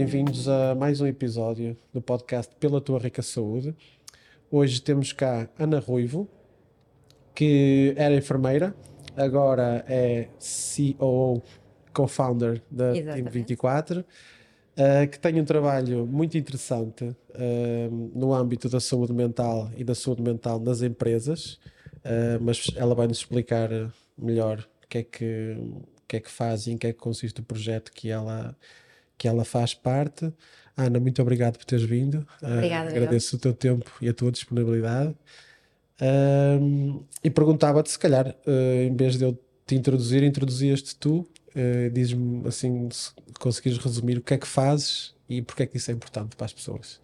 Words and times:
bem-vindos 0.00 0.48
a 0.48 0.74
mais 0.74 1.02
um 1.02 1.06
episódio 1.06 1.76
do 1.92 2.00
podcast 2.00 2.56
Pela 2.58 2.80
Tua 2.80 2.98
Rica 2.98 3.20
Saúde. 3.20 3.76
Hoje 4.50 4.80
temos 4.80 5.12
cá 5.12 5.46
Ana 5.58 5.78
Ruivo, 5.78 6.26
que 7.34 7.92
era 7.98 8.14
enfermeira, 8.14 8.74
agora 9.14 9.84
é 9.86 10.28
CEO, 10.38 11.42
co-founder 11.92 12.62
da 12.70 12.94
Team 12.94 13.26
24, 13.30 14.00
uh, 14.00 14.04
que 15.06 15.20
tem 15.20 15.38
um 15.38 15.44
trabalho 15.44 16.06
muito 16.06 16.38
interessante 16.38 17.04
uh, 17.04 18.10
no 18.14 18.32
âmbito 18.32 18.70
da 18.70 18.80
saúde 18.80 19.12
mental 19.12 19.70
e 19.76 19.84
da 19.84 19.94
saúde 19.94 20.22
mental 20.22 20.58
nas 20.58 20.80
empresas, 20.80 21.60
uh, 21.96 22.40
mas 22.40 22.72
ela 22.74 22.94
vai 22.94 23.06
nos 23.06 23.18
explicar 23.18 23.68
melhor 24.16 24.66
o 24.82 24.88
que 24.88 24.96
é 24.96 25.02
que, 25.02 25.56
que, 26.08 26.16
é 26.16 26.20
que 26.20 26.30
faz 26.30 26.66
e 26.66 26.72
em 26.72 26.78
que 26.78 26.86
é 26.86 26.92
que 26.94 26.98
consiste 26.98 27.40
o 27.40 27.44
projeto 27.44 27.92
que 27.92 28.08
ela, 28.08 28.56
que 29.20 29.28
ela 29.28 29.44
faz 29.44 29.74
parte. 29.74 30.32
Ana, 30.74 30.98
muito 30.98 31.20
obrigado 31.20 31.58
por 31.58 31.66
teres 31.66 31.84
vindo. 31.84 32.26
Obrigada. 32.42 32.88
Uh, 32.88 32.96
agradeço 32.96 33.36
o 33.36 33.38
teu 33.38 33.52
tempo 33.52 33.90
e 34.00 34.08
a 34.08 34.14
tua 34.14 34.32
disponibilidade. 34.32 35.14
Uh, 36.00 37.04
e 37.22 37.28
perguntava-te, 37.28 37.90
se 37.90 37.98
calhar, 37.98 38.34
uh, 38.46 38.82
em 38.82 38.96
vez 38.96 39.18
de 39.18 39.24
eu 39.24 39.38
te 39.66 39.74
introduzir, 39.74 40.22
introduzias-te 40.22 40.96
tu. 40.96 41.28
Uh, 41.54 41.90
Diz-me, 41.92 42.48
assim, 42.48 42.88
se 42.90 43.12
conseguires 43.38 43.76
resumir 43.76 44.16
o 44.16 44.22
que 44.22 44.32
é 44.32 44.38
que 44.38 44.46
fazes 44.46 45.14
e 45.28 45.42
porque 45.42 45.64
é 45.64 45.66
que 45.66 45.76
isso 45.76 45.90
é 45.90 45.94
importante 45.94 46.34
para 46.34 46.46
as 46.46 46.54
pessoas. 46.54 46.98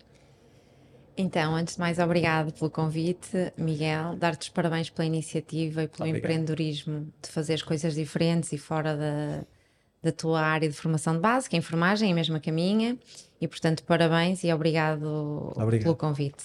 Então, 1.15 1.55
antes 1.55 1.75
de 1.75 1.81
mais, 1.81 1.99
obrigado 1.99 2.53
pelo 2.55 2.71
convite, 2.71 3.53
Miguel. 3.59 4.17
Dar-te 4.17 4.45
os 4.45 4.49
parabéns 4.49 4.89
pela 4.89 5.05
iniciativa 5.05 5.83
e 5.83 5.89
pelo 5.89 6.09
obrigado. 6.09 6.19
empreendedorismo 6.19 7.13
de 7.23 7.29
fazer 7.29 7.55
as 7.55 7.63
coisas 7.63 7.95
diferentes 7.95 8.53
e 8.53 8.59
fora 8.59 8.97
da, 8.97 9.45
da 10.07 10.13
tua 10.13 10.41
área 10.41 10.69
de 10.69 10.75
formação 10.75 11.15
de 11.15 11.21
base, 11.21 11.49
que 11.49 11.57
é 11.57 11.59
a 11.59 11.61
enfermagem, 11.61 12.09
é 12.09 12.13
a 12.13 12.15
mesma 12.15 12.39
que 12.39 12.51
a 12.51 12.53
minha. 12.53 12.97
E, 13.41 13.49
portanto, 13.49 13.83
parabéns 13.85 14.43
e 14.45 14.53
obrigado, 14.53 15.53
obrigado. 15.57 15.83
pelo 15.83 15.97
convite. 15.97 16.45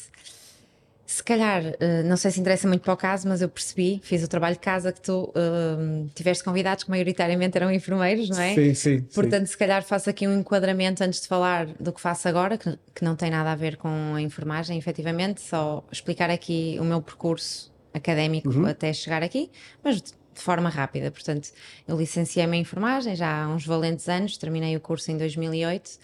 Se 1.06 1.22
calhar, 1.22 1.62
uh, 1.62 2.04
não 2.06 2.16
sei 2.16 2.32
se 2.32 2.40
interessa 2.40 2.68
muito 2.68 2.82
para 2.82 2.94
o 2.94 2.98
caso, 2.98 3.28
mas 3.28 3.42
eu 3.42 3.50
percebi, 3.50 4.00
fiz 4.02 4.24
o 4.24 4.28
trabalho 4.30 4.56
de 4.56 4.62
casa 4.62 4.94
que 4.94 5.02
tu 5.02 5.26
uh, 5.36 6.10
tiveste 6.16 6.42
convidados 6.42 6.86
que 6.86 6.90
maioritariamente 6.90 7.58
eram 7.58 7.70
enfermeiros, 7.70 8.30
não 8.30 8.40
é? 8.40 8.56
Sim, 8.56 8.74
sim. 8.74 9.02
Portanto, 9.14 9.46
sim. 9.46 9.52
se 9.52 9.58
calhar 9.58 9.84
faço 9.84 10.10
aqui 10.10 10.26
um 10.26 10.40
enquadramento 10.40 11.04
antes 11.04 11.22
de 11.22 11.28
falar 11.28 11.68
do 11.80 11.92
que 11.92 12.00
faço 12.00 12.30
agora, 12.30 12.58
que, 12.58 12.78
que 12.96 13.04
não 13.04 13.16
tem 13.16 13.30
nada 13.30 13.52
a 13.52 13.56
ver 13.56 13.76
com 13.76 14.16
a 14.16 14.22
enfermagem, 14.22 14.78
efetivamente, 14.78 15.42
só 15.42 15.84
explicar 15.92 16.30
aqui 16.30 16.78
o 16.80 16.84
meu 16.86 17.02
percurso 17.02 17.72
académico 17.94 18.50
uhum. 18.50 18.66
até 18.66 18.94
chegar 18.94 19.22
aqui, 19.22 19.52
mas 19.84 20.02
de 20.34 20.42
forma 20.42 20.70
rápida. 20.70 21.12
Portanto, 21.12 21.50
eu 21.88 21.98
licenciei-me 21.98 22.58
em 22.58 22.62
enfermagem 22.62 23.16
já 23.16 23.44
há 23.44 23.48
uns 23.48 23.66
valentes 23.66 24.08
anos, 24.08 24.38
terminei 24.38 24.76
o 24.76 24.80
curso 24.80 25.12
em 25.12 25.18
2008. 25.18 26.00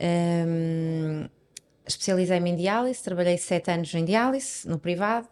Um, 0.00 1.28
especializei-me 1.86 2.50
em 2.50 2.56
diálise, 2.56 3.02
trabalhei 3.02 3.38
sete 3.38 3.70
anos 3.70 3.94
em 3.94 4.04
diálise, 4.04 4.66
no 4.68 4.78
privado. 4.78 5.28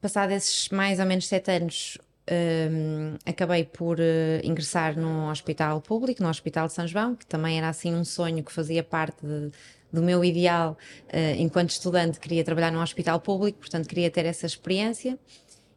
Passado 0.00 0.32
esses 0.32 0.68
mais 0.68 1.00
ou 1.00 1.06
menos 1.06 1.26
sete 1.26 1.50
anos, 1.50 1.98
um, 2.30 3.16
acabei 3.26 3.64
por 3.64 3.98
uh, 3.98 4.02
ingressar 4.42 4.98
no 4.98 5.30
hospital 5.30 5.80
público, 5.80 6.22
no 6.22 6.28
Hospital 6.28 6.66
de 6.66 6.72
São 6.74 6.86
João, 6.86 7.14
que 7.14 7.26
também 7.26 7.58
era 7.58 7.68
assim 7.68 7.94
um 7.94 8.04
sonho 8.04 8.42
que 8.42 8.52
fazia 8.52 8.82
parte 8.82 9.24
de, 9.24 9.50
do 9.92 10.02
meu 10.02 10.24
ideal 10.24 10.76
uh, 11.06 11.40
enquanto 11.40 11.70
estudante, 11.70 12.18
queria 12.18 12.44
trabalhar 12.44 12.70
num 12.70 12.82
hospital 12.82 13.20
público, 13.20 13.58
portanto 13.58 13.88
queria 13.88 14.10
ter 14.10 14.24
essa 14.26 14.46
experiência 14.46 15.18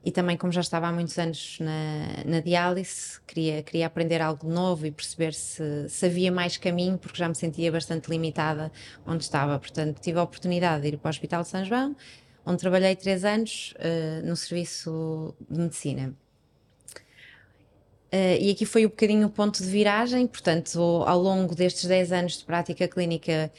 e 0.08 0.12
também 0.12 0.38
como 0.38 0.54
já 0.54 0.62
estava 0.62 0.88
há 0.88 0.92
muitos 0.94 1.20
anos 1.20 1.58
na, 1.60 2.24
na 2.26 2.40
diálise, 2.40 3.20
queria, 3.28 3.62
queria 3.62 3.88
aprender 3.88 4.22
algo 4.22 4.50
novo 4.50 4.86
e 4.86 4.92
perceber 4.92 5.34
se, 5.34 5.90
se 5.90 6.06
havia 6.06 6.32
mais 6.32 6.56
caminho, 6.56 6.98
porque 6.98 7.18
já 7.18 7.28
me 7.28 7.36
sentia 7.36 7.70
bastante 7.70 8.10
limitada 8.10 8.72
onde 9.06 9.26
estava. 9.26 9.60
Portanto, 9.60 10.00
tive 10.00 10.18
a 10.18 10.24
oportunidade 10.24 10.84
de 10.84 10.88
ir 10.88 10.98
para 10.98 11.10
o 11.10 11.12
Hospital 11.12 11.42
de 11.42 11.50
São 11.50 11.66
João, 11.66 11.94
onde 12.46 12.58
trabalhei 12.58 12.96
três 12.96 13.26
anos 13.26 13.74
uh, 13.80 14.26
no 14.26 14.34
serviço 14.38 15.36
de 15.50 15.60
medicina. 15.60 16.16
Uh, 18.06 18.40
e 18.40 18.50
aqui 18.50 18.66
foi 18.66 18.86
um 18.86 18.90
bocadinho 18.90 19.28
o 19.28 19.30
ponto 19.30 19.62
de 19.62 19.70
viragem, 19.70 20.26
portanto, 20.26 20.80
ao 21.06 21.20
longo 21.20 21.54
destes 21.54 21.84
10 21.84 22.12
anos 22.14 22.38
de 22.38 22.46
prática 22.46 22.88
clínica, 22.88 23.52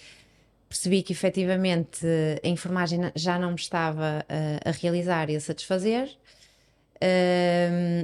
percebi 0.67 1.03
que 1.03 1.13
efetivamente 1.13 2.07
a 2.43 2.49
enfermagem 2.49 3.13
já 3.15 3.39
não 3.39 3.51
me 3.51 3.57
estava 3.57 4.25
uh, 4.25 4.67
a 4.67 4.71
realizar 4.71 5.29
e 5.29 5.37
a 5.37 5.41
satisfazer, 5.41 6.09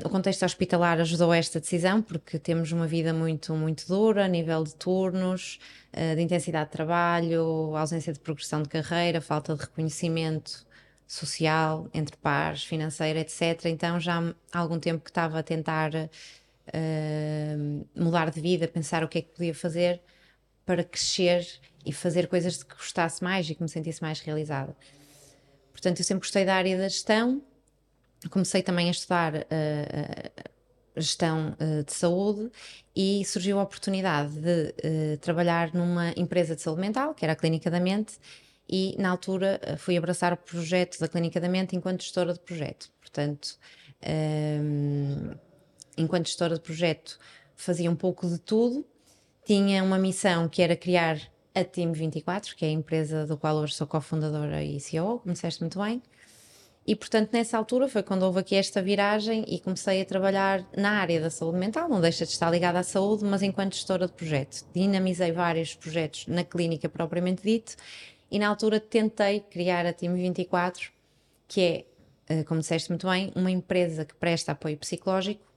o 0.04 0.08
contexto 0.08 0.44
hospitalar 0.44 1.00
ajudou 1.00 1.32
a 1.32 1.36
esta 1.36 1.58
decisão 1.58 2.00
porque 2.00 2.38
temos 2.38 2.70
uma 2.70 2.86
vida 2.86 3.12
muito, 3.12 3.54
muito 3.54 3.86
dura 3.88 4.24
a 4.24 4.28
nível 4.28 4.62
de 4.62 4.74
turnos, 4.74 5.58
uh, 5.92 6.14
de 6.14 6.22
intensidade 6.22 6.66
de 6.66 6.72
trabalho, 6.72 7.76
ausência 7.76 8.12
de 8.12 8.20
progressão 8.20 8.62
de 8.62 8.68
carreira, 8.68 9.20
falta 9.20 9.54
de 9.54 9.60
reconhecimento 9.62 10.64
social 11.06 11.88
entre 11.92 12.16
pares, 12.16 12.64
financeiro, 12.64 13.18
etc. 13.18 13.66
Então 13.66 13.98
já 13.98 14.20
há 14.52 14.58
algum 14.58 14.78
tempo 14.78 15.02
que 15.02 15.10
estava 15.10 15.40
a 15.40 15.42
tentar 15.42 15.92
uh, 15.94 17.86
mudar 17.96 18.30
de 18.30 18.40
vida, 18.40 18.68
pensar 18.68 19.02
o 19.02 19.08
que 19.08 19.18
é 19.18 19.22
que 19.22 19.30
podia 19.30 19.54
fazer 19.54 20.00
para 20.64 20.84
crescer 20.84 21.46
e 21.84 21.92
fazer 21.92 22.28
coisas 22.28 22.58
de 22.58 22.64
que 22.64 22.74
gostasse 22.74 23.22
mais 23.22 23.48
e 23.50 23.54
que 23.54 23.62
me 23.62 23.68
sentisse 23.68 24.00
mais 24.00 24.20
realizada. 24.20 24.74
Portanto, 25.72 25.98
eu 25.98 26.04
sempre 26.04 26.20
gostei 26.20 26.44
da 26.44 26.54
área 26.54 26.78
da 26.78 26.88
gestão, 26.88 27.42
comecei 28.28 28.62
também 28.62 28.88
a 28.88 28.90
estudar 28.90 29.34
uh, 29.34 30.42
gestão 30.96 31.56
uh, 31.60 31.84
de 31.84 31.92
saúde 31.92 32.50
e 32.94 33.24
surgiu 33.24 33.58
a 33.58 33.62
oportunidade 33.62 34.32
de 34.38 34.74
uh, 35.14 35.18
trabalhar 35.18 35.72
numa 35.74 36.12
empresa 36.16 36.54
de 36.54 36.62
saúde 36.62 36.80
mental, 36.80 37.14
que 37.14 37.24
era 37.24 37.32
a 37.32 37.36
Clínica 37.36 37.70
da 37.70 37.80
Mente, 37.80 38.18
e 38.68 38.96
na 38.98 39.10
altura 39.10 39.60
fui 39.78 39.96
abraçar 39.96 40.32
o 40.32 40.36
projeto 40.36 40.98
da 40.98 41.08
Clínica 41.08 41.40
da 41.40 41.48
Mente 41.48 41.76
enquanto 41.76 42.02
gestora 42.02 42.32
de 42.32 42.40
projeto. 42.40 42.90
Portanto, 42.98 43.58
um, 44.06 45.34
enquanto 45.98 46.28
gestora 46.28 46.54
de 46.54 46.60
projeto, 46.60 47.18
fazia 47.54 47.90
um 47.90 47.96
pouco 47.96 48.26
de 48.26 48.38
tudo, 48.38 48.86
tinha 49.44 49.84
uma 49.84 49.98
missão 49.98 50.48
que 50.48 50.62
era 50.62 50.74
criar 50.74 51.20
a 51.54 51.62
Team 51.62 51.92
24, 51.92 52.56
que 52.56 52.64
é 52.64 52.68
a 52.68 52.72
empresa 52.72 53.26
do 53.26 53.36
qual 53.36 53.56
hoje 53.56 53.74
sou 53.74 53.86
cofundadora 53.86 54.64
e 54.64 54.80
CEO, 54.80 55.20
como 55.20 55.34
disseste 55.34 55.60
muito 55.60 55.78
bem. 55.78 56.02
E, 56.86 56.94
portanto, 56.94 57.30
nessa 57.32 57.56
altura 57.56 57.88
foi 57.88 58.02
quando 58.02 58.24
houve 58.24 58.40
aqui 58.40 58.54
esta 58.54 58.82
viragem 58.82 59.44
e 59.48 59.58
comecei 59.58 60.02
a 60.02 60.04
trabalhar 60.04 60.66
na 60.76 61.00
área 61.00 61.18
da 61.18 61.30
saúde 61.30 61.58
mental, 61.58 61.88
não 61.88 62.00
deixa 62.00 62.26
de 62.26 62.32
estar 62.32 62.50
ligada 62.50 62.78
à 62.78 62.82
saúde, 62.82 63.24
mas 63.24 63.42
enquanto 63.42 63.74
gestora 63.74 64.06
de 64.06 64.12
projeto. 64.12 64.66
Dinamizei 64.74 65.32
vários 65.32 65.74
projetos 65.74 66.26
na 66.26 66.44
clínica 66.44 66.88
propriamente 66.88 67.42
dito 67.42 67.74
e, 68.30 68.38
na 68.38 68.48
altura, 68.48 68.78
tentei 68.78 69.40
criar 69.40 69.86
a 69.86 69.92
Team 69.94 70.14
24, 70.14 70.90
que 71.48 71.60
é, 71.60 71.84
eh, 72.28 72.44
como 72.44 72.60
disseste 72.60 72.90
muito 72.90 73.08
bem, 73.08 73.32
uma 73.34 73.50
empresa 73.50 74.04
que 74.04 74.14
presta 74.14 74.52
apoio 74.52 74.76
psicológico 74.76 75.54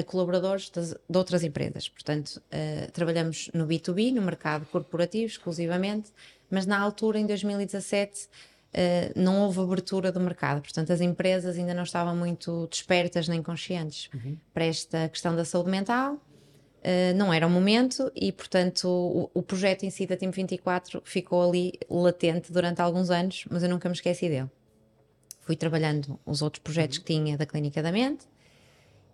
a 0.00 0.02
colaboradores 0.02 0.70
de, 0.70 1.18
outras 1.18 1.44
empresas. 1.44 1.88
Portanto, 1.88 2.42
uh, 2.46 2.90
trabalhamos 2.92 3.50
no 3.52 3.66
B2B, 3.66 4.12
no 4.12 4.22
mercado 4.22 4.66
corporativo 4.66 5.26
exclusivamente, 5.26 6.10
mas 6.50 6.66
na 6.66 6.78
altura, 6.78 7.18
em 7.18 7.26
2017 7.26 8.28
Uh, 8.72 9.10
não 9.16 9.42
houve 9.42 9.58
abertura 9.60 10.12
do 10.12 10.20
mercado, 10.20 10.60
portanto 10.60 10.92
as 10.92 11.00
empresas 11.00 11.58
ainda 11.58 11.74
não 11.74 11.82
estavam 11.82 12.14
muito 12.14 12.68
despertas 12.68 13.26
nem 13.26 13.42
conscientes 13.42 14.08
uhum. 14.14 14.36
para 14.54 14.64
esta 14.64 15.08
questão 15.08 15.34
da 15.34 15.44
saúde 15.44 15.70
mental, 15.70 16.14
uh, 16.14 17.16
não 17.16 17.32
era 17.32 17.44
o 17.48 17.50
momento 17.50 18.12
e 18.14 18.30
portanto 18.30 18.84
o, 18.88 19.28
o, 19.34 19.42
projeto 19.42 19.82
em 19.82 19.90
si 19.90 20.06
da 20.06 20.16
Team 20.16 20.30
24 20.30 21.02
ficou 21.04 21.48
ali 21.48 21.72
latente 21.90 22.52
durante 22.52 22.80
alguns 22.80 23.10
anos, 23.10 23.44
mas 23.50 23.64
eu 23.64 23.68
nunca 23.68 23.88
me 23.88 23.94
esqueci 23.94 24.28
dele. 24.28 24.48
Fui 25.40 25.56
trabalhando 25.56 26.20
os 26.24 26.40
outros 26.40 26.62
projetos 26.62 26.98
uhum. 26.98 27.04
que 27.04 27.12
tinha 27.12 27.36
da 27.36 27.46
Clínica 27.46 27.82
da 27.82 27.90
Mente 27.90 28.24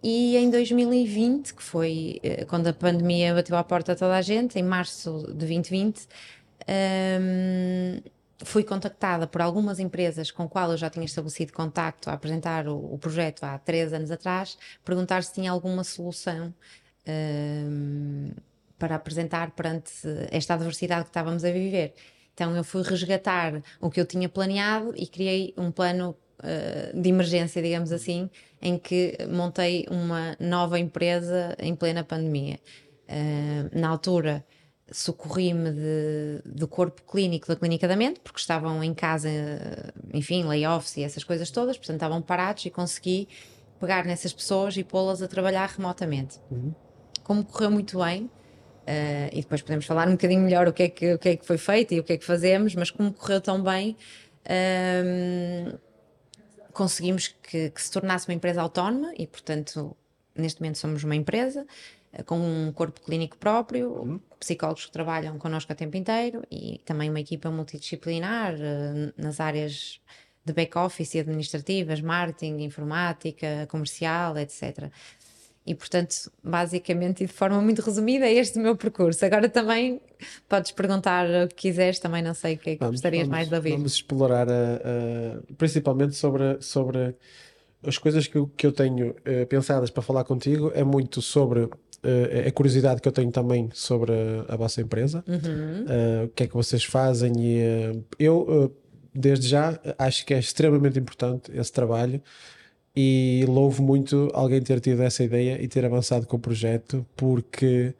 e 0.03 0.37
em 0.37 0.51
2020, 0.51 1.55
que 1.55 1.63
foi 1.63 2.21
uh, 2.23 2.47
quando 2.47 2.67
a 2.67 2.75
pandemia 2.75 3.35
bateu 3.35 3.57
à 3.57 3.65
porta 3.65 3.93
a 3.93 3.97
toda 3.97 4.17
a 4.17 4.23
gente, 4.23 4.59
em 4.59 4.63
março 4.63 5.25
de 5.29 5.47
2020, 5.47 6.07
um, 6.69 8.01
fui 8.45 8.63
contactada 8.63 9.27
por 9.27 9.41
algumas 9.41 9.79
empresas 9.79 10.31
com 10.31 10.49
qual 10.49 10.71
eu 10.73 10.77
já 10.77 10.91
tinha 10.91 11.05
estabelecido 11.05 11.53
contacto 11.53 12.11
a 12.11 12.13
apresentar 12.13 12.69
o, 12.69 12.95
o 12.95 12.99
projeto 12.99 13.45
há 13.45 13.59
três 13.59 13.93
anos 13.93 14.11
atrás, 14.11 14.59
perguntar 14.85 15.23
se 15.23 15.33
tinha 15.33 15.51
alguma 15.51 15.83
solução 15.85 16.55
um, 17.09 18.31
para 18.79 18.97
apresentar 18.97 19.53
perante 19.53 19.93
esta 20.31 20.55
adversidade 20.55 21.05
que 21.05 21.11
estávamos 21.11 21.45
a 21.45 21.51
viver. 21.51 21.95
Então 22.35 22.55
eu 22.55 22.63
fui 22.63 22.83
resgatar 22.83 23.63
o 23.81 23.91
que 23.91 23.99
eu 23.99 24.05
tinha 24.05 24.29
planeado 24.29 24.93
e 24.97 25.07
criei 25.07 25.55
um 25.57 25.71
plano 25.71 26.15
uh, 26.41 27.01
de 27.01 27.09
emergência, 27.09 27.63
digamos 27.63 27.91
assim, 27.91 28.29
em 28.61 28.79
que 28.79 29.17
montei 29.31 29.87
uma 29.91 30.37
nova 30.39 30.79
empresa 30.79 31.57
em 31.59 31.75
plena 31.75 32.05
pandemia. 32.05 32.61
Uh, 33.09 33.79
na 33.79 33.89
altura 33.89 34.45
socorri-me 34.91 35.71
do 36.45 36.69
corpo 36.69 37.03
clínico 37.03 37.49
da 37.49 37.57
Clínica 37.57 37.89
da 37.89 37.97
Mente, 37.97 38.21
porque 38.21 38.39
estavam 38.39 38.83
em 38.85 38.95
casa, 38.95 39.29
enfim, 40.13 40.45
layoffs 40.45 40.97
e 40.97 41.03
essas 41.03 41.25
coisas 41.25 41.51
todas, 41.51 41.77
portanto 41.77 41.97
estavam 41.97 42.23
parados 42.23 42.65
e 42.67 42.71
consegui 42.71 43.29
pegar 43.81 44.05
nessas 44.05 44.33
pessoas 44.33 44.77
e 44.77 44.85
pô-las 44.85 45.23
a 45.23 45.29
trabalhar 45.29 45.69
remotamente. 45.69 46.41
Uhum. 46.51 46.73
Como 47.23 47.45
correu 47.45 47.71
muito 47.71 47.99
bem, 47.99 48.31
Uh, 48.87 49.27
e 49.33 49.41
depois 49.41 49.61
podemos 49.63 49.85
falar 49.85 50.07
um 50.07 50.13
bocadinho 50.13 50.43
melhor 50.43 50.69
o 50.69 50.73
que, 50.73 50.85
é 50.85 50.89
que, 50.89 51.15
o 51.15 51.19
que 51.19 51.31
é 51.31 51.37
que 51.37 51.45
foi 51.45 51.59
feito 51.59 51.93
e 51.93 51.99
o 51.99 52.05
que 52.05 52.13
é 52.13 52.17
que 52.17 52.25
fazemos, 52.25 52.73
mas 52.77 52.89
como 52.89 53.13
correu 53.13 53.41
tão 53.41 53.61
bem, 53.61 53.97
um, 54.49 55.77
conseguimos 56.73 57.27
que, 57.43 57.71
que, 57.71 57.83
se 57.83 57.91
tornasse 57.91 58.29
uma 58.29 58.35
empresa 58.35 58.63
autónoma 58.63 59.13
e, 59.19 59.27
portanto, 59.27 59.97
neste 60.37 60.61
momento 60.61 60.79
somos 60.79 61.03
uma 61.03 61.17
empresa 61.17 61.67
com 62.25 62.39
um 62.39 62.73
corpo 62.73 63.01
clínico 63.01 63.37
próprio, 63.37 63.91
uhum. 63.91 64.21
psicólogos 64.39 64.87
que 64.87 64.93
trabalham 64.93 65.39
connosco 65.39 65.73
a 65.73 65.75
tempo 65.75 65.97
inteiro 65.97 66.43
e 66.51 66.81
também 66.85 67.11
uma 67.11 67.21
equipa 67.21 67.51
multidisciplinar 67.51 68.55
uh, 68.55 69.13
nas 69.17 69.41
áreas 69.41 70.01
de 70.45 70.53
back-office 70.53 71.15
e 71.15 71.21
administrativas, 71.21 72.01
marketing, 72.01 72.63
informática, 72.63 73.67
comercial, 73.69 74.39
etc. 74.39 74.91
E, 75.67 75.75
portanto, 75.75 76.31
basicamente 76.43 77.25
e 77.25 77.27
de 77.27 77.33
forma 77.33 77.61
muito 77.61 77.83
resumida, 77.83 78.27
é 78.27 78.35
este 78.35 78.57
o 78.57 78.63
meu 78.63 78.77
percurso. 78.77 79.25
Agora 79.25 79.49
também 79.49 80.01
podes 80.49 80.71
perguntar 80.71 81.27
o 81.45 81.49
que 81.49 81.57
quiseres, 81.57 81.99
também 81.99 82.23
não 82.23 82.35
sei 82.35 82.55
o 82.55 82.59
que 82.59 82.71
é 82.71 82.73
que 82.75 82.79
vamos, 82.79 82.95
gostarias 82.95 83.25
vamos, 83.25 83.37
mais 83.37 83.49
de 83.49 83.55
ouvir. 83.57 83.73
Vamos 83.73 83.95
explorar, 83.95 84.47
principalmente 85.59 86.15
sobre, 86.15 86.63
sobre 86.63 87.17
as 87.87 87.99
coisas 87.99 88.27
que 88.27 88.37
eu, 88.37 88.51
que 88.57 88.67
eu 88.67 88.73
tenho 88.73 89.11
uh, 89.11 89.47
pensadas 89.49 89.91
para 89.91 90.03
falar 90.03 90.25
contigo, 90.25 90.73
é 90.75 90.83
muito 90.83 91.23
sobre 91.23 91.69
uh, 92.07 92.49
a 92.49 92.53
curiosidade 92.53 93.01
que 93.01 93.09
eu 93.09 93.13
tenho 93.13 93.31
também 93.31 93.69
sobre 93.73 94.13
a, 94.13 94.55
a 94.55 94.57
vossa 94.57 94.81
empresa, 94.81 95.25
uhum. 95.27 95.85
uh, 95.85 96.25
o 96.27 96.29
que 96.29 96.45
é 96.45 96.47
que 96.47 96.55
vocês 96.55 96.85
fazem 96.85 97.33
e 97.39 98.05
eu, 98.19 98.75
desde 99.15 99.49
já, 99.49 99.79
acho 99.99 100.25
que 100.25 100.35
é 100.35 100.39
extremamente 100.39 100.99
importante 100.99 101.51
esse 101.55 101.73
trabalho 101.73 102.23
e 102.97 103.45
louvo 103.47 103.83
muito 103.83 104.31
alguém 104.33 104.63
ter 104.63 104.81
tido 104.81 105.03
essa 105.03 105.23
ideia 105.23 105.63
e 105.63 105.69
ter 105.69 105.85
avançado 105.85 106.27
com 106.27 106.39
o 106.39 106.41
projeto, 106.41 107.05
porque 107.15 107.95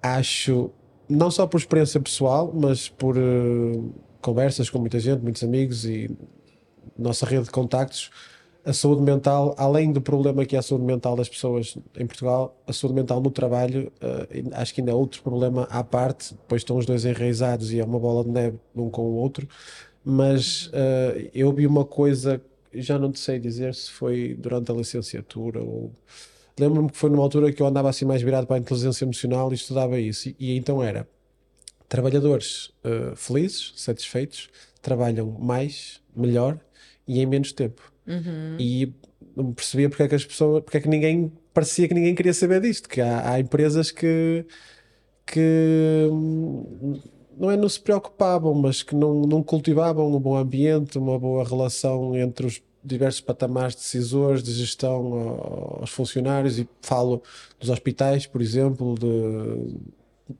acho, 0.00 0.70
não 1.08 1.32
só 1.32 1.48
por 1.48 1.58
experiência 1.58 2.00
pessoal, 2.00 2.52
mas 2.54 2.88
por 2.88 3.18
uh, 3.18 3.94
conversas 4.20 4.70
com 4.70 4.78
muita 4.78 5.00
gente, 5.00 5.20
muitos 5.20 5.42
amigos 5.42 5.84
e 5.84 6.08
nossa 6.96 7.26
rede 7.26 7.44
de 7.44 7.50
contactos, 7.50 8.10
a 8.64 8.72
saúde 8.72 9.02
mental, 9.02 9.54
além 9.58 9.92
do 9.92 10.00
problema 10.00 10.44
que 10.44 10.56
é 10.56 10.58
a 10.58 10.62
saúde 10.62 10.84
mental 10.84 11.16
das 11.16 11.28
pessoas 11.28 11.76
em 11.96 12.06
Portugal, 12.06 12.56
a 12.66 12.72
saúde 12.72 12.94
mental 12.94 13.20
no 13.20 13.30
trabalho, 13.30 13.92
uh, 14.02 14.50
acho 14.52 14.74
que 14.74 14.80
ainda 14.80 14.92
é 14.92 14.94
outro 14.94 15.22
problema 15.22 15.64
à 15.70 15.82
parte, 15.82 16.34
depois 16.34 16.60
estão 16.60 16.76
os 16.76 16.86
dois 16.86 17.04
enraizados 17.04 17.72
e 17.72 17.80
é 17.80 17.84
uma 17.84 17.98
bola 17.98 18.24
de 18.24 18.30
neve 18.30 18.58
um 18.74 18.90
com 18.90 19.02
o 19.02 19.14
outro, 19.14 19.48
mas 20.04 20.66
uh, 20.66 21.30
eu 21.34 21.52
vi 21.52 21.66
uma 21.66 21.84
coisa 21.84 22.40
já 22.72 22.98
não 22.98 23.10
te 23.10 23.18
sei 23.18 23.38
dizer 23.38 23.74
se 23.74 23.90
foi 23.90 24.34
durante 24.38 24.70
a 24.70 24.74
licenciatura 24.74 25.60
ou. 25.60 25.92
Lembro-me 26.58 26.90
que 26.90 26.96
foi 26.96 27.08
numa 27.08 27.22
altura 27.22 27.52
que 27.52 27.62
eu 27.62 27.66
andava 27.66 27.88
assim 27.88 28.04
mais 28.04 28.20
virado 28.20 28.46
para 28.46 28.56
a 28.56 28.58
inteligência 28.58 29.04
emocional 29.04 29.50
e 29.50 29.54
estudava 29.54 29.98
isso. 29.98 30.28
E, 30.28 30.36
e 30.38 30.56
então 30.56 30.82
era 30.82 31.08
trabalhadores 31.88 32.66
uh, 32.84 33.16
felizes, 33.16 33.72
satisfeitos, 33.76 34.50
trabalham 34.82 35.30
mais, 35.38 36.00
melhor 36.14 36.60
e 37.06 37.20
em 37.20 37.26
menos 37.26 37.52
tempo. 37.52 37.89
Uhum. 38.06 38.56
E 38.58 38.92
não 39.36 39.52
percebia 39.52 39.88
porque 39.88 40.02
é 40.02 40.08
que 40.08 40.14
as 40.14 40.24
pessoas, 40.24 40.62
porque 40.62 40.78
é 40.78 40.80
que 40.80 40.88
ninguém 40.88 41.32
parecia 41.52 41.88
que 41.88 41.94
ninguém 41.94 42.14
queria 42.14 42.34
saber 42.34 42.60
disto, 42.60 42.88
que 42.88 43.00
há, 43.00 43.32
há 43.32 43.40
empresas 43.40 43.90
que 43.90 44.44
que 45.26 46.08
não 47.38 47.50
é 47.50 47.56
não 47.56 47.68
se 47.68 47.80
preocupavam, 47.80 48.52
mas 48.54 48.82
que 48.82 48.94
não, 48.94 49.22
não 49.22 49.42
cultivavam 49.42 50.14
um 50.14 50.18
bom 50.18 50.36
ambiente, 50.36 50.98
uma 50.98 51.18
boa 51.18 51.44
relação 51.44 52.16
entre 52.16 52.46
os 52.46 52.60
diversos 52.82 53.20
patamares 53.20 53.74
de 53.74 53.82
decisores, 53.82 54.42
de 54.42 54.52
gestão 54.52 55.78
aos 55.80 55.90
funcionários, 55.90 56.58
e 56.58 56.68
falo 56.82 57.22
dos 57.58 57.70
hospitais, 57.70 58.26
por 58.26 58.42
exemplo, 58.42 58.94
de, 58.98 59.76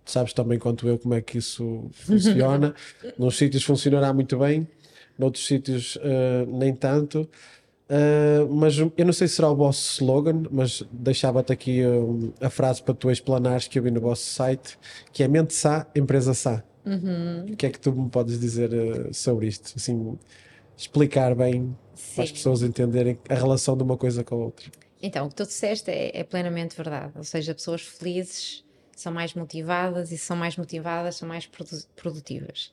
sabes 0.05 0.33
também 0.33 0.59
quanto 0.59 0.89
eu 0.89 0.99
como 0.99 1.15
é 1.15 1.21
que 1.21 1.39
isso 1.39 1.89
funciona. 1.93 2.75
Nos 3.19 3.37
sítios 3.37 3.63
funcionará 3.63 4.13
muito 4.13 4.39
bem, 4.39 4.67
noutros 5.21 5.47
sítios 5.47 5.97
uh, 5.97 6.47
nem 6.49 6.75
tanto. 6.75 7.29
Uh, 7.91 8.49
mas 8.55 8.79
eu 8.79 8.93
não 9.05 9.13
sei 9.13 9.27
se 9.27 9.35
será 9.35 9.51
o 9.51 9.57
vosso 9.57 10.01
slogan, 10.01 10.45
mas 10.51 10.85
deixava-te 10.93 11.53
aqui 11.53 11.85
uh, 11.85 12.33
a 12.41 12.49
frase 12.49 12.81
para 12.81 12.95
tu 12.95 13.11
explanares 13.11 13.67
que 13.67 13.79
eu 13.79 13.83
vi 13.83 13.91
no 13.91 14.01
vosso 14.01 14.23
site, 14.23 14.79
que 15.13 15.25
é 15.25 15.29
mente 15.29 15.53
sá, 15.53 15.87
empresa 15.95 16.33
sá. 16.33 16.63
Uhum. 16.87 17.53
O 17.53 17.57
que 17.57 17.67
é 17.67 17.71
que 17.71 17.81
tu 17.81 17.93
me 17.93 18.09
podes 18.09 18.39
dizer 18.39 18.71
uh, 18.73 19.13
sobre 19.13 19.49
isto? 19.49 19.73
Assim, 19.77 20.17
explicar 20.77 21.35
bem 21.35 21.77
Sim. 21.95 22.15
para 22.15 22.25
as 22.25 22.33
pessoas 22.33 22.63
entenderem 22.63 23.19
a 23.29 23.35
relação 23.35 23.77
de 23.77 23.83
uma 23.83 23.97
coisa 23.97 24.23
com 24.23 24.37
a 24.37 24.39
outra. 24.39 24.71
Então, 25.03 25.27
o 25.27 25.29
que 25.29 25.35
tu 25.35 25.45
disseste 25.45 25.91
é, 25.91 26.21
é 26.21 26.23
plenamente 26.23 26.77
verdade. 26.77 27.13
Ou 27.17 27.25
seja, 27.25 27.55
pessoas 27.55 27.83
felizes 27.83 28.65
são 28.95 29.13
mais 29.13 29.35
motivadas 29.35 30.13
e 30.13 30.19
são 30.19 30.37
mais 30.37 30.57
motivadas 30.57 31.17
são 31.17 31.27
mais 31.27 31.47
produ 31.47 31.77
produtivas. 31.97 32.73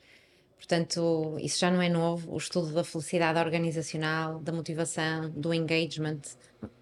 Portanto, 0.58 1.38
isso 1.40 1.60
já 1.60 1.72
não 1.72 1.82
é 1.82 1.88
novo. 1.88 2.34
O 2.34 2.38
estudo 2.38 2.74
da 2.74 2.84
felicidade 2.84 3.40
organizacional, 3.40 4.40
da 4.40 4.52
motivação, 4.52 5.30
do 5.30 5.54
engagement, 5.54 6.22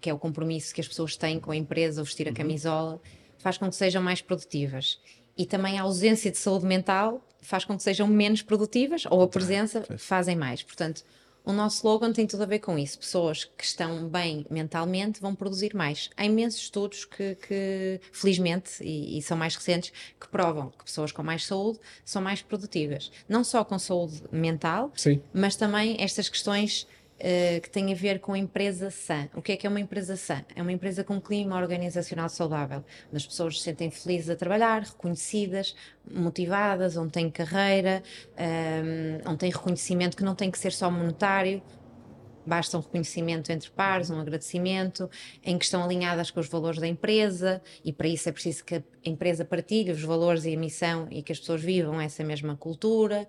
que 0.00 0.10
é 0.10 0.14
o 0.14 0.18
compromisso 0.18 0.74
que 0.74 0.80
as 0.80 0.88
pessoas 0.88 1.16
têm 1.16 1.38
com 1.38 1.50
a 1.50 1.56
empresa, 1.56 2.00
o 2.00 2.04
vestir 2.04 2.26
a 2.26 2.30
uhum. 2.30 2.36
camisola, 2.36 3.00
faz 3.38 3.58
com 3.58 3.68
que 3.68 3.76
sejam 3.76 4.02
mais 4.02 4.20
produtivas 4.20 4.98
e 5.36 5.44
também 5.44 5.78
a 5.78 5.82
ausência 5.82 6.30
de 6.30 6.38
saúde 6.38 6.66
mental 6.66 7.20
faz 7.40 7.64
com 7.64 7.76
que 7.76 7.82
sejam 7.82 8.08
menos 8.08 8.42
produtivas 8.42 9.04
ou 9.08 9.22
a 9.22 9.28
presença 9.28 9.84
fazem 9.98 10.34
mais. 10.34 10.62
Portanto, 10.62 11.04
o 11.46 11.52
nosso 11.52 11.76
slogan 11.76 12.12
tem 12.12 12.26
tudo 12.26 12.42
a 12.42 12.46
ver 12.46 12.58
com 12.58 12.76
isso. 12.76 12.98
Pessoas 12.98 13.44
que 13.44 13.64
estão 13.64 14.08
bem 14.08 14.44
mentalmente 14.50 15.20
vão 15.20 15.32
produzir 15.32 15.74
mais. 15.74 16.10
Há 16.16 16.24
imensos 16.24 16.60
estudos 16.60 17.04
que, 17.04 17.36
que 17.36 18.00
felizmente, 18.10 18.82
e, 18.82 19.16
e, 19.16 19.22
são 19.22 19.36
mais 19.36 19.54
recentes, 19.54 19.92
que 20.20 20.28
provam 20.28 20.70
que 20.76 20.84
pessoas 20.84 21.12
com 21.12 21.22
mais 21.22 21.46
saúde 21.46 21.78
são 22.04 22.20
mais 22.20 22.42
produtivas. 22.42 23.12
Não 23.28 23.44
só 23.44 23.64
com 23.64 23.78
saúde 23.78 24.24
mental, 24.32 24.90
Sim. 24.96 25.22
mas 25.32 25.54
também 25.54 25.96
estas 26.00 26.28
questões 26.28 26.84
Uh, 27.16 27.62
que 27.62 27.70
tem 27.70 27.90
a 27.90 27.96
ver 27.96 28.20
com 28.20 28.36
empresa 28.36 28.90
sã. 28.90 29.26
O 29.34 29.40
que 29.40 29.52
é 29.52 29.56
que 29.56 29.66
é 29.66 29.70
uma 29.70 29.80
empresa 29.80 30.16
sã? 30.16 30.44
É 30.54 30.60
uma 30.60 30.70
empresa 30.70 31.02
com 31.02 31.14
um 31.14 31.20
clima 31.20 31.56
organizacional 31.56 32.28
saudável, 32.28 32.84
onde 33.08 33.16
as 33.16 33.26
pessoas 33.26 33.58
se 33.58 33.64
sentem 33.64 33.90
felizes 33.90 34.28
a 34.28 34.36
trabalhar, 34.36 34.82
reconhecidas, 34.82 35.74
motivadas, 36.10 36.94
onde 36.94 37.12
têm 37.12 37.30
carreira, 37.30 38.02
um, 38.36 38.42
ehm, 38.42 39.20
onde 39.26 39.38
têm 39.38 39.50
reconhecimento 39.50 40.14
que 40.14 40.22
não 40.22 40.34
tem 40.34 40.50
que 40.50 40.58
ser 40.58 40.72
só 40.72 40.90
monetário, 40.90 41.62
basta 42.46 42.78
um 42.78 42.80
reconhecimento 42.80 43.50
entre 43.50 43.70
pares, 43.70 44.08
um 44.08 44.20
agradecimento, 44.20 45.10
em 45.42 45.58
que 45.58 45.64
estão 45.64 45.82
alinhadas 45.82 46.30
com 46.30 46.40
os 46.40 46.48
valores 46.48 46.78
da 46.78 46.86
empresa 46.86 47.60
e 47.84 47.92
para 47.92 48.06
isso 48.06 48.28
é 48.28 48.32
preciso 48.32 48.64
que 48.64 48.76
a 48.76 48.82
empresa 49.04 49.44
partilhe 49.44 49.90
os 49.90 50.02
valores 50.02 50.44
e 50.44 50.54
a 50.54 50.58
missão 50.58 51.08
e 51.10 51.22
que 51.22 51.32
as 51.32 51.40
pessoas 51.40 51.60
vivam 51.60 52.00
essa 52.00 52.22
mesma 52.22 52.56
cultura. 52.56 53.26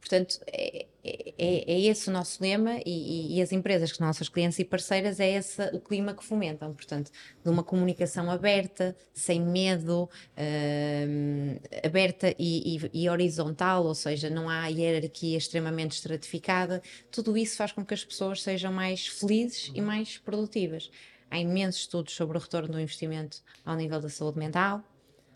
Portanto, 0.00 0.40
é, 0.46 0.86
é, 1.02 1.72
é, 1.72 1.80
esse 1.80 2.10
o 2.10 2.12
nosso 2.12 2.42
lema 2.42 2.78
e, 2.84 3.36
e, 3.36 3.42
as 3.42 3.52
empresas 3.52 3.90
que 3.90 3.96
são 3.96 4.06
nossas 4.06 4.28
clientes 4.28 4.58
e 4.58 4.64
parceiras 4.64 5.18
é 5.18 5.30
esse 5.30 5.62
o 5.74 5.80
clima 5.80 6.12
que 6.12 6.22
fomentam. 6.22 6.74
Portanto, 6.74 7.10
de 7.42 7.50
uma 7.50 7.62
comunicação 7.62 8.30
aberta, 8.30 8.94
sem 9.14 9.40
medo, 9.40 10.08
uh, 10.36 11.86
aberta 11.86 12.34
e, 12.38 12.76
e, 12.76 13.04
e, 13.04 13.08
horizontal, 13.08 13.84
ou 13.84 13.94
seja, 13.94 14.28
não 14.28 14.48
há 14.48 14.66
hierarquia 14.66 15.38
extremamente 15.38 15.92
estratificada. 15.92 16.82
Tudo 17.10 17.36
isso 17.36 17.56
faz 17.56 17.72
com 17.72 17.84
que 17.84 17.94
as 17.94 18.04
pessoas 18.04 18.42
sejam 18.42 18.72
mais 18.72 19.06
felizes 19.06 19.72
e 19.74 19.80
mais 19.80 20.18
produtivas. 20.18 20.90
Há 21.30 21.38
imensos 21.38 21.82
estudos 21.82 22.12
sobre 22.12 22.36
o 22.36 22.40
retorno 22.40 22.68
do 22.68 22.80
investimento 22.80 23.38
ao 23.64 23.76
nível 23.76 24.00
da 24.00 24.08
saúde 24.10 24.38
mental. 24.38 24.82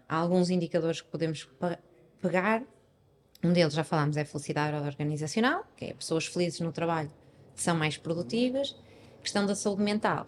Há 0.06 0.16
alguns 0.16 0.50
indicadores 0.50 1.00
que 1.00 1.08
podemos 1.08 1.48
pegar 2.20 2.62
um 3.46 3.52
deles, 3.52 3.74
já 3.74 3.84
falámos, 3.84 4.16
é 4.16 4.24
felicidade 4.24 4.76
organizacional, 4.76 5.64
que 5.76 5.86
é 5.86 5.94
pessoas 5.94 6.26
felizes 6.26 6.60
no 6.60 6.72
trabalho 6.72 7.10
são 7.54 7.76
mais 7.76 7.96
produtivas. 7.96 8.76
Questão 9.22 9.46
da 9.46 9.54
saúde 9.54 9.82
mental. 9.82 10.26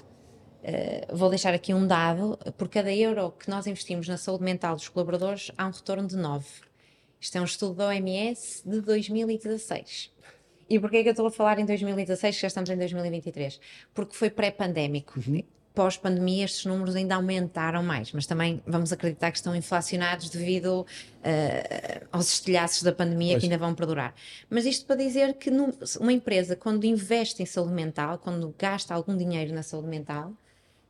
Uh, 0.62 1.16
vou 1.16 1.28
deixar 1.28 1.54
aqui 1.54 1.74
um 1.74 1.86
dado: 1.86 2.38
por 2.56 2.68
cada 2.68 2.92
euro 2.92 3.32
que 3.32 3.50
nós 3.50 3.66
investimos 3.66 4.08
na 4.08 4.16
saúde 4.16 4.44
mental 4.44 4.74
dos 4.74 4.88
colaboradores, 4.88 5.50
há 5.56 5.66
um 5.66 5.70
retorno 5.70 6.06
de 6.06 6.16
9. 6.16 6.46
Isto 7.20 7.38
é 7.38 7.40
um 7.40 7.44
estudo 7.44 7.74
da 7.74 7.88
OMS 7.88 8.62
de 8.68 8.80
2016. 8.80 10.12
E 10.68 10.80
porquê 10.80 10.98
é 10.98 11.02
que 11.02 11.08
eu 11.08 11.12
estou 11.12 11.26
a 11.26 11.30
falar 11.30 11.58
em 11.58 11.64
2016, 11.64 12.36
que 12.36 12.42
já 12.42 12.48
estamos 12.48 12.68
em 12.70 12.76
2023? 12.76 13.60
Porque 13.94 14.14
foi 14.14 14.30
pré-pandémico. 14.30 15.20
Uhum 15.20 15.42
pós-pandemia 15.76 16.46
estes 16.46 16.64
números 16.64 16.96
ainda 16.96 17.14
aumentaram 17.16 17.82
mais, 17.82 18.10
mas 18.10 18.26
também 18.26 18.62
vamos 18.66 18.94
acreditar 18.94 19.30
que 19.30 19.36
estão 19.36 19.54
inflacionados 19.54 20.30
devido 20.30 20.80
uh, 20.80 22.06
aos 22.10 22.32
estilhaços 22.32 22.82
da 22.82 22.92
pandemia 22.92 23.34
pois. 23.34 23.40
que 23.40 23.46
ainda 23.46 23.58
vão 23.58 23.74
perdurar. 23.74 24.14
Mas 24.48 24.64
isto 24.64 24.86
para 24.86 24.96
dizer 24.96 25.34
que 25.34 25.50
uma 26.00 26.12
empresa, 26.12 26.56
quando 26.56 26.84
investe 26.84 27.42
em 27.42 27.46
saúde 27.46 27.74
mental, 27.74 28.18
quando 28.18 28.54
gasta 28.58 28.94
algum 28.94 29.14
dinheiro 29.14 29.52
na 29.52 29.62
saúde 29.62 29.88
mental, 29.88 30.32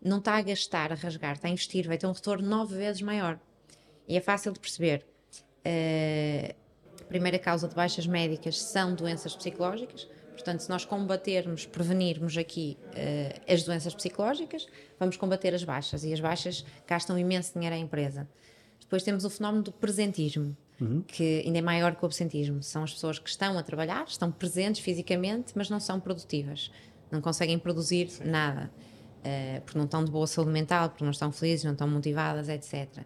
não 0.00 0.18
está 0.18 0.36
a 0.36 0.42
gastar, 0.42 0.92
a 0.92 0.94
rasgar, 0.94 1.34
está 1.34 1.48
a 1.48 1.50
investir, 1.50 1.88
vai 1.88 1.98
ter 1.98 2.06
um 2.06 2.12
retorno 2.12 2.48
nove 2.48 2.76
vezes 2.76 3.02
maior. 3.02 3.40
E 4.06 4.16
é 4.16 4.20
fácil 4.20 4.52
de 4.52 4.60
perceber. 4.60 5.04
Uh, 5.66 6.54
a 7.00 7.04
primeira 7.08 7.40
causa 7.40 7.66
de 7.66 7.74
baixas 7.74 8.06
médicas 8.06 8.62
são 8.62 8.94
doenças 8.94 9.34
psicológicas, 9.34 10.08
Portanto, 10.36 10.60
se 10.60 10.68
nós 10.68 10.84
combatermos, 10.84 11.66
prevenirmos 11.66 12.36
aqui 12.36 12.76
uh, 12.88 13.52
as 13.52 13.62
doenças 13.64 13.94
psicológicas, 13.94 14.66
vamos 15.00 15.16
combater 15.16 15.54
as 15.54 15.64
baixas. 15.64 16.04
E 16.04 16.12
as 16.12 16.20
baixas 16.20 16.64
gastam 16.86 17.18
imenso 17.18 17.54
dinheiro 17.54 17.74
à 17.74 17.78
empresa. 17.78 18.28
Depois 18.80 19.02
temos 19.02 19.24
o 19.24 19.30
fenómeno 19.30 19.64
do 19.64 19.72
presentismo, 19.72 20.56
que 21.08 21.42
ainda 21.44 21.58
é 21.58 21.62
maior 21.62 21.96
que 21.96 22.02
o 22.04 22.06
absentismo. 22.06 22.62
São 22.62 22.84
as 22.84 22.92
pessoas 22.92 23.18
que 23.18 23.28
estão 23.28 23.56
a 23.58 23.62
trabalhar, 23.62 24.04
estão 24.06 24.30
presentes 24.30 24.80
fisicamente, 24.82 25.52
mas 25.56 25.68
não 25.70 25.80
são 25.80 25.98
produtivas. 25.98 26.70
Não 27.10 27.20
conseguem 27.20 27.58
produzir 27.58 28.08
nada. 28.24 28.70
eh, 29.24 29.60
porque 29.64 29.76
não 29.78 29.86
estão 29.86 30.04
de 30.04 30.10
boa 30.10 30.26
saúde 30.26 30.52
mental, 30.52 30.88
porque 30.90 31.02
não 31.02 31.10
estão 31.10 31.32
felizes, 31.32 31.64
não 31.64 31.72
estão 31.72 31.88
motivadas, 31.88 32.48
etc. 32.48 33.04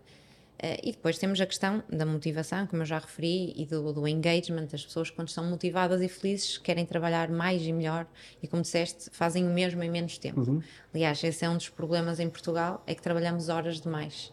Eh, 0.62 0.81
e 0.88 0.93
depois 0.93 1.17
temos 1.19 1.40
a 1.40 1.47
questão 1.47 1.83
da 1.90 2.05
motivação, 2.05 2.67
como 2.67 2.83
eu 2.83 2.87
já 2.87 2.99
referi, 2.99 3.55
e 3.57 3.64
do, 3.64 3.93
do 3.93 4.07
engagement, 4.07 4.67
das 4.67 4.85
pessoas 4.85 5.09
quando 5.11 5.29
estão 5.29 5.49
motivadas 5.49 6.02
e 6.02 6.09
felizes 6.09 6.59
querem 6.59 6.85
trabalhar 6.85 7.31
mais 7.31 7.62
e 7.62 7.73
melhor 7.73 8.07
e, 8.43 8.47
como 8.47 8.62
disseste, 8.62 9.09
fazem 9.11 9.47
o 9.47 9.50
mesmo 9.50 9.83
em 9.83 9.90
menos 9.90 10.19
tempo. 10.19 10.62
Aliás, 10.93 11.23
esse 11.25 11.45
é 11.45 11.49
um 11.49 11.57
dos 11.57 11.69
problemas 11.71 12.21
em 12.21 12.29
Portugal, 12.29 12.83
é 12.87 12.95
que 12.95 13.00
trabalhamos 13.00 13.49
horas 13.49 13.81
demais. 13.81 14.33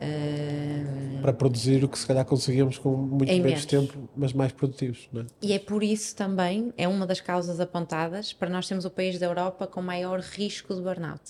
Eh, 0.00 1.20
Para 1.22 1.32
produzir 1.32 1.82
o 1.84 1.88
que 1.88 1.98
se 1.98 2.06
calhar 2.06 2.24
conseguíamos 2.24 2.76
com 2.76 2.90
muito 2.96 3.32
menos 3.32 3.64
tempo, 3.64 4.10
mas 4.16 4.32
mais 4.32 4.52
produtivos, 4.52 5.08
não 5.12 5.22
é? 5.22 5.26
E 5.40 5.52
é 5.52 5.58
por 5.58 5.82
isso 5.82 6.14
também, 6.16 6.72
é 6.76 6.88
uma 6.88 7.06
das 7.06 7.20
causas 7.20 7.60
apontadas 7.60 8.32
para 8.32 8.50
nós 8.50 8.66
sermos 8.66 8.84
o 8.84 8.90
país 8.90 9.18
da 9.18 9.26
Europa 9.26 9.66
com 9.66 9.80
maior 9.80 10.20
risco 10.20 10.74
de 10.74 10.80
burnout. 10.82 11.22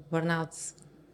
O 0.00 0.10
burnout, 0.10 0.50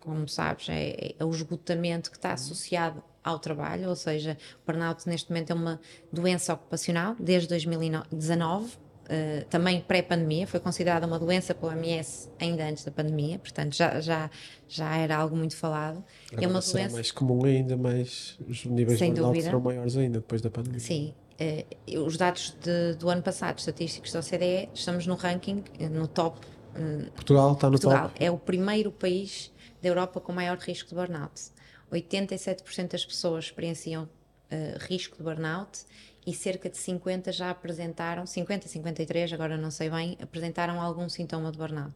como 0.04 0.28
sabes, 0.28 0.66
é, 0.68 1.14
é 1.18 1.24
o 1.24 1.30
esgotamento 1.30 2.10
que 2.10 2.16
está 2.16 2.32
associado 2.32 3.02
ao 3.24 3.38
trabalho, 3.38 3.88
ou 3.88 3.94
seja, 3.96 4.36
o 4.62 4.66
burnout 4.66 5.08
neste 5.08 5.30
momento 5.30 5.50
é 5.50 5.54
uma 5.54 5.80
doença 6.12 6.52
ocupacional 6.54 7.14
desde 7.20 7.48
2019, 7.48 8.76
eh, 9.08 9.44
também 9.50 9.80
pré-pandemia, 9.80 10.46
foi 10.46 10.58
considerada 10.60 11.06
uma 11.06 11.18
doença 11.18 11.54
pela 11.54 11.72
OMS 11.72 12.28
ainda 12.40 12.64
antes 12.64 12.84
da 12.84 12.90
pandemia, 12.90 13.38
portanto 13.38 13.74
já, 13.76 14.00
já, 14.00 14.30
já 14.68 14.96
era 14.96 15.16
algo 15.16 15.36
muito 15.36 15.56
falado. 15.56 16.02
é 16.30 16.36
Agora 16.36 16.48
uma 16.50 16.60
será 16.62 16.80
doença. 16.82 16.94
mais 16.96 17.10
comum 17.12 17.44
ainda, 17.44 17.76
mas 17.76 18.38
os 18.48 18.64
níveis 18.64 18.98
de 18.98 19.06
burnout 19.10 19.42
serão 19.42 19.60
maiores 19.60 19.96
ainda 19.96 20.18
depois 20.18 20.40
da 20.42 20.50
pandemia. 20.50 20.80
Sim. 20.80 21.14
eh, 21.38 21.64
os 21.98 22.16
dados 22.16 22.56
de- 22.60 22.94
do 22.96 23.08
ano 23.08 23.22
passado, 23.22 23.58
estatísticos 23.58 24.12
da 24.12 24.20
OCDE, 24.20 24.68
estamos 24.74 25.06
no 25.06 25.14
ranking, 25.14 25.62
eh, 25.78 25.88
no 25.88 26.06
top. 26.08 26.38
eh, 26.74 27.08
Portugal 27.14 27.52
está 27.52 27.66
no 27.68 27.72
Portugal 27.72 28.08
top. 28.08 28.24
é 28.24 28.30
o 28.30 28.38
primeiro 28.38 28.90
país 28.90 29.51
da 29.82 29.88
Europa 29.88 30.20
com 30.20 30.32
maior 30.32 30.56
risco 30.58 30.88
de 30.88 30.94
burnout. 30.94 31.50
87% 31.90 32.92
das 32.92 33.04
pessoas 33.04 33.46
experienciam 33.46 34.08
eh, 34.50 34.76
risco 34.80 35.16
de 35.16 35.22
burnout 35.22 35.80
e 36.26 36.32
cerca 36.32 36.70
de 36.70 36.78
50 36.78 37.32
já 37.32 37.50
apresentaram, 37.50 38.24
50, 38.24 38.68
53, 38.68 39.32
agora 39.32 39.58
não 39.58 39.70
sei 39.70 39.90
bem, 39.90 40.16
apresentaram 40.22 40.80
algum 40.80 41.08
sintoma 41.08 41.50
de 41.50 41.58
burnout. 41.58 41.94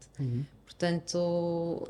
Portanto, 0.65 1.89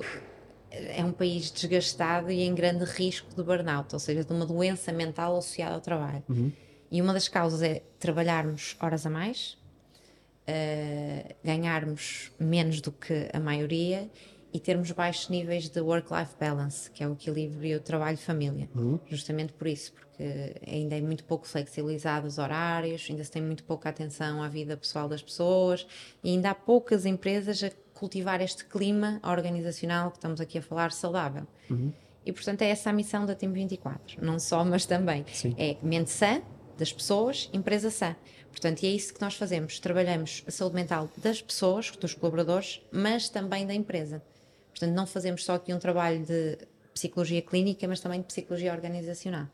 é 0.70 1.02
um 1.02 1.12
país 1.12 1.50
desgastado 1.50 2.30
e 2.30 2.42
em 2.42 2.54
grande 2.54 2.84
risco 2.84 3.34
de 3.34 3.42
burnout, 3.42 3.94
ou 3.94 3.98
seja, 3.98 4.22
de 4.22 4.32
uma 4.32 4.44
doença 4.44 4.92
mental 4.92 5.36
associada 5.36 5.74
ao 5.74 5.80
trabalho. 5.80 6.22
E 6.90 7.00
uma 7.00 7.12
das 7.12 7.26
causas 7.26 7.62
é 7.62 7.82
trabalharmos 7.98 8.76
horas 8.78 9.06
a 9.06 9.10
mais, 9.10 9.56
eh, 10.46 11.34
ganharmos 11.42 12.30
menos 12.38 12.80
do 12.80 12.92
que 12.92 13.28
a 13.32 13.40
maioria 13.40 14.08
e 14.52 14.60
termos 14.60 14.90
baixos 14.92 15.28
níveis 15.28 15.68
de 15.68 15.80
work-life 15.80 16.34
balance, 16.40 16.90
que 16.90 17.02
é 17.02 17.08
o 17.08 17.12
equilíbrio 17.12 17.80
trabalho-família. 17.80 18.68
Justamente 19.06 19.52
por 19.52 19.66
isso, 19.66 19.92
porque 19.92 20.54
ainda 20.66 20.96
é 20.96 21.00
muito 21.00 21.24
pouco 21.24 21.46
flexibilizado 21.46 22.26
os 22.26 22.38
horários, 22.38 23.06
ainda 23.10 23.22
se 23.22 23.30
tem 23.30 23.42
muito 23.42 23.64
pouca 23.64 23.88
atenção 23.88 24.42
à 24.42 24.48
vida 24.48 24.76
pessoal 24.76 25.08
das 25.08 25.22
pessoas 25.22 25.86
e 26.24 26.30
ainda 26.30 26.50
há 26.50 26.54
poucas 26.54 27.04
empresas 27.04 27.62
a 27.62 27.70
cultivar 27.92 28.40
este 28.40 28.64
clima 28.64 29.20
organizacional 29.22 30.10
que 30.10 30.18
estamos 30.18 30.40
aqui 30.40 30.58
a 30.58 30.62
falar 30.62 30.92
saudável. 30.92 31.46
E 32.24 32.32
portanto 32.32 32.62
é 32.62 32.68
essa 32.68 32.90
a 32.90 32.92
missão 32.92 33.24
da 33.24 33.34
Team 33.34 33.52
24, 33.52 34.24
não 34.24 34.38
só, 34.38 34.64
mas 34.64 34.84
também. 34.84 35.24
Sim. 35.32 35.54
É 35.58 35.76
mente 35.82 36.10
sã 36.10 36.42
das 36.78 36.92
pessoas, 36.92 37.48
empresa 37.52 37.90
sã. 37.90 38.16
Portanto, 38.50 38.82
e 38.82 38.86
é 38.86 38.90
isso 38.90 39.12
que 39.12 39.20
nós 39.20 39.34
fazemos. 39.34 39.78
Trabalhamos 39.78 40.42
a 40.46 40.50
saúde 40.50 40.74
mental 40.74 41.10
das 41.18 41.42
pessoas, 41.42 41.90
dos 41.90 42.14
colaboradores, 42.14 42.80
mas 42.90 43.28
também 43.28 43.66
da 43.66 43.74
empresa. 43.74 44.22
Portanto, 44.76 44.94
não 44.94 45.06
fazemos 45.06 45.42
só 45.42 45.54
aqui 45.54 45.72
um 45.72 45.78
trabalho 45.78 46.22
de 46.22 46.58
psicologia 46.92 47.40
clínica, 47.40 47.88
mas 47.88 47.98
também 47.98 48.20
de 48.20 48.26
psicologia 48.26 48.72
organizacional. 48.72 49.46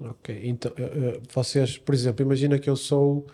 Ok, 0.00 0.40
então 0.42 0.72
eh, 0.76 0.82
eh, 0.82 1.20
vocês, 1.32 1.78
por 1.78 1.94
exemplo, 1.94 2.24
imagina 2.24 2.58
que 2.58 2.68
eu 2.68 2.74
sou 2.74 3.24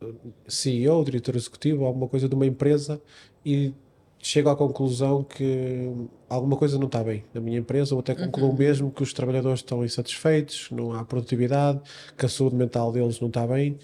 eh, 0.00 0.06
CEO, 0.48 1.04
diretor 1.04 1.36
executivo, 1.36 1.84
alguma 1.84 2.08
coisa 2.08 2.26
de 2.26 2.34
uma 2.34 2.46
empresa 2.46 3.00
e 3.44 3.74
chego 4.18 4.48
à 4.48 4.56
conclusão 4.56 5.22
que 5.22 5.90
alguma 6.28 6.56
coisa 6.56 6.78
não 6.78 6.86
está 6.86 7.04
bem 7.04 7.24
na 7.34 7.40
minha 7.42 7.58
empresa, 7.58 7.94
ou 7.94 8.00
até 8.00 8.14
concluo 8.14 8.54
mesmo 8.56 8.90
que 8.90 9.02
os 9.02 9.12
trabalhadores 9.12 9.60
estão 9.60 9.84
insatisfeitos, 9.84 10.70
não 10.70 10.94
há 10.94 11.04
produtividade, 11.04 11.80
que 12.16 12.24
a 12.24 12.28
saúde 12.28 12.56
mental 12.56 12.90
deles 12.92 13.20
não 13.20 13.28
está 13.28 13.46
bem 13.46 13.78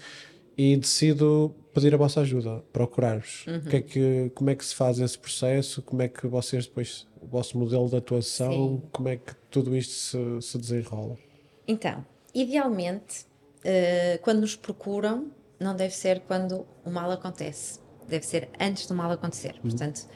e 0.57 0.75
decido 0.75 1.55
pedir 1.73 1.93
a 1.93 1.97
vossa 1.97 2.21
ajuda, 2.21 2.63
procurar-vos. 2.73 3.45
O 3.47 3.69
que 3.69 3.75
é 3.75 3.81
que, 3.81 4.31
como 4.33 4.49
é 4.49 4.55
que 4.55 4.65
se 4.65 4.73
faz 4.73 4.99
esse 4.99 5.17
processo? 5.17 5.81
Como 5.83 6.01
é 6.01 6.07
que 6.07 6.25
vocês 6.25 6.65
depois, 6.65 7.05
o 7.21 7.27
vosso 7.27 7.57
modelo 7.57 7.87
de 7.87 7.95
atuação, 7.95 8.51
Sim. 8.51 8.81
como 8.91 9.09
é 9.09 9.17
que 9.17 9.35
tudo 9.51 9.75
isto 9.75 9.93
se, 9.93 10.41
se 10.41 10.57
desenrola? 10.57 11.15
Então, 11.67 12.03
idealmente, 12.33 13.27
eh, 13.63 14.19
quando 14.23 14.41
nos 14.41 14.55
procuram, 14.55 15.27
não 15.59 15.75
deve 15.75 15.93
ser 15.93 16.21
quando 16.21 16.65
o 16.83 16.89
mal 16.89 17.11
acontece, 17.11 17.79
deve 18.07 18.25
ser 18.25 18.49
antes 18.59 18.87
do 18.87 18.95
mal 18.95 19.11
acontecer. 19.11 19.59
Portanto, 19.61 20.07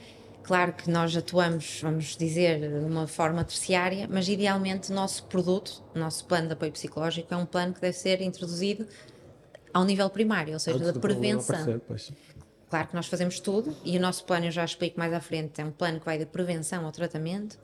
claro 0.41 0.73
que 0.73 0.89
nós 0.89 1.15
atuamos, 1.15 1.79
vamos 1.81 2.15
dizer, 2.17 2.59
de 2.59 2.85
uma 2.85 3.05
forma 3.05 3.43
terciária, 3.43 4.07
mas 4.09 4.27
idealmente 4.27 4.91
o 4.91 4.95
nosso 4.95 5.25
produto, 5.25 5.83
o 5.93 5.99
nosso 5.99 6.25
plano 6.25 6.47
de 6.47 6.53
apoio 6.53 6.71
psicológico, 6.71 7.31
é 7.31 7.37
um 7.37 7.45
plano 7.45 7.73
que 7.73 7.81
deve 7.81 7.97
ser 7.97 8.21
introduzido 8.21 8.87
ao 9.73 9.83
nível 9.83 10.09
primário, 10.09 10.53
ou 10.53 10.59
seja, 10.59 10.77
Antes 10.77 10.87
da 10.87 10.93
do 10.93 10.99
problema 10.99 11.41
prevenção. 11.41 11.75
aparecer. 11.75 12.15
Claro 12.69 12.87
que 12.87 12.95
nós 12.95 13.07
fazemos 13.07 13.39
tudo 13.39 13.75
e 13.83 13.97
o 13.97 14.01
nosso 14.01 14.23
plano, 14.23 14.45
eu 14.45 14.51
já 14.51 14.63
explico 14.63 14.97
mais 14.97 15.11
à 15.13 15.19
frente, 15.19 15.59
é 15.59 15.65
um 15.65 15.71
plano 15.71 15.99
que 15.99 16.05
vai 16.05 16.17
da 16.17 16.25
prevenção 16.25 16.85
ao 16.85 16.91
tratamento, 16.91 17.59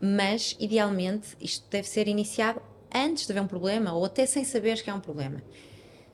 mas 0.00 0.54
idealmente 0.60 1.28
isto 1.40 1.66
deve 1.70 1.88
ser 1.88 2.06
iniciado 2.08 2.60
antes 2.94 3.26
de 3.26 3.32
haver 3.32 3.42
um 3.42 3.46
problema 3.46 3.92
ou 3.94 4.04
até 4.04 4.26
sem 4.26 4.44
saberes 4.44 4.82
que 4.82 4.90
há 4.90 4.94
um 4.94 5.00
problema. 5.00 5.42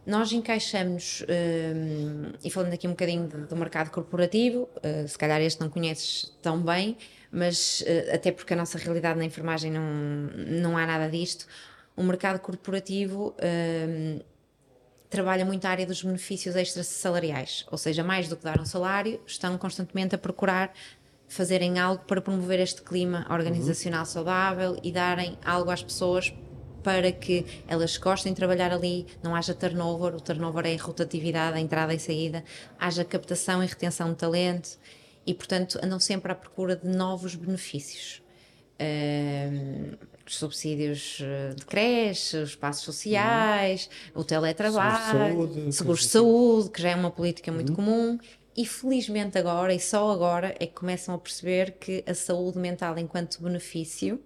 Nós 0.06 0.30
encaixamos, 0.30 1.24
hum, 1.28 2.32
e 2.44 2.48
falando 2.48 2.72
aqui 2.72 2.86
um 2.86 2.92
bocadinho 2.92 3.26
do, 3.26 3.46
do 3.48 3.56
mercado 3.56 3.90
corporativo, 3.90 4.68
uh, 4.76 5.08
se 5.08 5.18
calhar 5.18 5.40
este 5.40 5.60
não 5.60 5.68
conheces 5.68 6.32
tão 6.40 6.62
bem, 6.62 6.96
mas 7.32 7.80
uh, 7.80 8.14
até 8.14 8.30
porque 8.30 8.52
a 8.52 8.56
nossa 8.56 8.78
realidade 8.78 9.18
na 9.18 9.24
enfermagem 9.24 9.72
não, 9.72 9.82
não 9.82 10.78
há 10.78 10.86
nada 10.86 11.08
disto, 11.08 11.48
o 11.96 12.04
mercado 12.04 12.38
corporativo 12.38 13.34
hum, 13.42 14.20
trabalha 15.08 15.44
muito 15.44 15.64
a 15.64 15.70
área 15.70 15.86
dos 15.86 16.02
benefícios 16.02 16.56
extrasalariais, 16.56 17.64
ou 17.70 17.78
seja, 17.78 18.02
mais 18.02 18.28
do 18.28 18.36
que 18.36 18.44
dar 18.44 18.60
um 18.60 18.64
salário, 18.64 19.20
estão 19.26 19.56
constantemente 19.56 20.14
a 20.14 20.18
procurar 20.18 20.72
fazerem 21.28 21.78
algo 21.78 22.04
para 22.04 22.20
promover 22.20 22.60
este 22.60 22.82
clima 22.82 23.26
organizacional 23.30 24.06
saudável 24.06 24.78
e 24.82 24.92
darem 24.92 25.36
algo 25.44 25.70
às 25.70 25.82
pessoas 25.82 26.32
para 26.82 27.10
que 27.10 27.44
elas 27.66 27.96
gostem 27.96 28.32
de 28.32 28.36
trabalhar 28.36 28.72
ali, 28.72 29.06
não 29.20 29.34
haja 29.34 29.52
turnover, 29.52 30.14
o 30.14 30.20
turnover 30.20 30.66
é 30.66 30.74
a 30.76 30.80
rotatividade, 30.80 31.56
a 31.56 31.60
entrada 31.60 31.92
e 31.92 31.98
saída, 31.98 32.44
haja 32.78 33.04
captação 33.04 33.62
e 33.62 33.66
retenção 33.66 34.10
de 34.10 34.16
talento 34.16 34.78
e, 35.26 35.34
portanto, 35.34 35.80
andam 35.82 35.98
sempre 35.98 36.30
à 36.30 36.34
procura 36.36 36.76
de 36.76 36.86
novos 36.86 37.34
benefícios. 37.34 38.22
Os 40.26 40.36
subsídios 40.36 41.18
eh, 41.22 41.54
de 41.54 41.64
creche, 41.64 42.36
os 42.38 42.50
espaços 42.50 42.82
sociais, 42.84 43.88
o 44.14 44.24
teletrabalho, 44.24 44.96
Seguros 45.06 45.48
de 45.54 45.54
saúde, 45.62 45.72
seguros 45.76 46.00
de 46.00 46.08
saúde, 46.08 46.70
que 46.70 46.82
já 46.82 46.90
é 46.90 46.96
uma 46.96 47.10
política 47.10 47.52
muito 47.52 47.72
comum. 47.72 48.18
E 48.56 48.64
felizmente 48.66 49.36
agora, 49.38 49.72
e 49.74 49.78
só 49.78 50.10
agora, 50.10 50.54
é 50.58 50.66
que 50.66 50.72
começam 50.72 51.14
a 51.14 51.18
perceber 51.18 51.72
que 51.78 52.02
a 52.06 52.14
saúde 52.14 52.58
mental 52.58 52.98
enquanto 52.98 53.40
benefício 53.42 54.18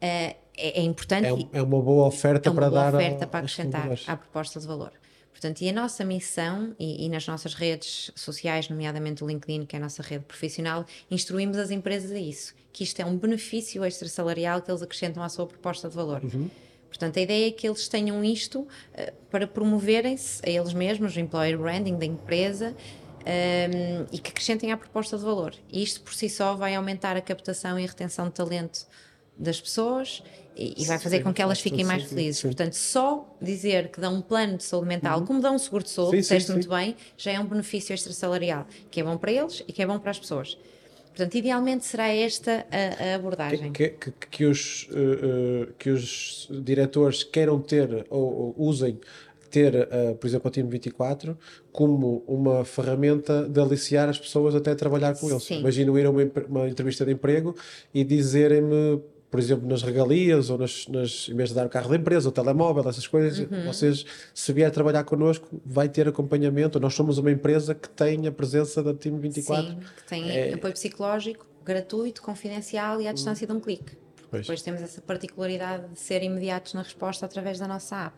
eh, 0.00 0.36
é, 0.56 0.80
é 0.80 0.82
importante 0.82 1.26
É, 1.52 1.58
é 1.58 1.62
uma 1.62 1.80
boa 1.80 2.06
oferta 2.06 2.48
é 2.48 2.52
uma 2.52 2.60
para 2.60 2.70
boa 2.70 2.82
dar 2.82 2.94
oferta 2.94 3.24
ao- 3.24 3.30
para 3.30 3.40
acrescentar 3.40 3.90
à 4.06 4.16
proposta 4.16 4.60
de 4.60 4.66
valor. 4.66 4.92
Portanto, 5.34 5.62
e 5.62 5.68
a 5.68 5.72
nossa 5.72 6.04
missão, 6.04 6.76
e, 6.78 7.04
e 7.04 7.08
nas 7.08 7.26
nossas 7.26 7.54
redes 7.54 8.12
sociais, 8.14 8.68
nomeadamente 8.68 9.24
o 9.24 9.26
LinkedIn, 9.26 9.66
que 9.66 9.74
é 9.74 9.80
a 9.80 9.82
nossa 9.82 10.00
rede 10.00 10.24
profissional, 10.24 10.86
instruímos 11.10 11.58
as 11.58 11.72
empresas 11.72 12.12
a 12.12 12.18
isso, 12.18 12.54
que 12.72 12.84
isto 12.84 13.00
é 13.00 13.04
um 13.04 13.18
benefício 13.18 13.84
extrasalarial 13.84 14.62
que 14.62 14.70
eles 14.70 14.80
acrescentam 14.80 15.24
à 15.24 15.28
sua 15.28 15.44
proposta 15.44 15.88
de 15.88 15.96
valor. 15.96 16.22
Uhum. 16.22 16.48
Portanto, 16.88 17.18
a 17.18 17.20
ideia 17.22 17.48
é 17.48 17.50
que 17.50 17.66
eles 17.66 17.88
tenham 17.88 18.22
isto 18.22 18.66
eh, 18.94 19.12
para 19.28 19.48
promoverem-se 19.48 20.40
a 20.46 20.48
eles 20.48 20.72
mesmos, 20.72 21.16
o 21.16 21.18
employer 21.18 21.58
branding 21.58 21.98
da 21.98 22.06
empresa, 22.06 22.76
ehm, 23.26 24.06
e 24.12 24.18
que 24.20 24.30
acrescentem 24.30 24.70
à 24.70 24.76
proposta 24.76 25.18
de 25.18 25.24
valor. 25.24 25.52
E 25.68 25.82
isto 25.82 26.00
por 26.02 26.14
si 26.14 26.30
só 26.30 26.54
vai 26.54 26.76
aumentar 26.76 27.16
a 27.16 27.20
captação 27.20 27.76
e 27.76 27.84
a 27.84 27.88
retenção 27.88 28.26
de 28.26 28.34
talento 28.34 28.86
das 29.36 29.60
pessoas 29.60 30.22
e, 30.56 30.82
e 30.82 30.84
vai 30.84 30.98
fazer 30.98 31.18
Sim, 31.18 31.22
com 31.24 31.34
que 31.34 31.42
elas 31.42 31.60
fiquem 31.60 31.80
todo 31.80 31.88
mais 31.88 32.04
felizes. 32.04 32.40
sim. 32.40 32.48
Portanto, 32.48 32.74
só 32.74 33.36
dizer 33.40 33.88
que 33.88 34.00
dão 34.00 34.14
um 34.14 34.20
plano 34.20 34.56
de 34.56 34.64
saúde 34.64 34.86
mental, 34.86 35.22
como 35.24 35.40
dão 35.40 35.56
um 35.56 35.58
seguro 35.58 35.82
de 35.82 35.90
saúde, 35.90 36.10
Sim, 36.10 36.16
sim, 36.16 36.20
disseste 36.22 36.46
sim. 36.46 36.52
muito 36.52 36.68
bem, 36.68 36.96
já 37.16 37.32
é 37.32 37.40
um 37.40 37.46
benefício 37.46 37.92
extrasalarial, 37.92 38.66
que 38.90 39.00
é 39.00 39.04
bom 39.04 39.16
para 39.16 39.32
eles 39.32 39.64
e 39.66 39.72
que 39.72 39.82
é 39.82 39.86
bom 39.86 39.98
para 39.98 40.10
as 40.10 40.18
pessoas. 40.18 40.56
Portanto, 41.08 41.34
idealmente 41.36 41.84
será 41.84 42.08
esta 42.08 42.66
a, 42.70 43.12
a 43.12 43.14
abordagem. 43.14 43.72
Que, 43.72 43.90
que, 43.90 44.10
que, 44.28 44.44
os, 44.44 44.88
uh, 44.90 45.68
uh, 45.68 45.72
que 45.78 45.90
os 45.90 46.48
diretores 46.50 47.22
queiram 47.22 47.60
ter 47.60 48.04
ou, 48.10 48.54
ou 48.56 48.68
usem 48.68 48.98
ter, 49.48 49.72
uh, 49.76 50.16
por 50.16 50.26
exemplo, 50.26 50.48
o 50.48 50.50
time 50.50 50.68
24 50.68 51.38
como 51.70 52.24
uma 52.26 52.64
ferramenta 52.64 53.48
de 53.48 53.60
aliciar 53.60 54.08
as 54.08 54.18
pessoas 54.18 54.56
até 54.56 54.74
trabalhar 54.74 55.14
com 55.16 55.30
eles. 55.30 55.48
Imagino 55.52 55.96
ir 55.96 56.06
a 56.06 56.10
uma, 56.10 56.22
uma 56.48 56.68
entrevista 56.68 57.04
de 57.04 57.12
emprego 57.12 57.54
e 57.94 58.02
dizerem-me 58.02 59.00
por 59.34 59.40
exemplo, 59.40 59.68
nas 59.68 59.82
regalias 59.82 60.48
ou 60.48 60.56
nas, 60.56 60.86
nas, 60.86 61.28
em 61.28 61.34
vez 61.34 61.48
de 61.48 61.56
dar 61.56 61.66
o 61.66 61.68
carro 61.68 61.90
da 61.90 61.96
empresa, 61.96 62.28
o 62.28 62.30
telemóvel, 62.30 62.88
essas 62.88 63.04
coisas, 63.04 63.40
uhum. 63.40 63.64
vocês, 63.64 64.06
se 64.32 64.52
vier 64.52 64.70
trabalhar 64.70 65.02
connosco, 65.02 65.60
vai 65.66 65.88
ter 65.88 66.06
acompanhamento. 66.06 66.78
Nós 66.78 66.94
somos 66.94 67.18
uma 67.18 67.32
empresa 67.32 67.74
que 67.74 67.88
tem 67.88 68.28
a 68.28 68.30
presença 68.30 68.80
da 68.80 68.94
Time 68.94 69.18
24. 69.18 69.66
Sim, 69.66 69.78
que 69.80 70.04
tem 70.04 70.30
é... 70.30 70.54
apoio 70.54 70.72
psicológico 70.72 71.44
gratuito, 71.64 72.22
confidencial 72.22 73.00
e 73.00 73.08
à 73.08 73.12
distância 73.12 73.44
uhum. 73.44 73.54
de 73.54 73.58
um 73.58 73.60
clique. 73.60 73.96
Pois. 74.30 74.42
Depois 74.42 74.62
temos 74.62 74.80
essa 74.80 75.00
particularidade 75.00 75.88
de 75.88 75.98
ser 75.98 76.22
imediatos 76.22 76.72
na 76.72 76.82
resposta 76.82 77.26
através 77.26 77.58
da 77.58 77.66
nossa 77.66 78.04
app. 78.06 78.16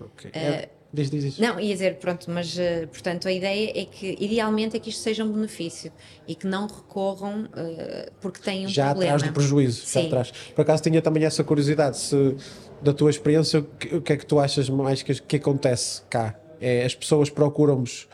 Ok. 0.00 0.30
Uh, 0.30 0.34
é, 0.34 0.70
diz, 0.92 1.10
diz, 1.10 1.22
diz. 1.22 1.38
Não, 1.38 1.58
ia 1.58 1.72
dizer, 1.72 1.96
pronto, 1.96 2.30
mas 2.30 2.56
uh, 2.56 2.86
portanto 2.88 3.28
a 3.28 3.32
ideia 3.32 3.72
é 3.74 3.84
que 3.84 4.16
idealmente 4.20 4.76
é 4.76 4.80
que 4.80 4.90
isto 4.90 5.02
seja 5.02 5.24
um 5.24 5.32
benefício 5.32 5.92
e 6.26 6.34
que 6.34 6.46
não 6.46 6.66
recorram 6.66 7.44
uh, 7.44 8.10
porque 8.20 8.40
têm 8.40 8.66
um 8.66 8.68
já 8.68 8.90
problema. 8.90 9.10
Já 9.10 9.16
atrás 9.16 9.32
do 9.32 9.34
prejuízo, 9.34 9.86
Sim. 9.86 10.00
já 10.00 10.06
atrás. 10.06 10.32
Por 10.54 10.62
acaso 10.62 10.82
tinha 10.82 11.00
também 11.02 11.24
essa 11.24 11.44
curiosidade, 11.44 11.98
se 11.98 12.36
da 12.82 12.92
tua 12.92 13.10
experiência, 13.10 13.60
o 13.60 13.64
que, 13.64 13.96
o 13.96 14.02
que 14.02 14.12
é 14.12 14.16
que 14.16 14.26
tu 14.26 14.38
achas 14.38 14.68
mais 14.68 15.02
que, 15.02 15.14
que 15.14 15.36
acontece 15.36 16.02
cá? 16.08 16.34
É, 16.60 16.84
as 16.84 16.94
pessoas 16.94 17.30
procuram-nos 17.30 18.06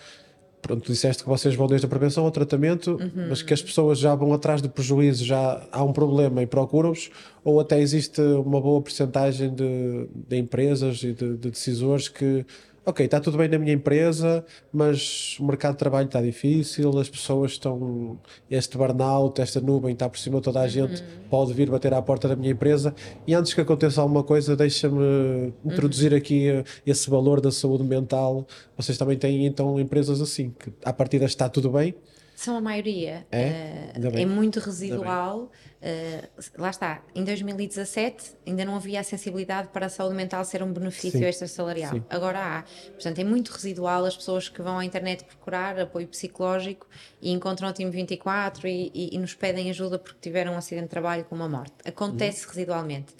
pronto, 0.66 0.82
tu 0.82 0.92
disseste 0.92 1.22
que 1.22 1.28
vocês 1.28 1.54
vão 1.54 1.66
desde 1.66 1.86
a 1.86 1.88
prevenção 1.88 2.24
ao 2.24 2.30
tratamento, 2.30 2.98
uhum. 3.00 3.28
mas 3.28 3.40
que 3.40 3.54
as 3.54 3.62
pessoas 3.62 3.98
já 3.98 4.14
vão 4.14 4.32
atrás 4.32 4.60
do 4.60 4.68
prejuízo, 4.68 5.24
já 5.24 5.64
há 5.70 5.84
um 5.84 5.92
problema 5.92 6.42
e 6.42 6.46
procuram-vos, 6.46 7.10
ou 7.44 7.60
até 7.60 7.80
existe 7.80 8.20
uma 8.20 8.60
boa 8.60 8.80
porcentagem 8.82 9.54
de, 9.54 10.08
de 10.28 10.36
empresas 10.36 11.02
e 11.02 11.12
de, 11.12 11.36
de 11.36 11.50
decisores 11.50 12.08
que 12.08 12.44
ok, 12.86 13.04
está 13.04 13.18
tudo 13.18 13.36
bem 13.36 13.48
na 13.48 13.58
minha 13.58 13.72
empresa, 13.72 14.44
mas 14.72 15.36
o 15.40 15.44
mercado 15.44 15.72
de 15.72 15.78
trabalho 15.78 16.06
está 16.06 16.22
difícil, 16.22 16.96
as 16.98 17.10
pessoas 17.10 17.52
estão. 17.52 18.16
Este 18.48 18.78
burnout, 18.78 19.40
esta 19.40 19.60
nuvem 19.60 19.92
está 19.92 20.08
por 20.08 20.18
cima 20.18 20.36
de 20.36 20.44
toda 20.44 20.60
a 20.60 20.68
gente, 20.68 21.02
uhum. 21.02 21.28
pode 21.28 21.52
vir 21.52 21.68
bater 21.68 21.92
à 21.92 22.00
porta 22.00 22.28
da 22.28 22.36
minha 22.36 22.52
empresa. 22.52 22.94
E 23.26 23.34
antes 23.34 23.52
que 23.52 23.60
aconteça 23.60 24.00
alguma 24.00 24.22
coisa, 24.22 24.54
deixa-me 24.54 25.52
introduzir 25.64 26.12
uhum. 26.12 26.18
aqui 26.18 26.48
eh, 26.48 26.64
esse 26.86 27.10
valor 27.10 27.40
da 27.40 27.50
saúde 27.50 27.82
mental. 27.82 28.46
Vocês 28.76 28.96
também 28.96 29.18
têm 29.18 29.46
então 29.46 29.80
empresas 29.80 30.20
assim, 30.20 30.54
que 30.56 30.72
à 30.84 30.92
partida 30.92 31.24
está 31.24 31.48
tudo 31.48 31.70
bem. 31.70 31.92
São 32.36 32.54
a 32.54 32.60
maioria. 32.60 33.26
É, 33.32 33.92
uh, 33.96 34.14
é 34.14 34.26
muito 34.26 34.60
residual. 34.60 35.50
Uh, 35.80 36.42
lá 36.58 36.68
está, 36.68 37.02
em 37.14 37.24
2017 37.24 38.34
ainda 38.46 38.62
não 38.62 38.76
havia 38.76 39.00
a 39.00 39.02
sensibilidade 39.02 39.68
para 39.68 39.86
a 39.86 39.88
saúde 39.88 40.14
mental 40.14 40.44
ser 40.44 40.62
um 40.62 40.70
benefício 40.70 41.24
extra 41.24 41.48
salarial. 41.48 41.94
Sim. 41.94 42.04
Agora 42.10 42.38
há. 42.38 42.62
Portanto, 42.90 43.18
é 43.18 43.24
muito 43.24 43.48
residual 43.48 44.04
as 44.04 44.14
pessoas 44.14 44.50
que 44.50 44.60
vão 44.60 44.78
à 44.78 44.84
internet 44.84 45.24
procurar 45.24 45.80
apoio 45.80 46.06
psicológico 46.08 46.86
e 47.22 47.32
encontram 47.32 47.70
o 47.70 47.72
time 47.72 47.90
24 47.90 48.68
e, 48.68 48.92
e, 48.94 49.16
e 49.16 49.18
nos 49.18 49.32
pedem 49.34 49.70
ajuda 49.70 49.98
porque 49.98 50.18
tiveram 50.20 50.52
um 50.52 50.58
acidente 50.58 50.84
de 50.84 50.90
trabalho 50.90 51.24
com 51.24 51.34
uma 51.34 51.48
morte. 51.48 51.74
Acontece 51.86 52.44
uhum. 52.44 52.50
residualmente. 52.50 53.14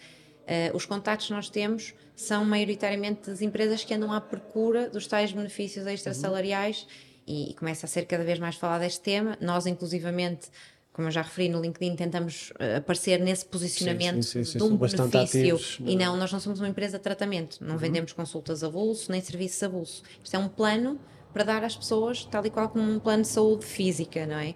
Uh, 0.46 0.76
os 0.76 0.84
contatos 0.84 1.26
que 1.26 1.32
nós 1.32 1.48
temos 1.48 1.94
são 2.14 2.44
maioritariamente 2.44 3.30
das 3.30 3.40
empresas 3.40 3.82
que 3.82 3.92
andam 3.94 4.12
à 4.12 4.20
procura 4.20 4.88
dos 4.88 5.06
tais 5.06 5.32
benefícios 5.32 5.86
extrasalariais 5.86 6.82
uhum. 6.82 7.05
E, 7.26 7.50
e 7.50 7.54
começa 7.54 7.86
a 7.86 7.88
ser 7.88 8.06
cada 8.06 8.24
vez 8.24 8.38
mais 8.38 8.56
falado 8.56 8.82
este 8.82 9.00
tema. 9.00 9.36
Nós, 9.40 9.66
inclusivamente, 9.66 10.48
como 10.96 11.08
eu 11.08 11.12
já 11.12 11.20
referi 11.20 11.50
no 11.50 11.60
LinkedIn, 11.60 11.94
tentamos 11.94 12.52
uh, 12.52 12.78
aparecer 12.78 13.20
nesse 13.20 13.44
posicionamento 13.44 14.22
sim, 14.22 14.44
sim, 14.44 14.52
sim, 14.52 14.58
de 14.58 14.64
um 14.64 14.76
benefício 14.78 15.20
ativos, 15.20 15.78
e 15.84 15.94
não, 15.94 16.16
nós 16.16 16.32
não 16.32 16.40
somos 16.40 16.58
uma 16.58 16.68
empresa 16.68 16.96
de 16.96 17.04
tratamento, 17.04 17.58
não 17.62 17.72
uhum. 17.72 17.78
vendemos 17.78 18.14
consultas 18.14 18.64
a 18.64 18.70
bolso 18.70 19.12
nem 19.12 19.20
serviços 19.20 19.62
a 19.62 19.68
bolso. 19.68 20.02
Isto 20.24 20.36
é 20.36 20.38
um 20.38 20.48
plano 20.48 20.98
para 21.34 21.44
dar 21.44 21.62
às 21.62 21.76
pessoas, 21.76 22.24
tal 22.24 22.46
e 22.46 22.50
qual 22.50 22.70
como 22.70 22.90
um 22.90 22.98
plano 22.98 23.24
de 23.24 23.28
saúde 23.28 23.66
física, 23.66 24.24
não 24.24 24.38
é? 24.38 24.54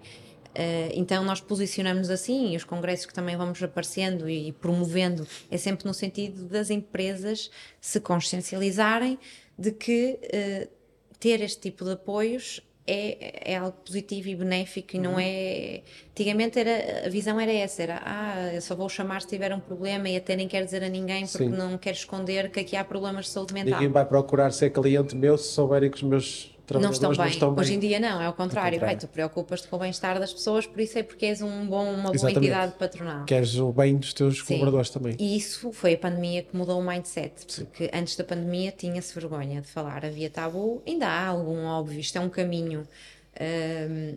Uh, 0.51 0.91
então 0.95 1.23
nós 1.23 1.39
posicionamos 1.39 2.09
assim 2.09 2.53
e 2.53 2.57
os 2.57 2.63
congressos 2.63 3.05
que 3.05 3.13
também 3.13 3.37
vamos 3.37 3.61
aparecendo 3.61 4.27
e 4.27 4.51
promovendo 4.51 5.25
é 5.49 5.57
sempre 5.57 5.85
no 5.85 5.93
sentido 5.93 6.45
das 6.45 6.71
empresas 6.71 7.51
se 7.79 8.01
consciencializarem 8.01 9.19
de 9.57 9.71
que 9.71 10.19
uh, 10.23 10.81
ter 11.19 11.39
este 11.39 11.61
tipo 11.61 11.85
de 11.85 11.91
apoios 11.91 12.59
é, 12.85 13.53
é 13.53 13.57
algo 13.57 13.77
positivo 13.85 14.29
e 14.29 14.35
benéfico 14.35 14.95
e 14.95 14.99
não 14.99 15.13
uhum. 15.13 15.19
é. 15.19 15.81
Antigamente 16.11 16.59
era, 16.59 17.05
a 17.05 17.09
visão 17.09 17.39
era 17.39 17.51
essa: 17.51 17.83
era 17.83 18.01
ah, 18.03 18.53
eu 18.53 18.61
só 18.61 18.75
vou 18.75 18.89
chamar 18.89 19.21
se 19.21 19.27
tiver 19.27 19.53
um 19.53 19.59
problema 19.59 20.09
e 20.09 20.17
até 20.17 20.35
nem 20.35 20.47
quero 20.47 20.65
dizer 20.65 20.83
a 20.83 20.89
ninguém 20.89 21.25
porque 21.27 21.45
Sim. 21.45 21.49
não 21.49 21.77
quero 21.77 21.95
esconder 21.95 22.49
que 22.49 22.59
aqui 22.59 22.75
há 22.75 22.83
problemas 22.83 23.25
de 23.25 23.31
saúde 23.31 23.53
mental. 23.53 23.73
Ninguém 23.73 23.91
vai 23.91 24.05
procurar 24.05 24.51
ser 24.51 24.71
cliente 24.71 25.15
meu 25.15 25.37
se 25.37 25.49
souberem 25.49 25.89
que 25.89 25.97
os 25.97 26.03
meus 26.03 26.50
não 26.79 26.91
estão, 26.91 27.09
bem. 27.09 27.19
não 27.19 27.27
estão 27.27 27.53
bem. 27.53 27.61
Hoje 27.61 27.73
em 27.73 27.79
dia 27.79 27.99
não, 27.99 28.21
é 28.21 28.29
o 28.29 28.33
contrário. 28.33 28.79
contrário. 28.79 28.99
Tu 28.99 29.07
preocupas-te 29.07 29.67
com 29.67 29.75
o 29.75 29.79
bem-estar 29.79 30.19
das 30.19 30.33
pessoas, 30.33 30.65
por 30.65 30.79
isso 30.79 30.97
é 30.97 31.03
porque 31.03 31.25
és 31.25 31.41
um 31.41 31.65
bom, 31.65 31.83
uma 31.83 32.13
Exatamente. 32.13 32.21
boa 32.21 32.31
entidade 32.31 32.73
patronal. 32.77 33.25
Queres 33.25 33.55
o 33.55 33.71
bem 33.71 33.97
dos 33.97 34.13
teus 34.13 34.39
Sim. 34.39 34.45
colaboradores 34.45 34.89
também. 34.89 35.15
E 35.19 35.35
isso 35.35 35.71
foi 35.71 35.93
a 35.93 35.97
pandemia 35.97 36.43
que 36.43 36.55
mudou 36.55 36.79
o 36.79 36.83
mindset, 36.83 37.45
porque 37.65 37.85
Sim. 37.85 37.89
antes 37.93 38.15
da 38.15 38.23
pandemia 38.23 38.71
tinha-se 38.71 39.13
vergonha 39.13 39.61
de 39.61 39.67
falar, 39.67 40.05
havia 40.05 40.29
tabu, 40.29 40.81
ainda 40.87 41.07
há 41.07 41.27
algum 41.27 41.65
óbvio, 41.65 41.99
isto 41.99 42.17
é 42.17 42.21
um 42.21 42.29
caminho, 42.29 42.87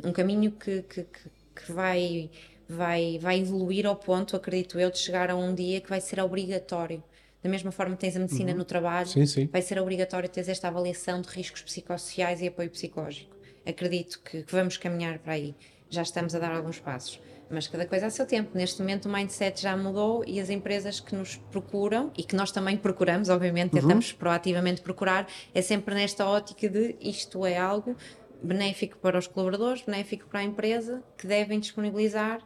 um, 0.05 0.09
um 0.09 0.13
caminho 0.13 0.53
que, 0.53 0.83
que, 0.83 1.03
que 1.05 1.73
vai, 1.73 2.31
vai, 2.69 3.19
vai 3.21 3.41
evoluir 3.41 3.87
ao 3.87 3.97
ponto, 3.97 4.37
acredito 4.37 4.79
eu, 4.79 4.91
de 4.91 4.99
chegar 4.99 5.31
a 5.31 5.37
um 5.37 5.55
dia 5.55 5.81
que 5.81 5.89
vai 5.89 6.01
ser 6.01 6.21
obrigatório 6.21 7.03
da 7.45 7.51
mesma 7.51 7.71
forma 7.71 7.95
que 7.95 8.01
tens 8.01 8.17
a 8.17 8.21
medicina 8.21 8.53
uhum. 8.53 8.59
no 8.59 8.65
trabalho, 8.65 9.07
sim, 9.07 9.27
sim. 9.27 9.47
vai 9.53 9.61
ser 9.61 9.79
obrigatório 9.79 10.27
ter 10.31 10.49
esta 10.49 10.69
avaliação 10.69 11.21
de 11.21 11.29
riscos 11.29 11.61
psicossociais 11.61 12.41
e 12.41 12.49
apoio 12.49 12.71
psicológico. 12.71 13.37
Acredito 13.67 14.19
que, 14.25 14.43
que, 14.45 14.53
vamos 14.53 14.79
caminhar 14.79 15.19
para 15.19 15.35
aí. 15.35 15.55
Já 15.91 16.01
estamos 16.01 16.35
a 16.35 16.39
dar 16.39 16.53
alguns 16.53 16.81
passos. 16.81 17.21
Mas 17.51 17.69
cada 17.69 17.85
coisa 17.85 18.07
a 18.07 18.11
seu 18.11 18.25
tempo. 18.25 18.53
Neste 18.55 18.81
momento 18.81 19.11
o 19.11 19.13
mindset 19.13 19.61
já 19.61 19.77
mudou 19.77 20.25
e 20.27 20.41
as 20.41 20.49
empresas 20.49 21.01
que 21.01 21.15
nos 21.15 21.37
procuram 21.37 22.11
e 22.17 22.23
que 22.23 22.35
nós 22.35 22.51
também 22.51 22.79
procuramos, 22.79 23.29
obviamente, 23.29 23.75
uhum. 23.75 23.81
tentamos 23.83 24.11
proativamente 24.11 24.81
procurar, 24.81 25.29
é 25.55 25.61
sempre 25.61 25.95
nesta 25.95 26.27
ótica 26.27 26.67
de 26.67 26.97
isto 26.99 27.45
é 27.45 27.59
algo 27.59 27.95
benéfico 28.43 28.97
para 28.99 29.19
os 29.19 29.27
colaboradores, 29.27 29.83
benéfico 29.83 30.27
para 30.29 30.41
a 30.41 30.45
empresa, 30.45 31.03
que 31.17 31.27
devem 31.27 31.61
disponibilizar 31.61 32.41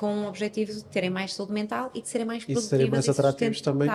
com 0.00 0.24
o 0.24 0.28
objetivo 0.28 0.72
de 0.72 0.82
terem 0.84 1.10
mais 1.10 1.34
saúde 1.34 1.52
mental 1.52 1.90
e 1.94 2.00
de 2.00 2.08
serem 2.08 2.26
mais 2.26 2.42
produtivas 2.42 2.64
e, 2.64 2.68
serem 2.70 2.90
mais 2.90 3.06
atrativos 3.06 3.60
também. 3.60 3.86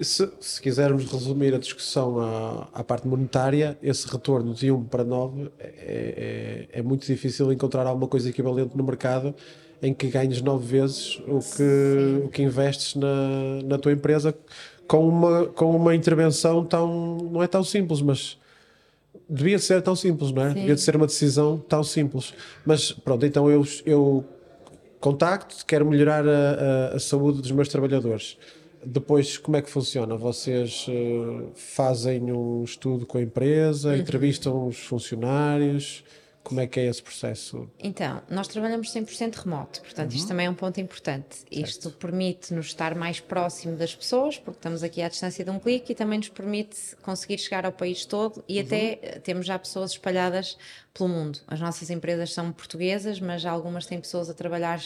Se, 0.00 0.28
se, 0.40 0.60
quisermos 0.60 1.04
resumir 1.04 1.54
a 1.54 1.58
discussão 1.58 2.18
à, 2.18 2.68
à, 2.74 2.82
parte 2.82 3.06
monetária, 3.06 3.78
esse 3.80 4.08
retorno 4.10 4.54
de 4.54 4.72
1 4.72 4.82
para 4.86 5.04
9 5.04 5.52
é, 5.60 6.68
é, 6.72 6.80
é, 6.80 6.82
muito 6.82 7.06
difícil 7.06 7.52
encontrar 7.52 7.86
alguma 7.86 8.08
coisa 8.08 8.28
equivalente 8.28 8.76
no 8.76 8.82
mercado 8.82 9.32
em 9.80 9.94
que 9.94 10.08
ganhes 10.08 10.42
9 10.42 10.66
vezes 10.66 11.22
o 11.28 11.38
que, 11.38 12.24
o 12.24 12.28
que 12.28 12.42
investes 12.42 12.96
na, 12.96 13.62
na 13.64 13.78
tua 13.78 13.92
empresa 13.92 14.36
com 14.88 15.08
uma, 15.08 15.46
com 15.46 15.76
uma 15.76 15.94
intervenção 15.94 16.64
tão. 16.64 17.18
não 17.30 17.40
é 17.40 17.46
tão 17.46 17.62
simples, 17.62 18.02
mas 18.02 18.36
devia 19.30 19.60
ser 19.60 19.80
tão 19.80 19.94
simples, 19.94 20.32
não 20.32 20.42
é? 20.42 20.48
Sim. 20.48 20.54
Devia 20.54 20.76
ser 20.76 20.96
uma 20.96 21.06
decisão 21.06 21.56
tão 21.68 21.84
simples. 21.84 22.34
Mas 22.66 22.90
pronto, 22.90 23.24
então 23.24 23.48
eu, 23.48 23.64
eu 23.86 24.24
contacto, 25.02 25.66
quero 25.66 25.84
melhorar 25.84 26.24
a, 26.26 26.92
a, 26.92 26.96
a, 26.96 27.00
saúde 27.00 27.42
dos 27.42 27.50
meus 27.50 27.68
trabalhadores. 27.68 28.38
Depois, 28.86 29.36
como 29.36 29.56
é 29.56 29.62
que 29.62 29.68
funciona? 29.68 30.16
Vocês 30.16 30.86
uh, 30.88 31.50
fazem 31.54 32.32
um 32.32 32.62
estudo 32.62 33.04
com 33.04 33.18
a 33.18 33.22
empresa, 33.22 33.90
uhum. 33.90 33.96
entrevistam 33.96 34.68
os 34.68 34.78
funcionários, 34.78 36.04
como 36.42 36.60
é 36.60 36.66
que 36.66 36.80
é 36.80 36.86
esse 36.86 37.02
processo? 37.02 37.68
Então, 37.78 38.22
nós 38.28 38.48
trabalhamos 38.48 38.92
100% 38.92 39.34
remoto, 39.36 39.80
portanto, 39.80 40.10
uhum. 40.10 40.16
isto 40.16 40.28
também 40.28 40.46
é 40.46 40.50
um 40.50 40.54
ponto 40.54 40.80
importante. 40.80 41.36
Certo. 41.36 41.52
Isto 41.52 41.90
permite-nos 41.92 42.66
estar 42.66 42.94
mais 42.94 43.20
próximo 43.20 43.76
das 43.76 43.94
pessoas, 43.94 44.38
porque 44.38 44.58
estamos 44.58 44.82
aqui 44.82 45.02
à 45.02 45.08
distância 45.08 45.44
de 45.44 45.50
um 45.50 45.58
clique, 45.58 45.92
e 45.92 45.94
também 45.94 46.18
nos 46.18 46.28
permite 46.28 46.96
conseguir 47.02 47.38
chegar 47.38 47.64
ao 47.64 47.72
país 47.72 48.04
todo 48.04 48.44
e 48.48 48.58
uhum. 48.58 48.66
até 48.66 48.98
eh, 49.02 49.18
temos 49.20 49.46
já 49.46 49.58
pessoas 49.58 49.92
espalhadas 49.92 50.58
pelo 50.92 51.08
mundo. 51.08 51.38
As 51.46 51.60
nossas 51.60 51.90
empresas 51.90 52.32
são 52.32 52.52
portuguesas, 52.52 53.20
mas 53.20 53.46
algumas 53.46 53.86
têm 53.86 54.00
pessoas 54.00 54.28
a 54.28 54.34
trabalhar 54.34 54.80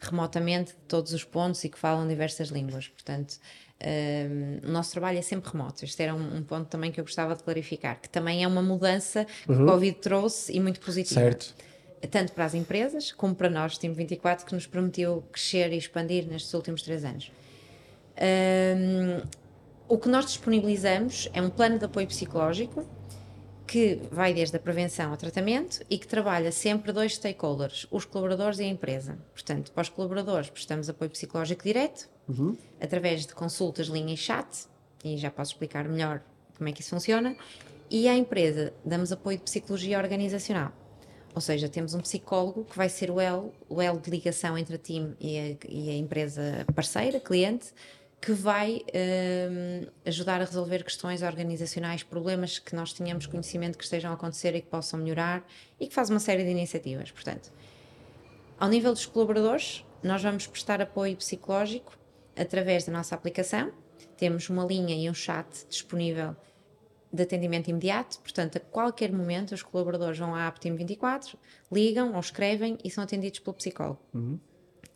remotamente 0.00 0.72
de 0.72 0.80
todos 0.88 1.12
os 1.12 1.24
pontos 1.24 1.62
e 1.64 1.68
que 1.68 1.78
falam 1.78 2.08
diversas 2.08 2.48
línguas. 2.48 2.88
Portanto, 2.88 3.38
o 4.64 4.70
nosso 4.70 4.92
trabalho 4.92 5.18
é 5.18 5.22
sempre 5.22 5.50
remoto. 5.50 5.84
Este 5.84 6.02
era 6.02 6.14
um, 6.14 6.36
um, 6.36 6.42
ponto 6.42 6.68
também 6.68 6.92
que 6.92 7.00
eu 7.00 7.04
gostava 7.04 7.34
de 7.34 7.42
clarificar, 7.42 8.00
que 8.00 8.08
também 8.08 8.44
é 8.44 8.46
uma 8.46 8.62
mudança 8.62 9.24
que 9.24 9.52
uhum. 9.52 9.64
o 9.64 9.66
Covid 9.66 9.98
trouxe 9.98 10.52
e 10.52 10.60
muito 10.60 10.80
positiva. 10.80 11.20
Certo. 11.20 11.54
Tanto 12.10 12.32
para 12.32 12.44
as 12.44 12.54
empresas 12.54 13.12
como 13.12 13.34
para 13.34 13.48
nós, 13.48 13.78
Time 13.78 13.94
24, 13.94 14.44
que 14.44 14.54
nos 14.54 14.66
permitiu 14.66 15.22
crescer 15.30 15.72
e 15.72 15.76
expandir 15.76 16.26
nestes 16.26 16.52
últimos 16.54 16.82
três 16.82 17.04
anos. 17.04 17.30
Um, 18.18 19.22
o 19.88 19.98
que 19.98 20.08
nós 20.08 20.26
disponibilizamos 20.26 21.28
é 21.32 21.40
um 21.40 21.50
plano 21.50 21.78
de 21.78 21.84
apoio 21.84 22.06
psicológico 22.06 22.86
que 23.66 24.00
vai 24.10 24.34
desde 24.34 24.56
a 24.56 24.60
prevenção 24.60 25.10
ao 25.10 25.16
tratamento 25.16 25.84
e 25.88 25.98
que 25.98 26.06
trabalha 26.06 26.52
sempre 26.52 26.92
dois 26.92 27.14
stakeholders, 27.14 27.86
os 27.90 28.04
colaboradores 28.04 28.58
e 28.58 28.64
a 28.64 28.66
empresa. 28.66 29.18
Portanto, 29.32 29.72
para 29.72 29.82
os 29.82 29.88
colaboradores 29.88 30.50
prestamos 30.50 30.88
apoio 30.88 31.10
psicológico 31.10 31.62
direto, 31.62 32.08
uhum. 32.28 32.56
através 32.80 33.26
de 33.26 33.34
consultas, 33.34 33.86
linha 33.86 34.14
e 34.14 34.16
chat, 34.16 34.66
e 35.04 35.16
já 35.16 35.30
posso 35.30 35.52
explicar 35.52 35.88
melhor 35.88 36.22
como 36.56 36.68
é 36.68 36.72
que 36.72 36.80
isso 36.80 36.90
funciona, 36.90 37.36
e 37.90 38.08
à 38.08 38.16
empresa 38.16 38.72
damos 38.84 39.12
apoio 39.12 39.38
de 39.38 39.44
psicologia 39.44 39.98
organizacional. 39.98 40.72
Ou 41.34 41.40
seja, 41.40 41.68
temos 41.68 41.94
um 41.94 42.00
psicólogo 42.00 42.64
que 42.64 42.76
vai 42.76 42.88
ser 42.88 43.10
o 43.10 43.18
elo, 43.18 43.54
o 43.68 43.80
elo 43.80 43.98
de 43.98 44.10
ligação 44.10 44.56
entre 44.58 44.74
a 44.74 44.78
time 44.78 45.14
e 45.18 45.38
a, 45.38 45.66
e 45.68 45.90
a 45.90 45.94
empresa 45.94 46.66
parceira, 46.74 47.18
cliente, 47.18 47.72
que 48.22 48.32
vai 48.32 48.84
um, 48.94 49.84
ajudar 50.06 50.40
a 50.40 50.44
resolver 50.44 50.84
questões 50.84 51.22
organizacionais, 51.22 52.04
problemas 52.04 52.56
que 52.56 52.72
nós 52.72 52.92
tenhamos 52.92 53.26
conhecimento 53.26 53.76
que 53.76 53.82
estejam 53.82 54.12
a 54.12 54.14
acontecer 54.14 54.54
e 54.54 54.60
que 54.60 54.68
possam 54.68 55.00
melhorar 55.00 55.44
e 55.80 55.88
que 55.88 55.94
faz 55.94 56.08
uma 56.08 56.20
série 56.20 56.44
de 56.44 56.50
iniciativas. 56.50 57.10
Portanto, 57.10 57.52
ao 58.60 58.68
nível 58.68 58.92
dos 58.92 59.06
colaboradores, 59.06 59.84
nós 60.04 60.22
vamos 60.22 60.46
prestar 60.46 60.80
apoio 60.80 61.16
psicológico 61.16 61.98
através 62.36 62.84
da 62.84 62.92
nossa 62.92 63.12
aplicação. 63.16 63.72
Temos 64.16 64.48
uma 64.48 64.64
linha 64.64 64.94
e 64.94 65.10
um 65.10 65.14
chat 65.14 65.66
disponível 65.68 66.36
de 67.12 67.24
atendimento 67.24 67.68
imediato, 67.68 68.20
portanto, 68.20 68.56
a 68.56 68.60
qualquer 68.60 69.12
momento 69.12 69.52
os 69.52 69.64
colaboradores 69.64 70.16
vão 70.16 70.32
à 70.32 70.46
Aptim 70.46 70.76
24, 70.76 71.36
ligam 71.72 72.14
ou 72.14 72.20
escrevem 72.20 72.78
e 72.84 72.90
são 72.90 73.02
atendidos 73.02 73.40
pelo 73.40 73.54
psicólogo. 73.54 73.98
Uhum. 74.14 74.38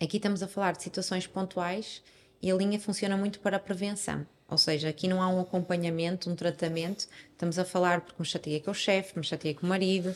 Aqui 0.00 0.18
estamos 0.18 0.44
a 0.44 0.46
falar 0.46 0.76
de 0.76 0.84
situações 0.84 1.26
pontuais 1.26 2.04
e 2.42 2.50
a 2.50 2.54
linha 2.54 2.78
funciona 2.78 3.16
muito 3.16 3.40
para 3.40 3.56
a 3.56 3.60
prevenção. 3.60 4.26
Ou 4.48 4.58
seja, 4.58 4.88
aqui 4.88 5.08
não 5.08 5.20
há 5.20 5.28
um 5.28 5.40
acompanhamento, 5.40 6.30
um 6.30 6.36
tratamento. 6.36 7.08
Estamos 7.32 7.58
a 7.58 7.64
falar 7.64 8.02
porque 8.02 8.16
me 8.20 8.26
chateia 8.26 8.60
com 8.60 8.70
o 8.70 8.74
chefe, 8.74 9.18
me 9.18 9.24
chateia 9.24 9.54
com 9.54 9.66
o 9.66 9.68
marido, 9.68 10.14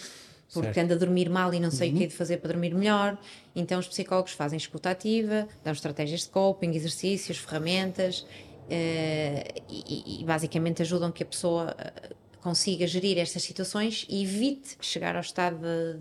porque 0.53 0.75
certo. 0.75 0.79
anda 0.79 0.95
a 0.95 0.99
dormir 0.99 1.29
mal 1.29 1.53
e 1.53 1.59
não 1.59 1.71
sei 1.71 1.89
uhum. 1.89 1.95
o 1.95 1.99
que 1.99 2.05
é 2.05 2.07
de 2.07 2.15
fazer 2.15 2.37
para 2.39 2.53
dormir 2.53 2.75
melhor. 2.75 3.19
Então, 3.55 3.79
os 3.79 3.89
psicólogos 3.89 4.33
fazem 4.33 4.57
escuta 4.57 4.91
ativa, 4.91 5.49
dão 5.65 5.73
estratégias 5.73 6.23
de 6.23 6.29
coping, 6.29 6.75
exercícios, 6.75 7.39
ferramentas 7.39 8.21
uh, 8.21 9.63
e, 9.69 10.21
e, 10.21 10.25
basicamente 10.25 10.83
ajudam 10.83 11.11
que 11.11 11.23
a 11.25 11.27
pessoa 11.27 11.75
eh, 11.77 12.11
consiga 12.41 12.87
gerir 12.87 13.19
estas 13.19 13.43
situações 13.43 14.07
e 14.09 14.23
evite 14.23 14.77
chegar 14.81 15.17
ao 15.17 15.23
estado 15.23 15.61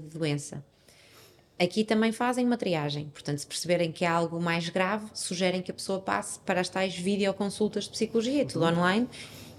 de 0.09 0.17
doença. 0.17 0.63
Aqui 1.59 1.83
também 1.83 2.13
fazem 2.13 2.45
uma 2.45 2.55
triagem, 2.55 3.09
portanto, 3.09 3.39
se 3.39 3.45
perceberem 3.45 3.91
que 3.91 4.05
há 4.05 4.13
algo 4.13 4.39
mais 4.39 4.69
grave, 4.69 5.07
sugerem 5.13 5.61
que 5.61 5.71
a 5.71 5.73
pessoa 5.73 5.99
passe 5.99 6.39
para 6.39 6.61
as 6.61 6.69
tais 6.69 6.97
videoconsultas 6.97 7.83
de 7.83 7.89
psicologia, 7.89 8.45
tudo 8.45 8.63
uhum. 8.63 8.71
online. 8.71 9.07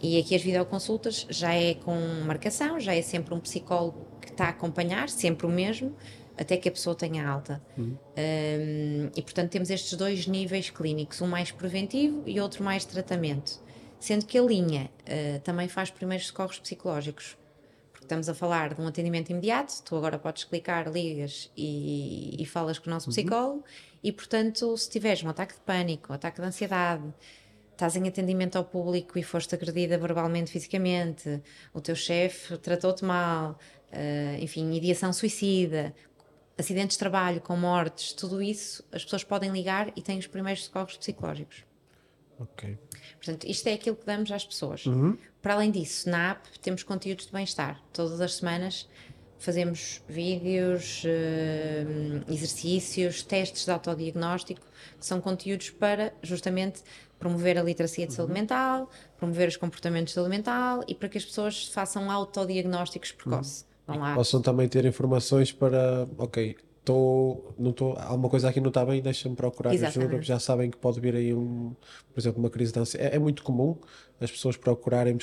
E 0.02 0.18
aqui 0.18 0.34
as 0.34 0.40
videoconsultas 0.40 1.26
já 1.28 1.52
é 1.52 1.74
com 1.74 1.94
marcação, 2.24 2.80
já 2.80 2.94
é 2.94 3.02
sempre 3.02 3.34
um 3.34 3.40
psicólogo 3.40 4.06
que 4.18 4.30
está 4.30 4.46
a 4.46 4.48
acompanhar, 4.48 5.10
sempre 5.10 5.46
o 5.46 5.50
mesmo, 5.50 5.94
até 6.38 6.56
que 6.56 6.70
a 6.70 6.72
pessoa 6.72 6.96
tenha 6.96 7.28
alta. 7.28 7.62
Uhum. 7.76 7.94
Um, 8.16 9.10
e 9.14 9.20
portanto 9.20 9.50
temos 9.50 9.68
estes 9.68 9.92
dois 9.92 10.26
níveis 10.26 10.70
clínicos, 10.70 11.20
um 11.20 11.26
mais 11.26 11.50
preventivo 11.50 12.22
e 12.24 12.40
outro 12.40 12.64
mais 12.64 12.86
tratamento. 12.86 13.60
Sendo 13.98 14.24
que 14.24 14.38
a 14.38 14.42
linha 14.42 14.90
uh, 15.02 15.40
também 15.40 15.68
faz 15.68 15.90
primeiros 15.90 16.28
socorros 16.28 16.58
psicológicos 16.58 17.36
estamos 18.10 18.28
a 18.28 18.34
falar 18.34 18.74
de 18.74 18.80
um 18.80 18.88
atendimento 18.88 19.30
imediato, 19.30 19.82
tu 19.84 19.94
agora 19.94 20.18
podes 20.18 20.42
clicar, 20.42 20.90
ligas 20.90 21.48
e, 21.56 22.36
e 22.42 22.44
falas 22.44 22.76
com 22.76 22.90
o 22.90 22.92
nosso 22.92 23.08
uhum. 23.08 23.14
psicólogo, 23.14 23.58
uhum. 23.58 23.62
e 24.02 24.10
portanto, 24.10 24.76
se 24.76 24.90
tiveres 24.90 25.22
um 25.22 25.28
ataque 25.28 25.54
de 25.54 25.60
pânico, 25.60 26.12
um 26.12 26.16
ataque 26.16 26.40
de 26.40 26.46
ansiedade, 26.46 27.04
estás 27.70 27.94
em 27.94 28.08
atendimento 28.08 28.56
ao 28.56 28.64
público 28.64 29.16
e 29.16 29.22
foste 29.22 29.54
agredida 29.54 29.96
verbalmente, 29.96 30.50
fisicamente, 30.50 31.40
o 31.72 31.80
teu 31.80 31.94
chefe 31.94 32.58
tratou-te 32.58 33.04
mal, 33.04 33.56
uh, 33.92 34.42
enfim, 34.42 34.74
ideação 34.74 35.12
suicida, 35.12 35.94
acidentes 36.58 36.96
de 36.96 36.98
trabalho 36.98 37.40
com 37.40 37.56
mortes, 37.56 38.12
tudo 38.12 38.42
isso, 38.42 38.84
as 38.90 39.04
pessoas 39.04 39.22
podem 39.22 39.52
ligar 39.52 39.92
e 39.94 40.02
têm 40.02 40.18
os 40.18 40.26
primeiros 40.26 40.64
socorros 40.64 40.96
psicológicos. 40.96 41.64
Ok. 42.40 42.76
Portanto, 43.16 43.44
isto 43.44 43.68
é 43.68 43.74
aquilo 43.74 43.94
que 43.94 44.06
damos 44.06 44.32
às 44.32 44.44
pessoas. 44.44 44.84
Uhum. 44.86 45.16
Para 45.42 45.54
além 45.54 45.70
disso, 45.70 46.08
na 46.08 46.32
app 46.32 46.58
temos 46.60 46.82
conteúdos 46.82 47.26
de 47.26 47.32
bem-estar. 47.32 47.80
Todas 47.92 48.20
as 48.20 48.34
semanas 48.34 48.88
fazemos 49.38 50.02
vídeos, 50.06 51.02
uh, 51.04 52.32
exercícios, 52.32 53.22
testes 53.22 53.64
de 53.64 53.70
autodiagnóstico, 53.70 54.60
que 54.98 55.06
são 55.06 55.20
conteúdos 55.20 55.70
para 55.70 56.12
justamente 56.22 56.82
promover 57.18 57.58
a 57.58 57.62
literacia 57.62 58.06
de 58.06 58.12
saúde 58.12 58.32
uhum. 58.32 58.38
mental, 58.38 58.90
promover 59.16 59.48
os 59.48 59.56
comportamentos 59.56 60.12
de 60.12 60.14
saúde 60.14 60.30
mental 60.30 60.84
e 60.86 60.94
para 60.94 61.08
que 61.08 61.16
as 61.16 61.24
pessoas 61.24 61.68
façam 61.68 62.10
autodiagnósticos 62.10 63.12
precoces. 63.12 63.66
Uhum. 63.88 64.14
Possam 64.14 64.40
também 64.40 64.68
ter 64.68 64.84
informações 64.84 65.50
para, 65.50 66.06
ok, 66.16 66.56
estou, 66.80 67.54
não 67.58 67.70
estou, 67.70 67.96
alguma 67.98 68.28
coisa 68.28 68.48
aqui 68.48 68.60
não 68.60 68.68
está 68.68 68.84
bem, 68.84 69.00
deixa-me 69.00 69.36
procurar 69.36 69.74
Exatamente. 69.74 70.08
ajuda, 70.08 70.22
já 70.22 70.38
sabem 70.38 70.70
que 70.70 70.76
pode 70.76 71.00
vir 71.00 71.14
aí 71.14 71.32
um, 71.32 71.74
por 72.12 72.20
exemplo, 72.20 72.40
uma 72.40 72.50
crise 72.50 72.72
de 72.72 72.78
ansiedade. 72.78 73.12
É, 73.12 73.16
é 73.16 73.18
muito 73.18 73.42
comum 73.42 73.76
as 74.20 74.30
pessoas 74.30 74.56
procurarem 74.56 75.18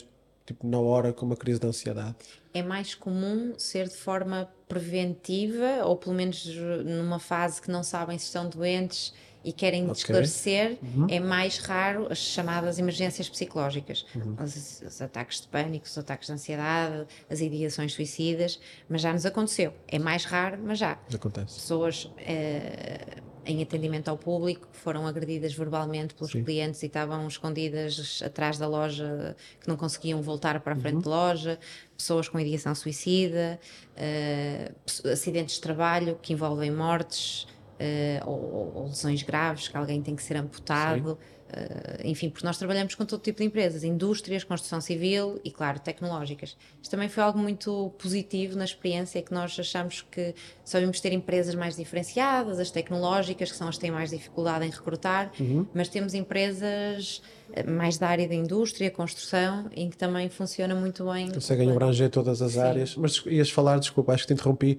tipo 0.46 0.66
na 0.66 0.80
hora 0.80 1.12
com 1.12 1.26
uma 1.26 1.36
crise 1.36 1.60
de 1.60 1.68
ansiedade. 1.68 2.16
É 2.54 2.64
mais 2.64 2.96
comum 2.96 3.54
ser 3.58 3.88
de 3.88 3.98
forma 3.98 4.50
preventiva 4.68 5.86
ou 5.86 5.98
pelo 5.98 6.16
menos 6.16 6.46
numa 6.86 7.20
fase 7.20 7.62
que 7.62 7.70
não 7.70 7.84
sabem 7.84 8.18
se 8.18 8.26
estão 8.26 8.50
doentes 8.50 9.14
e 9.48 9.54
querem 9.54 9.84
okay. 9.84 9.94
esclarecer, 9.94 10.78
uhum. 10.84 11.08
é 11.10 11.22
mais 11.22 11.60
raro 11.60 12.08
as 12.12 12.18
chamadas 12.18 12.78
emergências 12.80 13.30
psicológicas, 13.30 14.06
uhum. 14.14 14.36
os, 14.44 14.82
os, 14.82 15.02
ataques 15.02 15.40
de 15.40 15.48
pânico, 15.48 15.86
os 15.86 15.98
ataques 15.98 16.28
de 16.28 16.34
ansiedade, 16.34 17.08
as 17.30 17.40
ideações 17.40 17.94
suicidas, 17.94 18.60
mas 18.90 19.02
já 19.02 19.14
nos 19.14 19.26
aconteceu. 19.26 19.74
É 19.88 19.98
mais 19.98 20.26
raro, 20.26 20.60
mas 20.62 20.80
já. 20.80 21.00
Acontece. 21.14 21.56
Pessoas 21.56 22.12
eh, 22.18 23.22
em 23.46 23.64
atendimento 23.64 24.10
ao 24.10 24.18
público 24.18 24.68
foram 24.74 25.08
agredidas 25.08 25.54
verbalmente 25.54 26.14
pelos 26.14 26.34
Sim. 26.34 26.44
clientes 26.44 26.84
e 26.84 26.88
estavam 26.88 27.26
escondidas 27.26 28.22
atrás 28.26 28.58
da 28.58 28.68
loja, 28.68 29.34
que 29.62 29.68
não 29.70 29.78
conseguiam 29.78 30.22
voltar 30.22 30.60
para 30.60 30.74
a 30.74 30.76
frente 30.76 30.96
uhum. 30.96 31.02
da 31.04 31.10
loja, 31.10 31.60
pessoas 31.96 32.28
com 32.28 32.38
ideação 32.38 32.76
suicida, 32.76 33.58
uh, 33.96 35.10
acidentes 35.10 35.56
de 35.56 35.62
trabalho 35.62 36.20
que 36.22 36.34
envolvem 36.34 36.70
mortes 36.70 37.48
uh, 37.80 38.30
ou, 38.30 38.76
ou, 38.76 38.84
lesões 38.88 39.24
graves, 39.24 39.68
que 39.68 39.78
alguém 39.78 40.02
tem 40.02 40.16
que 40.16 40.24
ser 40.24 40.38
amputado. 40.38 41.14
Uh, 41.14 41.37
enfim, 42.04 42.30
porque 42.30 42.46
nós 42.46 42.58
trabalhamos 42.58 42.96
com 42.96 43.06
todo 43.06 43.22
tipo 43.22 43.40
de 43.40 43.46
empresas, 43.46 43.84
indústrias, 43.84 44.44
construção 44.44 44.82
civil 44.82 45.40
e, 45.44 45.52
claro, 45.52 45.80
tecnológicas. 45.80 46.58
Isto 46.82 46.92
também 46.92 47.10
foi 47.10 47.24
algo 47.24 47.40
muito 47.40 47.92
positivo 47.98 48.58
na 48.58 48.66
experiência, 48.66 49.22
que 49.22 49.34
nós 49.34 49.58
achamos 49.60 50.06
que 50.12 50.36
só 50.64 50.80
vimos 50.80 51.00
ter 51.00 51.14
empresas 51.14 51.56
mais 51.56 51.76
diferenciadas, 51.76 52.60
as 52.60 52.70
tecnológicas, 52.70 53.52
que 53.52 53.58
são 53.58 53.68
as 53.68 53.76
que 53.76 53.82
têm 53.82 53.92
mais 53.92 54.10
dificuldade 54.10 54.66
em 54.66 54.70
recrutar, 54.70 55.32
uhum. 55.40 55.66
mas 55.74 55.88
temos 55.88 56.14
empresas 56.14 57.22
eh, 57.54 57.64
mais 57.64 57.98
da 57.98 58.08
área 58.08 58.28
da 58.28 58.36
indústria, 58.36 58.92
construção, 58.92 59.70
em 59.76 59.90
que 59.90 59.98
também 59.98 60.30
funciona 60.30 60.76
muito 60.76 61.06
bem. 61.06 61.32
Conseguem 61.32 61.72
abranger 61.72 62.10
todas 62.10 62.42
as 62.42 62.54
Sim. 62.54 62.60
áreas. 62.60 62.96
Mas 62.96 63.24
ias 63.26 63.50
falar, 63.50 63.80
desculpa, 63.80 64.14
acho 64.14 64.24
que 64.24 64.28
te 64.28 64.34
interrompi, 64.34 64.78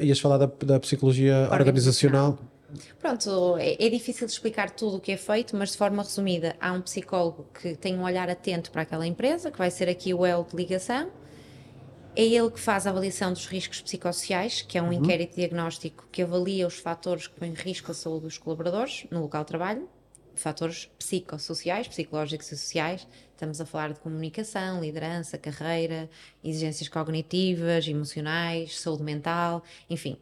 ias 0.00 0.18
falar 0.20 0.38
da, 0.38 0.46
da 0.46 0.80
psicologia 0.80 1.48
organizacional. 1.50 2.30
organizacional. 2.30 2.38
Pronto, 2.98 3.56
é, 3.58 3.82
é, 3.82 3.88
difícil 3.88 4.26
explicar 4.26 4.70
tudo 4.70 4.96
o 4.96 5.00
que 5.00 5.12
é 5.12 5.16
feito, 5.16 5.56
mas 5.56 5.72
de 5.72 5.78
forma 5.78 6.02
resumida, 6.02 6.54
há 6.60 6.72
um 6.72 6.82
psicólogo 6.82 7.46
que 7.54 7.74
tem 7.74 7.96
um 7.96 8.02
olhar 8.02 8.28
atento 8.28 8.70
para 8.70 8.82
aquela 8.82 9.06
empresa, 9.06 9.50
que 9.50 9.56
vai 9.56 9.70
ser 9.70 9.88
aqui 9.88 10.12
o 10.12 10.24
elo 10.26 10.44
de 10.44 10.54
ligação. 10.54 11.10
É 12.14 12.24
ele 12.24 12.50
que 12.50 12.60
faz 12.60 12.86
a 12.86 12.90
avaliação 12.90 13.32
dos 13.32 13.46
riscos 13.46 13.80
psicossociais, 13.80 14.60
que 14.60 14.76
é 14.76 14.82
um 14.82 14.86
uhum. 14.86 14.92
inquérito 14.94 15.36
diagnóstico 15.36 16.06
que 16.10 16.20
avalia 16.20 16.66
os 16.66 16.76
fatores 16.76 17.26
que 17.26 17.38
põem 17.38 17.50
em 17.50 17.54
risco 17.54 17.90
a 17.90 17.94
saúde 17.94 18.24
dos 18.24 18.36
colaboradores 18.36 19.06
no 19.10 19.22
local 19.22 19.44
de 19.44 19.48
trabalho, 19.48 19.88
fatores 20.34 20.90
psicossociais, 20.98 21.88
psicológicos 21.88 22.50
e 22.52 22.56
sociais. 22.56 23.06
Estamos 23.30 23.60
a 23.60 23.66
falar 23.66 23.92
de 23.92 24.00
comunicação, 24.00 24.80
liderança, 24.80 25.38
carreira, 25.38 26.10
exigências 26.42 26.88
cognitivas, 26.88 27.86
emocionais, 27.86 28.78
saúde 28.80 29.04
mental, 29.04 29.62
enfim, 29.88 30.18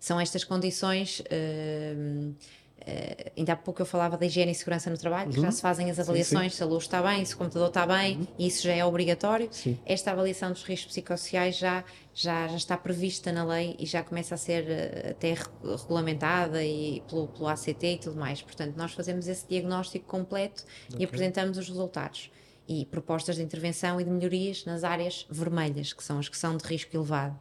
são 0.00 0.18
estas 0.18 0.42
condições. 0.42 1.20
Uh, 1.20 2.34
Uh, 2.80 3.30
ainda 3.36 3.52
há 3.52 3.56
pouco 3.56 3.82
eu 3.82 3.86
falava 3.86 4.16
da 4.16 4.24
higiene 4.24 4.52
e 4.52 4.54
segurança 4.54 4.88
no 4.88 4.96
trabalho, 4.96 5.26
uhum. 5.26 5.34
que 5.34 5.40
já 5.40 5.46
uhum. 5.48 5.52
se 5.52 5.60
fazem 5.60 5.90
as 5.90 5.98
avaliações 5.98 6.44
sim, 6.44 6.48
sim. 6.50 6.56
se 6.56 6.62
a 6.62 6.66
luz 6.66 6.84
está 6.84 7.02
bem, 7.02 7.22
se 7.24 7.34
o 7.34 7.36
computador 7.36 7.68
está 7.68 7.86
bem, 7.86 8.16
uhum. 8.16 8.26
e 8.38 8.46
isso 8.46 8.62
já 8.62 8.72
é 8.72 8.82
obrigatório. 8.82 9.48
Sim. 9.50 9.78
Esta 9.84 10.12
avaliação 10.12 10.50
dos 10.50 10.62
riscos 10.62 10.92
psicossociais 10.92 11.58
já, 11.58 11.84
já, 12.14 12.48
já 12.48 12.56
está 12.56 12.78
prevista 12.78 13.30
na 13.32 13.44
lei 13.44 13.76
e 13.78 13.84
já 13.84 14.02
começa 14.02 14.34
a 14.34 14.38
ser 14.38 14.64
uh, 14.64 15.10
até 15.10 15.34
regulamentada 15.62 16.64
e 16.64 17.02
pelo, 17.06 17.28
pelo 17.28 17.48
ACT 17.48 17.86
e 17.86 17.98
tudo 17.98 18.18
mais. 18.18 18.40
Portanto, 18.40 18.74
nós 18.76 18.92
fazemos 18.92 19.28
esse 19.28 19.46
diagnóstico 19.46 20.06
completo 20.06 20.64
okay. 20.88 21.02
e 21.02 21.04
apresentamos 21.04 21.58
os 21.58 21.68
resultados 21.68 22.30
e 22.66 22.86
propostas 22.86 23.36
de 23.36 23.42
intervenção 23.42 24.00
e 24.00 24.04
de 24.04 24.10
melhorias 24.10 24.64
nas 24.64 24.84
áreas 24.84 25.26
vermelhas, 25.28 25.92
que 25.92 26.02
são 26.02 26.18
as 26.18 26.30
que 26.30 26.38
são 26.38 26.56
de 26.56 26.64
risco 26.64 26.96
elevado. 26.96 27.38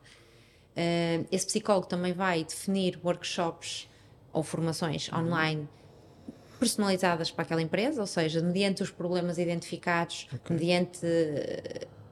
Uh, 0.76 1.28
esse 1.32 1.46
psicólogo 1.46 1.88
também 1.88 2.14
vai 2.14 2.44
definir 2.44 3.00
workshops 3.04 3.88
ou 4.32 4.44
formações 4.44 5.10
uhum. 5.10 5.20
online 5.20 5.70
personalizadas 6.60 7.32
para 7.32 7.44
aquela 7.44 7.62
empresa, 7.62 8.02
ou 8.02 8.08
seja, 8.08 8.42
mediante 8.42 8.84
os 8.84 8.92
problemas 8.92 9.38
identificados, 9.38 10.28
okay. 10.34 10.56
mediante 10.56 11.00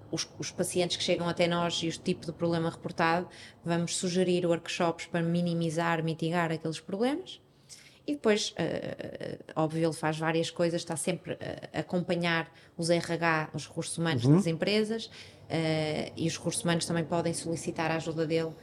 os, 0.10 0.28
os, 0.40 0.52
pacientes 0.52 0.96
que 0.96 1.04
chegam 1.04 1.28
até 1.28 1.48
nós 1.48 1.82
e 1.84 1.90
o 1.90 1.92
tipo 1.92 2.26
de 2.26 2.32
problema 2.32 2.70
reportado, 2.70 3.28
vamos 3.64 3.98
sugerir 3.98 4.46
workshops 4.46 5.06
para 5.06 5.22
minimizar, 5.22 6.02
mitigar 6.04 6.52
aqueles 6.52 6.80
problemas. 6.80 7.42
E 8.08 8.14
depois, 8.14 8.52
uh, 8.52 9.44
óbvio, 9.54 9.86
ele 9.86 9.94
faz 9.94 10.18
várias 10.18 10.50
coisas, 10.50 10.80
está 10.80 10.96
sempre 10.96 11.38
a 11.74 11.80
acompanhar 11.80 12.50
os 12.78 12.90
RH, 12.90 13.50
os 13.54 13.68
recursos 13.68 13.98
humanos 13.98 14.24
uhum. 14.24 14.38
das 14.38 14.48
empresas, 14.48 15.08
uh, 15.08 16.12
e 16.16 16.26
os 16.26 16.38
recursos 16.38 16.64
humanos 16.64 16.86
também 16.86 17.04
podem 17.04 17.34
solicitar 17.34 17.92
a 17.92 17.96
ajuda 17.96 18.26
dele 18.26 18.54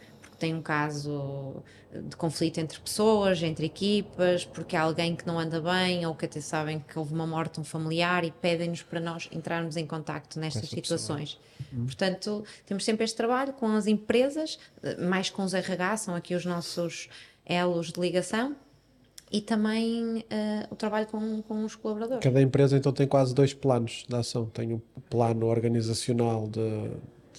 tem 0.44 0.54
um 0.54 0.60
caso 0.60 1.62
de 2.08 2.16
conflito 2.16 2.58
entre 2.58 2.78
pessoas, 2.80 3.42
entre 3.42 3.64
equipas, 3.64 4.44
porque 4.44 4.76
há 4.76 4.82
alguém 4.82 5.16
que 5.16 5.26
não 5.26 5.38
anda 5.38 5.60
bem 5.60 6.04
ou 6.04 6.14
que 6.14 6.26
até 6.26 6.40
sabem 6.40 6.80
que 6.80 6.98
houve 6.98 7.14
uma 7.14 7.26
morte 7.26 7.60
um 7.60 7.64
familiar 7.64 8.24
e 8.24 8.30
pedem-nos 8.30 8.82
para 8.82 9.00
nós 9.00 9.28
entrarmos 9.32 9.76
em 9.76 9.86
contacto 9.86 10.38
nestas 10.38 10.64
Essa 10.64 10.74
situações. 10.74 11.40
Hum. 11.72 11.84
Portanto, 11.84 12.44
temos 12.66 12.84
sempre 12.84 13.04
este 13.04 13.16
trabalho 13.16 13.54
com 13.54 13.68
as 13.68 13.86
empresas, 13.86 14.58
mais 15.08 15.30
com 15.30 15.44
os 15.44 15.54
RH, 15.54 15.96
são 15.98 16.14
aqui 16.14 16.34
os 16.34 16.44
nossos 16.44 17.08
elos 17.46 17.92
de 17.92 18.00
ligação, 18.00 18.56
e 19.34 19.40
também 19.40 20.18
uh, 20.18 20.22
o 20.70 20.76
trabalho 20.76 21.08
com, 21.08 21.42
com 21.42 21.64
os 21.64 21.74
colaboradores. 21.74 22.22
Cada 22.22 22.40
empresa 22.40 22.76
então 22.76 22.92
tem 22.92 23.04
quase 23.04 23.34
dois 23.34 23.52
planos 23.52 24.04
de 24.08 24.14
ação. 24.14 24.46
Tem 24.46 24.74
o 24.74 24.82
plano 25.10 25.46
organizacional 25.46 26.46
de 26.46 26.92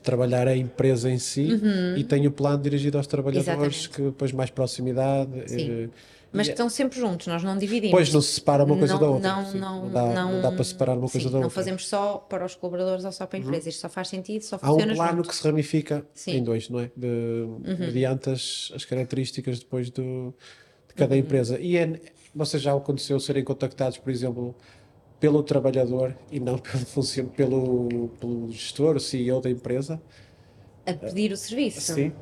trabalhar 0.03 0.45
a 0.45 0.57
empresa 0.57 1.09
em 1.09 1.17
si 1.17 1.53
uhum. 1.53 1.95
e 1.95 2.03
tem 2.03 2.27
o 2.27 2.31
plano 2.31 2.61
dirigido 2.61 2.97
aos 2.97 3.07
trabalhadores 3.07 3.47
Exatamente. 3.47 3.89
que 3.91 4.01
depois 4.01 4.33
mais 4.33 4.49
proximidade. 4.49 5.31
Sim. 5.47 5.83
Eh, 5.83 5.89
mas 6.33 6.47
que 6.47 6.51
estão 6.51 6.67
sempre 6.67 6.99
juntos, 6.99 7.27
nós 7.27 7.41
não 7.41 7.57
dividimos. 7.57 7.91
Pois 7.91 8.11
não 8.11 8.21
se 8.21 8.33
separa 8.33 8.65
uma 8.65 8.75
coisa 8.77 8.95
não, 8.95 8.99
da 8.99 9.09
outra. 9.09 9.29
Não, 9.29 9.53
não, 9.53 9.81
não, 9.83 9.89
dá, 9.89 10.13
não, 10.13 10.41
dá 10.41 10.51
para 10.51 10.63
separar 10.65 10.97
uma 10.97 11.07
sim, 11.07 11.13
coisa 11.13 11.29
da 11.29 11.37
outra. 11.37 11.43
Não 11.43 11.49
fazemos 11.49 11.87
só 11.87 12.17
para 12.17 12.45
os 12.45 12.55
colaboradores 12.55 13.05
ou 13.05 13.11
só 13.13 13.25
para 13.25 13.37
a 13.37 13.39
uhum. 13.39 13.47
empresa. 13.47 13.63
Uhum. 13.63 13.69
Isto 13.69 13.79
só 13.79 13.87
faz 13.87 14.09
sentido, 14.09 14.41
só 14.41 14.59
funciona 14.59 14.91
Há 14.91 14.93
um 14.93 14.97
plano 14.97 15.17
junto. 15.19 15.29
que 15.29 15.35
se 15.35 15.43
ramifica 15.47 16.05
sim. 16.13 16.31
em 16.31 16.43
dois, 16.43 16.69
não 16.69 16.81
é? 16.81 16.91
De, 16.93 17.07
uhum. 17.07 17.77
Mediante 17.79 18.31
as, 18.31 18.69
as 18.75 18.83
características 18.83 19.59
depois 19.59 19.89
do, 19.89 20.35
de 20.95 20.97
cada 20.97 21.13
uhum. 21.13 21.19
empresa. 21.19 21.59
E 21.59 21.77
é, 21.77 21.99
vocês 22.33 22.63
já 22.63 22.73
aconteceu 22.73 23.19
serem 23.19 23.43
contactados, 23.43 23.97
por 23.97 24.09
exemplo, 24.09 24.55
pelo 25.19 25.43
trabalhador 25.43 26.15
e 26.31 26.39
não 26.39 26.57
pelo, 26.57 27.27
pelo, 27.35 28.07
pelo 28.19 28.51
gestor, 28.51 28.95
o 28.95 28.99
CEO 28.99 29.41
da 29.41 29.49
empresa? 29.49 30.01
a 30.85 30.93
pedir 30.93 31.31
o 31.31 31.37
serviço? 31.37 31.93
Sim. 31.93 32.13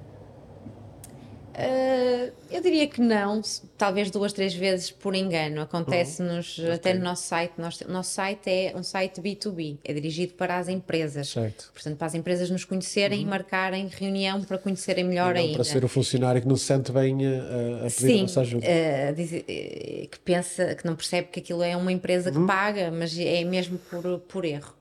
Uh, 1.54 2.34
eu 2.50 2.62
diria 2.62 2.88
que 2.88 3.00
não, 3.00 3.42
talvez 3.78 4.10
duas, 4.10 4.34
três 4.34 4.56
vezes 4.56 4.90
por 4.90 5.14
engano. 5.14 5.62
Acontece-nos 5.62 6.58
uhum. 6.58 6.72
até 6.72 6.94
no 6.94 7.04
nosso 7.04 7.24
site. 7.24 7.54
Nosso, 7.58 7.92
nosso 7.92 8.12
site 8.12 8.50
é 8.50 8.74
um 8.76 8.82
site 8.82 9.22
B2B, 9.22 9.78
é 9.84 9.94
dirigido 9.94 10.34
para 10.34 10.58
as 10.58 10.68
empresas. 10.68 11.30
Certo. 11.30 11.70
Portanto, 11.72 11.98
para 11.98 12.08
as 12.08 12.16
empresas 12.16 12.50
nos 12.50 12.66
conhecerem 12.66 13.20
uhum. 13.20 13.26
e 13.26 13.30
marcarem 13.30 13.88
reunião 13.88 14.42
para 14.44 14.58
conhecerem 14.58 15.04
melhor 15.04 15.36
ainda. 15.36 15.54
Para 15.54 15.64
ser 15.64 15.86
o 15.86 15.88
funcionário 15.88 16.42
que 16.42 16.48
não 16.48 16.56
se 16.56 16.66
sente 16.66 16.92
bem 16.92 17.18
a, 17.26 17.86
a 17.86 17.90
pedir 17.90 17.92
Sim, 17.92 18.20
a 18.20 18.22
nossa 18.24 18.42
ajuda. 18.42 18.66
Uh, 18.66 19.16
diz, 19.16 19.30
que 19.30 20.20
pensa, 20.26 20.76
que 20.76 20.86
não 20.86 20.96
percebe 20.96 21.28
que 21.28 21.40
aquilo 21.40 21.62
é 21.62 21.78
uma 21.78 21.92
empresa 21.92 22.32
que 22.32 22.38
uhum. 22.38 22.48
paga, 22.48 22.90
mas 22.92 23.18
é 23.18 23.44
mesmo 23.44 23.78
por, 23.78 24.20
por 24.20 24.46
erro. 24.46 24.74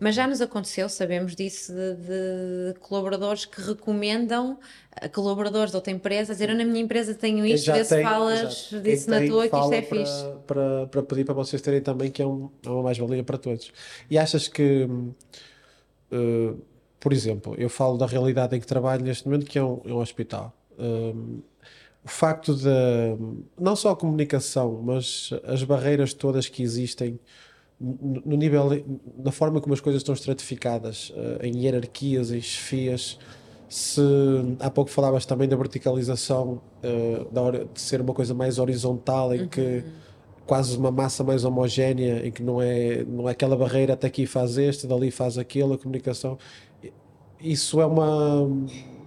Mas 0.00 0.14
já 0.14 0.26
nos 0.26 0.40
aconteceu, 0.40 0.88
sabemos 0.88 1.34
disso, 1.34 1.72
de, 1.72 2.72
de 2.72 2.80
colaboradores 2.80 3.44
que 3.44 3.60
recomendam 3.60 4.58
a 5.00 5.08
colaboradores 5.08 5.70
de 5.70 5.76
outra 5.76 5.92
empresa, 5.92 6.32
dizer, 6.32 6.50
eu 6.50 6.56
na 6.56 6.64
minha 6.64 6.80
empresa 6.80 7.14
tenho 7.14 7.44
isto, 7.46 7.72
vê 7.72 7.84
se 7.84 8.02
falas 8.02 8.40
exato. 8.40 8.82
disso 8.82 9.10
na 9.10 9.26
tua, 9.26 9.48
que 9.48 9.56
isto 9.56 9.72
é 9.72 9.82
para, 9.82 9.98
fixe. 9.98 10.24
Para, 10.46 10.86
para 10.86 11.02
pedir 11.02 11.24
para 11.24 11.34
vocês 11.34 11.62
terem 11.62 11.80
também 11.80 12.10
que 12.10 12.20
é, 12.20 12.26
um, 12.26 12.50
é 12.64 12.68
uma 12.68 12.82
mais-valia 12.82 13.22
para 13.22 13.38
todos. 13.38 13.72
E 14.10 14.18
achas 14.18 14.48
que, 14.48 14.88
uh, 16.12 16.60
por 16.98 17.12
exemplo, 17.12 17.54
eu 17.56 17.68
falo 17.68 17.96
da 17.96 18.06
realidade 18.06 18.56
em 18.56 18.60
que 18.60 18.66
trabalho 18.66 19.04
neste 19.04 19.26
momento, 19.26 19.46
que 19.46 19.58
é 19.58 19.62
um, 19.62 19.80
é 19.84 19.92
um 19.92 19.98
hospital. 19.98 20.52
Um, 20.78 21.40
o 22.04 22.08
facto 22.08 22.54
de, 22.54 22.68
não 23.58 23.76
só 23.76 23.90
a 23.90 23.96
comunicação, 23.96 24.80
mas 24.82 25.30
as 25.44 25.62
barreiras 25.62 26.14
todas 26.14 26.48
que 26.48 26.62
existem 26.62 27.20
no 27.80 28.36
nível, 28.36 28.70
na 29.16 29.30
forma 29.30 29.60
como 29.60 29.72
as 29.72 29.80
coisas 29.80 30.00
estão 30.00 30.14
estratificadas, 30.14 31.10
uh, 31.10 31.44
em 31.44 31.64
hierarquias, 31.64 32.32
em 32.32 32.40
chefias, 32.40 33.18
se 33.68 34.00
há 34.58 34.70
pouco 34.70 34.90
falavas 34.90 35.24
também 35.24 35.46
da 35.48 35.56
verticalização, 35.56 36.60
uh, 36.82 37.32
da 37.32 37.40
hora 37.42 37.64
de 37.72 37.80
ser 37.80 38.00
uma 38.00 38.14
coisa 38.14 38.34
mais 38.34 38.58
horizontal, 38.58 39.34
em 39.34 39.42
uhum. 39.42 39.48
que 39.48 39.84
quase 40.46 40.76
uma 40.76 40.90
massa 40.90 41.22
mais 41.22 41.44
homogénea, 41.44 42.26
em 42.26 42.32
que 42.32 42.42
não 42.42 42.60
é, 42.60 43.04
não 43.04 43.28
é 43.28 43.32
aquela 43.32 43.56
barreira 43.56 43.92
até 43.92 44.06
aqui 44.06 44.26
faz 44.26 44.56
este, 44.56 44.86
dali 44.86 45.10
faz 45.10 45.36
aquilo, 45.36 45.74
a 45.74 45.78
comunicação. 45.78 46.38
Isso 47.38 47.80
é 47.80 47.86
uma 47.86 48.48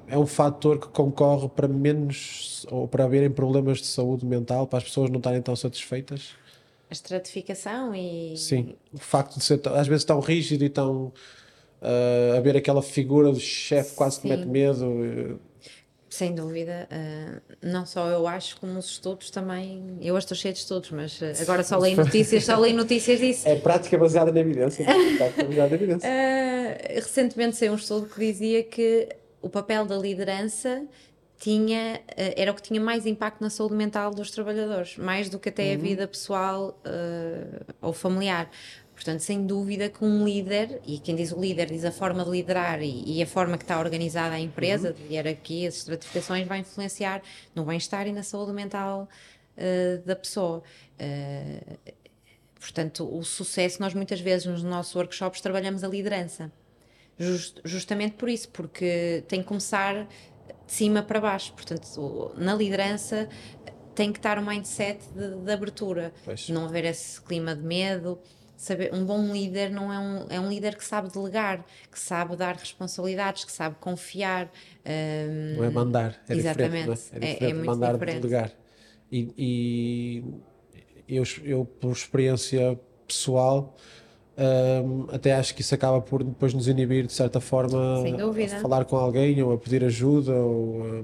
é 0.07 0.17
um 0.17 0.25
fator 0.25 0.77
que 0.77 0.89
concorre 0.89 1.47
para 1.49 1.67
menos 1.67 2.65
ou 2.69 2.85
para 2.87 3.05
haverem 3.05 3.31
problemas 3.31 3.79
de 3.79 3.87
saúde 3.87 4.25
mental, 4.25 4.67
para 4.67 4.77
as 4.77 4.83
pessoas 4.83 5.09
não 5.09 5.17
estarem 5.17 5.41
tão 5.41 5.55
satisfeitas? 5.55 6.33
A 6.91 6.93
estratificação 6.93 7.95
e. 7.95 8.35
Sim, 8.37 8.75
o 8.93 8.99
facto 8.99 9.39
de 9.39 9.45
ser 9.45 9.61
às 9.69 9.87
vezes 9.87 10.03
tão 10.03 10.19
rígido 10.19 10.65
e 10.65 10.69
tão. 10.69 11.13
Uh, 11.81 12.37
haver 12.37 12.55
aquela 12.55 12.83
figura 12.83 13.31
do 13.31 13.39
chefe 13.39 13.95
quase 13.95 14.17
Sim. 14.17 14.21
que 14.21 14.27
mete 14.27 14.45
medo. 14.45 15.39
Sem 16.09 16.35
dúvida, 16.35 16.89
uh, 16.91 17.41
não 17.63 17.85
só 17.85 18.09
eu 18.09 18.27
acho, 18.27 18.59
como 18.59 18.77
os 18.77 18.87
estudos 18.91 19.31
também. 19.31 19.97
Eu 20.01 20.17
estou 20.17 20.35
cheio 20.35 20.53
de 20.53 20.59
estudos, 20.59 20.91
mas 20.91 21.19
agora 21.41 21.63
só 21.63 21.77
leio 21.79 21.95
notícias, 22.03 22.43
só 22.43 22.59
leio 22.59 22.75
notícias 22.75 23.19
disso. 23.19 23.47
É 23.47 23.55
prática 23.55 23.97
baseada 23.97 24.31
na 24.31 24.41
evidência. 24.41 24.85
prática 25.17 25.45
baseada 25.45 25.69
na 25.69 25.75
evidência. 25.75 26.09
Uh, 26.09 26.93
recentemente 27.01 27.55
saiu 27.55 27.71
um 27.71 27.77
estudo 27.77 28.05
que 28.07 28.19
dizia 28.19 28.63
que 28.63 29.07
o 29.41 29.49
papel 29.49 29.85
da 29.85 29.97
liderança 29.97 30.85
tinha, 31.41 31.99
eh, 32.15 32.35
era 32.37 32.51
o 32.51 32.55
que 32.55 32.61
tinha 32.61 32.79
mais 32.79 33.07
impacto 33.07 33.41
na 33.41 33.49
saúde 33.49 33.73
mental 33.73 34.11
dos 34.11 34.29
trabalhadores, 34.29 34.95
mais 34.97 35.27
do 35.27 35.39
que 35.39 35.49
até 35.49 35.69
uhum. 35.69 35.73
a 35.73 35.77
vida 35.77 36.07
pessoal 36.07 36.79
uh, 36.85 37.73
ou 37.81 37.91
familiar. 37.93 38.47
Portanto, 38.93 39.21
sem 39.21 39.47
dúvida 39.47 39.89
que 39.89 40.05
um 40.05 40.23
líder, 40.23 40.79
e 40.85 40.99
quem 40.99 41.15
diz 41.15 41.31
o 41.31 41.41
líder 41.41 41.65
diz 41.65 41.83
a 41.83 41.91
forma 41.91 42.23
de 42.23 42.29
liderar 42.29 42.83
e, 42.83 43.17
e 43.17 43.23
a 43.23 43.25
forma 43.25 43.57
que 43.57 43.63
está 43.63 43.79
organizada 43.79 44.35
a 44.35 44.39
empresa, 44.39 44.89
uhum. 44.89 45.07
de 45.07 45.13
hierarquia, 45.15 45.67
as 45.67 45.77
estratificações, 45.77 46.47
vai 46.47 46.59
influenciar 46.59 47.23
no 47.55 47.65
bem-estar 47.65 48.05
e 48.07 48.11
na 48.11 48.21
saúde 48.21 48.53
mental 48.53 49.09
uh, 49.57 50.05
da 50.05 50.15
pessoa. 50.15 50.61
Uh, 50.99 51.93
portanto, 52.59 53.17
o 53.17 53.23
sucesso, 53.23 53.81
nós 53.81 53.95
muitas 53.95 54.21
vezes 54.21 54.45
nos 54.45 54.61
nossos 54.61 54.93
workshops 54.95 55.41
trabalhamos 55.41 55.83
a 55.83 55.87
liderança. 55.87 56.51
Just, 57.17 57.59
justamente 57.63 58.13
por 58.13 58.29
isso, 58.29 58.49
porque 58.49 59.23
tem 59.27 59.41
que 59.41 59.47
começar 59.47 60.07
de 60.71 60.77
cima 60.77 61.03
para 61.03 61.19
baixo. 61.19 61.51
Portanto, 61.51 62.31
na 62.37 62.55
liderança 62.55 63.27
tem 63.93 64.11
que 64.11 64.19
estar 64.19 64.39
um 64.39 64.45
mindset 64.45 65.03
de, 65.13 65.35
de 65.43 65.51
abertura, 65.51 66.13
pois. 66.23 66.47
não 66.47 66.65
haver 66.65 66.85
esse 66.85 67.21
clima 67.21 67.53
de 67.53 67.61
medo. 67.61 68.17
Saber, 68.55 68.93
um 68.93 69.03
bom 69.03 69.33
líder 69.33 69.69
não 69.69 69.91
é 69.91 69.99
um, 69.99 70.27
é 70.29 70.39
um 70.39 70.47
líder 70.47 70.75
que 70.75 70.85
sabe 70.85 71.11
delegar, 71.11 71.65
que 71.91 71.99
sabe 71.99 72.35
dar 72.37 72.55
responsabilidades, 72.55 73.43
que 73.43 73.51
sabe 73.51 73.75
confiar. 73.79 74.49
Um, 74.85 75.57
não 75.57 75.63
é 75.65 75.69
mandar, 75.69 76.23
é 76.29 76.35
exatamente, 76.35 76.89
diferente, 76.89 77.09
é? 77.11 77.15
É, 77.15 77.19
diferente 77.19 77.43
é, 77.43 77.49
é 77.49 77.53
muito 77.53 77.65
mandar 77.65 77.93
diferente. 77.93 78.19
delegar. 78.21 78.51
E, 79.11 79.33
e 79.37 80.23
eu, 81.07 81.23
eu, 81.43 81.65
por 81.65 81.91
experiência 81.91 82.79
pessoal, 83.05 83.75
um, 84.41 85.05
até 85.11 85.33
acho 85.33 85.53
que 85.53 85.61
isso 85.61 85.75
acaba 85.75 86.01
por 86.01 86.23
depois 86.23 86.53
nos 86.53 86.67
inibir 86.67 87.05
de 87.05 87.13
certa 87.13 87.39
forma 87.39 88.03
a 88.03 88.61
falar 88.61 88.85
com 88.85 88.97
alguém 88.97 89.41
ou 89.43 89.53
a 89.53 89.57
pedir 89.57 89.83
ajuda 89.83 90.33
ou 90.33 90.83
um, 90.83 91.03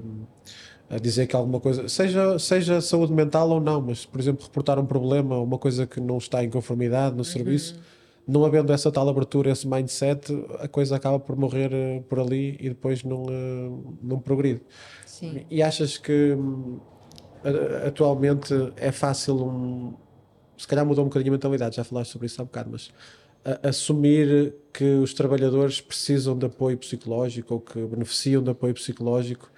a 0.90 0.98
dizer 0.98 1.26
que 1.26 1.36
alguma 1.36 1.60
coisa, 1.60 1.88
seja, 1.88 2.38
seja 2.38 2.80
saúde 2.80 3.12
mental 3.12 3.48
ou 3.50 3.60
não, 3.60 3.80
mas 3.80 4.04
por 4.04 4.18
exemplo, 4.20 4.44
reportar 4.44 4.78
um 4.78 4.86
problema 4.86 5.36
ou 5.36 5.44
uma 5.44 5.58
coisa 5.58 5.86
que 5.86 6.00
não 6.00 6.18
está 6.18 6.42
em 6.42 6.50
conformidade 6.50 7.12
no 7.12 7.18
uhum. 7.18 7.24
serviço, 7.24 7.78
não 8.26 8.44
havendo 8.44 8.72
essa 8.72 8.90
tal 8.90 9.08
abertura, 9.08 9.50
esse 9.50 9.68
mindset, 9.68 10.32
a 10.58 10.66
coisa 10.66 10.96
acaba 10.96 11.20
por 11.20 11.36
morrer 11.36 11.70
uh, 11.72 12.02
por 12.08 12.18
ali 12.18 12.56
e 12.58 12.70
depois 12.70 13.04
não, 13.04 13.22
uh, 13.24 13.96
não 14.02 14.18
progride. 14.18 14.62
Sim. 15.06 15.44
E 15.50 15.62
achas 15.62 15.96
que 15.96 16.32
uh, 16.32 16.80
atualmente 17.86 18.52
é 18.76 18.90
fácil 18.90 19.36
um 19.46 19.94
se 20.58 20.66
calhar 20.66 20.84
mudou 20.84 21.04
um 21.04 21.08
bocadinho 21.08 21.32
a 21.32 21.36
mentalidade, 21.36 21.76
já 21.76 21.84
falaste 21.84 22.10
sobre 22.10 22.26
isso 22.26 22.40
há 22.40 22.42
um 22.42 22.46
bocado, 22.46 22.70
mas 22.72 22.90
a, 23.44 23.68
assumir 23.68 24.54
que 24.72 24.84
os 24.84 25.14
trabalhadores 25.14 25.80
precisam 25.80 26.36
de 26.36 26.46
apoio 26.46 26.76
psicológico 26.76 27.54
ou 27.54 27.60
que 27.60 27.80
beneficiam 27.80 28.42
de 28.42 28.50
apoio 28.50 28.74
psicológico 28.74 29.50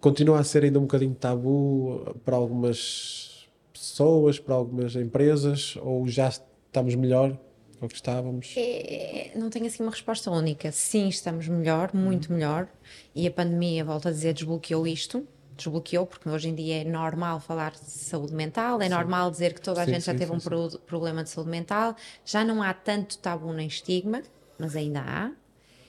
continua 0.00 0.38
a 0.38 0.44
ser 0.44 0.64
ainda 0.64 0.78
um 0.78 0.82
bocadinho 0.82 1.14
tabu 1.14 2.14
para 2.24 2.36
algumas 2.36 3.48
pessoas, 3.72 4.38
para 4.38 4.54
algumas 4.54 4.94
empresas, 4.96 5.76
ou 5.80 6.06
já 6.06 6.28
estamos 6.28 6.94
melhor 6.94 7.38
do 7.80 7.88
que 7.88 7.94
estávamos? 7.94 8.52
É, 8.56 9.32
não 9.34 9.48
tenho 9.50 9.66
assim 9.66 9.82
uma 9.82 9.90
resposta 9.90 10.30
única. 10.30 10.70
Sim, 10.72 11.08
estamos 11.08 11.48
melhor, 11.48 11.90
muito 11.94 12.28
uhum. 12.28 12.36
melhor, 12.36 12.68
e 13.14 13.26
a 13.26 13.30
pandemia, 13.30 13.84
volto 13.84 14.08
a 14.08 14.10
dizer, 14.10 14.34
desbloqueou 14.34 14.86
isto 14.86 15.26
desbloqueou, 15.56 16.06
porque 16.06 16.28
hoje 16.28 16.48
em 16.48 16.54
dia 16.54 16.82
é 16.82 16.84
normal 16.84 17.40
falar 17.40 17.72
de 17.72 17.90
saúde 17.90 18.34
mental, 18.34 18.80
é 18.80 18.84
sim. 18.84 18.90
normal 18.90 19.30
dizer 19.30 19.54
que 19.54 19.60
toda 19.60 19.82
a 19.82 19.84
sim, 19.84 19.92
gente 19.92 20.04
já 20.04 20.14
teve 20.14 20.32
um 20.32 20.38
problema 20.86 21.22
de 21.22 21.30
saúde 21.30 21.50
mental, 21.50 21.94
já 22.24 22.44
não 22.44 22.62
há 22.62 22.72
tanto 22.74 23.18
tabu 23.18 23.52
nem 23.52 23.66
estigma, 23.66 24.22
mas 24.58 24.74
ainda 24.76 25.00
há. 25.00 25.30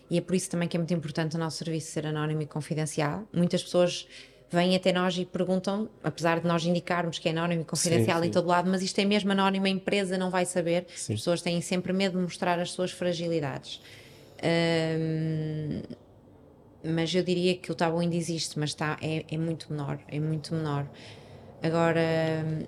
e 0.10 0.18
é 0.18 0.22
por 0.22 0.36
isso 0.36 0.50
também 0.50 0.68
que 0.68 0.78
é 0.78 0.80
muito 0.80 0.94
importante 0.94 1.36
o 1.36 1.40
nosso 1.40 1.58
serviço 1.58 1.92
ser 1.92 2.06
anónimo 2.06 2.42
e 2.42 2.46
confidencial. 2.46 3.24
Muitas 3.34 3.64
pessoas 3.64 4.08
vêm 4.52 4.76
até 4.76 4.94
nós 4.94 5.18
e 5.18 5.26
perguntam, 5.26 5.90
apesar 6.04 6.40
de 6.40 6.48
nós 6.48 6.64
indicarmos 6.66 7.18
que 7.20 7.28
é 7.28 7.32
anónimo 7.32 7.64
e 7.64 7.66
confidencial 7.66 8.22
Sim, 8.22 8.28
em 8.28 8.32
todo 8.32 8.48
lado, 8.48 8.70
mas 8.70 8.82
isto 8.82 9.00
é 9.00 9.06
mesmo 9.06 9.32
anónimo, 9.32 9.66
a 9.66 9.70
empresa 9.70 10.18
não 10.18 10.30
vai 10.30 10.46
saber. 10.46 10.86
As 10.94 11.08
pessoas 11.08 11.42
têm 11.42 11.60
sempre 11.62 11.92
medo 11.92 12.18
de 12.18 12.24
mostrar 12.24 12.60
as 12.60 12.72
suas 12.72 12.92
fragilidades. 12.92 13.82
Hum, 14.44 15.82
mas 16.86 17.14
eu 17.14 17.24
diria 17.24 17.58
que 17.58 17.72
o 17.72 17.76
tabu 17.76 18.00
ainda 18.00 18.16
existe, 18.16 18.58
mas 18.60 18.72
está, 18.72 18.98
é, 19.02 19.26
é 19.30 19.38
muito 19.38 19.72
menor, 19.72 20.00
é 20.08 20.20
muito 20.20 20.54
menor. 20.56 20.90
Agora, 21.62 22.02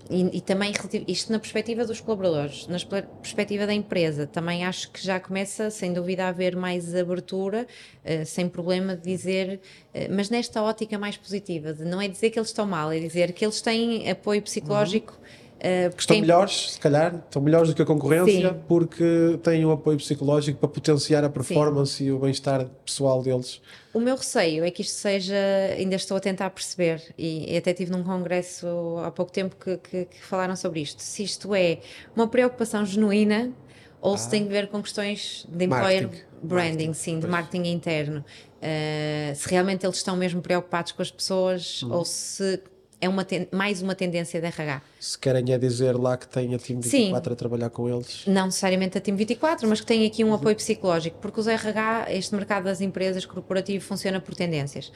e, 0.10 0.38
e 0.38 0.42
também 0.42 0.72
isto 1.08 1.32
na 1.32 1.40
perspectiva 1.40 1.86
dos 1.86 2.02
colaboradores, 2.02 2.66
na 2.68 2.78
perspectiva 3.22 3.68
da 3.68 3.74
empresa, 3.74 4.26
também 4.26 4.66
acho 4.66 4.92
que 4.92 5.04
já 5.06 5.20
começa, 5.20 5.70
sem 5.70 5.94
dúvida, 5.94 6.26
a 6.26 6.30
haver 6.30 6.56
mais 6.56 6.96
abertura, 6.96 7.68
eh, 8.04 8.26
sem 8.26 8.50
problema 8.50 8.96
de 8.96 9.04
dizer, 9.04 9.62
eh, 9.94 10.08
mas 10.10 10.30
nesta 10.30 10.64
ótica 10.64 10.98
mais 10.98 11.16
positiva, 11.18 11.74
de 11.74 11.86
não 11.86 12.02
é 12.02 12.08
dizer 12.08 12.32
que 12.32 12.40
eles 12.40 12.50
estão 12.50 12.66
mal, 12.66 12.92
é 12.92 13.00
dizer 13.00 13.34
que 13.34 13.46
eles 13.46 13.62
têm 13.62 14.10
apoio 14.10 14.42
psicológico. 14.42 15.20
eh, 15.22 15.47
porque 15.90 16.02
Estão 16.02 16.18
é 16.18 16.22
melhores, 16.22 16.72
se 16.74 16.80
calhar, 16.80 17.16
estão 17.16 17.42
melhores 17.42 17.70
do 17.70 17.76
que 17.76 17.82
a 17.82 17.86
concorrência 17.86 18.50
Sim. 18.50 18.60
porque 18.68 19.40
têm 19.44 19.66
um 19.66 19.72
apoio 19.72 19.98
psicológico 19.98 20.60
para 20.60 20.70
potenciar 20.70 21.24
a 21.24 21.30
performance 21.30 22.04
e 22.04 22.12
o 22.12 22.20
bem-estar 22.20 22.66
pessoal 22.86 23.22
deles. 23.24 23.62
O 23.94 24.00
meu 24.00 24.16
receio 24.16 24.64
é 24.64 24.70
que 24.70 24.82
isto 24.84 24.94
seja, 24.94 25.36
ainda 25.76 25.96
estou 25.96 26.16
a 26.18 26.20
tentar 26.20 26.50
perceber, 26.52 27.02
e 27.18 27.58
até 27.58 27.74
tive 27.74 27.92
num 27.92 28.04
congresso 28.04 28.68
há 29.04 29.10
pouco 29.10 29.32
tempo 29.32 29.56
que, 29.56 29.78
que- 29.78 30.06
que 30.06 30.22
falaram 30.24 30.56
sobre 30.56 30.82
isto, 30.82 31.02
se 31.02 31.24
isto 31.24 31.56
é 31.56 31.80
uma 32.16 32.28
preocupação 32.28 32.86
genuína 32.86 33.52
ou 34.00 34.16
se 34.16 34.30
tem 34.30 34.46
a 34.46 34.48
ver 34.48 34.68
com 34.68 34.82
questões 34.84 35.48
de 35.50 35.66
employer 35.66 36.04
Marketing. 36.04 36.24
branding, 36.44 36.70
Marketing, 36.70 36.94
sim, 36.94 37.16
de 37.16 37.22
pois. 37.22 37.32
marketing 37.32 37.70
interno. 37.72 38.26
Uh, 38.58 39.36
se 39.36 39.50
realmente 39.50 39.86
eles 39.86 39.98
estão 39.98 40.16
mesmo 40.16 40.42
preocupados 40.42 40.92
com 40.92 41.02
as 41.02 41.10
pessoas 41.12 41.82
Uhum. 41.82 41.94
ou 41.94 42.06
se 42.06 42.62
é 43.00 43.08
uma 43.08 43.24
ten- 43.24 43.48
mais 43.52 43.82
uma 43.82 43.94
tendência 43.96 44.40
de 44.42 44.48
RH. 44.48 44.82
Se 45.00 45.18
querem 45.18 45.54
é 45.54 45.58
dizer 45.58 45.96
lá 45.96 46.18
que 46.18 46.28
tem 46.28 46.54
a 46.56 46.58
Team 46.60 46.82
24 46.82 47.34
a 47.34 47.36
trabalhar 47.36 47.70
com 47.70 47.88
eles. 47.90 48.24
Não 48.26 48.46
necessariamente 48.48 48.98
a 48.98 49.02
Team 49.02 49.16
24, 49.16 49.68
mas 49.68 49.80
que 49.80 49.86
tem 49.86 50.06
aqui 50.06 50.24
um 50.24 50.34
apoio 50.34 50.56
psicológico, 50.56 51.18
porque 51.22 51.40
os 51.40 51.48
RH, 51.48 52.08
este 52.10 52.34
mercado 52.36 52.64
das 52.66 52.82
empresas 52.82 53.26
corporativo 53.26 53.84
funciona 53.84 54.20
por 54.20 54.34
tendências. 54.36 54.92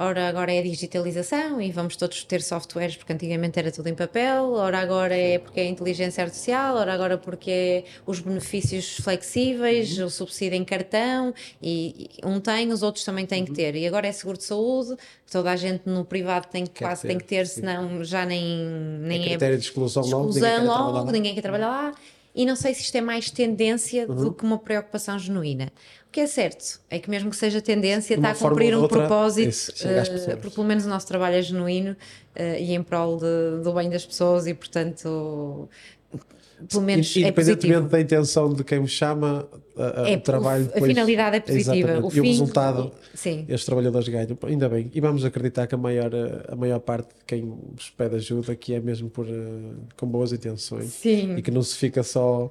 Ora, 0.00 0.28
agora 0.28 0.52
é 0.52 0.60
a 0.60 0.62
digitalização 0.62 1.60
e 1.60 1.72
vamos 1.72 1.96
todos 1.96 2.22
ter 2.22 2.40
softwares, 2.40 2.94
porque 2.94 3.12
antigamente 3.12 3.58
era 3.58 3.72
tudo 3.72 3.88
em 3.88 3.96
papel, 3.96 4.52
ora 4.52 4.78
agora 4.78 5.16
é 5.16 5.40
porque 5.40 5.58
é 5.58 5.64
a 5.64 5.66
inteligência 5.66 6.22
artificial, 6.22 6.76
ora 6.76 6.94
agora 6.94 7.18
porque 7.18 7.50
é 7.50 7.84
os 8.06 8.20
benefícios 8.20 8.98
flexíveis, 8.98 9.98
o 9.98 10.08
subsídio 10.08 10.56
em 10.56 10.64
cartão, 10.64 11.34
e, 11.60 12.10
e 12.22 12.24
um 12.26 12.38
tem, 12.38 12.70
os 12.72 12.84
outros 12.84 13.04
também 13.04 13.26
têm 13.26 13.44
que 13.44 13.50
ter. 13.50 13.74
E 13.74 13.88
agora 13.88 14.06
é 14.06 14.12
seguro 14.12 14.38
de 14.38 14.44
saúde, 14.44 14.94
que 15.26 15.32
toda 15.32 15.50
a 15.50 15.56
gente 15.56 15.82
no 15.86 16.04
privado 16.04 16.46
tem, 16.46 16.64
que- 16.64 16.84
quase 16.84 17.02
ter, 17.02 17.08
tem 17.08 17.18
que 17.18 17.24
ter, 17.24 17.44
sim. 17.48 17.54
senão 17.60 18.04
já 18.04 18.24
nem, 18.24 18.56
nem 19.00 19.22
é 19.22 19.28
critério 19.30 19.58
de 19.58 19.64
exclusão 19.64 20.04
logo, 20.04 20.28
ninguém 20.32 20.44
quer 20.44 20.62
trabalhar 20.62 20.92
lá. 21.04 21.12
ninguém 21.12 21.34
quer 21.34 21.42
trabalhar 21.42 21.68
lá. 21.68 21.94
E 22.40 22.46
não 22.46 22.54
sei 22.54 22.72
se 22.72 22.82
isto 22.82 22.94
é 22.96 23.00
mais 23.00 23.30
tendência 23.32 24.06
Uhum. 24.08 24.14
do 24.14 24.32
que 24.32 24.44
uma 24.44 24.58
preocupação 24.58 25.18
genuína. 25.18 25.72
O 26.06 26.10
que 26.12 26.20
é 26.20 26.26
certo 26.28 26.80
é 26.88 26.98
que, 27.00 27.10
mesmo 27.10 27.30
que 27.30 27.36
seja 27.36 27.60
tendência, 27.60 28.14
está 28.14 28.30
a 28.30 28.34
cumprir 28.34 28.76
um 28.76 28.80
outra, 28.82 28.98
propósito, 29.00 29.48
isso, 29.48 29.72
pessoas. 29.72 30.08
porque 30.40 30.50
pelo 30.54 30.66
menos 30.66 30.86
o 30.86 30.88
nosso 30.88 31.06
trabalho 31.08 31.34
é 31.34 31.42
genuíno 31.42 31.96
eh, 32.36 32.60
e 32.62 32.74
em 32.74 32.82
prol 32.82 33.16
de- 33.18 33.62
do 33.64 33.72
bem 33.72 33.90
das 33.90 34.06
pessoas, 34.06 34.46
e 34.46 34.54
portanto, 34.54 35.68
pelo 36.68 36.82
menos 36.82 37.06
é 37.16 37.20
Independentemente 37.20 37.60
positivo. 37.60 37.88
da 37.88 38.00
intenção 38.00 38.52
de 38.52 38.64
quem 38.64 38.80
me 38.80 38.88
chama, 38.88 39.48
a, 39.76 40.02
a- 40.02 40.10
É, 40.10 40.16
o 40.16 40.20
trabalho 40.20 40.64
o- 40.64 40.68
a 40.68 40.72
depois- 40.72 40.92
finalidade 40.92 41.36
é 41.36 41.40
positiva. 41.40 41.92
O 42.00 42.00
e 42.06 42.06
o 42.06 42.10
fim- 42.10 42.22
resultado, 42.22 42.92
Sim. 43.14 43.40
estes 43.48 43.64
trabalhadores 43.64 44.08
ganham. 44.08 44.36
Ainda 44.44 44.68
bem. 44.68 44.90
E 44.92 45.00
vamos 45.00 45.24
acreditar 45.24 45.66
que 45.66 45.74
a 45.74 45.78
maior, 45.78 46.10
a 46.48 46.56
maior 46.56 46.80
parte 46.80 47.08
de 47.08 47.24
quem 47.26 47.42
vos 47.74 47.90
pede 47.90 48.16
ajuda 48.16 48.56
que 48.56 48.74
é 48.74 48.80
mesmo 48.80 49.08
por, 49.08 49.26
eh, 49.28 49.32
com 49.96 50.06
boas 50.06 50.32
intenções 50.32 50.86
Sim, 50.92 51.36
e 51.36 51.42
que 51.42 51.50
não 51.50 51.62
se 51.62 51.76
fica 51.76 52.02
só, 52.02 52.50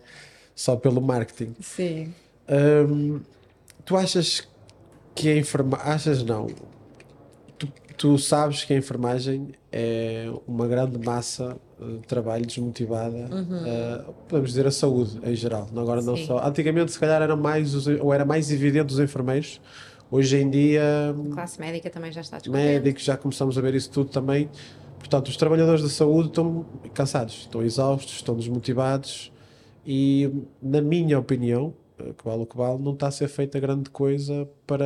só 0.56 0.76
pelo 0.76 1.02
marketing. 1.02 1.54
sim. 1.60 2.14
Hum, 2.50 3.20
tu 3.84 3.98
achas 3.98 4.48
que 5.14 5.28
a 5.30 5.36
enfermagem. 5.38 5.86
Achas 5.92 6.24
não? 6.24 6.48
Tu, 7.58 7.68
tu 7.98 8.18
sabes 8.18 8.64
que 8.64 8.74
a 8.74 8.78
enfermagem 8.78 9.50
é 9.72 10.30
uma 10.48 10.66
grande 10.68 10.98
massa 11.04 11.58
de 11.80 12.08
trabalho 12.08 12.46
desmotivada, 12.46 13.30
eh, 13.66 14.04
podemos 14.28 14.50
dizer 14.50 14.66
a 14.66 14.72
saúde 14.72 15.20
em 15.24 15.36
geral. 15.36 15.68
não- 15.72 15.84
Agora 15.84 16.02
não 16.02 16.16
Sim. 16.18 16.26
só. 16.26 16.44
Antigamente, 16.46 16.92
se 16.92 17.00
calhar, 17.00 17.22
era 17.22 17.36
mais, 17.36 17.76
os- 17.76 17.88
ou 17.88 18.12
era 18.14 18.26
mais 18.26 18.52
evidente 18.52 18.94
os 18.94 19.00
enfermeiros. 19.00 19.62
Hoje 20.10 20.38
em 20.38 20.50
dia, 20.50 20.82
A 21.32 21.34
classe 21.34 21.60
médica 21.60 21.90
também 21.90 22.12
já 22.12 22.22
está 22.22 22.38
descontente. 22.38 22.64
médicos, 22.66 23.04
já 23.04 23.16
começamos 23.18 23.58
a 23.58 23.62
ver 23.62 23.76
isso 23.76 23.92
tudo 23.92 24.10
também. 24.10 24.50
Portanto, 24.98 25.28
os 25.28 25.38
trabalhadores 25.38 25.84
da 25.84 25.90
saúde 25.90 26.30
estão 26.30 26.66
cansados, 26.94 27.42
estão 27.42 27.62
exaustos, 27.62 28.16
estão 28.16 28.36
desmotivados 28.36 29.32
e, 29.86 30.32
na 30.62 30.82
minha 30.82 31.20
opinião, 31.20 31.74
eh, 32.00 32.14
que 32.18 32.24
vale 32.26 32.42
o 32.42 32.46
que 32.48 32.58
vale, 32.58 32.82
não 32.82 32.94
está 32.94 33.08
a 33.08 33.12
ser 33.12 33.28
feita 33.28 33.60
grande 33.60 33.90
coisa 33.92 34.50
para, 34.66 34.86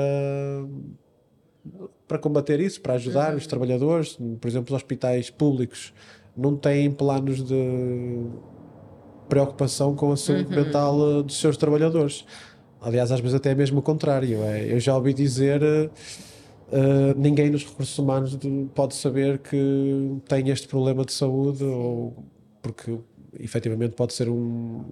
para 2.07 2.17
combater 2.17 2.59
isso, 2.59 2.81
para 2.81 2.95
ajudar 2.95 3.35
os 3.35 3.47
trabalhadores. 3.47 4.17
Por 4.39 4.47
exemplo, 4.47 4.75
os 4.75 4.81
hospitais 4.81 5.29
públicos 5.29 5.93
não 6.41 6.55
têm 6.55 6.89
planos 6.91 7.43
de 7.43 8.25
preocupação 9.29 9.95
com 9.95 10.11
a 10.11 10.17
saúde 10.17 10.53
mental 10.55 11.19
eh, 11.19 11.23
dos 11.23 11.39
seus 11.39 11.55
trabalhadores. 11.57 12.25
Aliás, 12.81 13.11
às 13.11 13.19
vezes 13.19 13.35
até 13.35 13.51
é 13.51 13.55
mesmo 13.55 13.79
o 13.79 13.81
contrário. 13.81 14.41
É, 14.43 14.73
eu 14.73 14.79
já 14.79 14.95
ouvi 14.95 15.13
dizer 15.13 15.61
eh, 15.63 17.13
ninguém 17.15 17.49
nos 17.49 17.63
recursos 17.65 17.97
humanos 17.97 18.35
de- 18.37 18.67
pode 18.73 18.95
saber 18.95 19.37
que 19.39 20.17
tem 20.27 20.49
este 20.49 20.67
problema 20.67 21.05
de 21.05 21.13
saúde 21.13 21.63
ou 21.63 22.25
porque 22.61 22.97
efetivamente 23.39 23.93
pode 23.93 24.13
ser 24.13 24.27
um, 24.29 24.83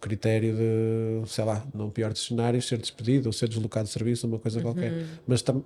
critério 0.00 0.54
de, 0.56 1.30
sei 1.30 1.44
lá, 1.44 1.64
no 1.72 1.90
pior 1.90 2.12
dos 2.12 2.26
cenários, 2.26 2.66
ser 2.66 2.78
despedido 2.78 3.28
ou 3.28 3.32
ser 3.32 3.48
deslocado 3.48 3.86
de 3.86 3.92
serviço, 3.92 4.26
uma 4.26 4.38
coisa 4.38 4.60
qualquer. 4.60 4.92
Mas 5.26 5.40
tam- 5.40 5.62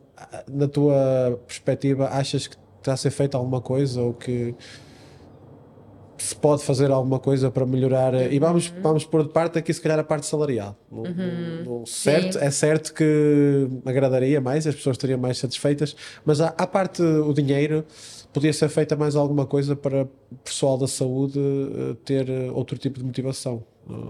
na 0.48 0.68
tua 0.68 1.40
perspectiva, 1.46 2.08
achas 2.08 2.46
que 2.46 2.56
está 2.78 2.92
a 2.92 2.96
ser 2.96 3.10
feita 3.10 3.36
alguma 3.38 3.60
coisa 3.60 4.00
ou 4.02 4.12
que 4.14 4.54
se 6.18 6.34
pode 6.34 6.62
fazer 6.64 6.90
alguma 6.90 7.18
coisa 7.18 7.50
para 7.50 7.64
melhorar 7.66 8.14
e 8.32 8.38
vamos, 8.38 8.72
vamos 8.82 9.04
pôr 9.04 9.22
de 9.24 9.32
parte 9.32 9.58
aqui 9.58 9.72
se 9.72 9.80
calhar 9.80 9.98
a 9.98 10.04
parte 10.04 10.26
salarial. 10.26 10.76
Não- 10.90 11.02
não- 11.04 11.64
não- 11.80 11.86
certo, 11.86 12.38
é 12.38 12.50
certo 12.50 12.92
que 12.94 13.68
agradaria 13.84 14.40
mais, 14.40 14.66
as 14.66 14.74
pessoas 14.74 14.94
estariam 14.94 15.18
mais 15.18 15.38
satisfeitas 15.38 15.94
mas 16.24 16.40
a, 16.40 16.48
a 16.48 16.66
parte 16.66 17.02
o 17.02 17.32
dinheiro 17.32 17.84
podia 18.32 18.52
ser 18.52 18.68
feita 18.68 18.94
mais 18.96 19.16
alguma 19.16 19.46
coisa 19.46 19.74
para 19.74 20.02
o 20.04 20.36
pessoal 20.44 20.76
da 20.76 20.86
saúde 20.86 21.38
eh, 21.38 21.96
ter 22.04 22.28
eh, 22.28 22.50
outro 22.52 22.76
tipo 22.76 22.98
de 22.98 23.04
motivação. 23.04 23.64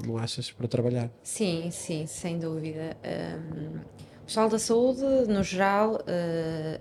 Não, 0.04 0.18
achas, 0.18 0.50
para 0.50 0.66
trabalhar? 0.66 1.08
Sim, 1.22 1.68
sim, 1.70 2.04
sem 2.06 2.36
dúvida. 2.38 2.96
Hum, 3.04 3.78
o 4.22 4.26
pessoal 4.26 4.48
da 4.48 4.58
saúde, 4.58 5.02
no 5.28 5.42
geral, 5.44 6.00
eh, 6.08 6.78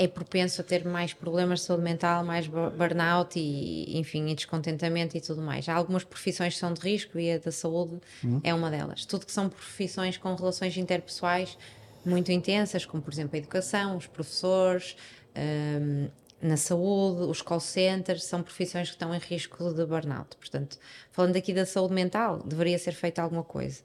é 0.00 0.06
propenso 0.06 0.60
a 0.60 0.64
ter 0.64 0.84
mais 0.84 1.12
problemas 1.12 1.58
de 1.60 1.66
saúde 1.66 1.82
mental, 1.82 2.24
mais 2.24 2.46
bu- 2.46 2.70
burnout 2.70 3.36
e, 3.36 3.98
enfim, 3.98 4.28
e 4.28 4.34
descontentamento 4.34 5.16
e 5.16 5.20
tudo 5.20 5.42
mais. 5.42 5.68
Há 5.68 5.74
algumas 5.74 6.04
profissões 6.04 6.54
que 6.54 6.60
são 6.60 6.72
de 6.72 6.80
risco 6.80 7.18
e 7.18 7.32
a 7.32 7.38
da 7.38 7.50
saúde 7.50 7.98
é 8.44 8.54
uma 8.54 8.70
delas. 8.70 9.04
Tudo 9.04 9.26
que 9.26 9.32
são 9.32 9.48
profissões 9.48 10.16
com 10.16 10.32
relações 10.36 10.76
interpessoais 10.76 11.58
muito 12.04 12.30
intensas, 12.30 12.86
como 12.86 13.02
por 13.02 13.12
exemplo 13.12 13.34
a 13.34 13.38
educação, 13.38 13.96
os 13.96 14.06
professores, 14.06 14.96
hum, 15.36 16.08
na 16.40 16.56
saúde, 16.56 17.22
os 17.22 17.42
call 17.42 17.58
centers, 17.58 18.22
são 18.22 18.40
profissões 18.40 18.88
que 18.88 18.94
estão 18.94 19.12
em 19.12 19.18
risco 19.18 19.74
de 19.74 19.84
burnout. 19.84 20.36
Portanto, 20.36 20.78
falando 21.10 21.34
aqui 21.34 21.52
da 21.52 21.66
saúde 21.66 21.92
mental, 21.92 22.40
deveria 22.44 22.78
ser 22.78 22.92
feita 22.92 23.20
alguma 23.20 23.42
coisa, 23.42 23.82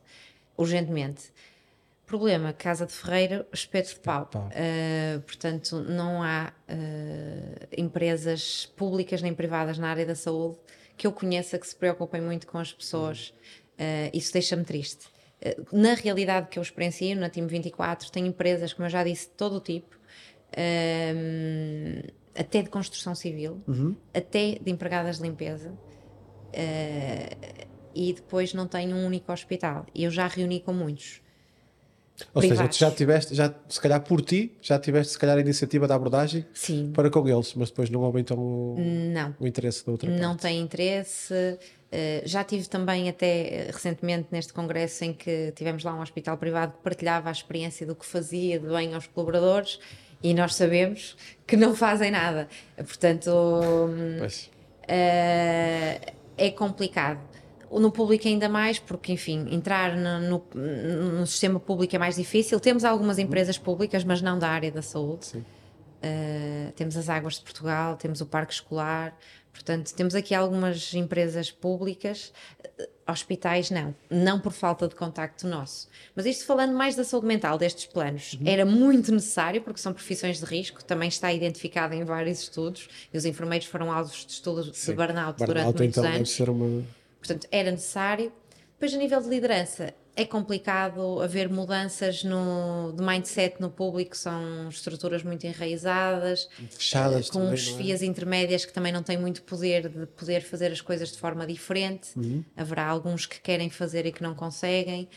urgentemente. 0.55 1.33
Problema, 2.05 2.51
Casa 2.51 2.85
de 2.85 2.91
Ferreira, 2.91 3.47
espeto 3.53 3.89
de 3.89 3.99
pau. 4.01 4.25
pau. 4.25 4.49
Uh, 4.49 5.21
portanto, 5.21 5.79
não 5.81 6.21
há 6.21 6.51
uh, 6.69 7.67
empresas 7.77 8.65
públicas 8.75 9.21
nem 9.21 9.33
privadas 9.33 9.77
na 9.77 9.89
área 9.89 10.05
da 10.05 10.15
saúde 10.15 10.57
que 10.97 11.07
eu 11.07 11.11
conheça 11.11 11.57
que 11.57 11.65
se 11.65 11.75
preocupem 11.75 12.21
muito 12.21 12.45
com 12.45 12.57
as 12.57 12.73
pessoas. 12.73 13.29
Uh, 13.79 14.11
isso 14.13 14.33
deixa-me 14.33 14.63
triste. 14.63 15.07
Na 15.71 15.93
realidade 15.93 16.47
que 16.49 16.59
eu 16.59 16.63
experiencio, 16.63 17.17
na 17.17 17.29
Team 17.29 17.47
24, 17.47 18.11
tem 18.11 18.27
empresas, 18.27 18.73
como 18.73 18.85
eu 18.85 18.89
já 18.89 19.03
disse, 19.03 19.27
de 19.27 19.33
todo 19.33 19.57
o 19.57 19.59
tipo, 19.59 19.99
até 22.33 22.61
de 22.61 22.69
construção 22.69 23.13
civil, 23.13 23.61
até 24.13 24.57
de 24.61 24.71
empregadas 24.71 25.17
de 25.17 25.23
limpeza, 25.23 25.77
e 27.93 28.13
depois 28.13 28.53
não 28.53 28.65
tem 28.67 28.93
um 28.93 29.05
único 29.05 29.33
hospital. 29.33 29.85
Eu 29.93 30.09
já 30.09 30.27
reuni 30.27 30.61
com 30.61 30.71
muitos. 30.71 31.22
Ou 32.33 32.41
seja, 32.41 32.53
Privados. 32.53 32.77
tu 32.77 32.79
já 32.79 32.91
tiveste, 32.91 33.35
já, 33.35 33.53
se 33.67 33.81
calhar 33.81 34.01
por 34.01 34.21
ti 34.21 34.55
já 34.61 34.77
tiveste 34.77 35.13
se 35.13 35.19
calhar 35.19 35.37
a 35.37 35.41
iniciativa 35.41 35.87
da 35.87 35.95
abordagem 35.95 36.45
Sim, 36.53 36.91
para 36.93 37.09
com 37.09 37.27
eles, 37.27 37.53
mas 37.55 37.69
depois 37.69 37.89
não 37.89 38.17
então 38.17 38.37
o, 38.37 38.75
não. 38.77 39.35
o 39.39 39.47
interesse 39.47 39.85
da 39.85 39.91
outra 39.91 40.09
não 40.09 40.29
parte 40.29 40.41
tem 40.43 40.59
interesse. 40.61 41.33
Uh, 41.33 42.21
já 42.25 42.43
tive 42.43 42.67
também 42.67 43.07
até 43.07 43.69
recentemente 43.71 44.27
neste 44.31 44.51
congresso 44.51 45.03
em 45.03 45.13
que 45.13 45.51
tivemos 45.55 45.83
lá 45.83 45.93
um 45.93 46.01
hospital 46.01 46.37
privado 46.37 46.73
que 46.73 46.79
partilhava 46.83 47.29
a 47.29 47.31
experiência 47.31 47.85
do 47.85 47.95
que 47.95 48.05
fazia 48.05 48.59
de 48.59 48.67
bem 48.67 48.95
aos 48.95 49.05
colaboradores 49.07 49.79
e 50.23 50.33
nós 50.33 50.55
sabemos 50.55 51.15
que 51.45 51.55
não 51.57 51.75
fazem 51.75 52.09
nada. 52.09 52.47
Portanto, 52.77 53.29
uh, 53.29 54.33
é 56.37 56.51
complicado. 56.51 57.32
No 57.79 57.91
público 57.91 58.27
ainda 58.27 58.47
mais, 58.47 58.79
porque, 58.79 59.11
enfim, 59.11 59.47
entrar 59.49 59.95
no, 59.95 60.19
no, 60.19 61.19
no, 61.19 61.27
sistema 61.27 61.59
público 61.59 61.95
é 61.95 61.99
mais 61.99 62.15
difícil. 62.15 62.59
Temos 62.59 62.83
algumas 62.83 63.17
empresas 63.19 63.57
públicas, 63.57 64.03
mas 64.03 64.21
não 64.21 64.37
da 64.37 64.49
área 64.49 64.71
da 64.71 64.81
saúde. 64.81 65.27
Uh, 65.35 66.71
temos 66.75 66.97
as 66.97 67.07
Águas 67.09 67.35
de 67.35 67.41
Portugal, 67.41 67.95
temos 67.95 68.19
o 68.19 68.25
Parque 68.25 68.53
Escolar, 68.53 69.17
Portanto, 69.53 69.93
temos 69.93 70.15
aqui 70.15 70.33
algumas 70.33 70.93
empresas 70.95 71.51
públicas, 71.51 72.33
eh, 72.63 72.89
hospitais 73.07 73.69
não, 73.69 73.93
não 74.09 74.39
por 74.39 74.51
falta 74.51 74.87
de 74.87 74.95
contacto 74.95 75.47
nosso. 75.47 75.87
Mas 76.15 76.25
isto 76.25 76.45
falando 76.45 76.73
mais 76.73 76.95
da 76.95 77.03
saúde 77.03 77.27
mental 77.27 77.55
destes 77.55 77.85
planos, 77.85 78.33
uhum. 78.33 78.47
era 78.47 78.65
muito 78.65 79.11
necessário 79.11 79.61
porque 79.61 79.79
são 79.79 79.93
profissões 79.93 80.39
de 80.39 80.45
risco, 80.45 80.83
também 80.83 81.07
está 81.07 81.31
identificado 81.31 81.93
em 81.93 82.03
vários 82.03 82.41
estudos, 82.41 82.89
e 83.13 83.17
os 83.17 83.25
enfermeiros 83.25 83.67
foram 83.67 83.91
alvos 83.91 84.25
de 84.25 84.31
estudos 84.31 84.71
Sim. 84.73 84.91
de 84.91 84.97
burnout, 84.97 85.37
burnout 85.37 85.45
durante 85.45 85.77
muitos 85.77 85.97
então, 85.97 86.11
anos. 86.11 86.39
Uma... 86.39 86.83
Portanto, 87.25 87.47
era 87.49 87.71
necessário. 87.71 88.31
Depois, 88.73 88.93
a 88.93 88.97
nível 88.97 89.21
de 89.21 89.29
liderança, 89.29 89.93
é 90.15 90.25
complicado 90.25 91.21
haver 91.21 91.49
mudanças 91.49 92.23
no, 92.23 92.91
de 92.91 93.01
mindset 93.01 93.59
no 93.61 93.69
público, 93.69 94.15
são 94.15 94.67
estruturas 94.67 95.23
muito 95.23 95.47
enraizadas, 95.47 96.49
fechadas, 96.69 97.29
com 97.29 97.39
também, 97.39 97.57
chefias 97.57 98.01
é? 98.01 98.05
intermédias 98.05 98.65
que 98.65 98.73
também 98.73 98.91
não 98.91 99.01
têm 99.01 99.17
muito 99.17 99.41
poder 99.41 99.89
de 99.89 100.05
poder 100.05 100.41
fazer 100.41 100.71
as 100.71 100.81
coisas 100.81 101.11
de 101.11 101.17
forma 101.17 101.47
diferente. 101.47 102.09
Uhum. 102.15 102.43
Haverá 102.55 102.85
alguns 102.85 103.25
que 103.25 103.39
querem 103.39 103.69
fazer 103.69 104.05
e 104.05 104.11
que 104.11 104.21
não 104.21 104.35
conseguem. 104.35 105.07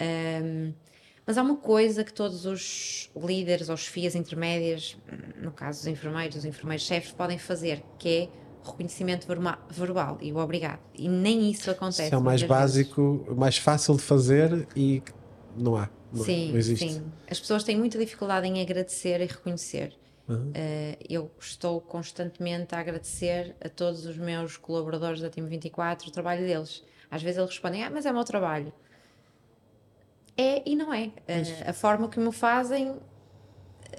Um, 0.00 0.72
mas 1.26 1.38
há 1.38 1.42
uma 1.42 1.56
coisa 1.56 2.04
que 2.04 2.12
todos 2.12 2.44
os 2.44 3.10
líderes 3.16 3.70
ou 3.70 3.76
chefias 3.76 4.14
intermédias, 4.14 4.96
no 5.40 5.50
caso 5.50 5.78
dos 5.80 5.86
enfermeiros, 5.86 6.36
os 6.36 6.44
enfermeiros-chefes, 6.44 7.12
podem 7.12 7.38
fazer, 7.38 7.82
que 7.98 8.08
é 8.08 8.43
reconhecimento 8.64 9.26
verbal 9.70 10.18
e 10.20 10.32
o 10.32 10.38
obrigado. 10.38 10.80
E 10.94 11.08
nem 11.08 11.50
isso 11.50 11.70
acontece. 11.70 12.04
Isso 12.04 12.14
é 12.14 12.18
o 12.18 12.22
mais 12.22 12.42
básico, 12.42 13.18
vezes. 13.18 13.36
mais 13.36 13.56
fácil 13.58 13.96
de 13.96 14.02
fazer 14.02 14.66
e 14.74 15.02
não 15.56 15.76
há. 15.76 15.88
Não, 16.12 16.24
sim, 16.24 16.50
não 16.50 16.58
existe. 16.58 16.88
sim. 16.88 17.04
As 17.28 17.40
pessoas 17.40 17.64
têm 17.64 17.76
muita 17.76 17.98
dificuldade 17.98 18.46
em 18.46 18.60
agradecer 18.62 19.20
e 19.20 19.26
reconhecer. 19.26 19.92
Uhum. 20.28 20.50
Uh, 20.50 20.96
eu 21.08 21.30
estou 21.38 21.80
constantemente 21.80 22.74
a 22.74 22.78
agradecer 22.78 23.54
a 23.62 23.68
todos 23.68 24.06
os 24.06 24.16
meus 24.16 24.56
colaboradores 24.56 25.20
da 25.20 25.28
Team 25.28 25.46
24 25.46 26.08
o 26.08 26.10
trabalho 26.10 26.46
deles. 26.46 26.82
Às 27.10 27.22
vezes 27.22 27.38
eles 27.38 27.50
respondem, 27.50 27.84
ah, 27.84 27.90
mas 27.90 28.06
é 28.06 28.10
o 28.10 28.14
meu 28.14 28.24
trabalho. 28.24 28.72
É 30.36 30.68
e 30.68 30.74
não 30.74 30.92
é. 30.92 31.06
Uh, 31.06 31.68
a 31.68 31.72
forma 31.72 32.08
como 32.08 32.32
fazem 32.32 32.96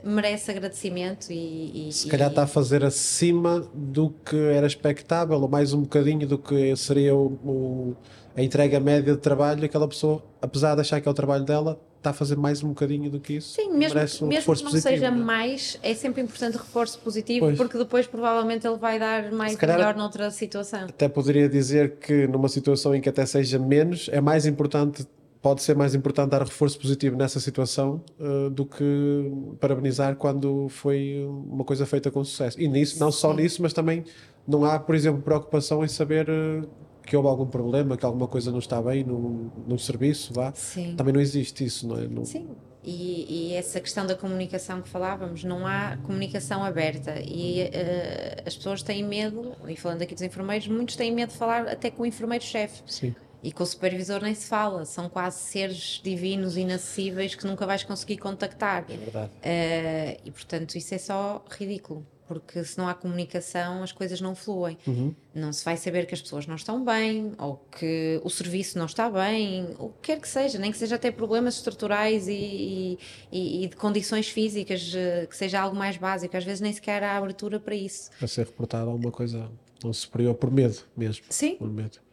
merece 0.03 0.51
agradecimento 0.51 1.31
e, 1.31 1.89
e 1.89 1.91
se 1.91 2.07
calhar 2.07 2.29
e... 2.29 2.31
está 2.31 2.43
a 2.43 2.47
fazer 2.47 2.83
acima 2.83 3.67
do 3.73 4.09
que 4.09 4.35
era 4.35 4.67
expectável 4.67 5.39
ou 5.39 5.47
mais 5.47 5.73
um 5.73 5.81
bocadinho 5.81 6.27
do 6.27 6.37
que 6.37 6.75
seria 6.75 7.15
o, 7.15 7.27
o, 7.43 7.95
a 8.35 8.41
entrega 8.41 8.79
média 8.79 9.13
de 9.13 9.21
trabalho 9.21 9.63
aquela 9.65 9.87
pessoa, 9.87 10.23
apesar 10.41 10.75
de 10.75 10.81
achar 10.81 11.01
que 11.01 11.07
é 11.07 11.11
o 11.11 11.13
trabalho 11.13 11.43
dela 11.43 11.79
está 11.97 12.11
a 12.11 12.13
fazer 12.13 12.35
mais 12.35 12.61
um 12.63 12.69
bocadinho 12.69 13.09
do 13.09 13.19
que 13.19 13.33
isso 13.33 13.55
sim, 13.55 13.71
mesmo, 13.71 13.99
um 14.21 14.27
mesmo 14.27 14.55
que 14.55 14.63
não 14.63 14.71
positivo, 14.71 14.81
seja 14.81 15.09
não 15.09 15.21
é? 15.21 15.23
mais 15.23 15.79
é 15.81 15.93
sempre 15.95 16.21
importante 16.21 16.55
reforço 16.55 16.99
positivo 16.99 17.47
pois. 17.47 17.57
porque 17.57 17.77
depois 17.77 18.05
provavelmente 18.05 18.67
ele 18.67 18.77
vai 18.77 18.99
dar 18.99 19.31
mais 19.31 19.55
calhar, 19.55 19.77
melhor 19.77 19.95
noutra 19.95 20.29
situação 20.29 20.83
até 20.83 21.09
poderia 21.09 21.49
dizer 21.49 21.95
que 21.97 22.27
numa 22.27 22.47
situação 22.47 22.93
em 22.93 23.01
que 23.01 23.09
até 23.09 23.25
seja 23.25 23.57
menos 23.57 24.07
é 24.11 24.21
mais 24.21 24.45
importante 24.45 25.07
pode 25.45 25.61
ser 25.61 25.75
mais 25.75 25.93
importante 25.93 26.31
dar 26.31 26.41
reforço 26.41 26.79
positivo 26.79 27.15
nessa 27.15 27.39
situação 27.39 28.03
uh, 28.19 28.49
do 28.49 28.65
que 28.65 29.31
parabenizar 29.59 30.15
quando 30.15 30.67
foi 30.69 31.23
uma 31.23 31.63
coisa 31.63 31.85
feita 31.85 32.09
com 32.09 32.23
sucesso. 32.23 32.59
E 32.59 32.67
nisso, 32.67 32.99
não 32.99 33.11
só 33.11 33.31
nisso, 33.31 33.61
mas 33.61 33.71
também 33.71 34.03
não 34.47 34.65
há, 34.65 34.79
por 34.79 34.95
exemplo, 34.95 35.21
preocupação 35.21 35.85
em 35.85 35.87
saber 35.87 36.27
uh, 36.27 36.67
que 37.05 37.15
houve 37.15 37.29
algum 37.29 37.45
problema, 37.45 37.95
que 37.95 38.03
alguma 38.03 38.27
coisa 38.27 38.49
não 38.49 38.57
está 38.57 38.81
bem 38.81 39.03
no, 39.03 39.77
serviço, 39.77 40.33
vá. 40.33 40.51
Sim. 40.55 40.95
Também 40.95 41.13
não 41.13 41.21
existe 41.21 41.63
isso, 41.63 41.87
não 41.87 41.99
é? 41.99 42.07
Não... 42.07 42.25
Sim. 42.25 42.47
E, 42.83 43.51
e, 43.51 43.53
essa 43.53 43.79
questão 43.79 44.03
da 44.03 44.15
comunicação 44.15 44.81
que 44.81 44.89
falávamos, 44.89 45.43
não 45.43 45.67
há 45.67 45.97
comunicação 46.03 46.63
aberta 46.63 47.19
e 47.19 47.65
uh, 47.65 48.47
as 48.47 48.55
pessoas 48.55 48.81
têm 48.81 49.03
medo, 49.03 49.53
e 49.67 49.75
falando 49.75 50.01
aqui 50.01 50.15
dos 50.15 50.23
enfermeiros, 50.23 50.67
muitos 50.67 50.95
têm 50.95 51.11
medo 51.11 51.29
de 51.29 51.37
falar 51.37 51.67
até 51.67 51.91
com 51.91 52.01
o 52.01 52.05
enfermeiro-chefe. 52.07 52.81
Sim 52.87 53.15
e 53.45 53.51
com 53.51 53.61
o 53.61 53.65
supervisor 53.65 54.23
nem 54.23 54.33
se 54.33 54.47
fala, 54.47 54.85
são 54.85 55.07
quase 55.07 55.37
seres 55.37 56.01
divinos, 56.03 56.57
inacessíveis 56.57 57.35
que 57.35 57.45
nunca 57.45 57.63
vais 57.63 57.83
conseguir 57.83 58.17
contactar. 58.17 58.85
É 58.89 58.97
verdade. 58.97 59.31
Uh, 59.33 60.21
e 60.25 60.31
portanto, 60.31 60.75
isso 60.75 60.95
é 60.95 60.97
só 60.97 61.45
ridículo, 61.51 62.03
porque 62.27 62.63
se 62.63 62.75
não 62.75 62.87
há 62.87 62.95
comunicação, 62.95 63.83
as 63.83 63.91
coisas 63.91 64.19
não 64.19 64.33
fluem. 64.33 64.79
Uhum. 64.87 65.13
Não 65.31 65.53
se 65.53 65.63
vai 65.63 65.77
saber 65.77 66.07
que 66.07 66.15
as 66.15 66.23
pessoas 66.23 66.47
não 66.47 66.55
estão 66.55 66.83
bem, 66.83 67.33
ou 67.37 67.57
que 67.77 68.19
o 68.23 68.31
serviço 68.31 68.79
não 68.79 68.87
está 68.87 69.11
bem, 69.11 69.75
o 69.77 69.89
que 69.89 70.01
quer 70.01 70.19
que 70.19 70.27
seja, 70.27 70.57
nem 70.57 70.71
que 70.71 70.77
seja 70.79 70.95
até 70.95 71.11
problemas 71.11 71.53
estruturais 71.57 72.27
e, 72.27 72.97
e, 73.31 73.63
e 73.63 73.67
de 73.67 73.75
condições 73.75 74.27
físicas, 74.27 74.91
eh, 74.95 75.27
que 75.27 75.37
seja 75.37 75.61
algo 75.61 75.75
mais 75.75 75.97
básico. 75.97 76.35
Às 76.35 76.43
vezes 76.43 76.61
nem 76.61 76.73
sequer 76.73 77.03
há 77.03 77.15
abertura 77.15 77.59
para 77.59 77.75
isso. 77.75 78.09
Para 78.17 78.27
ser 78.27 78.47
reportado 78.47 78.89
alguma 78.89 79.11
coisa 79.11 79.51
não 79.83 79.93
superior 79.93 80.33
por 80.33 80.49
medo 80.49 80.79
mesmo. 80.97 81.25
Sim. 81.29 81.57
Por 81.57 81.69
medo 81.69 82.04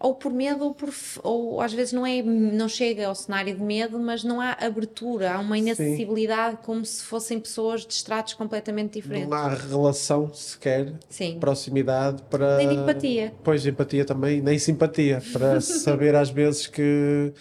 ou 0.00 0.14
por 0.14 0.32
medo 0.32 0.64
ou, 0.64 0.74
por, 0.74 0.92
ou 1.22 1.60
às 1.60 1.72
vezes 1.72 1.92
não 1.92 2.06
é 2.06 2.22
não 2.22 2.68
chega 2.68 3.06
ao 3.08 3.14
cenário 3.14 3.54
de 3.54 3.62
medo 3.62 3.98
mas 3.98 4.22
não 4.22 4.40
há 4.40 4.52
abertura 4.52 5.32
há 5.32 5.38
uma 5.40 5.58
inacessibilidade 5.58 6.56
Sim. 6.56 6.62
como 6.64 6.84
se 6.84 7.02
fossem 7.02 7.40
pessoas 7.40 7.84
de 7.84 7.92
estratos 7.92 8.34
completamente 8.34 8.92
diferentes 8.92 9.28
não 9.28 9.36
há 9.36 9.48
relação 9.48 10.32
sequer 10.32 10.94
Sim. 11.08 11.38
proximidade 11.40 12.22
para 12.30 12.58
nem 12.58 12.74
empatia 12.74 13.34
pois 13.42 13.66
empatia 13.66 14.04
também 14.04 14.40
nem 14.40 14.58
simpatia 14.58 15.20
para 15.32 15.60
saber 15.62 16.14
às 16.14 16.30
vezes 16.30 16.66
que 16.66 17.32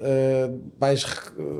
uh, 0.00 0.60
vais 0.78 1.04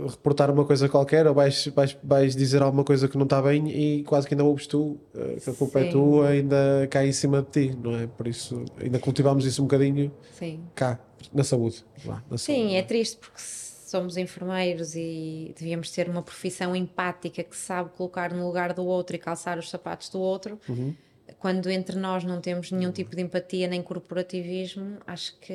reportar 0.08 0.50
uma 0.50 0.64
coisa 0.64 0.88
qualquer 0.88 1.26
ou 1.26 1.34
vais, 1.34 1.66
vais, 1.68 1.96
vais 2.02 2.36
dizer 2.36 2.62
alguma 2.62 2.84
coisa 2.84 3.08
que 3.08 3.16
não 3.16 3.24
está 3.24 3.40
bem 3.42 3.68
e 3.70 4.02
quase 4.04 4.26
que 4.26 4.34
ainda 4.34 4.44
ouves 4.44 4.66
tu, 4.66 4.98
uh, 5.14 5.40
que 5.42 5.50
a 5.50 5.52
culpa 5.52 5.80
é 5.80 5.82
Sim. 5.82 5.88
é 5.88 5.92
tua, 5.92 6.28
ainda 6.28 6.88
cai 6.90 7.08
em 7.08 7.12
cima 7.12 7.42
de 7.42 7.48
ti, 7.48 7.78
não 7.82 7.96
é? 7.96 8.06
Por 8.06 8.26
isso 8.26 8.64
ainda 8.80 8.98
cultivamos 8.98 9.44
isso 9.44 9.62
um 9.62 9.66
bocadinho 9.66 10.12
Sim. 10.32 10.60
cá, 10.74 10.98
na 11.32 11.44
saúde. 11.44 11.84
Lá, 12.04 12.22
na 12.30 12.38
Sim, 12.38 12.62
saúde. 12.62 12.74
é 12.76 12.82
triste 12.82 13.16
porque 13.16 13.40
somos 13.40 14.16
enfermeiros 14.16 14.94
e 14.94 15.54
devíamos 15.58 15.90
ter 15.90 16.08
uma 16.08 16.22
profissão 16.22 16.76
empática 16.76 17.42
que 17.42 17.56
sabe 17.56 17.90
colocar 17.96 18.32
no 18.32 18.46
lugar 18.46 18.72
do 18.72 18.84
outro 18.84 19.16
e 19.16 19.18
calçar 19.18 19.58
os 19.58 19.70
sapatos 19.70 20.08
do 20.08 20.20
outro. 20.20 20.58
Uhum 20.68 20.94
quando 21.38 21.70
entre 21.70 21.96
nós 21.96 22.24
não 22.24 22.40
temos 22.40 22.70
nenhum 22.70 22.90
tipo 22.90 23.14
de 23.14 23.22
empatia 23.22 23.66
nem 23.68 23.82
corporativismo, 23.82 24.98
acho 25.06 25.38
que 25.40 25.52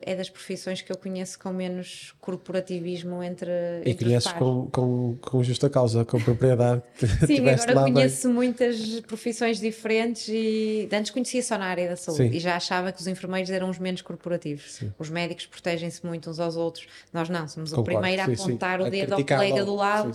é 0.00 0.14
das 0.16 0.30
profissões 0.30 0.80
que 0.80 0.90
eu 0.90 0.96
conheço 0.96 1.38
com 1.38 1.52
menos 1.52 2.14
corporativismo 2.20 3.22
entre. 3.22 3.50
E 3.84 3.90
entre 3.90 4.04
conheces 4.04 4.32
com, 4.32 4.68
com, 4.70 5.16
com 5.20 5.42
justa 5.42 5.68
causa, 5.68 6.04
com 6.04 6.20
propriedade. 6.20 6.82
Sim, 7.26 7.48
agora 7.48 7.92
conheço 7.92 8.28
bem. 8.28 8.34
muitas 8.34 9.00
profissões 9.00 9.60
diferentes 9.60 10.28
e 10.28 10.88
antes 10.92 11.10
conhecia 11.10 11.42
só 11.42 11.58
na 11.58 11.66
área 11.66 11.88
da 11.88 11.96
saúde 11.96 12.30
sim. 12.30 12.36
e 12.36 12.40
já 12.40 12.56
achava 12.56 12.92
que 12.92 13.00
os 13.00 13.06
enfermeiros 13.06 13.50
eram 13.50 13.68
os 13.70 13.78
menos 13.78 14.02
corporativos. 14.02 14.72
Sim. 14.72 14.92
Os 14.98 15.10
médicos 15.10 15.46
protegem-se 15.46 16.04
muito 16.04 16.30
uns 16.30 16.38
aos 16.38 16.56
outros, 16.56 16.86
nós 17.12 17.28
não, 17.28 17.46
somos 17.48 17.70
Concordo. 17.70 17.90
o 17.90 18.00
primeiro 18.00 18.22
a 18.22 18.24
apontar 18.26 18.80
sim, 18.80 18.86
o 18.86 18.90
dedo 18.90 19.14
ao 19.14 19.24
colega 19.24 19.64
do 19.64 19.74
lado 19.74 20.12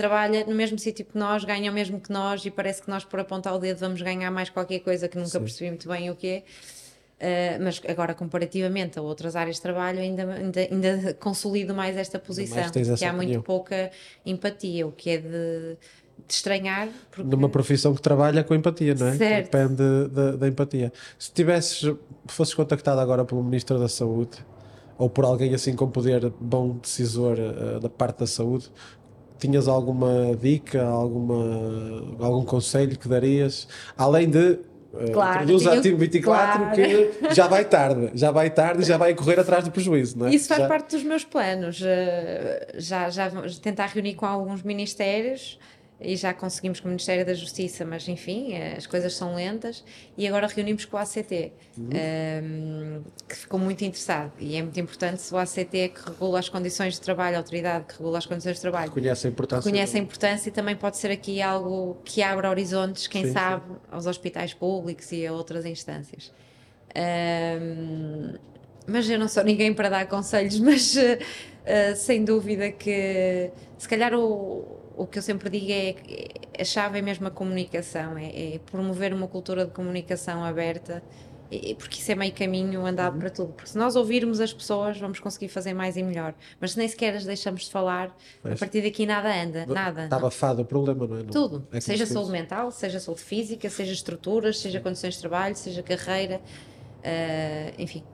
trabalha 0.00 0.46
no 0.46 0.54
mesmo 0.54 0.78
sítio 0.78 1.04
que 1.04 1.18
nós, 1.18 1.44
ganha 1.44 1.70
o 1.70 1.74
mesmo 1.74 2.00
que 2.00 2.10
nós 2.10 2.42
e 2.46 2.50
parece 2.50 2.80
que 2.80 2.88
nós, 2.88 3.04
por 3.04 3.20
apontar 3.20 3.54
o 3.54 3.58
dedo, 3.58 3.78
vamos 3.80 4.00
ganhar 4.00 4.30
mais 4.30 4.48
qualquer 4.48 4.78
coisa 4.78 5.06
que 5.06 5.18
nunca 5.18 5.28
Sim. 5.28 5.40
percebi 5.40 5.68
muito 5.68 5.86
bem 5.86 6.08
o 6.08 6.16
que 6.16 6.26
é. 6.26 6.42
Uh, 7.20 7.62
mas 7.62 7.82
agora, 7.86 8.14
comparativamente 8.14 8.98
a 8.98 9.02
outras 9.02 9.36
áreas 9.36 9.56
de 9.56 9.62
trabalho, 9.62 10.00
ainda, 10.00 10.22
ainda, 10.32 10.60
ainda 10.60 11.14
consolido 11.20 11.74
mais 11.74 11.98
esta 11.98 12.18
posição, 12.18 12.62
que 12.96 13.04
há 13.04 13.12
muito 13.12 13.42
pouca 13.42 13.90
empatia, 14.24 14.86
o 14.86 14.92
que 14.92 15.10
é 15.10 15.18
de, 15.18 15.28
de 16.26 16.32
estranhar. 16.32 16.88
Porque... 17.10 17.28
Numa 17.30 17.50
profissão 17.50 17.94
que 17.94 18.00
trabalha 18.00 18.42
com 18.42 18.54
empatia, 18.54 18.94
não 18.94 19.08
é? 19.08 19.16
Certo. 19.16 19.50
Depende 19.50 20.38
da 20.38 20.48
empatia. 20.48 20.90
Se 21.18 21.30
tivesses, 21.30 21.94
fosses 22.26 22.54
contactado 22.54 23.02
agora 23.02 23.22
pelo 23.26 23.42
Ministro 23.44 23.78
da 23.78 23.88
Saúde 23.88 24.38
ou 24.96 25.10
por 25.10 25.24
alguém 25.26 25.54
assim 25.54 25.74
com 25.74 25.90
poder 25.90 26.30
bom 26.40 26.76
decisor 26.76 27.38
uh, 27.38 27.80
da 27.80 27.88
parte 27.88 28.20
da 28.20 28.26
saúde, 28.26 28.70
tinhas 29.40 29.66
alguma 29.66 30.36
dica, 30.40 30.82
alguma, 30.82 32.16
algum 32.20 32.44
conselho 32.44 32.98
que 32.98 33.08
darias, 33.08 33.66
além 33.96 34.28
de 34.28 34.58
uh, 34.92 35.12
claro, 35.12 35.42
introduz 35.42 35.66
a 35.66 35.80
Team 35.80 35.96
24 35.96 36.22
claro. 36.22 36.74
que 36.74 37.10
já 37.34 37.46
vai 37.46 37.64
tarde, 37.64 38.10
já 38.14 38.30
vai 38.30 38.50
tarde 38.50 38.82
e 38.82 38.84
já 38.84 38.96
vai 38.96 39.14
correr 39.14 39.40
atrás 39.40 39.64
do 39.64 39.70
prejuízo, 39.70 40.18
não 40.18 40.26
é? 40.26 40.34
Isso 40.34 40.46
faz 40.46 40.60
já... 40.60 40.68
parte 40.68 40.94
dos 40.94 41.04
meus 41.04 41.24
planos, 41.24 41.80
uh, 41.80 41.84
já, 42.76 43.08
já 43.08 43.30
tentar 43.62 43.86
reunir 43.86 44.14
com 44.14 44.26
alguns 44.26 44.62
ministérios 44.62 45.58
e 46.00 46.16
já 46.16 46.32
conseguimos 46.32 46.80
com 46.80 46.88
o 46.88 46.90
Ministério 46.90 47.26
da 47.26 47.34
Justiça, 47.34 47.84
mas 47.84 48.08
enfim, 48.08 48.56
as 48.56 48.86
coisas 48.86 49.14
são 49.14 49.34
lentas. 49.34 49.84
E 50.16 50.26
agora 50.26 50.46
reunimos 50.46 50.86
com 50.86 50.96
o 50.96 51.00
ACT, 51.00 51.52
uhum. 51.76 51.90
um, 52.42 53.02
que 53.28 53.36
ficou 53.36 53.60
muito 53.60 53.84
interessado. 53.84 54.32
E 54.38 54.56
é 54.56 54.62
muito 54.62 54.80
importante 54.80 55.20
se 55.20 55.34
o 55.34 55.36
ACT, 55.36 55.70
que 55.70 56.00
regula 56.06 56.38
as 56.38 56.48
condições 56.48 56.94
de 56.94 57.02
trabalho, 57.02 57.36
a 57.36 57.40
autoridade 57.40 57.84
que 57.84 57.98
regula 57.98 58.16
as 58.16 58.24
condições 58.24 58.54
de 58.54 58.62
trabalho, 58.62 58.90
conhece 58.90 59.26
a 59.26 59.30
importância, 59.30 59.70
conhece 59.70 59.96
a 59.96 60.00
importância 60.00 60.48
e 60.48 60.52
também 60.52 60.74
pode 60.74 60.96
ser 60.96 61.10
aqui 61.10 61.42
algo 61.42 61.98
que 62.02 62.22
abra 62.22 62.48
horizontes, 62.48 63.06
quem 63.06 63.26
sim, 63.26 63.32
sabe, 63.32 63.64
sim. 63.66 63.76
aos 63.90 64.06
hospitais 64.06 64.54
públicos 64.54 65.12
e 65.12 65.26
a 65.26 65.32
outras 65.32 65.66
instâncias. 65.66 66.32
Um, 66.96 68.34
mas 68.86 69.08
eu 69.08 69.18
não 69.18 69.28
sou 69.28 69.44
ninguém 69.44 69.74
para 69.74 69.90
dar 69.90 70.06
conselhos, 70.06 70.58
mas 70.60 70.96
uh, 70.96 71.00
uh, 71.00 71.96
sem 71.96 72.24
dúvida 72.24 72.72
que 72.72 73.50
se 73.76 73.86
calhar 73.86 74.14
o 74.14 74.79
o 75.00 75.06
que 75.06 75.18
eu 75.18 75.22
sempre 75.22 75.48
digo 75.48 75.72
é 75.72 75.94
que 75.94 76.28
a 76.60 76.64
chave 76.64 76.98
é 76.98 77.02
mesmo 77.02 77.26
a 77.26 77.30
comunicação, 77.30 78.18
é, 78.18 78.54
é 78.54 78.60
promover 78.70 79.14
uma 79.14 79.26
cultura 79.26 79.64
de 79.64 79.72
comunicação 79.72 80.44
aberta, 80.44 81.02
é, 81.50 81.74
porque 81.74 81.98
isso 82.00 82.12
é 82.12 82.14
meio 82.14 82.34
caminho 82.34 82.84
andado 82.84 83.14
uhum. 83.14 83.20
para 83.20 83.30
tudo. 83.30 83.52
Porque 83.54 83.70
se 83.70 83.78
nós 83.78 83.96
ouvirmos 83.96 84.40
as 84.40 84.52
pessoas, 84.52 84.98
vamos 84.98 85.18
conseguir 85.18 85.48
fazer 85.48 85.72
mais 85.72 85.96
e 85.96 86.02
melhor. 86.02 86.34
Mas 86.60 86.72
se 86.72 86.78
nem 86.78 86.86
sequer 86.86 87.16
as 87.16 87.24
deixamos 87.24 87.62
de 87.62 87.70
falar, 87.70 88.14
Mas, 88.44 88.52
a 88.52 88.56
partir 88.56 88.82
daqui 88.82 89.06
nada 89.06 89.34
anda, 89.34 89.64
nada. 89.64 90.04
Está 90.04 90.16
abafado 90.16 90.60
o 90.60 90.64
problema, 90.66 91.06
não 91.06 91.16
é? 91.16 91.22
Não, 91.22 91.30
tudo. 91.30 91.66
É 91.72 91.80
seja 91.80 92.04
saúde 92.04 92.30
mental, 92.30 92.70
seja 92.70 93.00
saúde 93.00 93.22
física, 93.22 93.70
seja 93.70 93.92
estruturas, 93.94 94.58
seja 94.58 94.80
condições 94.80 95.14
de 95.14 95.20
trabalho, 95.20 95.56
seja 95.56 95.82
carreira, 95.82 96.42
uh, 96.98 97.82
enfim. 97.82 98.04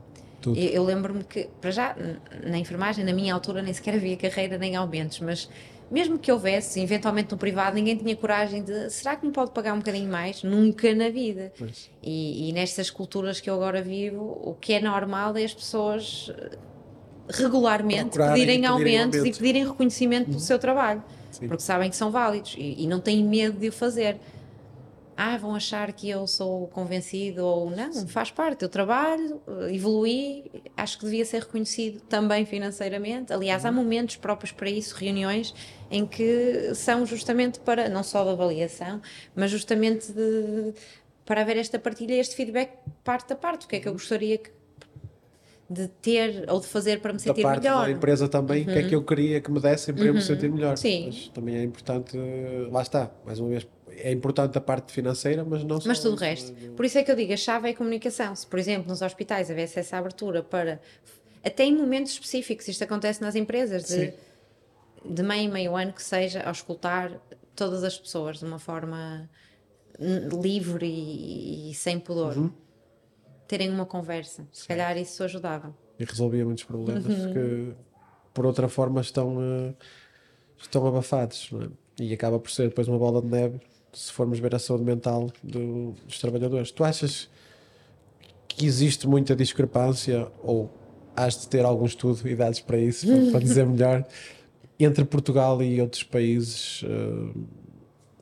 Tudo. 0.41 0.57
Eu, 0.57 0.69
eu 0.71 0.85
lembro-me 0.85 1.25
que, 1.25 1.49
para 1.61 1.73
já, 1.73 1.97
na 2.45 2.59
enfermagem, 2.59 3.05
na 3.05 3.13
minha 3.13 3.35
altura, 3.35 3.61
nem 3.61 3.75
sequer 3.75 3.95
havia 3.95 4.17
carreira 4.17 4.57
nem 4.57 4.77
aumentos, 4.77 5.19
mas 5.19 5.49
mesmo 5.91 6.19
que 6.19 6.31
houvesse, 6.33 6.81
eventualmente 6.81 7.31
no 7.31 7.39
privado, 7.39 7.77
ninguém 7.77 7.97
tinha 7.97 8.17
coragem 8.17 8.63
de 8.63 8.91
será 8.91 9.15
que 9.15 9.25
me 9.25 9.33
pode 9.33 9.53
pagar 9.53 9.73
um 9.73 9.79
bocadinho 9.79 10.11
mais? 10.11 10.43
Nunca 10.43 10.93
na 10.95 11.09
vida. 11.09 11.53
E, 12.03 12.49
e, 12.49 12.53
nestas 12.53 12.91
culturas 12.91 13.41
que 13.41 13.49
eu 13.49 13.55
agora 13.55 13.81
vivo, 13.83 14.41
o 14.43 14.55
que 14.55 14.73
é 14.73 14.81
normal 14.81 15.37
é 15.37 15.45
as 15.45 15.55
pessoas 15.55 16.33
eh, 16.37 16.59
regularmente 17.29 18.19
pedirem, 18.19 18.67
aumentos 18.67 19.21
aumento. 19.21 19.27
e 19.27 19.39
pedirem 19.39 19.67
reconhecimento 19.67 20.29
uhum. 20.29 20.35
do 20.35 20.41
seu 20.41 20.59
trabalho, 20.59 21.03
Sim. 21.31 21.47
porque 21.47 21.63
sabem 21.63 21.89
que 21.89 21.97
são 21.97 22.11
válidos 22.11 22.57
e, 22.59 22.83
e 22.83 22.87
não 22.87 23.01
têm 23.01 23.25
medo 23.25 23.59
de 23.59 23.69
o 23.69 23.73
fazer 23.73 24.17
ah, 25.17 25.37
vão 25.39 25.55
achar 25.55 25.93
que 25.93 26.11
eu 26.11 26.27
sou 26.27 26.69
convencido 26.69 27.45
ou 27.45 27.71
não, 27.71 28.07
faz 28.07 28.31
parte, 28.31 28.63
eu 28.63 28.69
trabalho, 28.69 29.41
evoluí, 29.73 30.51
acho 30.77 30.99
que 30.99 31.05
devia 31.07 31.25
ser 31.25 31.43
reconhecido 31.43 32.01
também 32.03 32.45
financeiramente. 32.45 33.33
Aliás, 33.33 33.65
há 33.65 33.71
uhum. 33.71 33.77
momentos 33.77 34.17
próprios 34.17 34.53
para 34.53 34.69
isso, 34.69 34.95
reuniões 34.95 35.55
em 35.91 36.05
que 36.05 36.75
são 36.75 37.07
justamente 37.07 37.61
para, 37.61 37.89
não 37.89 38.03
só 38.03 38.25
da 38.25 38.33
avaliação, 38.33 39.01
mas 39.35 39.51
justamente 39.51 40.13
de, 40.13 40.75
para 41.25 41.41
haver 41.41 41.57
esta 41.57 41.79
partilha, 41.79 42.15
este 42.15 42.37
feedback 42.37 42.73
parte 43.03 43.33
a 43.33 43.37
parte. 43.37 43.67
O 43.67 43.69
que 43.69 43.77
é 43.77 43.81
que 43.81 43.89
eu 43.89 43.93
uhum. 43.93 43.99
gostaria 43.99 44.39
que, 44.39 44.51
de 45.69 45.89
ter 45.89 46.45
ou 46.49 46.61
de 46.61 46.67
fazer 46.67 47.01
para 47.01 47.13
me 47.13 47.19
sentir 47.19 47.43
da 47.43 47.49
parte 47.49 47.63
melhor. 47.65 47.87
Da 47.87 47.91
empresa 47.91 48.29
também, 48.29 48.65
o 48.65 48.67
uhum. 48.67 48.73
que 48.73 48.79
é 48.79 48.89
que 48.89 48.95
eu 48.95 49.03
queria 49.03 49.41
que 49.41 49.51
me 49.51 49.61
dessem 49.61 49.95
para 49.95 50.03
uhum. 50.03 50.09
eu 50.09 50.15
me 50.15 50.23
sentir 50.23 50.51
melhor. 50.51 50.77
Sim. 50.77 51.07
Mas 51.07 51.29
também 51.29 51.57
é 51.57 51.63
importante, 51.63 52.17
lá 52.71 52.83
está, 52.83 53.11
mais 53.25 53.41
uma 53.41 53.49
vez, 53.49 53.67
é 53.99 54.13
importante 54.13 54.57
a 54.59 54.61
parte 54.61 54.93
financeira, 54.93 55.45
mas 55.45 55.65
não 55.65 55.81
só. 55.81 55.89
Mas 55.89 56.01
tudo 56.01 56.15
o 56.15 56.19
resto. 56.19 56.53
Por 56.73 56.85
isso 56.85 56.99
é 56.99 57.03
que 57.03 57.11
eu 57.11 57.17
digo, 57.17 57.33
a 57.33 57.37
chave 57.37 57.69
é 57.69 57.73
a 57.73 57.77
comunicação. 57.77 58.35
Se, 58.35 58.47
por 58.47 58.59
exemplo, 58.59 58.89
nos 58.89 59.03
hospitais 59.03 59.51
houvesse 59.51 59.79
essa 59.79 59.97
abertura 59.97 60.43
para. 60.43 60.81
Até 61.45 61.65
em 61.65 61.77
momentos 61.77 62.13
específicos, 62.13 62.67
isto 62.67 62.83
acontece 62.83 63.23
nas 63.23 63.37
empresas, 63.37 63.87
de, 63.87 64.13
de 65.05 65.23
meio 65.23 65.43
em 65.43 65.49
meio 65.49 65.77
ano 65.77 65.93
que 65.93 66.03
seja, 66.03 66.43
ao 66.43 66.51
escutar 66.51 67.13
todas 67.55 67.85
as 67.85 67.97
pessoas 67.97 68.41
de 68.41 68.45
uma 68.45 68.59
forma 68.59 69.31
livre 70.43 70.87
e, 70.87 71.71
e 71.71 71.75
sem 71.75 71.99
pudor. 71.99 72.37
Uhum. 72.37 72.51
Terem 73.47 73.71
uma 73.71 73.87
conversa. 73.87 74.47
Se 74.53 74.67
calhar 74.67 74.97
isso 74.99 75.23
ajudava. 75.23 75.73
E 75.99 76.05
resolvia 76.05 76.45
muitos 76.45 76.65
problemas 76.65 77.07
uhum. 77.07 77.33
que, 77.33 77.75
por 78.35 78.45
outra 78.45 78.69
forma, 78.69 79.01
estão, 79.01 79.37
uh, 79.37 79.75
estão 80.59 80.85
abafados. 80.85 81.51
É? 81.53 82.03
E 82.03 82.13
acaba 82.13 82.41
por 82.41 82.51
ser 82.51 82.69
depois 82.69 82.89
uma 82.89 82.99
bola 82.99 83.23
de 83.23 83.29
neve 83.29 83.61
se 83.97 84.13
formos 84.13 84.39
ver 84.39 84.55
a 84.55 84.59
saúde 84.59 84.85
mental 84.85 85.33
do, 85.43 85.95
dos 86.07 86.19
trabalhadores. 86.19 86.71
Tu 86.71 86.85
achas 86.85 87.31
que 88.47 88.67
existe 88.67 89.09
muita 89.09 89.35
discrepância, 89.35 90.29
ou 90.43 90.71
has 91.17 91.41
de 91.41 91.49
ter 91.49 91.65
algum 91.65 91.87
estudo 91.87 92.29
e 92.29 92.35
dados 92.35 92.61
para 92.61 92.77
isso, 92.77 93.07
para, 93.07 93.31
para 93.33 93.41
dizer 93.41 93.67
melhor, 93.67 94.05
entre 94.79 95.03
Portugal 95.07 95.63
e 95.63 95.81
outros 95.81 96.03
países, 96.03 96.83
uh, 96.83 97.35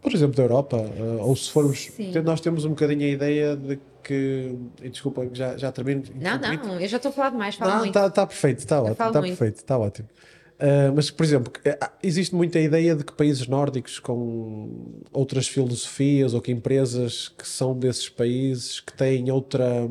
por 0.01 0.14
exemplo, 0.14 0.37
da 0.37 0.45
Europa? 0.45 0.77
Uh, 0.77 1.18
ou 1.22 1.35
se 1.35 1.51
formos. 1.51 1.87
Sim. 1.87 2.12
Nós 2.22 2.41
temos 2.41 2.64
um 2.64 2.70
bocadinho 2.70 3.03
a 3.03 3.11
ideia 3.11 3.57
de 3.57 3.81
que. 4.01 4.57
E 4.81 4.89
desculpa, 4.89 5.29
já, 5.33 5.57
já 5.57 5.72
termino. 5.72 6.05
Não, 6.14 6.39
não, 6.39 6.81
eu 6.81 6.87
já 6.87 6.99
estou 6.99 7.11
a 7.11 7.12
falar 7.12 7.31
demais, 7.31 7.57
falo 7.57 7.79
não, 7.79 7.85
Está 7.87 8.09
tá 8.09 8.25
perfeito, 8.25 8.61
está 8.61 8.81
ótimo. 8.81 8.93
Está 8.93 9.20
perfeito, 9.20 9.57
está 9.57 9.79
ótimo. 9.79 10.09
Uh, 10.55 10.94
mas, 10.94 11.11
por 11.11 11.24
exemplo, 11.24 11.52
eh, 11.64 11.76
existe 12.02 12.34
muita 12.34 12.61
ideia 12.61 12.94
de 12.94 13.05
que 13.05 13.12
países 13.12 13.48
nórdicos 13.48 13.98
com 13.98 15.02
outras 15.12 15.48
filosofias 15.48 16.32
ou 16.32 16.40
que 16.40 16.52
empresas 16.52 17.28
que 17.28 17.46
são 17.46 17.76
desses 17.76 18.09
países 18.09 18.78
que 18.78 18.92
têm 18.92 19.30
outra, 19.32 19.88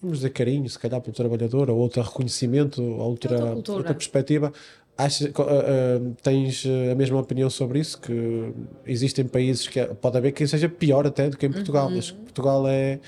vamos 0.00 0.18
dizer, 0.18 0.30
carinho, 0.30 0.68
se 0.70 0.78
calhar, 0.78 1.00
pelo 1.00 1.14
trabalhador, 1.14 1.70
ou 1.70 1.78
outro 1.78 2.00
reconhecimento, 2.02 2.80
outra, 2.82 3.54
outra, 3.54 3.72
outra 3.72 3.94
perspectiva. 3.94 4.52
Achas, 4.96 5.28
uh, 5.28 6.14
tens 6.22 6.64
a 6.92 6.94
mesma 6.94 7.18
opinião 7.18 7.50
sobre 7.50 7.80
isso? 7.80 8.00
Que 8.00 8.52
existem 8.86 9.24
países 9.24 9.66
que 9.66 9.84
pode 9.86 10.16
haver 10.16 10.32
quem 10.32 10.46
seja 10.46 10.68
pior 10.68 11.04
até 11.04 11.28
do 11.28 11.36
que 11.36 11.46
em 11.46 11.52
Portugal, 11.52 11.88
uhum. 11.88 11.96
mas 11.96 12.12
Portugal 12.12 12.68
é, 12.68 13.00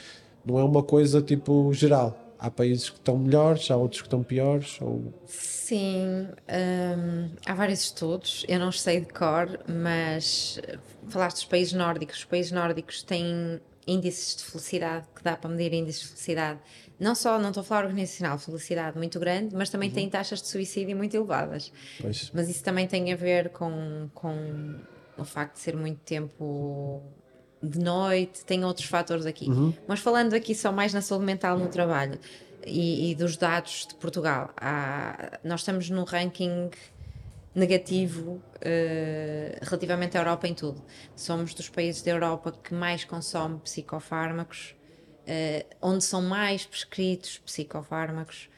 não 0.45 0.59
é 0.59 0.65
uma 0.65 0.83
coisa 0.83 1.23
tipo 1.23 1.73
geral 1.73 2.24
há 2.45 2.51
países 2.51 2.91
que 2.91 2.97
estão 2.97 3.17
melhores, 3.17 3.71
há 3.71 3.77
outros 3.77 4.03
que 4.03 4.07
estão 4.07 4.23
piores? 4.23 4.79
Ou... 4.83 5.15
Sim, 5.27 6.29
hum, 6.29 7.31
há 7.47 7.55
vários 7.55 7.85
estudos, 7.85 8.45
eu 8.47 8.59
não 8.59 8.71
sei 8.71 9.01
de 9.01 9.07
cor, 9.07 9.59
mas 9.67 10.61
falaste 11.09 11.37
dos 11.37 11.45
países 11.47 11.73
nórdicos. 11.73 12.19
Os 12.19 12.25
países 12.25 12.53
nórdicos 12.53 13.03
têm 13.03 13.61
índices 13.87 14.37
de 14.37 14.45
felicidade, 14.45 15.07
que 15.17 15.23
dá 15.23 15.37
para 15.37 15.49
medir 15.49 15.73
índices 15.73 16.03
de 16.03 16.09
felicidade. 16.09 16.61
Não 17.01 17.15
só, 17.15 17.39
não 17.39 17.49
estou 17.49 17.63
a 17.63 17.65
falar 17.65 17.87
organizacional, 17.87 18.39
felicidade 18.39 18.97
muito 18.97 19.19
grande, 19.19 19.55
mas 19.55 19.71
também 19.71 19.89
uhum. 19.89 19.95
têm 19.95 20.11
taxas 20.11 20.43
de 20.43 20.49
suicídio 20.49 20.95
muito 20.97 21.17
elevadas. 21.17 21.73
Pois. 22.01 22.31
Mas 22.35 22.49
isso 22.49 22.63
também 22.63 22.87
tem 22.87 23.11
a 23.13 23.17
ver 23.17 23.49
com, 23.49 24.09
com 24.15 24.77
o 25.17 25.25
facto 25.25 25.55
de 25.55 25.61
ser 25.61 25.77
muito 25.77 26.01
tempo 26.01 27.03
de 27.65 27.79
noite, 27.79 28.45
tem 28.45 28.65
outros 28.65 28.87
fatores 28.87 29.27
aqui. 29.27 29.49
Uhum. 29.49 29.73
Mas 29.87 30.01
falando 30.01 30.35
aqui 30.35 30.55
só 30.55 30.71
mais 30.71 30.93
na 30.93 31.01
saúde 31.01 31.25
mental 31.25 31.59
no 31.59 31.69
trabalho 31.69 32.19
e, 32.67 33.11
e 33.11 33.15
dos 33.15 33.37
dados 33.37 33.87
de 33.89 33.95
Portugal, 33.95 34.51
há, 34.57 35.39
nós 35.43 35.61
estamos 35.61 35.89
num 35.91 36.05
ranking 36.05 36.71
negativo 37.55 38.33
uh, 38.33 38.41
relativamente 39.63 40.19
à 40.19 40.21
Europa 40.21 40.49
em 40.49 40.55
tudo. 40.55 40.83
Somos 41.15 41.55
dos 41.55 41.69
países 41.69 42.03
da 42.03 42.11
Europa 42.11 42.53
que 42.53 42.75
mais 42.75 43.05
consome 43.05 43.59
psicofármacos, 43.61 44.75
uh, 45.21 45.77
onde 45.81 46.03
são 46.05 46.21
mais 46.21 46.67
prescritos 46.67 47.39
psicofármacos. 47.39 48.49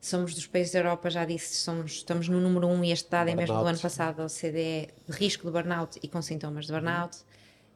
Somos 0.00 0.34
dos 0.34 0.46
países 0.46 0.72
da 0.72 0.80
Europa, 0.80 1.08
já 1.08 1.24
disse, 1.24 1.54
somos, 1.54 1.92
estamos 1.92 2.28
no 2.28 2.40
número 2.40 2.66
1 2.66 2.72
um, 2.72 2.84
e 2.84 2.90
este 2.90 3.08
dado 3.08 3.30
é 3.30 3.34
mesmo 3.36 3.56
do 3.56 3.64
ano 3.64 3.78
passado 3.78 4.16
da 4.16 4.24
OCDE, 4.24 4.88
de 5.08 5.12
risco 5.12 5.46
de 5.46 5.52
burnout 5.52 5.98
e 6.02 6.08
com 6.08 6.20
sintomas 6.20 6.66
de 6.66 6.72
burnout. 6.72 7.18
Uhum 7.18 7.31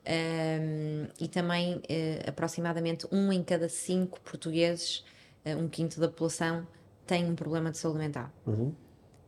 um, 0.06 1.06
e 1.20 1.26
também 1.26 1.74
uh, 1.74 1.80
aproximadamente 2.28 3.06
um 3.10 3.32
em 3.32 3.42
cada 3.42 3.68
cinco 3.68 4.20
portugueses, 4.20 5.04
uh, 5.44 5.58
um 5.58 5.68
quinto 5.68 5.98
da 5.98 6.06
população, 6.08 6.66
tem 7.04 7.28
um 7.28 7.34
problema 7.34 7.70
de 7.72 7.78
saúde 7.78 7.98
mental. 7.98 8.30
Uhum. 8.46 8.72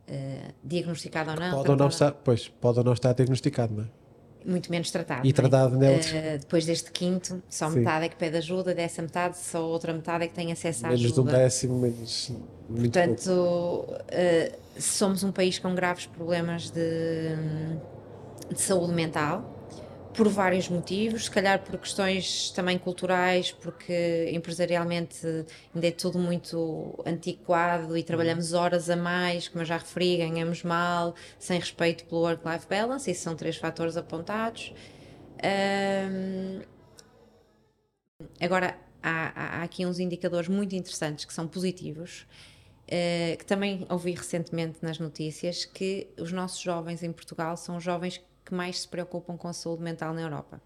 Uh, 0.07 0.53
diagnosticado 0.63 1.31
ou 1.31 1.35
não. 1.35 1.51
Pode 1.51 1.69
ou 1.69 1.75
não 1.75 1.87
estar, 1.89 2.11
pois, 2.13 2.47
pode 2.47 2.79
ou 2.79 2.85
não 2.85 2.93
estar 2.93 3.13
diagnosticado, 3.13 3.73
não 3.73 3.83
é? 3.83 3.87
Muito 4.45 4.71
menos 4.71 4.89
tratado. 4.89 5.27
E 5.27 5.33
tratado 5.33 5.75
é? 5.75 5.79
neutros. 5.79 6.11
depois 6.39 6.65
deste 6.65 6.91
quinto, 6.93 7.43
só 7.49 7.69
Sim. 7.69 7.79
metade 7.79 8.05
é 8.05 8.09
que 8.09 8.15
pede 8.15 8.37
ajuda, 8.37 8.73
dessa 8.73 9.01
metade, 9.01 9.37
só 9.37 9.67
outra 9.67 9.93
metade 9.93 10.23
é 10.23 10.27
que 10.29 10.33
tem 10.33 10.49
acesso 10.49 10.85
à 10.85 10.89
menos 10.89 11.03
ajuda. 11.03 11.21
Menos 11.23 11.33
de 11.33 11.37
um 11.37 11.43
décimo, 11.43 11.79
menos. 11.79 12.31
Portanto, 12.69 13.85
somos 14.77 15.25
um 15.25 15.31
país 15.33 15.59
com 15.59 15.75
graves 15.75 16.05
problemas 16.05 16.71
de, 16.71 17.35
de 18.49 18.61
saúde 18.61 18.93
mental 18.93 19.58
por 20.19 20.27
vários 20.27 20.67
motivos, 20.67 21.23
se 21.23 21.31
calhar 21.31 21.63
por 21.63 21.79
questões 21.79 22.51
também 22.51 22.77
culturais, 22.77 23.53
porque 23.53 24.29
empresarialmente 24.33 25.25
ainda 25.73 25.87
é 25.87 25.91
tudo 25.91 26.19
muito 26.19 27.01
antiquado 27.05 27.95
e 27.95 28.03
trabalhamos 28.03 28.51
horas 28.51 28.89
a 28.89 28.97
mais, 28.97 29.47
como 29.47 29.61
eu 29.61 29.65
já 29.65 29.77
referi, 29.77 30.17
ganhamos 30.17 30.61
mal, 30.61 31.15
sem 31.39 31.57
respeito 31.57 32.03
pelo 32.03 32.19
work-life 32.19 32.67
balance, 32.67 33.09
esses 33.09 33.23
são 33.23 33.33
três 33.33 33.55
fatores 33.55 33.95
apontados. 33.95 34.73
Um, 35.41 36.63
agora, 38.41 38.77
há, 39.01 39.59
há, 39.59 39.63
aqui 39.63 39.85
uns 39.85 39.99
indicadores 39.99 40.49
muito 40.49 40.75
interessantes 40.75 41.23
que 41.23 41.33
são 41.33 41.47
positivos. 41.47 42.27
Uh, 42.91 43.37
que 43.37 43.45
também 43.45 43.85
ouvi 43.87 44.13
recentemente 44.13 44.79
nas 44.81 44.97
notícias 44.97 45.63
que 45.63 46.07
os 46.19 46.31
nossos 46.31 46.59
jovens 46.59 47.03
em 47.03 47.11
Portugal 47.11 47.55
são 47.55 47.79
jovens 47.79 48.19
que 48.49 48.53
mais 48.55 48.81
se 48.81 48.87
preocupam 48.87 49.37
com 49.37 49.47
a 49.47 49.53
saúde 49.53 49.83
mental 49.83 50.13
na 50.13 50.21
Europa. 50.21 50.61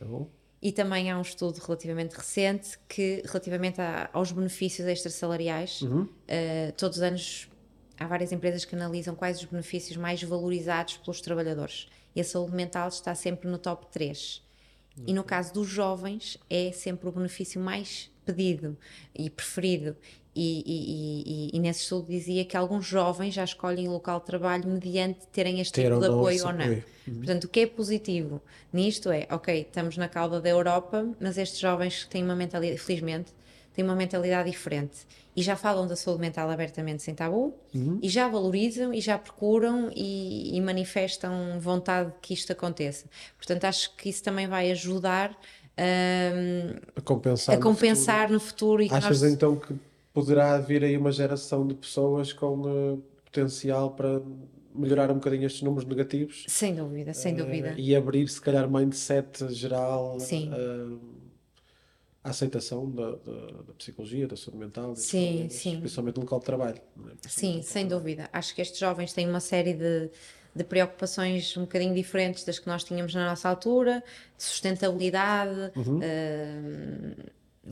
É 0.00 0.04
bom. 0.04 0.28
E 0.62 0.72
também 0.72 1.10
há 1.10 1.18
um 1.18 1.22
estudo 1.22 1.58
relativamente 1.58 2.12
recente 2.14 2.78
que, 2.88 3.22
relativamente 3.26 3.80
a- 3.80 4.08
aos 4.12 4.32
benefícios 4.32 4.86
extrasalariais, 4.88 5.80
eh, 6.28 6.72
todos 6.76 6.98
os 6.98 7.02
anos 7.02 7.48
há 7.98 8.06
várias 8.06 8.32
empresas 8.32 8.64
que 8.64 8.74
analisam 8.74 9.14
quais 9.14 9.38
os 9.38 9.44
benefícios 9.44 9.96
mais 9.96 10.22
valorizados 10.22 10.96
pelos 10.98 11.20
trabalhadores. 11.20 11.88
E 12.14 12.20
a 12.20 12.24
saúde 12.24 12.54
mental 12.54 12.88
está 12.88 13.14
sempre 13.14 13.48
no 13.48 13.58
top 13.58 13.86
3. 13.90 14.42
E 15.06 15.12
no 15.12 15.22
caso 15.22 15.52
dos 15.52 15.68
jovens, 15.68 16.38
é 16.48 16.72
sempre 16.72 17.06
o 17.08 17.12
benefício 17.12 17.60
mais 17.60 18.10
pedido 18.26 18.76
e 19.14 19.30
preferido. 19.30 19.96
E, 20.38 20.62
e- 20.66 21.50
e- 21.50 21.56
e- 21.56 21.58
nesse 21.60 21.80
estudo 21.80 22.08
dizia 22.08 22.44
que 22.44 22.54
alguns 22.58 22.84
jovens 22.84 23.32
já 23.32 23.42
escolhem 23.42 23.88
o 23.88 23.92
local 23.92 24.20
de 24.20 24.26
trabalho 24.26 24.68
mediante 24.68 25.26
terem 25.28 25.60
este 25.60 25.72
Ter 25.72 25.84
tipo 25.88 25.98
de 26.00 26.06
apoio 26.08 26.46
ou 26.46 26.52
não. 26.52 26.60
apoio. 26.64 26.84
Portanto, 27.06 27.44
o 27.44 27.48
que 27.48 27.60
é 27.60 27.66
positivo 27.66 28.42
nisto 28.70 29.10
é, 29.10 29.26
ok, 29.30 29.62
estamos 29.62 29.96
na 29.96 30.08
cauda 30.08 30.38
da 30.38 30.50
Europa, 30.50 31.08
mas 31.18 31.38
estes 31.38 31.58
jovens 31.58 32.04
têm 32.10 32.22
uma 32.22 32.36
mentalidade, 32.36 32.78
felizmente, 32.78 33.32
têm 33.72 33.82
uma 33.82 33.94
mentalidade 33.94 34.50
diferente 34.50 35.06
e 35.34 35.42
já 35.42 35.54
falam 35.56 35.86
da 35.86 35.94
saúde 35.96 36.20
mental 36.20 36.50
abertamente 36.50 37.02
sem 37.02 37.14
tabu 37.14 37.54
e 38.02 38.08
já 38.08 38.26
valorizam 38.28 38.92
e 38.92 39.00
já 39.02 39.18
procuram 39.18 39.90
e, 39.94 40.54
e 40.56 40.60
manifestam 40.60 41.58
vontade 41.60 42.12
que 42.20 42.34
isto 42.34 42.52
aconteça. 42.52 43.06
Portanto, 43.38 43.64
acho 43.64 43.94
que 43.96 44.08
isso 44.10 44.22
também 44.22 44.46
vai 44.46 44.70
ajudar 44.70 45.38
A 46.96 47.00
compensar. 47.02 47.54
a 47.54 47.58
no 47.58 47.62
compensar 47.64 48.30
no 48.30 48.40
futuro 48.40 48.82
e 48.82 48.88
que 48.88 48.94
futuro. 48.94 49.06
Achas 49.08 49.22
nós- 49.22 49.32
então 49.32 49.56
que 49.56 49.74
poderá 50.12 50.58
vir 50.58 50.82
aí 50.82 50.96
uma 50.96 51.12
geração 51.12 51.66
de 51.66 51.74
pessoas 51.74 52.32
com 52.32 52.62
eh, 52.68 52.98
potencial 53.26 53.90
para 53.90 54.20
melhorar 54.74 55.10
um 55.10 55.14
bocadinho 55.14 55.44
estes 55.46 55.62
números 55.62 55.86
negativos? 55.86 56.44
Sem 56.48 56.74
dúvida, 56.74 57.12
sem 57.12 57.34
Eh, 57.34 57.36
dúvida. 57.36 57.74
E 57.76 57.94
abrir, 57.94 58.26
se 58.28 58.40
calhar, 58.40 58.70
mindset 58.70 59.52
geral 59.52 60.18
Sim. 60.18 60.50
eh, 60.52 60.96
à 62.24 62.30
aceitação 62.30 62.90
da, 62.90 63.10
da- 63.12 63.62
da 63.68 63.72
psicologia, 63.78 64.26
da 64.26 64.36
saúde 64.36 64.58
mental, 64.58 64.96
Sim, 64.96 65.48
sim. 65.50 65.78
principalmente 65.78 66.16
no 66.16 66.22
local 66.22 66.38
de 66.40 66.44
trabalho. 66.46 66.80
é? 67.06 67.28
Sim, 67.28 67.60
sem 67.62 67.86
dúvida. 67.86 68.28
Acho 68.32 68.54
que 68.54 68.62
estes 68.62 68.78
jovens 68.80 69.12
têm 69.12 69.28
uma 69.28 69.40
série 69.40 69.74
de, 69.74 70.10
de 70.56 70.64
preocupações 70.64 71.56
um 71.56 71.62
bocadinho 71.62 71.94
diferentes 71.94 72.44
das 72.44 72.58
que 72.58 72.66
nós 72.66 72.82
tínhamos 72.84 73.14
na 73.14 73.26
nossa 73.28 73.48
altura, 73.48 74.02
de 74.36 74.42
sustentabilidade, 74.42 75.72
eh, 76.02 77.16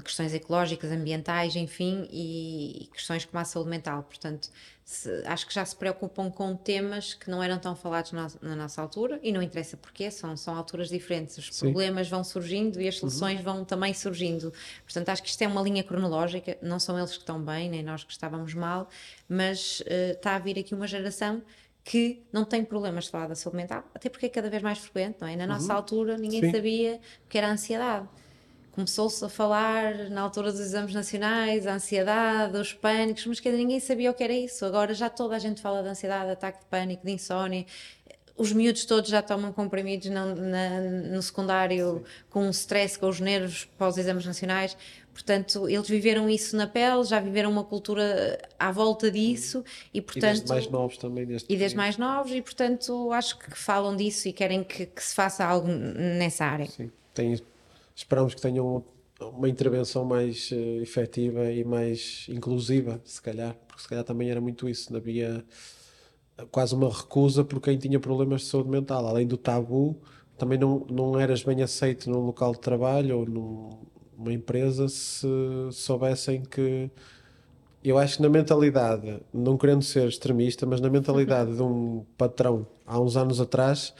questões 0.02 0.34
ecológicas, 0.34 0.90
ambientais, 0.90 1.54
enfim, 1.54 2.08
e, 2.10 2.82
e 2.82 2.86
questões 2.88 3.24
como 3.24 3.40
a 3.40 3.44
saúde 3.44 3.70
mental. 3.70 4.02
Portanto, 4.02 4.50
se- 4.84 5.22
acho 5.24 5.46
que 5.46 5.54
já 5.54 5.64
se 5.64 5.76
preocupam 5.76 6.30
com 6.30 6.56
temas 6.56 7.14
que 7.14 7.30
não 7.30 7.40
eram 7.40 7.60
tão 7.60 7.76
falados 7.76 8.10
na, 8.10 8.26
na 8.42 8.56
nossa 8.56 8.82
altura, 8.82 9.20
e 9.22 9.30
não 9.30 9.40
interessa 9.40 9.76
porquê, 9.76 10.10
são, 10.10 10.36
são 10.36 10.56
alturas 10.56 10.88
diferentes. 10.88 11.38
Os 11.38 11.46
Sim. 11.54 11.66
problemas 11.66 12.08
vão 12.08 12.24
surgindo 12.24 12.80
e 12.80 12.88
as 12.88 12.98
soluções 12.98 13.40
vão 13.40 13.64
também 13.64 13.94
surgindo. 13.94 14.52
Portanto, 14.82 15.10
acho 15.10 15.22
que 15.22 15.28
isto 15.28 15.40
é 15.42 15.46
uma 15.46 15.62
linha 15.62 15.84
cronológica, 15.84 16.58
não 16.60 16.80
são 16.80 16.98
eles 16.98 17.12
que 17.12 17.18
estão 17.18 17.40
bem, 17.40 17.70
nem 17.70 17.82
nós 17.84 18.02
que 18.02 18.10
estávamos 18.12 18.52
mal, 18.52 18.88
mas 19.28 19.80
eh, 19.86 20.10
está 20.10 20.34
a 20.34 20.38
vir 20.40 20.58
aqui 20.58 20.74
uma 20.74 20.88
geração 20.88 21.40
que 21.84 22.22
não 22.32 22.44
tem 22.44 22.64
problemas 22.64 23.04
de 23.04 23.10
falar 23.10 23.26
da 23.28 23.34
saúde 23.34 23.58
mental, 23.58 23.84
até 23.94 24.08
porque 24.08 24.26
é 24.26 24.28
cada 24.30 24.48
vez 24.48 24.62
mais 24.62 24.78
frequente, 24.78 25.18
não 25.20 25.28
é? 25.28 25.36
Na 25.36 25.46
nossa 25.46 25.72
altura 25.74 26.16
ninguém 26.16 26.40
Sim. 26.40 26.50
sabia 26.50 26.98
o 27.24 27.28
que 27.28 27.36
era 27.36 27.48
a 27.48 27.50
ansiedade. 27.52 28.08
Começou-se 28.72 29.24
a 29.24 29.28
falar 29.28 30.10
na 30.10 30.22
altura 30.22 30.50
dos 30.50 30.58
exames 30.60 30.92
nacionais, 30.94 31.64
a 31.66 31.74
ansiedade, 31.74 32.56
os 32.56 32.72
pânicos, 32.72 33.24
mas 33.26 33.36
dizer, 33.38 33.56
ninguém 33.56 33.78
sabia 33.78 34.10
o 34.10 34.14
que 34.14 34.24
era 34.24 34.32
isso. 34.32 34.64
Agora 34.64 34.92
já 34.94 35.08
toda 35.08 35.36
a 35.36 35.38
gente 35.38 35.60
fala 35.60 35.82
de 35.82 35.88
ansiedade, 35.90 36.24
de 36.26 36.32
ataque 36.32 36.60
de 36.60 36.66
pânico, 36.66 37.04
de 37.06 37.12
insónia. 37.12 37.66
Os 38.36 38.52
miúdos 38.52 38.84
todos 38.84 39.08
já 39.10 39.22
tomam 39.22 39.52
comprimidos 39.52 40.08
na- 40.10 40.34
na- 40.34 40.80
no 40.80 41.22
secundário 41.22 42.02
com 42.30 42.40
um 42.46 42.50
stress, 42.50 42.98
com 42.98 43.08
os 43.08 43.20
nervos 43.20 43.66
pós 43.78 43.96
exames 43.96 44.26
nacionais. 44.26 44.76
Portanto, 45.14 45.68
eles 45.68 45.88
viveram 45.88 46.28
isso 46.28 46.56
na 46.56 46.66
pele, 46.66 47.04
já 47.04 47.20
viveram 47.20 47.50
uma 47.50 47.62
cultura 47.62 48.36
à 48.58 48.72
volta 48.72 49.10
disso 49.10 49.64
e, 49.94 49.98
E 49.98 50.02
portanto, 50.02 50.32
desde 50.32 50.48
mais 50.48 50.68
novos 50.68 50.98
também. 50.98 51.24
Desde 51.24 51.46
e 51.48 51.56
desde 51.56 51.76
mais 51.76 51.96
novos 51.96 52.32
e 52.32 52.42
portanto 52.42 53.12
acho 53.12 53.38
que 53.38 53.56
falam 53.56 53.94
disso 53.96 54.26
e 54.28 54.32
querem 54.32 54.64
que, 54.64 54.86
que 54.86 55.02
se 55.02 55.14
faça 55.14 55.44
algo 55.44 55.68
nessa 55.68 56.44
área. 56.44 56.66
Sim, 56.66 56.90
tem, 57.14 57.40
esperamos 57.94 58.34
que 58.34 58.40
tenham 58.42 58.84
uma 59.20 59.48
intervenção 59.48 60.04
mais 60.04 60.50
eh, 60.52 60.82
efetiva 60.82 61.50
e 61.50 61.62
mais 61.64 62.26
inclusiva, 62.28 63.00
se 63.04 63.22
calhar, 63.22 63.54
porque 63.68 63.82
se 63.82 63.88
calhar 63.88 64.04
também 64.04 64.28
era 64.30 64.40
muito 64.40 64.68
isso, 64.68 64.94
havia 64.96 65.44
quase 66.50 66.74
uma 66.74 66.90
recusa 66.92 67.44
por 67.44 67.60
quem 67.60 67.78
tinha 67.78 68.00
problemas 68.00 68.40
de 68.42 68.48
saúde 68.48 68.68
mental, 68.68 69.06
além 69.06 69.26
do 69.26 69.36
tabu, 69.36 69.96
também 70.36 70.58
não, 70.58 70.84
não 70.90 71.18
eras 71.18 71.44
bem 71.44 71.62
aceito 71.62 72.10
num 72.10 72.18
local 72.18 72.52
de 72.52 72.58
trabalho 72.58 73.20
ou 73.20 73.26
num- 73.26 73.78
numa 74.24 74.32
empresa 74.32 74.88
se 74.88 75.26
soubessem 75.72 76.42
que 76.42 76.90
eu 77.82 77.98
acho 77.98 78.16
que 78.16 78.22
na 78.22 78.30
mentalidade, 78.30 79.20
não 79.32 79.58
querendo 79.58 79.82
ser 79.82 80.08
extremista, 80.08 80.64
mas 80.64 80.80
na 80.80 80.88
mentalidade 80.88 81.54
de 81.54 81.62
um 81.62 82.02
patrão 82.16 82.66
há 82.86 82.98
uns 82.98 83.14
anos 83.16 83.40
atrás, 83.40 83.92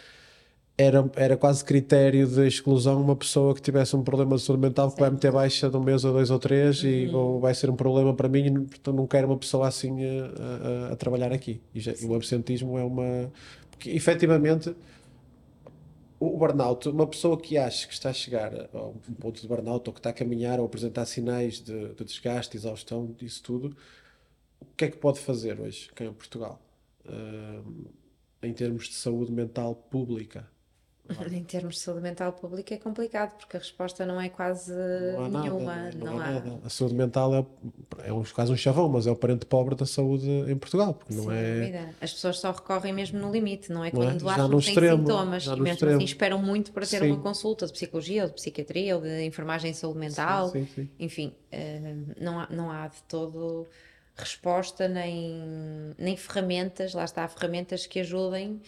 era, 0.76 1.08
era 1.14 1.36
quase 1.36 1.62
critério 1.64 2.26
de 2.26 2.46
exclusão 2.46 3.00
uma 3.00 3.14
pessoa 3.14 3.54
que 3.54 3.60
tivesse 3.60 3.94
um 3.94 4.02
problema 4.02 4.36
de 4.36 4.42
saúde 4.42 4.62
mental 4.62 4.90
que 4.90 4.98
vai 4.98 5.10
meter 5.10 5.30
baixa 5.30 5.68
de 5.68 5.76
um 5.76 5.80
mês 5.82 6.02
ou 6.04 6.12
dois 6.14 6.30
ou 6.30 6.38
três 6.38 6.82
e 6.82 7.10
ou 7.12 7.38
vai 7.38 7.54
ser 7.54 7.68
um 7.70 7.76
problema 7.76 8.12
para 8.14 8.28
mim, 8.28 8.46
e 8.46 8.50
não- 8.50 8.64
portanto 8.64 8.96
não 8.96 9.06
quero 9.06 9.28
uma 9.28 9.36
pessoa 9.36 9.68
assim 9.68 9.92
a, 10.04 10.88
a- 10.88 10.92
a 10.94 10.96
trabalhar 10.96 11.30
aqui. 11.32 11.60
E, 11.74 11.78
já- 11.80 11.92
o 12.08 12.14
absentismo 12.14 12.78
é 12.78 12.82
uma. 12.82 13.30
Porque 13.70 13.90
efetivamente 13.90 14.74
o 16.26 16.38
burnout, 16.38 16.88
uma 16.88 17.06
pessoa 17.06 17.40
que 17.40 17.58
acha 17.58 17.86
que 17.86 17.94
está 17.94 18.10
a 18.10 18.12
chegar 18.12 18.52
a 18.72 18.86
um 18.86 18.98
ponto 19.20 19.40
de 19.40 19.48
burnout 19.48 19.88
ou 19.88 19.92
que 19.94 20.00
está 20.00 20.10
a 20.10 20.12
caminhar 20.12 20.60
ou 20.60 20.66
apresentar 20.66 21.04
sinais 21.06 21.60
de, 21.60 21.94
de 21.94 22.04
desgaste, 22.04 22.56
exaustão, 22.56 23.06
disso 23.12 23.42
tudo, 23.42 23.76
o 24.60 24.66
que 24.76 24.86
é 24.86 24.90
que 24.90 24.96
pode 24.96 25.20
fazer 25.20 25.60
hoje, 25.60 25.90
cá 25.94 26.04
em 26.04 26.12
Portugal, 26.12 26.60
Ahm, 27.06 27.86
em 28.42 28.52
termos 28.52 28.88
de 28.88 28.94
saúde 28.94 29.32
mental 29.32 29.74
pública? 29.74 30.50
Em 31.30 31.44
termos 31.44 31.74
de 31.74 31.80
saúde 31.82 32.00
mental 32.00 32.32
pública 32.32 32.74
é 32.74 32.78
complicado 32.78 33.36
porque 33.36 33.58
a 33.58 33.60
resposta 33.60 34.06
não 34.06 34.18
é 34.18 34.30
quase 34.30 34.72
Não 34.72 35.24
há 35.24 35.28
nada, 35.28 35.44
nenhuma. 35.44 35.74
não, 35.74 35.82
é? 35.84 35.92
não 35.92 36.18
há 36.18 36.24
há. 36.24 36.30
nada. 36.32 36.60
A 36.64 36.68
saúde 36.70 36.94
mental 36.94 37.34
é, 37.34 37.46
é 38.08 38.12
um, 38.12 38.24
quase 38.24 38.50
um 38.50 38.56
chavão, 38.56 38.88
mas 38.88 39.06
é 39.06 39.10
o 39.10 39.16
parente 39.16 39.44
pobre 39.44 39.74
da 39.74 39.84
saúde 39.84 40.26
em 40.50 40.56
Portugal, 40.56 40.94
porque 40.94 41.12
não 41.12 41.30
é. 41.30 41.90
As 42.00 42.12
pessoas 42.14 42.38
só 42.38 42.52
recorrem 42.52 42.92
mesmo 42.94 43.18
no 43.18 43.30
limite, 43.30 43.70
não 43.70 43.84
é? 43.84 43.92
Não 43.92 44.02
é? 44.02 44.06
Quando 44.12 44.20
Já 44.24 44.30
acham 44.32 44.44
que 44.46 44.50
têm 44.50 44.58
extremo, 44.60 45.02
sintomas 45.06 45.42
já 45.42 45.52
e 45.52 45.56
mesmo 45.56 45.72
extremo. 45.74 45.96
assim 45.96 46.04
esperam 46.04 46.38
muito 46.42 46.72
para 46.72 46.86
ter 46.86 47.00
Sim. 47.00 47.10
uma 47.10 47.20
consulta 47.20 47.66
de 47.66 47.72
psicologia 47.72 48.22
ou 48.22 48.28
de 48.28 48.34
psiquiatria 48.36 48.96
ou 48.96 49.02
de 49.02 49.24
enfermagem 49.24 49.72
em 49.72 49.74
saúde 49.74 49.98
mental. 49.98 50.48
Sim, 50.48 50.66
sim. 50.74 50.88
Enfim, 50.98 51.34
eh, 51.52 51.80
não, 52.18 52.40
há, 52.40 52.48
não 52.50 52.70
há 52.70 52.88
de 52.88 53.02
todo 53.02 53.66
resposta 54.16 54.88
nem, 54.88 55.92
nem 55.98 56.16
ferramentas, 56.16 56.94
lá 56.94 57.04
está, 57.04 57.26
ferramentas 57.28 57.84
que 57.86 58.00
ajudem 58.00 58.60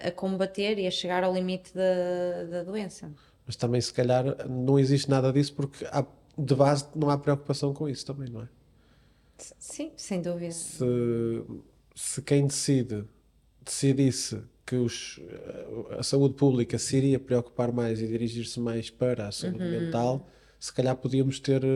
a 0.00 0.10
combater 0.12 0.78
e 0.78 0.86
a 0.86 0.90
chegar 0.90 1.24
ao 1.24 1.32
limite 1.34 1.72
da, 1.74 2.44
da 2.50 2.62
doença. 2.64 3.10
Mas 3.46 3.56
também, 3.56 3.80
se 3.80 3.92
calhar, 3.92 4.24
não 4.48 4.78
existe 4.78 5.08
nada 5.08 5.32
disso 5.32 5.54
porque 5.54 5.84
há- 5.86 6.06
de 6.36 6.54
base 6.54 6.86
não 6.94 7.10
há 7.10 7.18
preocupação 7.18 7.72
com 7.74 7.88
isso 7.88 8.06
também, 8.06 8.28
não 8.30 8.42
é? 8.42 8.48
Sim, 9.58 9.92
sem 9.96 10.20
dúvida. 10.20 10.52
se, 10.52 10.84
se 11.94 12.22
quem 12.22 12.46
decide 12.46 13.04
decidisse 13.64 14.42
que 14.66 14.76
os, 14.76 15.20
a 15.98 16.02
saúde 16.02 16.34
pública 16.34 16.78
se 16.78 16.96
iria 16.96 17.18
preocupar 17.18 17.72
mais 17.72 18.00
e 18.00 18.06
dirigir-se 18.06 18.60
mais 18.60 18.90
para 18.90 19.28
a 19.28 19.32
saúde 19.32 19.64
Uhum. 19.64 19.70
mental, 19.70 20.28
se 20.60 20.72
calhar 20.72 20.96
podíamos 20.96 21.38
ter 21.38 21.62
eh, 21.62 21.68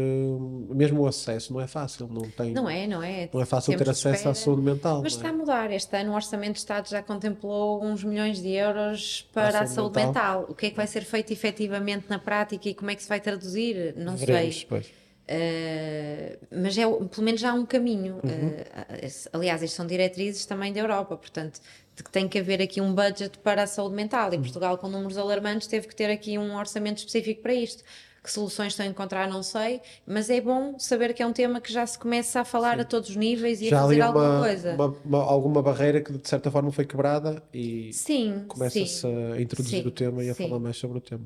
mesmo 0.74 1.02
o 1.02 1.06
acesso, 1.06 1.52
não 1.52 1.60
é 1.60 1.68
fácil, 1.68 2.08
não 2.08 2.28
tem, 2.28 2.52
Não 2.52 2.68
é, 2.68 2.86
não 2.86 3.00
é? 3.00 3.28
não 3.32 3.40
é 3.40 3.44
fácil 3.44 3.72
ter 3.72 3.84
Tempos 3.84 4.00
de 4.00 4.08
acesso 4.08 4.28
à 4.28 4.32
espera. 4.32 4.34
saúde 4.34 4.62
mental. 4.62 5.02
Mas 5.02 5.12
está 5.12 5.28
é? 5.28 5.30
a 5.30 5.32
mudar. 5.32 5.70
Este 5.70 5.96
ano 5.96 6.10
o 6.10 6.14
Orçamento 6.14 6.54
de 6.54 6.58
Estado 6.58 6.88
já 6.88 7.00
contemplou 7.00 7.84
uns 7.84 8.02
milhões 8.02 8.42
de 8.42 8.48
euros 8.50 9.28
para 9.32 9.60
a 9.60 9.66
saúde 9.66 10.04
mental. 10.04 10.46
O 10.48 10.54
que 10.54 10.66
é 10.66 10.70
que 10.70 10.76
vai 10.76 10.88
ser 10.88 11.02
feito 11.04 11.32
efetivamente 11.32 12.06
na 12.08 12.18
prática 12.18 12.68
e 12.68 12.74
como 12.74 12.90
é 12.90 12.96
que 12.96 13.02
se 13.02 13.08
vai 13.08 13.20
traduzir? 13.20 13.94
Não 13.96 14.16
Veremos, 14.16 14.56
sei. 14.56 14.66
pois. 14.68 14.86
Uh, 15.22 16.36
mas 16.50 16.76
é, 16.76 16.82
pelo 16.82 17.22
menos 17.22 17.40
já 17.40 17.52
há 17.52 17.54
um 17.54 17.64
caminho. 17.64 18.14
Uhum. 18.24 18.48
Uh, 18.48 19.28
aliás, 19.32 19.62
estas 19.62 19.76
são 19.76 19.86
diretrizes 19.86 20.44
também 20.44 20.72
da 20.72 20.80
Europa, 20.80 21.16
portanto, 21.16 21.60
de 21.94 22.02
que 22.02 22.10
tem 22.10 22.28
que 22.28 22.36
haver 22.36 22.60
aqui 22.60 22.80
um 22.80 22.92
budget 22.92 23.38
para 23.38 23.62
a 23.62 23.66
saúde 23.68 23.94
mental. 23.94 24.28
Uhum. 24.28 24.34
E 24.34 24.38
Portugal, 24.38 24.76
com 24.76 24.88
números 24.88 25.16
alarmantes, 25.16 25.68
teve 25.68 25.86
que 25.86 25.94
ter 25.94 26.10
aqui 26.10 26.36
um 26.36 26.56
orçamento 26.56 26.98
específico 26.98 27.42
para 27.42 27.54
isto. 27.54 27.84
Que 28.22 28.30
soluções 28.30 28.72
estão 28.72 28.86
a 28.86 28.88
encontrar, 28.88 29.28
não 29.28 29.42
sei, 29.42 29.80
mas 30.06 30.30
é 30.30 30.40
bom 30.40 30.78
saber 30.78 31.12
que 31.12 31.22
é 31.22 31.26
um 31.26 31.32
tema 31.32 31.60
que 31.60 31.72
já 31.72 31.84
se 31.84 31.98
começa 31.98 32.40
a 32.40 32.44
falar 32.44 32.78
a 32.78 32.84
todos 32.84 33.10
os 33.10 33.16
níveis 33.16 33.60
e 33.60 33.68
Já 33.68 33.78
a 33.78 33.82
fazer 33.82 33.94
ali 33.94 34.02
alguma 34.02 34.30
uma, 34.30 34.38
coisa. 34.40 34.74
uma- 34.74 34.96
uma- 35.04 35.22
alguma 35.24 35.60
barreira 35.62 36.00
que 36.00 36.12
de 36.12 36.28
certa 36.28 36.48
forma 36.48 36.70
foi 36.70 36.84
quebrada 36.86 37.42
e 37.52 37.92
Sim, 37.92 38.44
começa-se 38.46 38.86
sim. 39.00 39.32
a 39.32 39.40
introduzir 39.40 39.82
Sim, 39.82 39.88
o 39.88 39.90
tema 39.90 40.22
e 40.22 40.30
a 40.30 40.34
sim. 40.34 40.46
falar 40.48 40.60
mais 40.60 40.76
sobre 40.76 40.98
o 40.98 41.00
tema. 41.00 41.24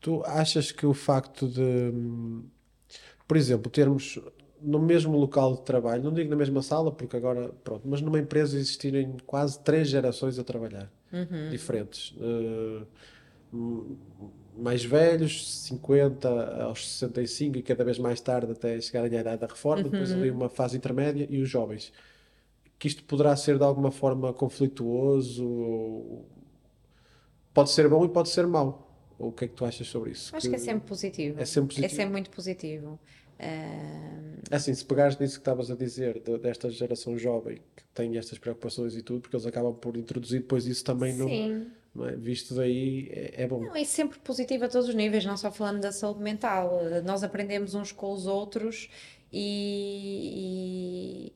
Tu 0.00 0.22
achas 0.24 0.72
que 0.72 0.86
o 0.86 0.94
facto 0.94 1.46
de, 1.46 1.92
por 3.28 3.36
exemplo, 3.36 3.70
termos 3.70 4.18
no 4.62 4.78
mesmo 4.78 5.18
local 5.18 5.56
de 5.56 5.62
trabalho, 5.62 6.02
não 6.02 6.12
digo 6.12 6.30
na 6.30 6.36
mesma 6.36 6.62
sala, 6.62 6.90
porque 6.90 7.18
agora, 7.18 7.50
pronto, 7.62 7.82
mas 7.86 8.00
numa 8.00 8.18
empresa 8.18 8.56
existirem 8.56 9.14
quase 9.26 9.58
três 9.60 9.88
gerações 9.88 10.38
a 10.38 10.44
trabalhar, 10.44 10.90
diferentes. 11.50 12.14
Uh, 12.16 12.86
mais 14.56 14.84
velhos, 14.84 15.64
50 15.64 16.62
aos 16.62 16.86
65 16.88 17.58
e 17.58 17.62
cada 17.62 17.84
vez 17.84 17.98
mais 17.98 18.20
tarde 18.20 18.52
até 18.52 18.80
chegarem 18.80 19.16
à 19.16 19.20
idade 19.20 19.40
da 19.40 19.46
reforma, 19.46 19.84
depois 19.84 20.12
ali 20.12 20.30
uma 20.30 20.48
fase 20.48 20.76
intermédia 20.76 21.26
e 21.28 21.40
os 21.40 21.48
jovens. 21.48 21.92
Que 22.78 22.88
isto 22.88 23.04
poderá 23.04 23.36
ser 23.36 23.58
de 23.58 23.64
alguma 23.64 23.90
forma 23.90 24.32
conflituoso, 24.32 26.24
pode 27.52 27.70
ser 27.70 27.88
bom 27.88 28.04
e 28.04 28.08
pode 28.08 28.28
ser 28.28 28.46
mau. 28.46 28.86
O 29.18 29.30
que 29.30 29.44
é 29.44 29.48
que 29.48 29.54
tu 29.54 29.66
achas 29.66 29.86
sobre 29.86 30.12
isso? 30.12 30.34
Acho 30.34 30.46
que, 30.46 30.50
que 30.50 30.56
é 30.56 30.58
sempre 30.58 30.88
positivo. 30.88 31.40
É 31.40 31.44
sempre 31.44 31.68
positivo. 31.68 31.86
É 31.86 31.88
sempre 31.88 32.12
muito 32.12 32.30
positivo. 32.30 32.98
Uh... 33.38 34.40
Assim, 34.50 34.72
se 34.74 34.84
pegares 34.84 35.18
nisso 35.18 35.34
que 35.34 35.40
estavas 35.40 35.70
a 35.70 35.76
dizer, 35.76 36.20
de, 36.20 36.38
desta 36.38 36.70
geração 36.70 37.18
jovem 37.18 37.56
que 37.76 37.84
tem 37.94 38.16
estas 38.16 38.38
preocupações 38.38 38.96
e 38.96 39.02
tudo, 39.02 39.20
porque 39.20 39.36
eles 39.36 39.46
acabam 39.46 39.74
por 39.74 39.96
introduzir 39.96 40.40
depois 40.40 40.66
isso 40.66 40.84
também 40.84 41.12
Sim. 41.12 41.52
no. 41.52 41.66
É? 41.98 42.16
Visto 42.16 42.54
daí, 42.54 43.08
é, 43.10 43.42
é, 43.42 43.46
bom. 43.46 43.60
Não, 43.60 43.74
é 43.74 43.84
sempre 43.84 44.18
positivo 44.20 44.64
a 44.64 44.68
todos 44.68 44.88
os 44.88 44.94
níveis, 44.94 45.24
não 45.24 45.36
só 45.36 45.50
falando 45.50 45.80
da 45.80 45.90
saúde 45.90 46.20
mental. 46.20 46.80
Nós 47.04 47.24
aprendemos 47.24 47.74
uns 47.74 47.90
com 47.90 48.12
os 48.12 48.26
outros 48.26 48.88
e, 49.32 51.32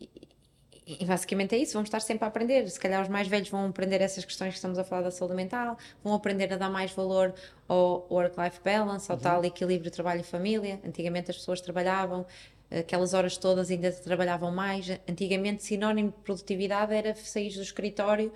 e 0.86 1.04
basicamente 1.04 1.54
é 1.54 1.58
isso, 1.58 1.72
vamos 1.72 1.88
estar 1.88 2.00
sempre 2.00 2.24
a 2.24 2.28
aprender. 2.28 2.68
Se 2.70 2.78
calhar 2.78 3.02
os 3.02 3.08
mais 3.08 3.26
velhos 3.26 3.48
vão 3.48 3.66
aprender 3.66 4.00
essas 4.00 4.24
questões 4.24 4.50
que 4.50 4.56
estamos 4.56 4.78
a 4.78 4.84
falar 4.84 5.02
da 5.02 5.10
saúde 5.10 5.34
mental, 5.34 5.76
vão 6.04 6.14
aprender 6.14 6.52
a 6.52 6.56
dar 6.56 6.70
mais 6.70 6.92
valor 6.92 7.34
ao 7.66 8.06
work-life 8.08 8.60
balance, 8.64 9.10
ao 9.10 9.16
uhum. 9.16 9.22
tal 9.22 9.44
equilíbrio 9.44 9.90
trabalho 9.90 10.20
e 10.20 10.24
família. 10.24 10.80
Antigamente 10.84 11.30
as 11.30 11.36
pessoas 11.36 11.60
trabalhavam 11.60 12.24
aquelas 12.70 13.14
horas 13.14 13.36
todas 13.36 13.70
ainda 13.70 13.92
trabalhavam 13.92 14.50
mais. 14.50 14.88
Antigamente, 15.08 15.62
sinónimo 15.62 16.10
de 16.10 16.16
produtividade 16.24 16.92
era 16.92 17.14
sair 17.14 17.54
do 17.54 17.62
escritório, 17.62 18.32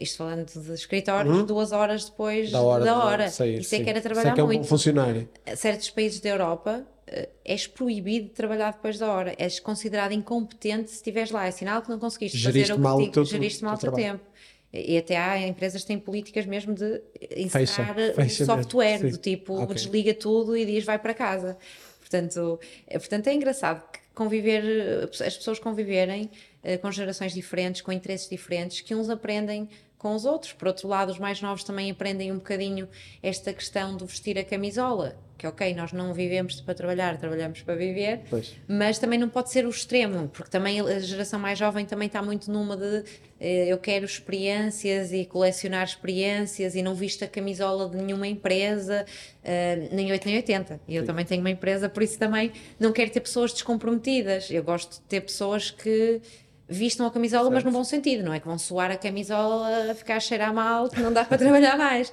isto 0.00 0.18
falando 0.18 0.46
de 0.46 0.72
escritórios, 0.72 1.38
uhum. 1.38 1.46
duas 1.46 1.72
horas 1.72 2.04
depois 2.06 2.50
da 2.50 2.60
hora. 2.60 2.84
Da 2.84 3.04
hora. 3.04 3.24
De 3.26 3.32
sair, 3.32 3.60
Isso 3.60 3.74
é 3.74 3.82
que 3.82 3.90
era 3.90 4.00
trabalhar 4.00 4.34
que 4.34 4.40
é 4.40 4.44
um 4.44 4.46
muito. 4.46 4.66
funcionário. 4.66 5.28
Certos 5.56 5.90
países 5.90 6.20
da 6.20 6.28
Europa 6.28 6.84
uh, 7.08 7.28
és 7.44 7.66
proibido 7.66 8.26
de 8.26 8.32
trabalhar 8.32 8.72
depois 8.72 8.98
da 8.98 9.10
hora. 9.12 9.34
És 9.38 9.60
considerado 9.60 10.12
incompetente 10.12 10.90
se 10.90 10.96
estiveres 10.96 11.30
lá. 11.30 11.46
É 11.46 11.50
sinal 11.50 11.82
que 11.82 11.88
não 11.88 11.98
conseguiste 11.98 12.36
geriste 12.36 12.74
fazer 12.74 12.82
o 12.82 12.98
que 12.98 13.10
te, 13.10 13.24
geriste 13.24 13.64
mal 13.64 13.74
o 13.74 13.78
teu 13.78 13.92
tempo. 13.92 14.24
E 14.72 14.96
até 14.98 15.16
há 15.16 15.46
empresas 15.46 15.82
que 15.82 15.88
têm 15.88 15.98
políticas 15.98 16.46
mesmo 16.46 16.74
de 16.74 17.02
encerrar 17.36 17.94
fecha, 18.14 18.44
software, 18.44 19.10
do 19.10 19.18
tipo 19.18 19.60
okay. 19.62 19.74
desliga 19.74 20.14
tudo 20.14 20.56
e 20.56 20.64
diz 20.64 20.84
vai 20.84 20.98
para 20.98 21.12
casa. 21.12 21.58
Portanto, 21.98 22.58
é, 22.86 22.98
portanto, 22.98 23.26
é 23.26 23.34
engraçado 23.34 23.82
conviver, 24.14 25.08
as 25.08 25.36
pessoas 25.36 25.58
conviverem 25.58 26.30
uh, 26.64 26.78
com 26.80 26.90
gerações 26.90 27.32
diferentes, 27.32 27.80
com 27.80 27.92
interesses 27.92 28.28
diferentes, 28.28 28.80
que 28.80 28.94
uns 28.94 29.08
aprendem 29.08 29.68
com 29.98 30.14
os 30.14 30.24
outros. 30.24 30.52
Por 30.52 30.68
outro 30.68 30.88
lado, 30.88 31.10
os 31.10 31.18
mais 31.18 31.40
novos 31.40 31.62
também 31.62 31.90
aprendem 31.90 32.32
um 32.32 32.36
bocadinho 32.36 32.88
esta 33.22 33.52
questão 33.52 33.96
do 33.96 34.06
vestir 34.06 34.38
a 34.38 34.44
camisola, 34.44 35.16
que 35.40 35.46
ok, 35.46 35.74
nós 35.74 35.90
não 35.90 36.12
vivemos 36.12 36.60
para 36.60 36.74
trabalhar, 36.74 37.16
trabalhamos 37.16 37.62
para 37.62 37.74
viver, 37.74 38.20
pois. 38.28 38.54
mas 38.68 38.98
também 38.98 39.18
não 39.18 39.26
pode 39.26 39.50
ser 39.50 39.64
o 39.64 39.70
extremo, 39.70 40.28
porque 40.28 40.50
também 40.50 40.78
a 40.78 40.98
geração 40.98 41.40
mais 41.40 41.58
jovem 41.58 41.86
também 41.86 42.08
está 42.08 42.20
muito 42.20 42.52
numa 42.52 42.76
de 42.76 43.04
eh, 43.40 43.68
eu 43.68 43.78
quero 43.78 44.04
experiências 44.04 45.14
e 45.14 45.24
colecionar 45.24 45.82
experiências 45.82 46.74
e 46.74 46.82
não 46.82 46.94
visto 46.94 47.24
a 47.24 47.26
camisola 47.26 47.88
de 47.88 47.96
nenhuma 47.96 48.28
empresa, 48.28 49.06
eh, 49.42 49.88
nem 49.90 50.12
8 50.12 50.26
nem 50.26 50.36
80. 50.36 50.78
E 50.86 50.94
eu 50.94 51.00
Sim. 51.00 51.06
também 51.06 51.24
tenho 51.24 51.40
uma 51.40 51.50
empresa, 51.50 51.88
por 51.88 52.02
isso 52.02 52.18
também 52.18 52.52
não 52.78 52.92
quero 52.92 53.10
ter 53.10 53.20
pessoas 53.20 53.50
descomprometidas. 53.54 54.50
Eu 54.50 54.62
gosto 54.62 54.96
de 54.96 55.00
ter 55.08 55.22
pessoas 55.22 55.70
que 55.70 56.20
vistam 56.68 57.06
a 57.06 57.10
camisola, 57.10 57.44
certo. 57.44 57.54
mas 57.54 57.64
no 57.64 57.72
bom 57.72 57.82
sentido, 57.82 58.22
não 58.22 58.34
é 58.34 58.40
que 58.40 58.46
vão 58.46 58.58
suar 58.58 58.90
a 58.90 58.96
camisola, 58.98 59.94
ficar 59.94 60.16
a 60.16 60.20
cheirar 60.20 60.52
mal, 60.52 60.90
que 60.90 61.00
não 61.00 61.10
dá 61.10 61.24
para 61.24 61.38
trabalhar 61.38 61.78
mais. 61.78 62.12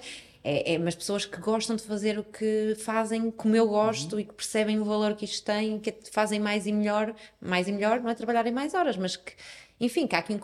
É, 0.49 0.75
é, 0.75 0.77
mas 0.77 0.95
pessoas 0.95 1.25
que 1.25 1.41
gostam 1.41 1.75
de 1.75 1.83
fazer 1.83 2.17
o 2.17 2.23
que 2.23 2.73
fazem 2.77 3.29
como 3.29 3.53
eu 3.53 3.67
gosto 3.67 4.13
uhum. 4.13 4.21
e 4.21 4.23
que 4.23 4.33
percebem 4.33 4.79
o 4.79 4.85
valor 4.85 5.13
que 5.13 5.25
isto 5.25 5.45
tem, 5.45 5.77
que 5.77 5.93
fazem 6.09 6.39
mais 6.39 6.65
e 6.65 6.71
melhor, 6.71 7.13
mais 7.41 7.67
e 7.67 7.71
melhor, 7.73 7.99
não 7.99 8.09
é 8.09 8.15
trabalharem 8.15 8.53
mais 8.53 8.73
horas, 8.73 8.95
mas 8.95 9.17
que, 9.17 9.33
enfim, 9.77 10.07
que 10.07 10.15
há 10.15 10.19
aqui 10.19 10.33
um 10.33 10.39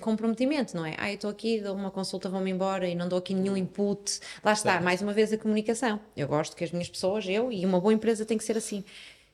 comprometimento, 0.00 0.76
não 0.76 0.84
é? 0.84 0.96
Ah, 0.98 1.08
eu 1.08 1.14
estou 1.14 1.30
aqui, 1.30 1.60
dou 1.60 1.76
uma 1.76 1.92
consulta, 1.92 2.28
vou-me 2.28 2.50
embora 2.50 2.88
e 2.88 2.96
não 2.96 3.08
dou 3.08 3.20
aqui 3.20 3.32
nenhum 3.32 3.56
input. 3.56 4.18
Lá 4.42 4.54
está, 4.54 4.72
certo. 4.72 4.82
mais 4.82 5.00
uma 5.00 5.12
vez 5.12 5.32
a 5.32 5.38
comunicação. 5.38 6.00
Eu 6.16 6.26
gosto 6.26 6.56
que 6.56 6.64
as 6.64 6.72
minhas 6.72 6.88
pessoas, 6.88 7.24
eu 7.28 7.52
e 7.52 7.64
uma 7.64 7.78
boa 7.78 7.94
empresa 7.94 8.26
tem 8.26 8.36
que 8.36 8.42
ser 8.42 8.56
assim 8.56 8.82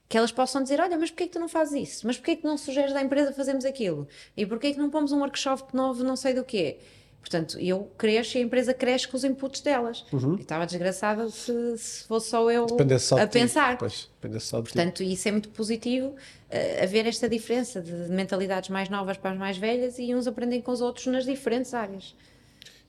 que 0.07 0.19
elas 0.19 0.33
possam 0.33 0.61
dizer, 0.61 0.81
olha, 0.81 0.99
mas 0.99 1.09
porquê 1.11 1.23
é 1.23 1.27
que 1.29 1.33
tu 1.33 1.39
não 1.39 1.49
fazes 1.49 1.89
isso? 1.89 2.07
Mas 2.07 2.17
porquê 2.17 2.33
é 2.33 2.37
que 2.37 2.45
não 2.45 2.59
sugeres 2.59 2.95
à 2.97 3.01
empresa 3.01 3.33
fazermos 3.33 3.65
aquilo? 3.65 4.09
E 4.37 4.45
porquê 4.45 4.67
é 4.67 4.73
que 4.73 4.79
não 4.79 4.91
pomos 4.91 5.13
um 5.13 5.21
workshop 5.21 5.75
novo, 5.75 6.03
não 6.03 6.17
sei 6.17 6.35
do 6.35 6.45
quê? 6.45 6.79
Portanto, 7.21 7.59
eu 7.61 7.91
cresço 7.99 8.39
e 8.39 8.41
a 8.41 8.45
empresa 8.45 8.73
cresce 8.73 9.07
com 9.07 9.17
os 9.17 9.25
inputs 9.25 9.61
delas. 9.61 10.05
Uhum. 10.13 10.37
E 10.37 10.41
estava 10.41 10.67
desgraçada 10.67 11.29
se, 11.29 11.79
se 11.79 12.05
fosse 12.05 12.31
só 12.31 12.51
eu 12.51 12.67
só 12.99 13.21
a 13.21 13.27
pensar. 13.27 13.79
Pois, 13.79 14.09
só 14.41 14.63
Portanto, 14.63 15.03
isso 15.03 15.29
é 15.29 15.33
muito 15.33 15.51
positivo, 15.51 16.09
uh, 16.09 16.83
haver 16.83 17.07
esta 17.07 17.29
diferença 17.29 17.81
de 17.81 17.93
mentalidades 18.11 18.71
mais 18.71 18.89
novas 18.89 19.17
para 19.17 19.33
as 19.33 19.39
mais 19.39 19.59
velhas 19.59 19.99
e 19.99 20.15
uns 20.15 20.27
aprendem 20.27 20.61
com 20.61 20.73
os 20.73 20.81
outros 20.81 21.07
nas 21.07 21.25
diferentes 21.25 21.75
áreas. 21.75 22.17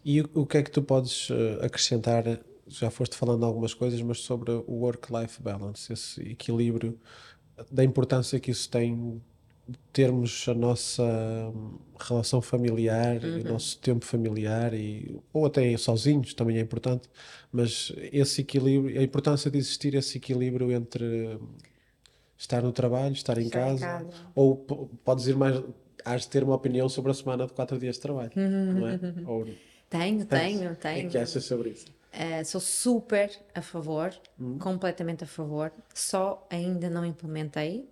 E 0.04 0.22
o, 0.22 0.30
o 0.34 0.46
que 0.46 0.58
é 0.58 0.64
que 0.64 0.72
tu 0.72 0.82
podes 0.82 1.30
uh, 1.30 1.60
acrescentar 1.62 2.24
já 2.68 2.90
foste 2.90 3.16
falando 3.18 3.46
algumas 3.46 3.74
coisas, 3.74 4.02
mas 4.02 4.20
sobre 4.20 4.52
o 4.52 4.72
work-life 4.72 5.42
balance, 5.42 5.92
esse 5.92 6.22
equilíbrio, 6.22 6.98
da 7.70 7.84
importância 7.84 8.40
que 8.40 8.50
isso 8.50 8.70
tem 8.70 9.22
termos 9.92 10.46
a 10.48 10.54
nossa 10.54 11.04
relação 12.00 12.42
familiar, 12.42 13.24
uhum. 13.24 13.42
o 13.42 13.44
nosso 13.44 13.78
tempo 13.80 14.06
familiar 14.06 14.74
e 14.74 15.20
ou 15.34 15.46
até 15.46 15.76
sozinhos 15.78 16.34
também 16.34 16.58
é 16.58 16.62
importante, 16.62 17.10
mas 17.52 17.92
esse 18.12 18.42
equilíbrio, 18.42 19.00
a 19.00 19.04
importância 19.04 19.52
de 19.52 19.58
existir 19.58 19.94
esse 19.96 20.18
equilíbrio 20.18 20.72
entre 20.72 21.38
estar 22.38 22.62
no 22.64 22.72
trabalho, 22.72 23.14
estar, 23.14 23.38
estar 23.38 23.42
em, 23.42 23.50
casa, 23.50 23.76
em, 23.76 24.06
casa, 24.06 24.28
ou 24.34 24.58
podes 25.04 25.28
ir 25.28 25.36
mais, 25.36 25.62
has 26.04 26.22
de 26.22 26.30
ter 26.30 26.44
uma 26.44 26.56
opinião 26.56 26.90
sobre 26.90 27.12
a 27.12 27.14
semana 27.14 27.46
de 27.46 27.54
quatro 27.54 27.78
dias 27.78 27.96
de 27.96 28.02
trabalho, 28.02 28.32
uhum. 28.36 28.74
não 28.74 28.88
é? 28.88 29.00
Ou, 29.28 29.46
tenho, 29.90 30.26
tenho, 30.26 30.76
tenho. 30.76 31.08
O 31.08 31.12
que 31.12 31.18
achas 31.18 31.44
sobre 31.44 31.70
isso? 31.70 31.86
Uh, 32.14 32.44
sou 32.44 32.60
super 32.60 33.32
a 33.56 33.62
favor, 33.62 34.14
uhum. 34.38 34.58
completamente 34.58 35.24
a 35.24 35.28
favor, 35.28 35.72
só 35.94 36.46
ainda 36.50 36.90
não 36.90 37.06
implementei, 37.06 37.88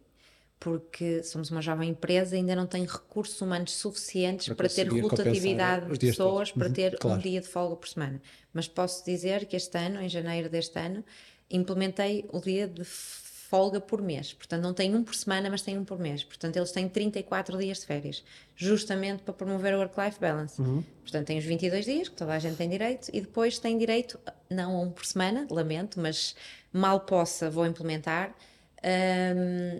porque 0.59 1.23
somos 1.23 1.49
uma 1.49 1.61
jovem 1.61 1.89
empresa 1.89 2.35
e 2.35 2.39
ainda 2.39 2.55
não 2.55 2.67
tenho 2.67 2.85
recursos 2.85 3.39
humanos 3.39 3.71
suficientes 3.71 4.47
para, 4.47 4.55
para 4.55 4.69
ter 4.69 4.89
rotatividade 4.89 5.97
de 5.97 6.07
pessoas 6.07 6.51
para 6.51 6.67
uhum, 6.67 6.73
ter 6.73 6.97
claro. 6.97 7.17
um 7.17 7.21
dia 7.21 7.39
de 7.39 7.47
folga 7.47 7.75
por 7.77 7.87
semana. 7.87 8.21
Mas 8.53 8.67
posso 8.67 9.05
dizer 9.05 9.45
que 9.45 9.55
este 9.55 9.77
ano, 9.77 10.01
em 10.01 10.09
janeiro 10.09 10.49
deste 10.49 10.77
ano, 10.77 11.03
implementei 11.49 12.25
o 12.31 12.41
dia 12.41 12.67
de 12.67 12.83
folga 12.83 13.79
por 13.79 14.01
mês. 14.01 14.33
Portanto, 14.33 14.61
não 14.61 14.73
tem 14.73 14.93
um 14.93 15.03
por 15.03 15.15
semana, 15.15 15.49
mas 15.49 15.61
tem 15.61 15.77
um 15.77 15.85
por 15.85 15.97
mês. 15.97 16.23
Portanto, 16.23 16.57
eles 16.57 16.71
têm 16.71 16.87
34 16.87 17.57
dias 17.57 17.79
de 17.79 17.85
férias, 17.85 18.23
justamente 18.55 19.23
para 19.23 19.33
promover 19.33 19.73
o 19.73 19.79
work-life 19.79 20.19
balance. 20.19 20.61
Uhum. 20.61 20.83
Portanto, 21.01 21.25
tem 21.25 21.39
os 21.39 21.45
22 21.45 21.85
dias, 21.85 22.09
que 22.09 22.15
toda 22.15 22.33
a 22.33 22.39
gente 22.39 22.57
tem 22.57 22.69
direito, 22.69 23.09
e 23.11 23.21
depois 23.21 23.57
tem 23.57 23.77
direito, 23.77 24.19
não 24.49 24.75
a 24.75 24.81
um 24.81 24.91
por 24.91 25.05
semana, 25.05 25.47
lamento, 25.49 25.99
mas 25.99 26.35
mal 26.71 26.99
possa, 26.99 27.49
vou 27.49 27.65
implementar. 27.65 28.35
Um, 28.83 29.79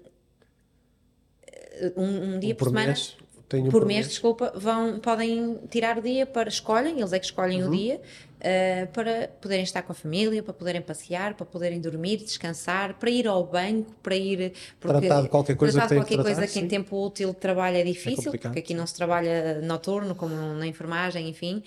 um, 1.95 2.35
um 2.35 2.39
dia 2.39 2.55
por, 2.55 2.65
por 2.65 2.69
semana. 2.69 2.87
Mês, 2.87 3.15
por, 3.49 3.71
por 3.71 3.85
mês, 3.85 3.97
mês, 3.97 4.07
desculpa, 4.09 4.53
vão, 4.55 4.99
podem 4.99 5.59
tirar 5.71 5.97
o 5.97 6.01
dia 6.01 6.25
para 6.25 6.49
escolhem, 6.49 6.99
eles 6.99 7.11
é 7.13 7.19
que 7.19 7.25
escolhem 7.25 7.63
uhum. 7.63 7.69
o 7.69 7.75
dia 7.75 7.99
uh, 8.39 8.87
para 8.93 9.27
poderem 9.41 9.63
estar 9.63 9.81
com 9.81 9.91
a 9.91 9.95
família, 9.95 10.43
para 10.43 10.53
poderem 10.53 10.81
passear, 10.81 11.33
para 11.33 11.45
poderem 11.45 11.81
dormir, 11.81 12.17
descansar, 12.17 12.93
para 12.99 13.09
ir 13.09 13.27
ao 13.27 13.43
banco, 13.43 13.91
para 14.03 14.15
ir 14.15 14.53
porque 14.79 14.99
tratar 14.99 15.21
de 15.23 15.29
qualquer 15.29 15.55
coisa, 15.55 15.79
tratar 15.79 15.95
de 15.95 16.01
qualquer 16.01 16.17
que, 16.17 16.23
coisa 16.23 16.47
que 16.47 16.59
em 16.59 16.67
tempo 16.67 17.03
útil 17.03 17.29
de 17.29 17.37
trabalho 17.37 17.77
é, 17.77 17.81
é 17.81 17.83
difícil, 17.83 18.31
é 18.31 18.37
porque 18.37 18.59
aqui 18.59 18.73
não 18.75 18.85
se 18.85 18.93
trabalha 18.93 19.59
noturno 19.61 20.13
como 20.13 20.35
na 20.35 20.67
enfermagem, 20.67 21.27
enfim. 21.27 21.63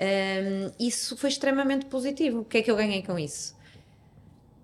Um, 0.00 0.70
isso 0.78 1.16
foi 1.16 1.28
extremamente 1.28 1.86
positivo. 1.86 2.40
O 2.40 2.44
que 2.44 2.58
é 2.58 2.62
que 2.62 2.70
eu 2.70 2.76
ganhei 2.76 3.02
com 3.02 3.18
isso? 3.18 3.54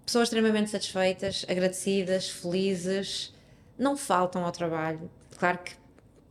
Pessoas 0.07 0.29
extremamente 0.29 0.71
satisfeitas, 0.71 1.45
agradecidas, 1.49 2.29
felizes, 2.31 3.34
não 3.79 3.97
faltam 3.97 4.45
ao 4.45 4.53
trabalho. 4.53 5.11
Claro 5.39 5.59
que 5.59 5.73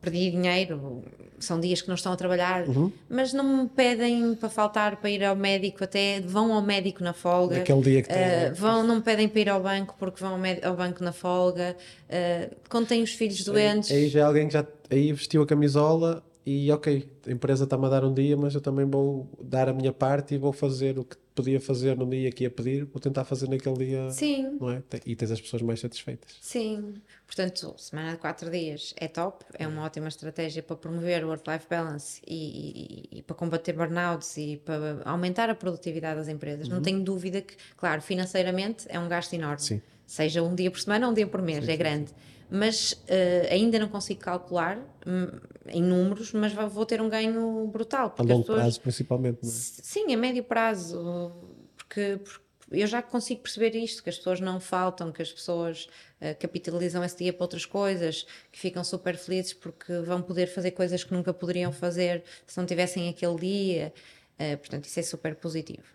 perdi 0.02 0.32
dinheiro, 0.32 1.02
são 1.40 1.60
dias 1.60 1.82
que 1.82 1.88
não 1.88 1.96
estão 1.96 2.12
a 2.12 2.16
trabalhar, 2.16 2.68
uhum. 2.68 2.92
mas 3.10 3.34
não 3.34 3.64
me 3.64 3.70
pedem 3.70 4.36
para 4.36 4.50
faltar 4.50 4.98
para 4.98 5.10
ir 5.10 5.24
ao 5.24 5.36
médico, 5.36 5.84
até 5.84 6.20
vão 6.22 6.54
ao 6.54 6.62
médico 6.62 7.04
na 7.04 7.14
folga. 7.14 7.58
Aquele 7.58 7.82
dia 7.82 8.02
que 8.02 8.10
tem. 8.10 8.52
Uh, 8.52 8.56
vão, 8.56 8.84
não 8.84 8.96
me 8.98 9.02
pedem 9.02 9.30
para 9.30 9.40
ir 9.40 9.50
ao 9.50 9.62
banco 9.62 9.96
porque 9.98 10.22
vão 10.22 10.36
ao, 10.36 10.70
ao 10.70 10.76
banco 10.76 11.04
na 11.04 11.14
folga. 11.14 11.76
Uh, 12.10 12.56
quando 12.70 12.88
têm 12.88 13.02
os 13.02 13.14
filhos 13.14 13.44
doentes. 13.44 13.92
Aí 13.92 14.10
já 14.10 14.22
é 14.22 14.24
alguém 14.24 14.48
que 14.48 14.54
já 14.54 14.66
aí 14.90 15.12
vestiu 15.14 15.42
a 15.42 15.48
camisola 15.48 16.24
e 16.46 16.70
ok, 16.72 17.10
a 17.26 17.32
empresa 17.32 17.64
está-me 17.64 17.86
a 17.86 17.90
dar 17.90 18.04
um 18.04 18.14
dia, 18.14 18.36
mas 18.36 18.54
eu 18.54 18.62
também 18.62 18.86
vou 18.86 19.28
dar 19.42 19.70
a 19.70 19.74
minha 19.74 19.94
parte 19.94 20.36
e 20.36 20.38
vou 20.38 20.52
fazer 20.52 21.00
o 21.00 21.06
que 21.06 21.16
podia 21.36 21.60
fazer 21.60 21.98
no 21.98 22.10
dia 22.10 22.32
que 22.32 22.44
ia 22.44 22.50
pedir, 22.50 22.86
vou 22.86 23.00
tentar 23.00 23.24
fazer 23.26 23.50
naquele 23.50 23.76
dia, 23.86 24.10
Sim, 24.12 24.58
não 24.60 24.70
é? 24.72 24.84
E 25.06 25.16
tens 25.16 25.32
as 25.32 25.42
pessoas 25.42 25.62
mais 25.62 25.80
satisfeitas. 25.80 26.36
sim. 26.42 26.94
Portanto, 27.26 27.74
semana 27.78 28.12
de 28.12 28.18
quatro 28.18 28.52
dias 28.52 28.94
é 28.96 29.08
top, 29.08 29.44
é 29.58 29.68
uma 29.68 29.84
ótima 29.84 30.08
estratégia 30.08 30.62
para 30.62 30.76
promover 30.76 31.24
o 31.26 31.30
work-life 31.30 31.66
balance 31.68 32.22
e, 32.28 33.08
e- 33.12 33.18
e 33.20 33.22
para 33.24 33.36
combater 33.36 33.74
burnouts 33.74 34.38
e 34.38 34.58
para 34.58 35.02
aumentar 35.04 35.50
a 35.50 35.56
produtividade 35.56 36.20
das 36.20 36.28
empresas. 36.28 36.68
Não 36.68 36.82
tenho 36.82 37.02
dúvida 37.04 37.42
que, 37.42 37.56
claro, 37.76 38.02
financeiramente 38.02 38.86
é 38.88 39.00
um 39.00 39.08
gasto 39.08 39.34
enorme. 39.34 39.62
Sim. 39.62 39.82
Seja 40.06 40.44
um 40.44 40.54
dia 40.54 40.70
por 40.70 40.80
semana 40.80 41.08
ou 41.08 41.12
um 41.12 41.16
dia 41.16 41.26
por 41.26 41.42
mês, 41.42 41.68
é 41.68 41.76
grande. 41.76 42.12
Mas 42.56 43.04
eh, 43.08 43.48
ainda 43.50 43.80
não 43.80 43.90
consigo 43.90 44.22
calcular 44.22 44.78
hum, 45.08 45.40
em 45.66 45.82
números, 45.82 46.32
mas 46.34 46.54
vou 46.54 46.86
ter 46.86 47.02
um 47.02 47.10
ganho 47.10 47.66
brutal. 47.66 48.14
A 48.16 48.22
longo 48.22 48.42
pessoas, 48.42 48.60
prazo, 48.60 48.82
principalmente, 48.82 49.40
não 49.42 49.50
é? 49.50 49.54
Sim, 49.54 50.14
a 50.14 50.18
médio 50.18 50.44
prazo, 50.44 51.32
porque, 51.76 52.20
porque 52.24 52.44
eu 52.70 52.86
já 52.86 53.02
consigo 53.02 53.42
perceber 53.42 53.76
isto, 53.76 54.04
que 54.04 54.10
as 54.12 54.18
pessoas 54.18 54.40
não 54.40 54.60
faltam, 54.60 55.12
que 55.12 55.20
as 55.20 55.32
pessoas 55.34 55.88
eh, 56.22 56.36
capitalizam 56.36 57.04
esse 57.04 57.18
dia 57.18 57.34
para 57.34 57.44
outras 57.44 57.66
coisas, 57.66 58.28
que 58.52 58.60
ficam 58.60 58.84
super 58.84 59.18
felizes 59.18 59.54
porque 59.56 60.02
vão 60.02 60.22
poder 60.22 60.46
fazer 60.46 60.70
coisas 60.72 61.04
que 61.04 61.12
nunca 61.12 61.34
poderiam 61.34 61.72
fazer 61.72 62.24
se 62.46 62.56
não 62.60 62.68
tivessem 62.68 63.10
aquele 63.10 63.36
dia. 63.40 63.94
Eh, 64.38 64.58
portanto, 64.58 64.86
isso 64.86 65.00
é 65.00 65.04
super 65.04 65.34
positivo. 65.38 65.88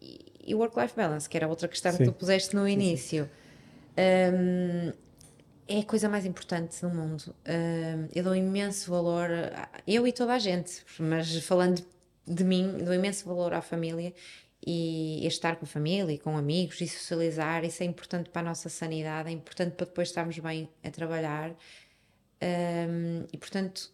E, 0.00 0.20
e 0.46 0.54
o 0.54 0.58
work-life 0.58 0.94
balance, 0.94 1.28
que 1.28 1.36
era 1.36 1.48
outra 1.48 1.66
questão 1.66 1.90
Sim. 1.90 1.98
que 1.98 2.04
tu 2.04 2.12
puseste 2.12 2.54
no 2.54 2.68
início. 2.68 3.28
hum, 3.98 4.92
é 5.68 5.80
a 5.80 5.84
coisa 5.84 6.08
mais 6.08 6.24
importante 6.24 6.80
do 6.80 6.88
mundo. 6.88 7.34
Eu 8.14 8.24
dou 8.24 8.34
imenso 8.34 8.90
valor, 8.90 9.28
eu 9.86 10.06
e 10.06 10.12
toda 10.12 10.34
a 10.34 10.38
gente, 10.38 10.84
mas 10.98 11.36
falando 11.44 11.84
de 12.26 12.44
mim, 12.44 12.78
dou 12.84 12.94
imenso 12.94 13.24
valor 13.26 13.52
à 13.52 13.60
família 13.60 14.12
e 14.66 15.26
estar 15.26 15.56
com 15.56 15.64
a 15.64 15.68
família 15.68 16.12
e 16.12 16.18
com 16.18 16.36
amigos 16.36 16.80
e 16.80 16.88
socializar. 16.88 17.64
Isso 17.64 17.82
é 17.82 17.86
importante 17.86 18.30
para 18.30 18.42
a 18.42 18.44
nossa 18.44 18.68
sanidade, 18.68 19.28
é 19.28 19.32
importante 19.32 19.74
para 19.74 19.86
depois 19.86 20.08
estarmos 20.08 20.38
bem 20.38 20.68
a 20.82 20.90
trabalhar. 20.90 21.54
E 23.32 23.36
portanto, 23.36 23.90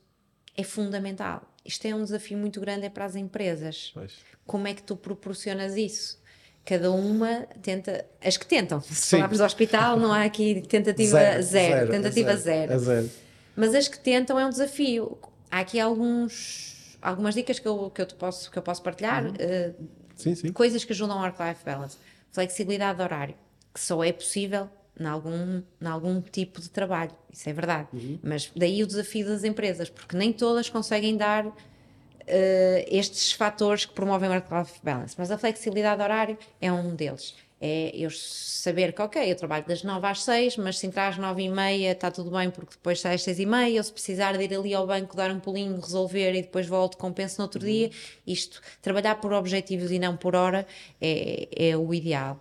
é 0.57 0.63
fundamental. 0.63 1.43
Isto 1.65 1.87
é 1.87 1.95
um 1.95 2.03
desafio 2.03 2.37
muito 2.39 2.61
grande 2.61 2.87
é 2.87 2.91
para 2.91 3.05
as 3.05 3.17
empresas 3.17 3.93
Pois. 3.95 4.17
como 4.45 4.67
é 4.67 4.75
que 4.75 4.83
tu 4.83 4.97
proporcionas 4.97 5.77
isso? 5.77 6.22
Cada 6.65 6.91
uma 6.93 7.47
tenta, 7.61 8.05
as 8.25 8.37
que 8.37 8.47
tentam, 8.47 8.81
se 8.81 9.11
falarmos 9.17 9.39
do 9.39 9.45
hospital, 9.45 9.99
não 9.99 10.13
há 10.13 10.23
aqui 10.23 10.63
tentativa 10.69 11.43
zero, 11.43 11.91
tentativa 11.91 12.37
zero. 12.37 12.73
É 12.73 12.79
zero. 12.79 13.11
Mas 13.57 13.75
as 13.75 13.89
que 13.89 13.99
tentam 13.99 14.39
é 14.39 14.47
um 14.47 14.51
desafio. 14.51 15.19
Há 15.51 15.59
aqui 15.61 15.81
alguns, 15.81 16.97
algumas 17.03 17.35
dicas 17.35 17.59
que 17.59 17.67
eu, 17.67 17.91
que 17.91 18.01
eu, 18.01 18.07
te 18.07 18.15
posso, 18.15 18.51
que 18.51 18.57
eu 18.57 18.63
posso 18.63 18.81
partilhar, 18.83 19.25
Uhum. 19.27 19.35
eh, 19.39 19.73
Sim, 20.17 20.35
sim. 20.37 20.53
coisas 20.53 20.85
que 20.85 20.93
ajudam 20.93 21.19
ao 21.19 21.25
work-life 21.25 21.65
balance. 21.65 21.97
Flexibilidade 22.31 22.97
de 22.99 23.03
horário, 23.05 23.35
que 23.75 23.81
só 23.81 24.03
é 24.05 24.13
possível 24.13 24.69
em 24.99 25.05
algum, 25.05 25.63
em 25.81 25.87
algum 25.87 26.21
tipo 26.21 26.61
de 26.61 26.71
trabalho, 26.71 27.11
isso 27.33 27.49
é 27.49 27.53
verdade. 27.53 27.89
Mas 28.23 28.51
daí 28.55 28.83
o 28.83 28.87
desafio 28.87 29.27
das 29.27 29.43
empresas, 29.43 29.91
porque 29.91 30.17
nem 30.17 30.33
todas 30.33 30.69
conseguem 30.71 31.17
dar 31.17 31.45
eh, 32.27 32.87
estes 32.91 33.33
fatores 33.33 33.85
que 33.85 33.93
promovem 33.93 34.29
o 34.29 34.33
work-life 34.33 34.81
balance. 34.83 35.15
Mas 35.19 35.31
a 35.31 35.39
flexibilidade 35.39 35.97
de 35.99 36.03
horário 36.03 36.39
é 36.61 36.73
um 36.73 36.95
deles. 36.95 37.35
É 37.65 37.93
eu 37.95 38.11
saber 38.11 38.93
que, 38.93 39.01
ok, 39.01 39.31
eu 39.31 39.37
trabalho 39.37 39.65
das 39.65 39.85
9 39.85 40.05
às 40.07 40.23
6, 40.25 40.57
mas 40.57 40.79
se 40.79 40.87
entrar 40.89 41.09
às 41.09 41.17
9 41.17 41.43
e 41.43 41.49
meia 41.49 41.93
está 41.93 42.11
tudo 42.11 42.29
bem 42.31 42.51
porque 42.51 42.73
depois 42.73 43.01
sai 43.01 43.15
às 43.15 43.23
6 43.23 43.39
e 43.39 43.47
meia, 43.47 43.79
ou 43.79 43.85
se 43.85 43.93
precisar 43.93 44.37
de 44.37 44.43
ir 44.43 44.53
ali 44.53 44.75
ao 44.75 44.85
banco, 44.85 45.17
dar 45.17 45.31
um 45.31 45.39
pulinho, 45.39 45.81
resolver 45.81 46.35
e 46.35 46.43
depois 46.43 46.67
volto, 46.67 46.97
compenso 46.97 47.39
no 47.39 47.45
outro 47.45 47.61
dia. 47.65 47.89
Isto, 48.27 48.61
trabalhar 48.81 49.15
por 49.21 49.33
objetivos 49.33 49.93
e 49.93 49.99
não 50.01 50.17
por 50.17 50.35
hora 50.35 50.67
é, 51.01 51.49
é 51.71 51.77
o 51.77 51.95
ideal. 51.95 52.41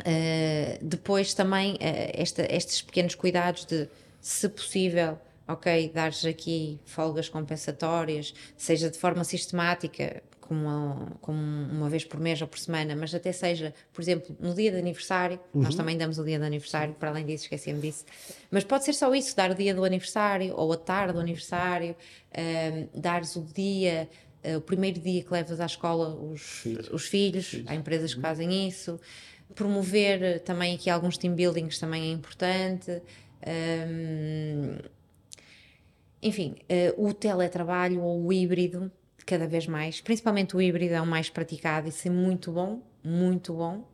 Uh, 0.00 0.78
depois 0.82 1.32
também 1.32 1.74
uh, 1.74 1.78
esta- 2.12 2.46
estes 2.54 2.82
pequenos 2.82 3.14
cuidados 3.14 3.64
de, 3.64 3.88
se 4.20 4.46
possível, 4.48 5.18
ok, 5.48 5.90
dares 5.94 6.24
aqui 6.24 6.80
folgas 6.84 7.28
compensatórias, 7.28 8.34
seja 8.56 8.90
de 8.90 8.98
forma 8.98 9.24
sistemática, 9.24 10.22
como 10.40 10.60
uma, 10.60 11.12
como 11.20 11.38
uma 11.38 11.88
vez 11.88 12.04
por 12.04 12.20
mês 12.20 12.40
ou 12.40 12.48
por 12.48 12.58
semana, 12.58 12.94
mas 12.94 13.14
até 13.14 13.32
seja, 13.32 13.74
por 13.92 14.00
exemplo, 14.00 14.36
no 14.38 14.54
dia 14.54 14.70
de 14.70 14.78
aniversário, 14.78 15.40
nós 15.52 15.74
também 15.74 15.96
damos 15.98 16.18
o 16.18 16.24
dia 16.24 16.38
de 16.38 16.44
aniversário, 16.44 16.94
para 16.94 17.10
além 17.10 17.26
disso, 17.26 17.44
esqueci-me 17.44 17.80
disso, 17.80 18.04
mas 18.50 18.64
pode 18.64 18.84
ser 18.84 18.92
só 18.92 19.12
isso, 19.14 19.34
dar 19.36 19.50
o 19.50 19.54
dia 19.54 19.74
do 19.74 19.84
aniversário 19.84 20.54
ou 20.56 20.72
a 20.72 20.76
tarde 20.76 21.14
do 21.14 21.20
aniversário, 21.20 21.96
um, 22.36 23.00
dares 23.00 23.36
o 23.36 23.42
dia. 23.42 24.08
uh, 24.44 24.58
o 24.58 24.60
primeiro 24.60 25.00
dia 25.00 25.24
que 25.24 25.32
levas 25.32 25.60
à 25.60 25.66
escola 25.66 26.14
os, 26.14 26.64
os 26.92 27.06
filhos, 27.06 27.62
há 27.66 27.74
empresas 27.74 28.14
que 28.14 28.20
fazem 28.20 28.68
isso, 28.68 29.00
promover 29.54 30.40
também 30.40 30.74
aqui 30.74 30.88
alguns 30.88 31.18
team 31.18 31.34
buildings 31.34 31.78
também 31.78 32.10
é 32.10 32.12
importante. 32.12 33.02
Hum, 33.46 34.78
enfim, 36.22 36.56
eh, 36.68 36.94
o 36.96 37.12
teletrabalho 37.12 38.02
ou 38.02 38.24
o 38.26 38.32
híbrido, 38.32 38.90
cada 39.24 39.46
vez 39.46 39.66
mais, 39.66 40.00
principalmente 40.00 40.56
o 40.56 40.62
híbrido 40.62 40.94
é 40.94 41.00
o 41.00 41.06
mais 41.06 41.28
praticado, 41.28 41.88
isso 41.88 42.06
é 42.06 42.10
muito 42.10 42.52
bom, 42.52 42.80
muito 43.02 43.52
bom, 43.54 43.84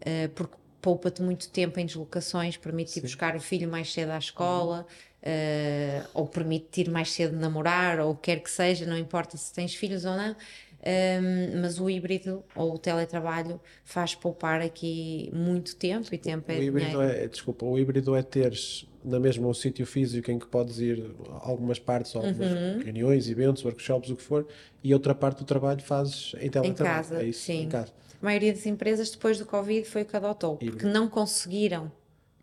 eh, 0.00 0.28
porque 0.34 0.56
poupa-te 0.82 1.22
muito 1.22 1.48
tempo 1.50 1.78
em 1.78 1.86
deslocações, 1.86 2.56
permite 2.56 2.98
ir 2.98 3.02
buscar 3.02 3.36
o 3.36 3.40
filho 3.40 3.68
mais 3.70 3.92
cedo 3.92 4.10
à 4.10 4.18
escola, 4.18 4.86
eh, 5.22 6.02
ou 6.14 6.26
permite 6.26 6.80
ir 6.80 6.90
mais 6.90 7.12
cedo 7.12 7.36
namorar, 7.36 8.00
ou 8.00 8.14
quer 8.16 8.40
que 8.40 8.50
seja, 8.50 8.86
não 8.86 8.96
importa 8.96 9.36
se 9.36 9.52
tens 9.52 9.74
filhos 9.74 10.04
ou 10.04 10.16
não. 10.16 10.34
Um, 10.82 11.60
mas 11.60 11.78
o 11.78 11.90
híbrido 11.90 12.42
ou 12.54 12.74
o 12.74 12.78
teletrabalho 12.78 13.60
faz 13.84 14.14
poupar 14.14 14.62
aqui 14.62 15.30
muito 15.32 15.76
tempo 15.76 16.08
e 16.14 16.16
tempo 16.16 16.50
é 16.50 16.58
O 16.58 16.62
híbrido 16.62 16.90
dinheiro. 16.90 17.02
é, 17.02 17.28
desculpa, 17.28 17.66
o 17.66 17.78
híbrido 17.78 18.16
é 18.16 18.22
teres 18.22 18.86
na 19.04 19.20
mesma 19.20 19.46
o 19.46 19.52
sítio 19.54 19.84
físico 19.86 20.30
em 20.30 20.38
que 20.38 20.46
podes 20.46 20.78
ir 20.78 21.14
a 21.30 21.48
algumas 21.48 21.78
partes, 21.78 22.14
algumas 22.16 22.50
Uhum. 22.50 22.78
reuniões, 22.82 23.28
eventos, 23.28 23.62
workshops, 23.64 24.10
o 24.10 24.16
que 24.16 24.22
for, 24.22 24.46
e 24.82 24.92
outra 24.94 25.14
parte 25.14 25.38
do 25.38 25.44
trabalho 25.44 25.82
fazes 25.82 26.34
em 26.40 26.48
teletrabalho. 26.50 26.96
casa, 26.96 27.22
é 27.22 27.26
isso, 27.26 27.40
sim. 27.42 27.62
em 27.64 27.68
casa. 27.68 27.92
A 28.20 28.24
maioria 28.24 28.52
das 28.52 28.64
empresas 28.66 29.10
depois 29.10 29.38
do 29.38 29.44
Covid 29.46 29.86
foi 29.86 30.02
o 30.02 30.04
que 30.06 30.16
adotou, 30.16 30.52
porque 30.56 30.66
Híbrido. 30.66 30.88
não 30.92 31.08
conseguiram, 31.08 31.90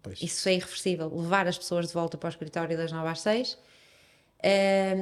Pois. 0.01 0.21
isso 0.21 0.47
é 0.49 0.53
irreversível, 0.55 1.11
levar 1.15 1.47
as 1.47 1.57
pessoas 1.57 1.88
de 1.88 1.93
volta 1.93 2.17
para 2.17 2.27
o 2.27 2.29
escritório 2.29 2.75
das 2.77 2.91
9 2.91 3.07
às 3.09 3.21
6. 3.21 3.57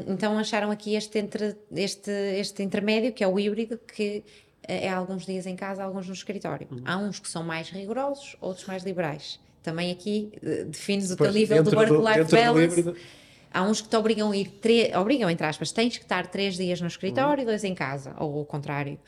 Então 0.08 0.38
acharam 0.38 0.72
aqui 0.72 0.96
este, 0.96 1.20
entre, 1.20 1.56
este, 1.72 2.12
este 2.40 2.64
intermédio, 2.64 3.12
que 3.14 3.24
é 3.24 3.28
o 3.28 3.40
híbrido, 3.40 3.78
que 3.78 4.24
eh, 4.68 4.86
é 4.86 4.90
alguns 4.90 5.26
dias 5.26 5.46
em 5.46 5.56
casa, 5.56 5.84
alguns 5.84 6.08
no 6.08 6.14
escritório. 6.14 6.68
Uhum. 6.72 6.82
Há 6.86 6.98
uns 6.98 7.20
que 7.20 7.28
são 7.28 7.44
mais 7.44 7.70
rigorosos, 7.70 8.36
outros 8.42 8.66
mais 8.66 8.84
liberais. 8.84 9.40
Também 9.62 9.92
aqui 9.92 10.32
eh, 10.44 10.64
defines 10.66 11.12
o 11.12 11.18
teu 11.18 11.32
nível 11.32 11.64
do- 11.64 11.76
work-life 11.76 12.24
do 12.24 12.36
balance. 12.36 12.94
Há 13.54 13.64
uns 13.64 13.80
que 13.82 13.88
te 13.88 13.96
obrigam 13.96 14.32
a 14.32 14.36
ir, 14.38 14.52
obrigam, 14.98 15.30
entre 15.30 15.46
aspas, 15.46 15.72
tens 15.72 15.98
que 15.98 16.04
estar 16.04 16.28
três 16.28 16.56
dias 16.58 16.82
no 16.82 16.88
escritório 16.88 17.42
e 17.42 17.46
dois 17.46 17.64
em 17.64 17.74
casa, 17.74 18.14
ou 18.20 18.42
o 18.42 18.46
contrário. 18.46 19.00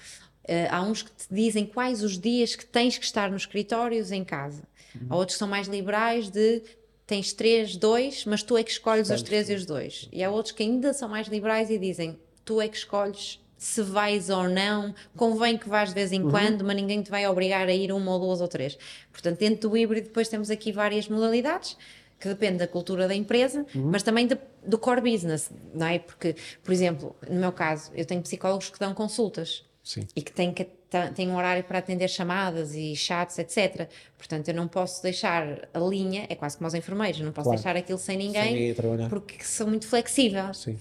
Eh, 0.45 0.67
há 0.71 0.81
uns 0.81 1.03
que 1.03 1.11
te 1.11 1.27
dizem 1.29 1.65
quais 1.65 2.01
os 2.01 2.17
dias 2.17 2.55
que 2.55 2.65
tens 2.65 2.97
que 2.97 3.03
estar 3.03 3.29
nos 3.29 3.41
escritórios 3.41 4.11
em 4.11 4.23
casa. 4.23 4.63
Há 5.09 5.15
outros 5.15 5.35
que 5.35 5.39
são 5.39 5.47
mais 5.47 5.67
liberais 5.67 6.29
de 6.29 6.63
tens 7.07 7.31
três, 7.33 7.75
dois, 7.75 8.25
mas 8.25 8.43
tu 8.43 8.57
é 8.57 8.63
que 8.63 8.69
escolhes 8.71 9.09
os 9.09 9.21
três 9.23 9.49
e 9.49 9.53
os 9.55 9.65
dois. 9.65 10.07
E 10.11 10.23
há 10.23 10.29
outros 10.29 10.51
que 10.53 10.61
ainda 10.61 10.93
são 10.93 11.07
mais 11.09 11.27
liberais 11.27 11.69
e 11.69 11.79
dizem 11.79 12.19
tu 12.45 12.61
é 12.61 12.67
que 12.67 12.77
escolhes 12.77 13.39
se 13.57 13.81
vais 13.81 14.29
ou 14.29 14.47
não, 14.47 14.93
convém 15.15 15.57
que 15.57 15.67
vás 15.67 15.89
de 15.89 15.95
vez 15.95 16.11
em 16.11 16.21
quando, 16.29 16.63
mas 16.63 16.75
ninguém 16.75 17.01
te 17.01 17.09
vai 17.09 17.25
obrigar 17.27 17.67
a 17.67 17.73
ir 17.73 17.91
uma 17.91 18.13
ou 18.13 18.19
duas 18.19 18.39
ou 18.41 18.47
três. 18.47 18.77
Portanto, 19.11 19.39
dentro 19.39 19.69
do 19.69 19.75
híbrido 19.77 20.07
depois 20.09 20.27
temos 20.29 20.51
aqui 20.51 20.71
várias 20.71 21.07
modalidades, 21.07 21.75
que 22.19 22.27
depende 22.27 22.57
da 22.59 22.67
cultura 22.67 23.07
da 23.07 23.15
empresa, 23.15 23.65
mas 23.73 24.03
também 24.03 24.27
de- 24.27 24.37
do 24.65 24.77
core 24.77 25.01
business, 25.01 25.49
não 25.73 25.87
é? 25.87 25.97
Porque, 25.99 26.35
por 26.63 26.71
exemplo, 26.71 27.15
no 27.29 27.39
meu 27.39 27.51
caso, 27.51 27.91
eu 27.95 28.05
tenho 28.05 28.21
psicólogos 28.21 28.69
que 28.69 28.79
dão 28.79 28.93
consultas 28.93 29.63
Sim. 29.83 30.07
e 30.15 30.21
que 30.21 30.31
têm, 30.31 30.53
que 30.53 30.67
têm 31.15 31.29
um 31.29 31.35
horário 31.35 31.63
para 31.63 31.79
atender 31.79 32.07
chamadas 32.07 32.73
e 32.75 32.95
chats, 32.95 33.37
etc. 33.39 33.89
Portanto, 34.17 34.47
eu 34.47 34.53
não 34.53 34.67
posso 34.67 35.01
deixar 35.03 35.67
a 35.73 35.79
linha, 35.79 36.25
é 36.29 36.35
quase 36.35 36.57
como 36.57 36.67
aos 36.67 36.73
enfermeiros, 36.73 37.19
não 37.21 37.31
posso 37.31 37.49
Claro. 37.49 37.57
deixar 37.57 37.75
aquilo 37.77 37.97
sem 37.99 38.17
ninguém, 38.17 38.75
Sem 38.75 39.09
porque 39.09 39.43
sou 39.43 39.67
muito 39.67 39.87
flexível. 39.87 40.53
Sim. 40.53 40.77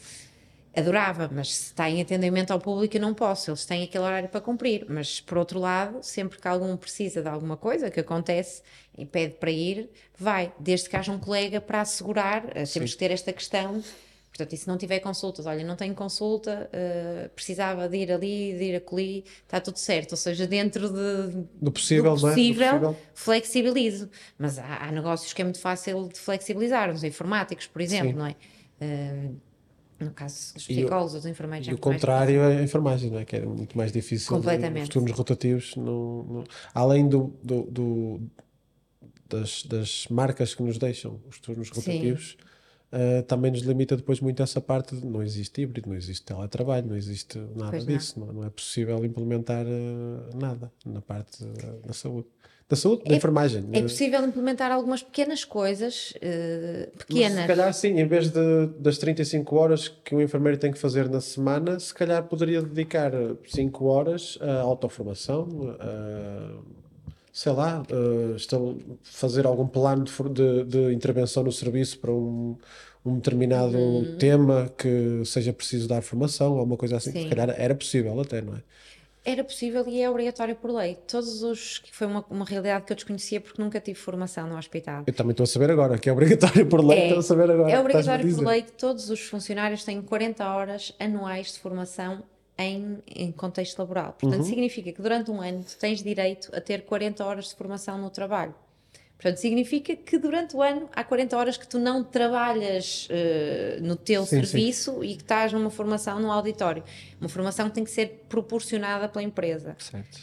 Adorava, 0.75 1.31
mas 1.33 1.55
se 1.55 1.65
está 1.69 1.89
em 1.89 2.03
atendimento 2.03 2.51
ao 2.51 2.61
público 2.61 2.95
eu 2.99 3.01
não 3.01 3.15
posso, 3.15 3.51
eles 3.51 3.65
têm 3.65 3.85
aquele 3.85 4.05
horário 4.05 4.29
para 4.29 4.43
cumprir. 4.43 4.85
Mas 4.91 5.21
por 5.23 5.39
outro 5.39 5.59
lado, 5.59 6.03
sempre 6.03 6.39
que 6.39 6.47
algum 6.47 6.77
precisa 6.77 7.23
de 7.23 7.29
alguma 7.29 7.57
coisa 7.57 7.91
que 7.91 7.99
acontece 7.99 8.61
e 8.97 9.07
pede 9.07 9.35
para 9.37 9.51
ir, 9.51 9.89
vai, 10.19 10.53
desde 10.61 10.91
que 10.91 10.97
haja 10.97 11.11
um 11.11 11.19
colega 11.19 11.63
para 11.63 11.81
assegurar, 11.81 12.45
eh, 12.55 12.65
temos 12.65 12.93
que 12.93 12.99
ter 12.99 13.11
esta 13.11 13.33
questão. 13.33 13.83
Portanto, 14.37 14.53
e 14.53 14.57
se 14.59 14.69
não 14.69 14.77
tiver 14.77 15.01
consultas, 15.01 15.47
olha, 15.47 15.65
não 15.65 15.77
tenho 15.77 15.95
consulta, 15.95 16.69
eh, 16.71 17.31
precisava 17.35 17.89
de 17.89 17.97
ir 17.97 18.13
ali, 18.13 18.55
de 18.59 18.65
ir 18.65 18.77
acolhi, 18.77 19.25
está 19.45 19.59
tudo 19.61 19.79
certo. 19.79 20.13
Ou 20.13 20.17
seja, 20.19 20.47
dentro 20.47 20.91
de, 20.91 21.47
Do 21.61 21.73
possível, 21.73 22.15
do 22.15 22.21
não 22.23 22.29
é? 22.29 22.33
Do 22.33 22.37
possível, 22.37 22.69
possível. 22.71 22.97
flexibilizo. 23.15 24.11
Mas 24.39 24.59
há, 24.59 24.85
há 24.89 24.93
negócios 24.93 25.33
que 25.33 25.41
é 25.41 25.45
muito 25.45 25.59
fácil 25.59 26.09
de 26.13 26.19
flexibilizar, 26.21 26.93
os 26.93 27.03
informáticos, 27.03 27.67
por 27.67 27.81
exemplo, 27.81 28.11
Sim. 28.11 28.19
não 28.19 28.27
é? 28.27 28.35
Eh, 28.81 29.31
No 30.01 30.11
caso 30.11 30.53
dos 30.53 30.67
psicólogos 30.67 31.15
ou 31.15 31.21
dos 31.21 31.27
enfermeiros. 31.31 31.67
E 31.69 31.73
o 31.73 31.79
contrário 31.79 32.43
é 32.43 32.59
a 32.59 32.63
enfermagem, 32.63 33.11
não 33.11 33.19
é? 33.19 33.25
que 33.25 33.37
é 33.37 33.41
muito 33.41 33.75
mais 33.79 33.91
difícil. 33.91 34.29
Completamente. 34.37 34.83
Os 34.83 34.89
turnos 34.91 35.13
rotativos, 35.13 35.75
não, 35.77 36.23
não- 36.25 36.45
além 36.75 37.09
do, 37.09 37.33
do- 37.43 37.63
do- 37.71 38.21
das, 39.29 39.63
das 39.65 40.07
marcas 40.11 40.55
que 40.55 40.63
nos 40.63 40.77
deixam, 40.77 41.19
os 41.27 41.41
turnos 41.41 41.69
Sim. 41.69 42.15
Eh, 42.93 43.23
também 43.23 43.51
nos 43.51 43.61
limita 43.63 43.97
depois 43.97 44.21
muito 44.21 44.43
essa 44.43 44.61
parte 44.61 44.97
de 44.97 45.07
não 45.07 45.23
existe 45.23 45.61
híbrido, 45.63 45.89
não 45.89 45.97
existe 45.97 46.25
teletrabalho, 46.25 46.87
não 46.87 46.97
existe 46.97 47.39
nada 47.55 47.71
Pois 47.73 47.87
disso. 47.87 48.19
Não, 48.21 48.33
não 48.33 48.45
é 48.45 48.51
possível 48.51 49.05
implementar 49.05 49.67
eh, 49.67 50.37
nada 50.37 50.71
na 50.85 51.01
parte 51.01 51.45
eh, 51.45 51.87
da 51.87 51.93
saúde. 51.93 52.29
Da 52.69 52.75
saúde, 52.75 53.05
da 53.05 53.15
É- 53.15 53.17
enfermagem. 53.19 53.65
É 53.73 53.81
possível 53.83 54.25
implementar 54.27 54.73
algumas 54.73 55.01
pequenas 55.01 55.45
coisas, 55.45 56.13
Mas 56.21 57.05
pequenas. 57.05 57.43
se 57.43 57.47
calhar 57.47 57.73
sim, 57.73 57.89
em 58.01 58.07
vez 58.09 58.29
de, 58.29 58.67
das 58.81 58.99
35 58.99 59.55
horas 59.57 59.87
que 59.87 60.13
um 60.17 60.21
enfermeiro 60.21 60.59
tem 60.59 60.73
que 60.73 60.79
fazer 60.79 61.09
na 61.09 61.21
semana, 61.21 61.79
se 61.79 61.95
calhar 61.95 62.25
poderia 62.25 62.61
dedicar 62.61 63.13
5 63.47 63.85
horas 63.85 64.37
a 64.41 64.63
autoformação, 64.63 65.47
a, 65.79 66.59
sei 67.37 67.53
lá, 67.53 67.83
estal- 68.35 68.77
fazer 69.03 69.45
algum 69.45 69.67
plano 69.67 70.05
de, 70.05 70.15
de- 70.33 70.65
de 70.65 70.95
intervenção 70.95 71.43
no 71.43 71.53
serviço 71.53 71.99
para 71.99 72.11
um, 72.11 72.57
um 73.05 73.17
determinado 73.17 73.77
Uhum. 73.77 74.17
tema 74.17 74.73
que 74.79 75.23
seja 75.27 75.53
preciso 75.53 75.87
dar 75.87 76.01
formação 76.01 76.57
ou 76.57 76.65
uma 76.65 76.79
coisa 76.79 76.97
assim. 76.97 77.13
Se 77.13 77.23
Sim. 77.25 77.29
calhar 77.29 77.51
era 77.59 77.75
possível 77.75 78.19
até, 78.19 78.41
não 78.41 78.55
é? 78.57 78.63
Era 79.23 79.45
possível 79.45 79.85
e 79.87 80.01
é 80.01 80.09
obrigatório 80.09 80.57
por 80.57 80.71
lei. 80.71 80.97
Todos 81.07 81.43
os. 81.43 81.79
que 81.81 81.95
Foi 81.95 82.07
uma, 82.07 82.25
uma 82.31 82.45
realidade 82.47 82.87
que 82.87 82.93
eu 82.93 82.97
desconhecia 82.97 83.39
porque 83.39 83.61
nunca 83.61 83.81
tive 83.81 83.99
formação 83.99 84.49
no 84.49 84.57
hospital. 84.57 85.03
Eu 85.07 85.13
também 85.13 85.33
estou 85.33 85.45
a 85.45 85.47
saber 85.49 85.71
agora, 85.71 85.99
que 85.99 86.09
é 86.09 86.13
obrigatório 86.15 86.65
por 86.67 86.83
lei, 86.83 86.99
É. 87.01 87.03
estou 87.09 87.19
a 87.19 87.23
saber 87.23 87.51
agora. 87.51 87.71
É 87.71 87.79
obrigatório 87.79 88.35
por 88.35 88.47
lei 88.47 88.63
que 88.63 88.73
todos 88.73 89.11
os 89.11 89.21
funcionários 89.21 89.85
têm 89.85 90.01
40 90.01 90.43
horas 90.49 90.95
anuais 90.99 91.53
de 91.53 91.59
formação 91.59 92.23
em, 92.59 92.99
em 93.07 93.33
contexto 93.33 93.79
laboral. 93.79 94.15
Portanto, 94.19 94.41
Uhum. 94.43 94.47
significa 94.49 94.93
que 94.93 95.03
durante 95.03 95.31
um 95.31 95.41
ano 95.41 95.63
tu 95.65 95.77
tens 95.79 96.03
direito 96.03 96.51
a 96.55 96.61
ter 96.61 96.83
40 96.85 97.25
horas 97.25 97.49
de 97.51 97.55
formação 97.55 97.99
no 97.99 98.11
trabalho. 98.11 98.55
Portanto, 99.19 99.39
significa 99.39 99.97
que 99.97 100.19
durante 100.19 100.55
o 100.55 100.61
ano 100.63 100.91
há 100.95 101.03
40 101.03 101.37
horas 101.39 101.57
que 101.57 101.67
tu 101.67 101.79
não 101.79 102.05
trabalhas 102.05 103.09
eh, 103.11 103.79
no 103.81 103.97
teu 103.97 104.27
Sim, 104.27 104.41
sim. 104.41 104.45
serviço 104.45 105.03
e 105.03 105.17
que 105.17 105.23
estás 105.23 105.55
numa 105.55 105.71
formação 105.71 106.21
no 106.21 106.31
auditório. 106.31 106.85
Uma 107.19 107.29
formação 107.29 107.67
que 107.71 107.75
tem 107.77 107.85
que 107.85 107.91
ser 107.91 108.27
proporcionada 108.29 109.09
pela 109.09 109.23
empresa 109.25 109.75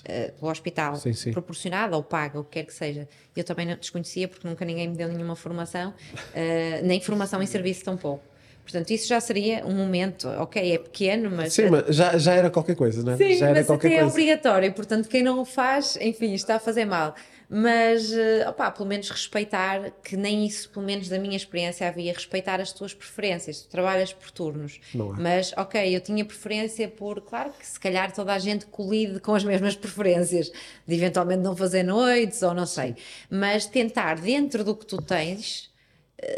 eh, 0.06 0.32
pelo 0.40 0.52
hospital, 0.52 0.96
Sim, 0.98 1.12
sim. 1.14 1.32
proporcionada 1.32 1.96
ou 1.98 2.04
paga, 2.04 2.40
o 2.40 2.44
que 2.44 2.52
quer 2.52 2.66
que 2.66 2.74
seja. 2.74 3.10
Eu 3.36 3.44
também 3.44 3.66
não 3.66 3.76
desconhecia 3.76 4.28
porque 4.28 4.48
nunca 4.48 4.64
ninguém 4.64 4.88
me 4.88 4.96
deu 4.96 5.08
nenhuma 5.08 5.36
formação, 5.36 5.92
eh, 6.36 6.80
nem 6.84 7.02
formação 7.02 7.42
em 7.42 7.48
serviço 7.48 7.84
tampouco. 7.84 8.24
Portanto, 8.64 8.92
isso 8.92 9.08
já 9.08 9.20
seria 9.20 9.66
um 9.66 9.76
momento, 9.76 10.28
ok, 10.28 10.74
é 10.74 10.78
pequeno, 10.78 11.30
mas. 11.30 11.54
Sim, 11.54 11.70
mas 11.70 11.96
já, 11.96 12.18
já 12.18 12.34
era 12.34 12.50
qualquer 12.50 12.76
coisa, 12.76 13.04
não 13.04 13.14
é? 13.14 13.18
Sim, 13.18 13.36
já 13.36 13.48
era 13.48 13.60
mas 13.60 13.68
qualquer 13.68 13.88
até 13.88 13.96
é 13.96 14.00
coisa. 14.00 14.14
obrigatório, 14.14 14.74
portanto, 14.74 15.10
quem 15.10 15.22
não 15.22 15.40
o 15.40 15.46
faz, 15.46 15.98
enfim, 16.00 16.34
está 16.34 16.56
a 16.56 16.60
fazer 16.60 16.86
mal. 16.86 17.14
Mas, 17.56 18.12
eh, 18.12 18.50
opá, 18.50 18.72
pelo 18.72 18.90
menos 18.90 19.10
respeitar, 19.12 19.92
que 20.04 20.18
nem 20.18 20.44
isso, 20.44 20.70
pelo 20.72 20.84
menos 20.84 21.08
da 21.08 21.20
minha 21.20 21.38
experiência, 21.38 21.88
havia, 21.88 22.12
respeitar 22.12 22.60
as 22.60 22.72
tuas 22.72 22.96
preferências. 22.96 23.62
Tu 23.62 23.70
trabalhas 23.70 24.12
por 24.12 24.32
turnos. 24.32 24.80
Não 24.92 25.12
há. 25.12 25.18
Mas, 25.20 25.54
ok, 25.56 25.96
eu 25.96 26.02
tinha 26.02 26.26
preferência 26.26 26.88
por, 26.88 27.22
claro 27.22 27.52
que 27.52 27.64
se 27.64 27.80
calhar 27.80 28.12
toda 28.12 28.34
a 28.34 28.40
gente 28.40 28.66
colide 28.66 29.20
com 29.20 29.36
as 29.36 29.44
mesmas 29.44 29.76
preferências, 29.78 30.52
de 30.88 30.96
eventualmente 30.96 31.44
não 31.44 31.56
fazer 31.56 31.84
noites 31.84 32.42
ou 32.42 32.56
não 32.56 32.66
sei. 32.66 32.96
Mas 33.30 33.68
tentar, 33.68 34.16
dentro 34.20 34.64
do 34.64 34.76
que 34.76 34.86
tu 34.88 34.98
tens, 34.98 35.70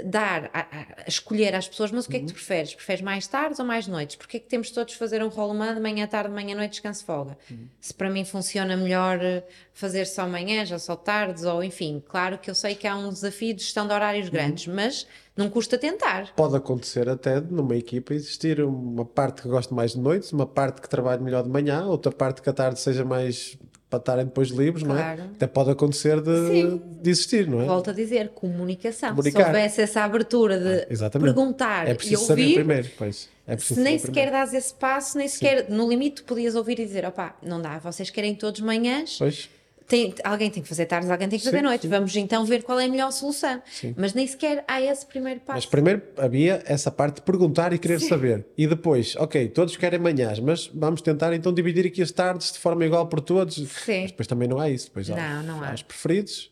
dar, 0.04 0.50
a, 0.54 0.60
a- 0.62 1.04
escolher 1.08 1.54
às 1.56 1.68
pessoas, 1.68 1.92
mas 1.92 2.06
o 2.06 2.10
que 2.10 2.18
é 2.18 2.20
que 2.20 2.26
tu 2.28 2.34
preferes? 2.34 2.74
Preferes 2.74 3.02
mais 3.02 3.28
tardes 3.28 3.60
ou 3.60 3.66
mais 3.66 3.88
noites? 3.88 4.16
Porque 4.16 4.38
é 4.38 4.40
que 4.40 4.48
temos 4.48 4.72
todos 4.72 4.94
de 4.94 5.00
fazer 5.00 5.24
um 5.24 5.28
rolemã 5.28 5.74
de 5.74 5.80
manhã, 5.80 6.06
tarde, 6.08 6.30
manhã, 6.34 6.56
noite, 6.56 6.72
descanso, 6.72 7.04
folga? 7.06 7.38
Se 7.80 7.94
para 7.94 8.10
mim 8.10 8.24
funciona 8.26 8.76
melhor 8.78 9.20
eh, 9.22 9.44
fazer 9.74 10.06
só 10.06 10.28
manhãs 10.28 10.72
ou 10.72 10.80
só 10.80 10.96
tardes, 10.96 11.44
ou 11.44 11.64
enfim, 11.64 12.04
claro 12.08 12.38
que 12.38 12.50
eu 12.50 12.56
sei 12.56 12.76
que 12.76 12.88
há 12.88 12.96
um 12.96 13.10
desafio 13.10 13.54
de 13.54 13.62
gestão 13.64 13.88
de 13.88 13.94
horários 13.94 14.30
grandes, 14.30 14.68
mas 14.68 15.08
não 15.36 15.50
custa 15.50 15.78
tentar. 15.78 16.34
Pode 16.36 16.56
acontecer 16.56 17.10
até 17.10 17.42
numa 17.42 17.76
equipa 17.76 18.14
existir 18.14 18.62
uma 18.62 19.04
parte 19.06 19.42
que 19.42 19.48
gosta 19.50 19.74
mais 19.76 19.92
de 19.92 20.00
noites, 20.00 20.32
uma 20.32 20.46
parte 20.46 20.82
que 20.82 20.88
trabalha 20.90 21.22
melhor 21.22 21.44
de 21.44 21.50
manhã, 21.50 21.86
outra 21.86 22.12
parte 22.12 22.42
que 22.42 22.50
a 22.50 22.54
tarde 22.54 22.80
seja 22.80 23.04
mais 23.04 23.58
para 23.90 24.00
estarem 24.00 24.26
depois 24.26 24.50
livres, 24.50 24.84
não 24.84 24.98
é? 24.98 25.02
Claro. 25.16 25.24
Até 25.36 25.48
pode 25.48 25.70
acontecer 25.72 26.20
de, 26.22 26.48
Sim. 26.48 26.82
de 27.02 27.10
existir, 27.10 27.48
não 27.48 27.62
é? 27.62 27.66
Volto 27.66 27.92
a 27.92 27.94
dizer, 27.94 28.30
comunicação. 28.30 29.10
Comunicar. 29.12 29.42
Se 29.42 29.46
houvesse 29.48 29.82
essa 29.82 30.02
abertura 30.02 30.60
de 30.60 30.88
Exatamente. 30.92 31.34
perguntar 31.34 31.88
É 31.88 31.92
e 31.92 31.96
preciso 31.96 32.26
saber 32.26 32.42
ouvir, 32.42 32.56
primeiro, 32.56 32.90
pois. 32.98 33.30
É 33.48 33.56
preciso 33.56 33.80
se 33.80 33.84
nem 33.84 33.98
saber 34.00 34.08
sequer 34.08 34.24
primeiro. 34.28 34.46
dás 34.52 34.54
esse 34.54 34.74
passo, 34.74 35.18
nem 35.18 35.28
sequer, 35.28 35.70
no 35.70 35.88
limite, 35.88 36.24
podias 36.24 36.56
ouvir 36.56 36.80
e 36.80 36.86
dizer: 36.86 37.06
opá, 37.06 37.36
não 37.44 37.62
dá, 37.62 37.78
vocês 37.78 38.10
querem 38.10 38.34
todos 38.34 38.60
manhãs, 38.60 39.18
Pois, 39.20 39.50
tem- 39.88 40.14
alguém 40.24 40.50
tem 40.50 40.62
que 40.64 40.70
fazer 40.70 40.86
tardes, 40.86 41.10
alguém 41.10 41.28
tem 41.30 41.38
que 41.38 41.46
fazer 41.46 41.58
Sim, 41.58 41.64
noites, 41.64 41.82
sim. 41.84 41.88
vamos 41.90 42.16
então 42.16 42.44
ver 42.46 42.64
qual 42.64 42.80
é 42.80 42.86
a 42.86 42.88
melhor 42.88 43.12
solução. 43.12 43.62
Mas 43.96 44.14
nem 44.14 44.26
sequer 44.28 44.64
há 44.68 44.82
esse 44.82 45.06
primeiro 45.06 45.40
passo. 45.42 45.58
mas 45.58 45.66
primeiro 45.66 46.02
havia 46.18 46.62
essa 46.66 46.90
parte 46.92 47.16
de 47.18 47.22
perguntar 47.22 47.72
e 47.74 47.78
querer 47.78 48.00
saber. 48.00 48.46
E 48.58 48.66
depois, 48.68 49.16
ok, 49.16 49.48
todos 49.50 49.76
querem 49.78 50.00
manhãs, 50.00 50.40
mas 50.40 50.68
vamos 50.74 51.02
tentar 51.02 51.34
então 51.34 51.54
dividir 51.54 51.86
aqui 51.88 52.02
as 52.02 52.12
tardes 52.12 52.52
de 52.52 52.60
forma 52.60 52.86
igual 52.86 53.08
por 53.08 53.22
todos. 53.22 53.56
Sim. 53.56 54.02
Mas 54.02 54.12
depois 54.12 54.28
também 54.28 54.48
não 54.48 54.60
há 54.60 54.70
isso. 54.70 54.88
Depois 54.88 55.10
há, 55.10 55.16
Não, 55.16 55.44
não 55.44 55.64
há. 55.64 55.74
os 55.74 55.82
preferidos. 55.84 56.52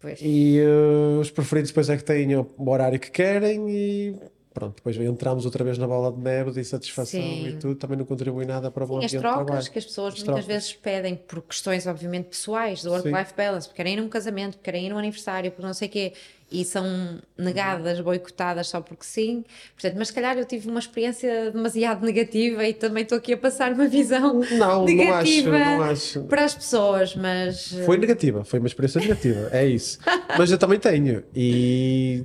Pois. 0.00 0.18
E 0.20 0.58
eh, 0.58 1.18
os 1.20 1.30
preferidos 1.30 1.70
depois 1.70 1.88
é 1.88 1.96
que 1.96 2.04
têm 2.04 2.36
o 2.36 2.46
horário 2.68 3.00
que 3.00 3.10
querem 3.10 3.70
e 3.70 4.16
pronto, 4.54 4.76
depois 4.76 4.96
entramos 4.96 5.44
outra 5.44 5.64
vez 5.64 5.76
na 5.76 5.86
bola 5.86 6.12
de 6.12 6.20
neve 6.22 6.52
de 6.52 6.60
insatisfação 6.60 7.20
Sim. 7.20 7.48
e 7.48 7.52
tudo 7.56 7.74
também 7.74 7.98
não 7.98 8.04
contribui 8.06 8.46
nada 8.46 8.70
para 8.70 8.84
o 8.84 8.86
bom 8.86 9.00
Sim, 9.00 9.06
as 9.06 9.12
ambiente 9.14 9.26
de 9.28 9.44
trocas 9.44 9.68
que 9.68 9.78
as 9.80 9.84
pessoas 9.84 10.14
As 10.14 10.20
muitas 10.20 10.24
trocas. 10.24 10.46
vezes 10.46 10.72
pedem 10.72 11.16
por 11.16 11.42
questões, 11.42 11.86
obviamente, 11.88 12.26
pessoais, 12.28 12.82
do 12.82 12.90
work-life 12.90 13.34
balance, 13.36 13.66
porque 13.66 13.76
querem 13.82 13.94
ir 13.94 14.00
num 14.00 14.08
casamento, 14.08 14.52
porque 14.52 14.64
querem 14.70 14.86
ir 14.86 14.90
num 14.90 14.98
aniversário, 14.98 15.50
por 15.50 15.62
não 15.62 15.74
sei 15.74 15.88
o 15.88 15.90
quê, 15.90 16.12
e 16.52 16.64
são 16.64 17.18
negadas, 17.36 18.00
boicotadas 18.00 18.68
só 18.68 18.80
porque 18.80 19.04
sim. 19.04 19.44
Portanto, 19.74 19.96
mas 19.98 20.08
se 20.08 20.14
calhar 20.14 20.38
eu 20.38 20.44
tive 20.44 20.68
uma 20.70 20.78
experiência 20.78 21.50
demasiado 21.50 22.04
negativa 22.06 22.64
e 22.64 22.72
também 22.72 23.02
estou 23.02 23.18
aqui 23.18 23.32
a 23.32 23.36
passar 23.36 23.72
uma 23.72 23.88
visão 23.88 24.34
Não, 24.52 24.58
não 24.58 24.82
acho, 24.84 24.94
negativa 24.94 25.58
não 25.58 25.82
acho. 25.82 26.22
para 26.24 26.44
as 26.44 26.54
pessoas, 26.54 27.16
mas 27.16 27.72
Foi 27.84 27.96
negativa, 27.96 28.44
foi 28.44 28.60
uma 28.60 28.68
experiência 28.68 29.00
negativa, 29.00 29.48
é 29.50 29.66
isso. 29.66 29.98
Mas 30.38 30.50
eu 30.50 30.58
também 30.58 30.78
tenho. 30.78 31.24
E 31.34 32.24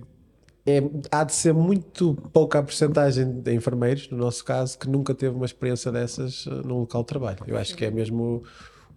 é- 0.66 0.84
há 1.12 1.24
de 1.24 1.34
ser 1.34 1.54
muito 1.54 2.16
pouca 2.34 2.60
a 2.60 2.64
porcentagem 2.64 3.42
de 3.42 3.54
enfermeiros, 3.54 4.10
no 4.10 4.18
nosso 4.18 4.44
caso, 4.44 4.78
que 4.78 4.88
nunca 4.90 5.14
teve 5.16 5.36
uma 5.36 5.46
experiência 5.46 5.92
dessas 5.92 6.46
eh, 6.48 6.68
num 6.68 6.80
local 6.80 7.02
de 7.04 7.08
trabalho. 7.08 7.38
Eu 7.48 7.58
acho 7.58 7.76
que 7.76 7.86
é 7.86 7.92
mesmo 7.92 8.44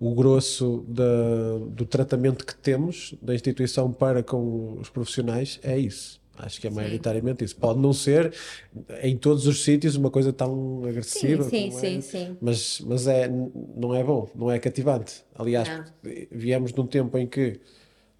o 0.00 0.14
grosso 0.14 0.84
da- 0.88 1.58
do 1.68 1.86
tratamento 1.86 2.44
que 2.44 2.54
temos 2.56 3.14
da 3.22 3.34
instituição 3.34 3.92
para 3.92 4.22
com 4.22 4.76
os 4.80 4.90
profissionais, 4.90 5.60
é 5.62 5.78
isso. 5.78 6.20
Acho 6.38 6.60
que 6.60 6.66
é 6.66 6.70
maioritariamente 6.70 7.44
isso. 7.44 7.54
Pode 7.54 7.78
não 7.78 7.92
ser 7.92 8.32
em 9.02 9.16
todos 9.16 9.46
os 9.46 9.62
sítios 9.62 9.94
uma 9.96 10.10
coisa 10.10 10.32
tão 10.32 10.82
agressiva. 10.84 11.44
sim, 11.44 11.70
sim, 11.70 11.98
é, 11.98 12.00
sim. 12.00 12.36
mas, 12.40 12.80
mas 12.84 13.06
é, 13.06 13.28
não 13.76 13.94
é 13.94 14.02
bom, 14.02 14.28
não 14.34 14.50
é 14.50 14.58
cativante. 14.58 15.22
Aliás, 15.34 15.68
Não. 15.68 15.84
viemos 16.32 16.72
de 16.72 16.80
um 16.80 16.86
tempo 16.86 17.16
em 17.18 17.26
que 17.26 17.60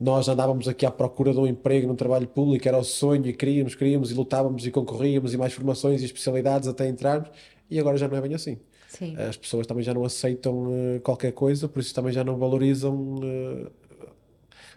nós 0.03 0.29
andávamos 0.29 0.67
aqui 0.67 0.85
à 0.85 0.91
procura 0.91 1.33
de 1.33 1.39
um 1.39 1.47
emprego 1.47 1.87
num 1.87 1.95
trabalho 1.95 2.27
público, 2.27 2.67
era 2.67 2.77
o 2.77 2.83
sonho, 2.83 3.25
e 3.27 3.33
queríamos, 3.33 3.77
queríamos, 3.77 4.11
e 4.11 4.15
lutávamos 4.15 4.67
e 4.67 4.71
concorríamos, 4.73 5.33
e 5.33 5.37
mais 5.37 5.53
formações 5.53 6.03
e 6.03 6.05
especialidades 6.05 6.67
até 6.67 6.89
entrarmos, 6.89 7.31
e 7.71 7.79
agora 7.79 7.97
já 7.97 8.09
não 8.09 8.17
é 8.17 8.21
bem 8.21 8.35
assim. 8.35 8.59
Sim. 8.89 9.17
As 9.17 9.37
pessoas 9.37 9.65
também 9.65 9.85
já 9.85 9.95
não 9.95 10.05
aceitam 10.05 10.67
eh, 10.71 10.99
qualquer 10.99 11.31
coisa, 11.33 11.69
por 11.69 11.79
isso 11.79 11.95
também 11.95 12.13
já 12.13 12.25
não 12.25 12.37
valorizam, 12.37 13.21
eh, 13.23 13.71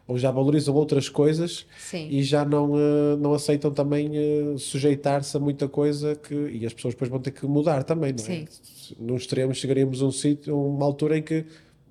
ou 0.08 0.16
já 0.18 0.30
valorizam 0.30 0.76
outras 0.76 1.10
coisas 1.10 1.66
Sim. 1.80 2.08
e 2.10 2.22
já 2.22 2.46
não, 2.46 2.78
eh, 2.78 3.16
não 3.20 3.34
aceitam 3.34 3.72
também 3.72 4.12
eh, 4.14 4.56
sujeitar-se 4.60 5.36
a 5.36 5.40
muita 5.40 5.68
coisa 5.68 6.16
que, 6.16 6.36
e 6.36 6.66
as 6.68 6.74
pessoas 6.74 6.94
depois 6.94 7.10
vão 7.10 7.20
ter 7.20 7.32
que 7.32 7.48
mudar 7.48 7.84
também, 7.84 8.14
não 8.14 8.24
é? 8.24 8.46
Sim. 8.48 8.96
Num 9.00 9.16
extremo 9.16 9.56
chegaríamos 9.56 10.04
a 10.04 10.06
um 10.06 10.12
sítio, 10.12 10.54
a 10.54 10.58
uma 10.58 10.86
altura 10.86 11.18
em 11.18 11.24
que 11.24 11.46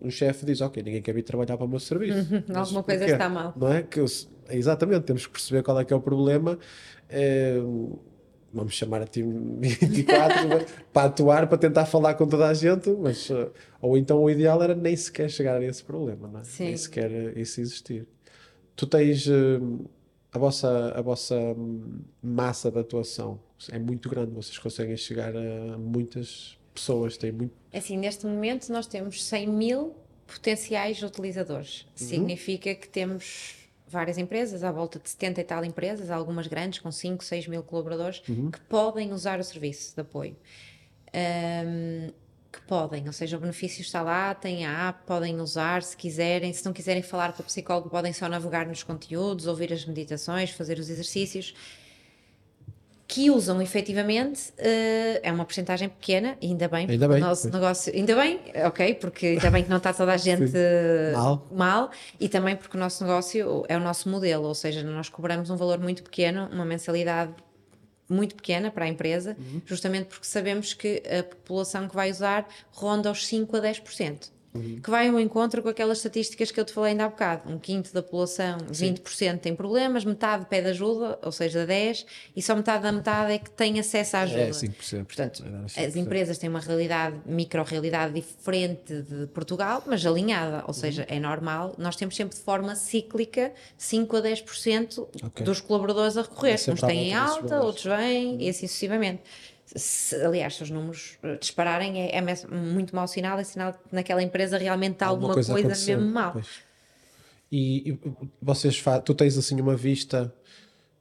um 0.04 0.10
chefe 0.10 0.44
diz, 0.46 0.60
ok, 0.60 0.82
ninguém 0.82 1.02
quer 1.02 1.12
vir 1.12 1.22
trabalhar 1.22 1.56
para 1.56 1.66
o 1.66 1.68
meu 1.68 1.80
serviço. 1.80 2.28
Mas 2.46 2.56
alguma 2.56 2.82
coisa 2.82 3.04
está 3.06 3.28
mal. 3.28 3.52
Não 3.56 3.72
é? 3.72 3.82
Que 3.82 4.04
exatamente, 4.50 5.02
temos 5.04 5.26
que 5.26 5.32
perceber 5.32 5.62
qual 5.62 5.80
é 5.80 5.84
que 5.84 5.92
é 5.92 5.96
o 5.96 6.00
problema. 6.00 6.58
eh, 7.08 7.60
vamos 8.54 8.74
chamar 8.74 9.02
a 9.02 9.06
time 9.06 9.58
24 9.60 10.36
para 10.92 11.08
atuar, 11.08 11.48
para 11.48 11.58
tentar 11.58 11.86
falar 11.86 12.14
com 12.14 12.26
toda 12.26 12.46
a 12.46 12.54
gente, 12.54 12.88
mas 12.90 13.28
eh, 13.30 13.50
ou 13.80 13.98
então 13.98 14.22
o 14.22 14.30
ideal 14.30 14.62
era 14.62 14.74
nem 14.74 14.94
sequer 14.96 15.28
chegar 15.28 15.60
a 15.60 15.64
esse 15.64 15.82
problema, 15.82 16.28
não 16.28 16.40
é? 16.40 16.44
Sim. 16.44 16.64
nem 16.66 16.76
sequer 16.76 17.10
eh, 17.10 17.32
isso 17.40 17.60
existir. 17.60 18.06
Tu 18.76 18.86
tens 18.86 19.26
eh, 19.28 19.60
a 20.32 20.38
vossa, 20.38 20.92
a 20.94 21.02
vossa 21.02 21.34
hum, 21.36 22.02
massa 22.22 22.70
de 22.70 22.78
atuação 22.78 23.40
é 23.70 23.78
muito 23.78 24.08
grande, 24.08 24.32
vocês 24.32 24.56
conseguem 24.58 24.96
chegar 24.96 25.34
a 25.36 25.76
muitas 25.76 26.56
pessoas, 26.74 27.16
têm 27.16 27.32
muito. 27.32 27.54
Assim, 27.72 27.96
neste 27.96 28.26
momento 28.26 28.70
nós 28.72 28.86
temos 28.86 29.22
100 29.24 29.46
mil 29.48 29.94
potenciais 30.26 31.00
Uhum. 31.02 31.08
utilizadores. 31.08 31.86
Significa 31.94 32.74
que 32.74 32.88
temos 32.88 33.54
várias 33.86 34.18
empresas, 34.18 34.64
à 34.64 34.72
volta 34.72 34.98
de 34.98 35.08
70 35.08 35.40
e 35.40 35.44
tal 35.44 35.64
empresas, 35.64 36.10
algumas 36.10 36.46
grandes, 36.46 36.78
com 36.80 36.90
5, 36.90 37.22
6 37.24 37.46
mil 37.46 37.62
colaboradores, 37.62 38.22
Uhum. 38.28 38.50
que 38.50 38.60
podem 38.62 39.12
usar 39.12 39.38
o 39.38 39.44
serviço 39.44 39.94
de 39.94 40.00
apoio. 40.00 40.36
Ahm, 41.12 42.10
que 42.52 42.60
podem, 42.62 43.04
ou 43.06 43.12
seja, 43.12 43.36
o 43.36 43.40
benefício 43.40 43.82
está 43.82 44.00
lá, 44.00 44.32
têm 44.34 44.64
a 44.64 44.88
app, 44.88 45.04
podem 45.06 45.40
usar 45.40 45.82
se 45.82 45.96
quiserem. 45.96 46.52
Se 46.52 46.64
não 46.64 46.72
quiserem 46.72 47.02
falar 47.02 47.32
com 47.32 47.42
o 47.42 47.46
psicólogo, 47.46 47.90
podem 47.90 48.12
só 48.12 48.28
navegar 48.28 48.64
nos 48.66 48.82
conteúdos, 48.84 49.46
ouvir 49.48 49.72
as 49.72 49.84
meditações, 49.84 50.50
fazer 50.50 50.78
os 50.78 50.88
exercícios. 50.88 51.52
Que 53.06 53.30
usam 53.30 53.60
efetivamente, 53.60 54.52
eh, 54.56 55.20
é 55.22 55.30
uma 55.30 55.44
porcentagem 55.44 55.88
pequena, 55.90 56.38
ainda 56.42 56.66
bem, 56.68 56.86
Ainda 56.88 57.06
bem, 57.06 57.18
o 57.18 57.20
nosso 57.20 57.50
negócio, 57.50 57.92
ainda 57.94 58.16
bem, 58.16 58.40
ok, 58.66 58.94
porque 58.94 59.26
ainda 59.26 59.50
bem 59.50 59.62
que 59.62 59.68
não 59.70 59.76
está 59.76 59.92
toda 59.92 60.12
a 60.12 60.16
gente 60.18 60.52
Mal. 61.12 61.46
mal, 61.52 61.90
e 62.18 62.28
também 62.30 62.56
porque 62.56 62.76
o 62.76 62.80
nosso 62.80 63.04
negócio 63.04 63.64
é 63.68 63.76
o 63.76 63.80
nosso 63.80 64.08
modelo, 64.08 64.46
ou 64.48 64.54
seja, 64.54 64.82
nós 64.82 65.10
cobramos 65.10 65.50
um 65.50 65.56
valor 65.56 65.78
muito 65.78 66.02
pequeno, 66.02 66.48
uma 66.50 66.64
mensalidade 66.64 67.34
muito 68.08 68.34
pequena 68.36 68.70
para 68.70 68.86
a 68.86 68.88
empresa, 68.88 69.36
Uhum. 69.38 69.60
justamente 69.66 70.06
porque 70.06 70.26
sabemos 70.26 70.72
que 70.72 71.02
a 71.06 71.22
população 71.22 71.86
que 71.88 71.94
vai 71.94 72.10
usar 72.10 72.46
ronda 72.72 73.10
os 73.10 73.26
5 73.26 73.54
a 73.56 73.60
10%. 73.60 74.32
Uhum. 74.56 74.80
Que 74.80 74.88
vai 74.88 75.08
ao 75.08 75.18
encontro 75.18 75.60
com 75.62 75.68
aquelas 75.68 75.98
estatísticas 75.98 76.52
que 76.52 76.60
eu 76.60 76.64
te 76.64 76.72
falei 76.72 76.92
ainda 76.92 77.06
há 77.06 77.08
bocado. 77.08 77.50
Um 77.52 77.58
quinto 77.58 77.92
da 77.92 78.00
população, 78.00 78.58
20% 78.70 79.40
tem 79.40 79.54
problemas, 79.56 80.04
metade 80.04 80.46
pede 80.46 80.68
ajuda, 80.68 81.18
ou 81.22 81.32
seja, 81.32 81.66
10%, 81.66 82.06
e 82.36 82.40
só 82.40 82.54
metade 82.54 82.84
da 82.84 82.92
metade 82.92 83.32
é 83.32 83.38
que 83.38 83.50
tem 83.50 83.80
acesso 83.80 84.16
à 84.16 84.20
ajuda. 84.20 84.40
É 84.42 84.50
5%. 84.50 85.04
Portanto, 85.06 85.42
É 85.44 85.50
dar 85.50 85.64
as 85.64 85.72
5%. 85.72 85.96
empresas 85.96 86.38
têm 86.38 86.48
uma 86.48 86.60
realidade, 86.60 87.16
micro-realidade 87.26 88.14
diferente 88.14 89.02
de 89.02 89.26
Portugal, 89.34 89.82
mas 89.86 90.06
alinhada, 90.06 90.62
ou 90.68 90.72
seja, 90.72 91.02
Uhum. 91.10 91.16
é 91.16 91.20
normal. 91.20 91.74
Nós 91.76 91.96
temos 91.96 92.14
sempre 92.14 92.36
de 92.36 92.42
forma 92.42 92.76
cíclica 92.76 93.52
5 93.76 94.16
a 94.16 94.20
10% 94.22 95.08
Ok. 95.24 95.44
dos 95.44 95.60
colaboradores 95.60 96.16
a 96.16 96.22
recorrer. 96.22 96.60
É 96.68 96.70
Uns 96.72 96.80
têm 96.80 97.12
alta, 97.12 97.60
outros 97.60 97.84
vêm, 97.86 98.40
e 98.40 98.48
assim 98.48 98.68
sucessivamente. 98.68 99.20
Se, 99.66 100.16
aliás, 100.16 100.56
se 100.56 100.62
os 100.62 100.70
números 100.70 101.18
eh, 101.22 101.36
dispararem, 101.36 102.02
é, 102.02 102.16
é 102.16 102.46
muito 102.46 102.94
mau 102.94 103.08
sinal, 103.08 103.38
é 103.38 103.44
sinal 103.44 103.72
que 103.72 103.94
naquela 103.94 104.22
empresa 104.22 104.58
realmente 104.58 104.94
está 104.94 105.06
alguma 105.06 105.34
coisa, 105.34 105.52
aconteceu, 105.52 105.98
mesmo 105.98 106.12
mal. 106.12 106.40
E, 107.50 107.90
e 107.90 108.00
vocês 108.40 108.82
tu 109.04 109.14
tens 109.14 109.38
assim 109.38 109.60
uma 109.60 109.76
vista 109.76 110.32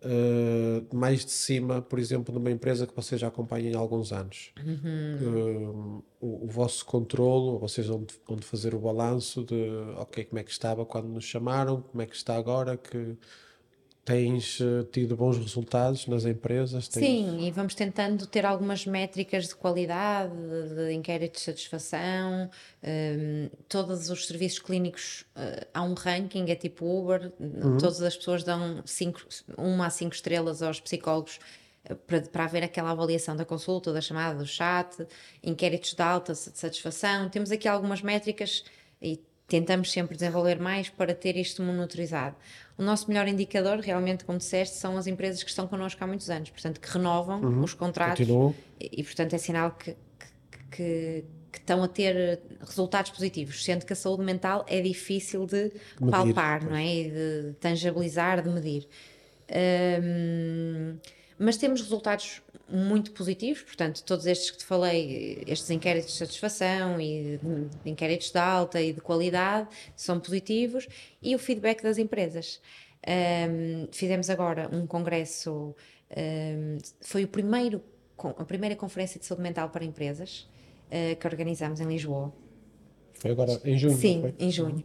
eh, 0.06 0.84
mais 0.94 1.24
de 1.24 1.32
cima, 1.32 1.82
por 1.82 1.98
exemplo, 1.98 2.34
numa 2.34 2.52
empresa 2.52 2.86
que 2.86 2.94
vocês 2.94 3.22
já 3.22 3.28
acompanham 3.28 3.80
há 3.80 3.82
alguns 3.82 4.12
anos. 4.12 4.52
Uhum. 4.66 5.18
Hum, 5.22 6.02
o, 6.20 6.46
o 6.46 6.48
vosso 6.48 6.86
controlo, 6.86 7.58
vocês 7.58 7.88
vão 7.88 8.06
vão 8.28 8.38
fazer 8.40 8.76
o 8.76 8.80
balanço 8.80 9.46
de 9.46 9.56
ok, 9.98 10.26
como 10.26 10.40
é 10.40 10.44
que 10.44 10.52
estava 10.52 10.86
quando 10.86 11.08
nos 11.08 11.24
chamaram, 11.24 11.82
como 11.82 12.02
é 12.02 12.06
que 12.06 12.16
está 12.16 12.36
agora, 12.36 12.76
que 12.76 13.18
tens 14.06 14.60
eh, 14.60 14.84
tido 14.92 15.16
bons 15.16 15.38
resultados 15.38 16.08
nas 16.08 16.26
empresas. 16.26 16.88
Tens... 16.88 17.06
Sim, 17.06 17.46
e 17.46 17.52
vamos 17.52 17.74
tentando 17.74 18.28
ter 18.28 18.46
algumas 18.46 18.86
métricas 18.86 19.48
de 19.48 19.56
qualidade, 19.56 20.34
de, 20.76 20.92
inquérito 20.92 21.36
de 21.36 21.40
satisfação, 21.40 22.50
hum, 22.84 23.50
todos 23.70 24.10
os 24.10 24.28
serviços 24.28 24.60
clínicos, 24.60 25.26
eh, 25.36 25.68
há 25.74 25.82
um 25.84 25.94
ranking, 25.94 26.50
é 26.50 26.56
tipo 26.56 26.86
Uber, 26.86 27.32
todas 27.80 28.02
as 28.02 28.16
pessoas 28.18 28.44
dão 28.44 28.82
cinco, 28.86 29.22
uma 29.58 29.88
a 29.88 29.90
cinco 29.90 30.14
estrelas 30.14 30.62
aos 30.62 30.82
psicólogos 30.82 31.40
eh, 31.86 31.96
para, 31.96 32.22
para 32.22 32.44
haver 32.44 32.64
aquela 32.64 32.92
avaliação 32.92 33.38
da 33.38 33.46
consulta, 33.46 33.94
da 33.94 34.02
chamada, 34.02 34.38
do 34.38 34.46
chat, 34.46 35.08
inquéritos 35.42 35.94
de 35.94 36.02
alta 36.02 36.36
satisfação. 36.36 37.30
Temos 37.30 37.52
aqui 37.52 37.70
algumas 37.70 38.02
métricas 38.02 38.66
e 39.02 39.22
tentamos 39.54 39.92
sempre 39.92 40.16
desenvolver 40.16 40.60
mais 40.60 40.90
para 40.90 41.14
ter 41.14 41.38
isto 41.38 41.62
monitorizado. 41.62 42.36
O 42.76 42.82
nosso 42.82 43.08
melhor 43.08 43.28
indicador, 43.28 43.78
realmente, 43.80 44.26
como 44.26 44.40
disseste, 44.40 44.76
são 44.78 44.98
as 44.98 45.06
empresas 45.06 45.44
que 45.44 45.50
estão 45.52 45.68
connosco 45.68 46.04
há 46.04 46.08
muitos 46.08 46.28
anos, 46.32 46.50
portanto, 46.50 46.80
que 46.82 46.90
renovam 46.90 47.62
os 47.62 47.76
contratos 47.76 48.26
Continuam. 48.26 48.56
e, 48.82 49.02
e, 49.02 49.04
portanto, 49.04 49.34
é 49.36 49.38
sinal 49.38 49.70
que, 49.72 49.96
que, 50.72 50.76
que- 51.52 51.60
estão 51.60 51.84
a 51.84 51.88
ter 51.88 52.42
resultados 52.62 53.12
positivos, 53.12 53.64
sendo 53.64 53.86
que 53.86 53.94
a 53.94 53.96
saúde 53.96 54.24
mental 54.24 54.66
é 54.68 54.82
difícil 54.82 55.46
de 55.46 55.72
Medir, 56.02 56.10
palpar, 56.10 56.66
não 56.66 56.76
é? 56.76 56.84
E 56.88 57.12
de 57.12 57.54
tangibilizar, 57.60 58.42
de 58.42 58.50
medir. 58.50 58.88
Hum, 60.02 60.98
mas 61.38 61.58
temos 61.58 61.82
resultados 61.82 62.42
muito 62.70 63.12
positivos, 63.12 63.62
portanto, 63.62 64.04
todos 64.04 64.26
estes 64.26 64.52
que 64.52 64.58
te 64.58 64.66
falei, 64.66 65.44
estes 65.48 65.70
inquéritos 65.70 66.14
de 66.14 66.18
satisfação 66.18 67.00
e 67.00 67.40
de, 67.84 67.90
inquéritos 67.90 68.32
de 68.32 68.38
alta 68.38 68.82
e 68.82 68.94
de 68.94 69.02
qualidade, 69.02 69.68
são 69.96 70.20
positivos 70.20 70.88
e 71.22 71.36
o 71.36 71.40
feedback 71.40 71.84
das 71.84 71.98
empresas. 71.98 72.62
Hum, 73.06 73.88
fizemos 73.92 74.30
agora 74.30 74.70
um 74.72 74.88
congresso, 74.88 75.76
hum, 76.16 76.78
foi 77.02 77.26
o 77.26 77.28
primeiro, 77.28 77.84
a 78.18 78.46
primeira 78.46 78.76
conferência 78.76 79.20
de 79.20 79.26
saúde 79.26 79.44
mental 79.44 79.70
para 79.70 79.84
empresas 79.84 80.48
eh, 80.90 81.16
que 81.16 81.28
organizamos 81.28 81.80
em 81.80 81.88
Lisboa. 81.88 82.32
Foi 83.16 83.32
agora 83.32 83.60
em 83.66 83.78
junho. 83.78 83.98
Sim, 83.98 84.34
em 84.40 84.52
junho. 84.52 84.84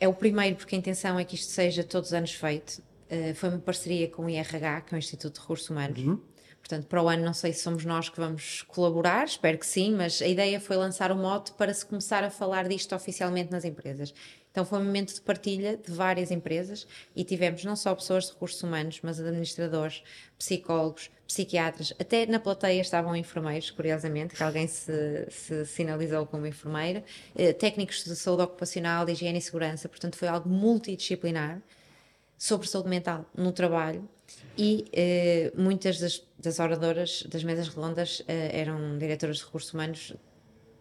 É 0.00 0.08
o 0.08 0.12
primeiro, 0.12 0.56
porque 0.56 0.74
a 0.74 0.78
intenção 0.78 1.18
é 1.18 1.24
que 1.24 1.34
isto 1.34 1.50
seja 1.50 1.84
todos 1.84 2.10
os 2.10 2.14
anos 2.14 2.32
feito. 2.32 2.82
Uh, 3.10 3.34
foi 3.34 3.48
uma 3.48 3.58
parceria 3.58 4.08
com 4.08 4.26
o 4.26 4.30
IRH, 4.30 4.82
que 4.82 4.94
é 4.94 4.96
o 4.96 4.98
Instituto 4.98 5.34
de 5.34 5.40
Recursos 5.40 5.68
Humanos. 5.70 5.98
Uhum. 5.98 6.20
Portanto, 6.60 6.86
para 6.86 7.02
o 7.02 7.08
ano 7.08 7.24
não 7.24 7.32
sei 7.32 7.52
se 7.52 7.60
somos 7.60 7.84
nós 7.84 8.10
que 8.10 8.20
vamos 8.20 8.62
colaborar, 8.62 9.24
espero 9.24 9.56
que 9.56 9.66
sim, 9.66 9.94
mas 9.94 10.20
a 10.20 10.26
ideia 10.26 10.60
foi 10.60 10.76
lançar 10.76 11.10
o 11.10 11.16
mote 11.16 11.52
para 11.52 11.72
se 11.72 11.86
começar 11.86 12.22
a 12.22 12.30
falar 12.30 12.68
disto 12.68 12.94
oficialmente 12.94 13.50
nas 13.50 13.64
empresas. 13.64 14.12
Então 14.50 14.66
foi 14.66 14.78
um 14.80 14.84
momento 14.84 15.14
de 15.14 15.20
partilha 15.20 15.76
de 15.76 15.90
várias 15.90 16.30
empresas 16.30 16.86
e 17.14 17.24
tivemos 17.24 17.64
não 17.64 17.76
só 17.76 17.94
pessoas 17.94 18.24
de 18.24 18.32
recursos 18.32 18.62
humanos, 18.62 19.00
mas 19.02 19.20
administradores, 19.20 20.02
psicólogos, 20.36 21.10
psiquiatras, 21.26 21.94
até 21.98 22.26
na 22.26 22.40
plateia 22.40 22.80
estavam 22.80 23.14
enfermeiros, 23.14 23.70
curiosamente, 23.70 24.34
que 24.34 24.42
alguém 24.42 24.66
se, 24.66 25.26
se 25.30 25.64
sinalizou 25.64 26.26
como 26.26 26.46
enfermeira, 26.46 27.04
eh, 27.36 27.52
técnicos 27.52 28.02
de 28.04 28.16
saúde 28.16 28.42
ocupacional, 28.42 29.06
de 29.06 29.12
higiene 29.12 29.38
e 29.38 29.42
segurança, 29.42 29.88
portanto 29.88 30.16
foi 30.16 30.28
algo 30.28 30.48
multidisciplinar 30.48 31.62
sobre 32.38 32.66
saúde 32.68 32.88
mental 32.88 33.26
no 33.36 33.50
trabalho 33.52 34.08
e 34.56 34.84
eh, 34.92 35.52
muitas 35.56 35.98
das, 35.98 36.22
das 36.38 36.58
oradoras 36.60 37.24
das 37.28 37.42
mesas 37.44 37.68
redondas 37.68 38.22
eh, 38.28 38.50
eram 38.60 38.96
diretoras 38.96 39.38
de 39.38 39.44
recursos 39.44 39.72
humanos 39.74 40.14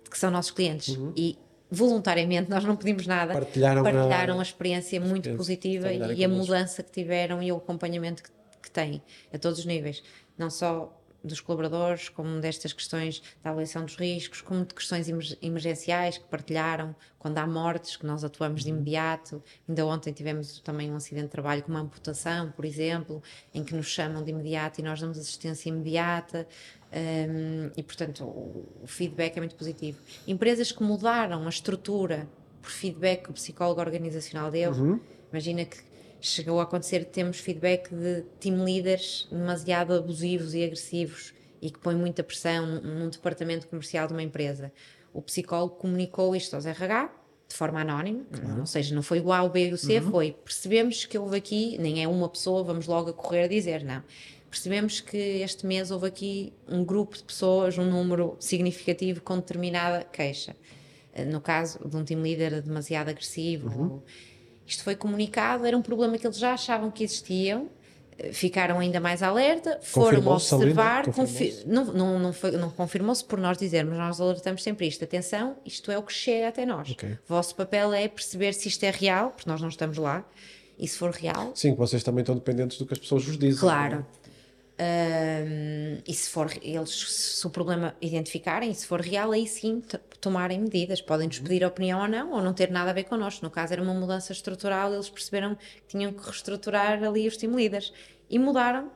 que 0.09 0.17
são 0.17 0.29
nossos 0.31 0.51
clientes 0.51 0.95
e 1.15 1.37
voluntariamente 1.71 2.49
nós 2.51 2.63
não 2.63 2.75
pedimos 2.75 3.07
nada. 3.07 3.33
Partilharam 3.33 3.81
a- 3.81 3.83
partilharam 3.83 4.39
a, 4.39 4.43
experiência 4.43 4.99
muito 5.01 5.33
positiva 5.35 5.87
trabalharem 5.89 6.17
e 6.17 6.23
a 6.23 6.29
mudança 6.29 6.83
que 6.83 6.91
tiveram 6.91 7.41
e 7.41 7.51
o 7.51 7.57
acompanhamento 7.57 8.23
que, 8.23 8.29
que 8.63 8.71
têm 8.71 9.01
a 9.33 9.37
todos 9.37 9.59
os 9.59 9.65
níveis 9.65 10.03
não 10.37 10.49
só 10.49 10.96
dos 11.27 11.39
colaboradores, 11.41 12.09
como 12.09 12.39
destas 12.39 12.73
questões 12.73 13.21
da 13.43 13.51
avaliação 13.51 13.83
dos 13.85 13.95
riscos, 13.95 14.41
como 14.41 14.65
de 14.65 14.73
questões 14.73 15.07
emer- 15.07 15.37
emergenciais 15.41 16.17
que 16.17 16.25
partilharam, 16.25 16.95
quando 17.19 17.37
há 17.37 17.45
mortes, 17.45 17.97
que 17.97 18.05
nós 18.05 18.23
atuamos 18.23 18.63
de 18.63 18.69
imediato. 18.69 19.43
Ainda 19.67 19.85
ontem 19.85 20.13
tivemos 20.13 20.59
também 20.61 20.91
um 20.91 20.95
acidente 20.95 21.25
de 21.25 21.31
trabalho 21.31 21.61
com 21.61 21.71
uma 21.71 21.81
amputação, 21.81 22.51
por 22.51 22.63
exemplo, 22.65 23.21
em 23.53 23.63
que 23.63 23.75
nos 23.75 23.87
chamam 23.87 24.23
de 24.23 24.31
imediato 24.31 24.79
e 24.79 24.83
nós 24.83 25.01
damos 25.01 25.17
assistência 25.17 25.69
imediata. 25.69 26.47
hum, 26.91 27.69
e, 27.75 27.83
portanto, 27.83 28.23
o, 28.23 28.83
o 28.83 28.87
feedback 28.87 29.37
é 29.37 29.39
muito 29.41 29.55
positivo. 29.55 29.99
Empresas 30.27 30.71
que 30.71 30.81
mudaram 30.83 31.45
a 31.45 31.49
estrutura 31.49 32.27
por 32.61 32.71
feedback 32.71 33.23
que 33.23 33.29
o 33.29 33.33
psicólogo 33.33 33.81
organizacional 33.81 34.49
deu, 34.51 34.73
imagina 35.31 35.65
que 35.65 35.77
chegou 36.21 36.59
a 36.59 36.63
acontecer 36.63 37.05
que 37.05 37.11
temos 37.11 37.37
feedback 37.39 37.89
de 37.93 38.23
team 38.39 38.63
leaders 38.63 39.27
demasiado 39.31 39.93
abusivos 39.93 40.53
e 40.53 40.63
agressivos 40.63 41.33
e 41.61 41.69
que 41.71 41.79
põem 41.79 41.95
muita 41.95 42.23
pressão 42.23 42.65
num, 42.81 43.09
departamento 43.09 43.67
comercial 43.67 44.07
de 44.07 44.13
uma 44.13 44.23
empresa. 44.23 44.71
O 45.13 45.21
psicólogo 45.21 45.75
comunicou 45.75 46.35
isto 46.35 46.55
aos 46.55 46.65
RH 46.65 47.11
de 47.47 47.55
forma 47.55 47.79
anónima, 47.81 48.25
ou 48.59 48.65
seja, 48.65 48.93
não 48.93 49.01
foi 49.01 49.21
o 49.21 49.31
A, 49.31 49.41
o 49.41 49.49
B 49.49 49.69
e 49.69 49.73
o 49.73 49.77
C, 49.77 50.01
foi 50.01 50.31
percebemos 50.43 51.05
que 51.05 51.17
houve 51.17 51.37
aqui, 51.37 51.77
nem 51.79 52.03
é 52.03 52.07
uma 52.07 52.27
pessoa, 52.27 52.61
vamos 52.63 52.87
logo 52.87 53.09
a 53.09 53.13
correr 53.13 53.43
a 53.43 53.47
dizer, 53.47 53.83
não. 53.85 54.03
Percebemos 54.49 54.99
que 54.99 55.17
este 55.17 55.65
mês 55.65 55.89
houve 55.89 56.07
aqui 56.07 56.53
um 56.67 56.83
grupo 56.83 57.15
de 57.17 57.23
pessoas, 57.23 57.77
um 57.77 57.85
número 57.89 58.35
significativo 58.39 59.21
com 59.21 59.37
determinada 59.37 60.03
queixa. 60.03 60.55
Eh, 61.13 61.25
No 61.25 61.39
caso 61.41 61.79
de 61.87 61.95
um 61.95 62.03
team 62.03 62.21
leader 62.21 62.61
demasiado 62.61 63.09
agressivo, 63.09 63.69
ou- 63.81 64.03
isto 64.67 64.83
foi 64.83 64.95
comunicado, 64.95 65.65
era 65.65 65.77
um 65.77 65.81
problema 65.81 66.17
que 66.17 66.27
eles 66.27 66.37
já 66.37 66.53
achavam 66.53 66.91
que 66.91 67.03
existiam, 67.03 67.69
eh, 68.19 68.33
ficaram 68.33 68.79
ainda 68.79 68.99
mais 68.99 69.23
alerta, 69.23 69.79
foram 69.81 70.21
é? 70.21 70.27
observar, 70.27 71.05
não, 71.65 71.85
não, 71.85 72.19
não, 72.19 72.33
não 72.59 72.69
confirmou-se 72.71 73.23
por 73.23 73.39
nós 73.39 73.57
dizermos, 73.57 73.97
nós 73.97 74.19
alertamos 74.19 74.61
sempre 74.61 74.85
isto, 74.85 75.03
atenção, 75.03 75.55
isto 75.65 75.89
é 75.89 75.97
o 75.97 76.03
que 76.03 76.11
chega 76.11 76.49
até 76.49 76.65
nós. 76.65 76.91
Ok. 76.91 77.09
O 77.09 77.17
vosso 77.27 77.55
papel 77.55 77.93
é 77.93 78.09
perceber 78.09 78.53
se 78.53 78.67
isto 78.67 78.83
é 78.83 78.91
real, 78.91 79.31
porque 79.31 79.49
nós 79.49 79.61
não 79.61 79.69
estamos 79.69 79.97
lá, 79.97 80.25
e 80.77 80.87
se 80.87 80.97
for 80.97 81.11
real, 81.11 81.53
Sim, 81.55 81.71
que 81.71 81.77
vocês 81.77 82.03
também 82.03 82.21
estão 82.21 82.35
dependentes 82.35 82.77
do 82.77 82.85
que 82.85 82.93
as 82.93 82.99
pessoas 82.99 83.23
vos 83.23 83.37
dizem. 83.37 83.59
Claro. 83.59 84.05
Um, 84.79 85.97
e 86.07 86.13
se 86.13 86.29
for 86.29 86.51
eles, 86.61 86.91
se 86.91 87.47
o 87.47 87.49
problema 87.49 87.95
identificarem, 87.99 88.71
se 88.75 88.85
for 88.85 89.01
real, 89.01 89.31
aí 89.31 89.47
sim 89.47 89.81
tomarem 90.21 90.59
medidas, 90.59 91.01
podem 91.01 91.27
nos 91.27 91.39
pedir 91.39 91.65
opinião 91.65 92.01
ou 92.01 92.07
não, 92.07 92.31
ou 92.33 92.43
não 92.43 92.53
ter 92.53 92.69
nada 92.69 92.91
a 92.91 92.93
ver 92.93 93.05
connosco. 93.05 93.43
No 93.43 93.49
caso, 93.49 93.73
era 93.73 93.81
uma 93.81 93.93
mudança 93.93 94.31
estrutural, 94.31 94.93
eles 94.93 95.09
perceberam 95.09 95.55
que 95.55 95.87
tinham 95.87 96.13
que 96.13 96.23
reestruturar 96.23 97.03
ali 97.03 97.27
os 97.27 97.35
team 97.37 97.55
leaders 97.55 97.91
e 98.29 98.37
mudaram 98.37 98.85
uh, 98.85 98.91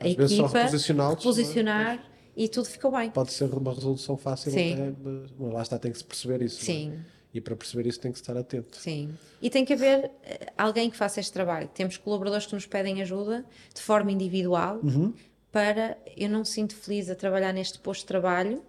a 0.00 0.06
equipa, 0.06 0.64
reposicionar 0.64 2.04
e 2.36 2.48
tudo 2.48 2.66
ficou 2.66 2.90
bem. 2.90 3.10
Pode 3.10 3.32
ser 3.32 3.44
uma 3.44 3.72
resolução 3.72 4.18
fácil, 4.18 4.52
até, 4.52 4.92
mas 5.02 5.52
lá 5.54 5.62
está, 5.62 5.78
tem 5.78 5.92
que 5.92 5.98
se 5.98 6.04
perceber 6.04 6.42
isso. 6.42 6.60
É? 6.60 6.64
Sim. 6.64 7.04
E 7.34 7.40
para 7.40 7.56
perceber 7.56 7.88
isso 7.88 7.98
tem 7.98 8.12
que 8.12 8.18
estar 8.18 8.36
atento. 8.36 8.76
Sim. 8.76 9.12
E 9.42 9.50
tem 9.50 9.64
que 9.64 9.72
haver 9.72 10.08
eh, 10.22 10.52
alguém 10.56 10.88
que 10.88 10.96
faça 10.96 11.18
este 11.18 11.32
trabalho. 11.32 11.68
Temos 11.74 11.96
colaboradores 11.96 12.46
que 12.46 12.54
nos 12.54 12.64
pedem 12.64 13.02
ajuda 13.02 13.44
de 13.74 13.82
forma 13.82 14.12
individual 14.12 14.78
uhum. 14.80 15.12
para 15.50 15.98
eu 16.16 16.30
não 16.30 16.40
me 16.40 16.46
sinto 16.46 16.76
feliz 16.76 17.10
a 17.10 17.14
trabalhar 17.16 17.52
neste 17.52 17.80
posto 17.80 18.02
de 18.02 18.06
trabalho, 18.06 18.62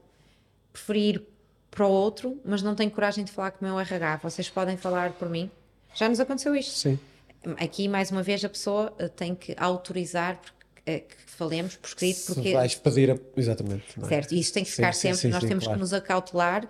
preferir 0.73 1.21
para 1.69 1.85
o 1.85 1.91
outro, 1.91 2.41
mas 2.43 2.63
não 2.63 2.73
tenho 2.73 2.89
coragem 2.89 3.23
de 3.23 3.31
falar 3.31 3.51
com 3.51 3.63
o 3.63 3.67
meu 3.69 3.79
RH. 3.79 4.17
Vocês 4.23 4.49
podem 4.49 4.77
falar 4.77 5.11
por 5.13 5.29
mim. 5.29 5.51
Já 5.93 6.09
nos 6.09 6.19
aconteceu 6.19 6.55
isto. 6.55 6.71
Sim. 6.71 6.97
Aqui, 7.57 7.87
mais 7.87 8.09
uma 8.09 8.23
vez, 8.23 8.43
a 8.43 8.49
pessoa 8.49 8.91
eh, 8.97 9.07
tem 9.07 9.35
que 9.35 9.53
autorizar 9.59 10.41
eh, 10.85 10.99
que 10.99 11.15
falemos 11.27 11.75
por 11.75 11.87
escrito. 11.87 12.25
Porque... 12.33 12.49
Se 12.49 12.53
vais 12.53 12.75
pedir, 12.75 13.11
a... 13.11 13.17
exatamente. 13.37 13.83
É? 14.01 14.07
Certo, 14.07 14.33
e 14.33 14.39
isso 14.39 14.53
tem 14.53 14.63
que 14.63 14.71
ficar 14.71 14.93
sim, 14.93 15.01
sempre. 15.01 15.17
Sim, 15.17 15.27
sim, 15.27 15.33
Nós 15.33 15.43
temos 15.43 15.63
claro. 15.65 15.77
que 15.77 15.81
nos 15.81 15.93
acautelar 15.93 16.67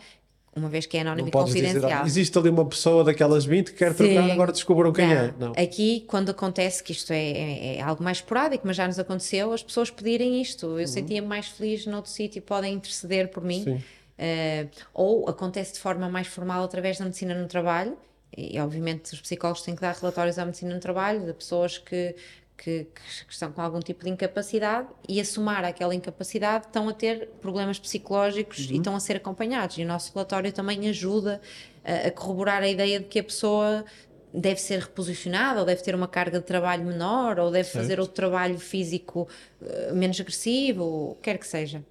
uma 0.56 0.69
vez 0.69 0.86
que 0.86 0.98
é 0.98 1.02
anónimo 1.02 1.27
e 1.27 1.32
confidencial. 1.32 1.82
Dizer, 1.82 2.06
existe 2.06 2.38
ali 2.38 2.49
uma 2.49 2.65
pessoa 2.65 3.03
daquelas 3.03 3.45
20 3.45 3.72
que 3.72 3.77
quer 3.77 3.94
Sim. 3.94 4.14
trocar, 4.14 4.32
agora 4.32 4.52
descobram 4.53 4.94
quem 4.94 5.07
não. 5.07 5.14
é. 5.14 5.34
Não. 5.38 5.52
Aqui, 5.52 6.06
quando 6.07 6.30
acontece, 6.30 6.82
que 6.82 6.94
isto 6.94 7.11
é, 7.11 7.32
é, 7.32 7.76
é, 7.76 7.82
algo 7.82 8.02
mais 8.02 8.18
esporádico, 8.18 8.65
mas 8.65 8.77
já 8.77 8.88
nos 8.88 8.98
aconteceu, 8.98 9.52
as 9.52 9.61
pessoas 9.61 9.91
pedirem 9.91 10.41
isto. 10.41 10.65
Eu 10.65 10.77
uhum. 10.77 10.88
sentia-me 10.88 11.27
mais 11.27 11.48
feliz 11.48 11.86
noutro 11.86 12.10
sítio, 12.10 12.41
podem 12.41 12.73
interceder 12.73 13.30
por 13.30 13.44
mim. 13.44 13.84
Uh, 14.18 14.69
ou 14.94 15.27
acontece 15.27 15.73
de 15.73 15.80
forma 15.80 16.07
mais 16.07 16.27
formal 16.27 16.64
através 16.64 16.98
da 16.98 17.03
medicina 17.03 17.36
no 17.36 17.48
trabalho. 17.48 17.98
E, 18.38 18.57
obviamente, 18.60 19.14
os 19.14 19.22
psicólogos 19.22 19.61
têm 19.61 19.76
que 19.76 19.82
dar 19.82 19.94
relatórios 19.94 20.40
à 20.40 20.45
medicina 20.45 20.73
no 20.73 20.80
trabalho 20.80 21.26
de 21.26 21.34
pessoas 21.34 21.77
que, 21.77 22.15
que, 22.57 22.86
que, 22.86 23.34
estão 23.34 23.52
com 23.52 23.61
algum 23.61 23.80
tipo 23.80 24.03
de 24.03 24.10
incapacidade 24.10 24.88
e 25.07 25.19
a 25.19 25.26
somar 25.26 25.64
aquela 25.65 25.94
incapacidade 25.94 26.68
estão 26.68 26.90
a 26.90 26.94
ter 26.94 27.30
problemas 27.41 27.80
psicológicos 27.80 28.68
uhum. 28.68 28.76
e 28.76 28.77
estão 28.77 28.95
a 28.95 28.99
ser 28.99 29.18
acompanhados. 29.18 29.77
E 29.77 29.84
o 29.84 29.88
nosso 29.88 30.14
relatório 30.14 30.52
também 30.52 30.88
ajuda 30.90 31.41
a, 31.84 32.07
a, 32.07 32.11
corroborar 32.11 32.64
a 32.64 32.68
ideia 32.68 32.99
de 32.99 33.06
que 33.06 33.19
a 33.19 33.23
pessoa 33.23 33.86
deve 34.34 34.60
ser 34.60 34.80
reposicionada, 34.80 35.61
ou 35.61 35.65
deve 35.65 35.82
ter 35.82 35.95
uma 35.95 36.07
carga 36.07 36.40
de 36.40 36.45
trabalho 36.45 36.84
menor, 36.84 37.40
ou 37.40 37.52
deve 37.52 37.69
certo. 37.69 37.84
fazer 37.84 37.99
outro 37.99 38.15
trabalho 38.15 38.60
físico 38.60 39.27
uh, 39.61 39.95
menos 39.95 40.19
agressivo, 40.19 40.84
ou 40.84 41.15
quer 41.15 41.38
que 41.38 41.48
seja. 41.48 41.84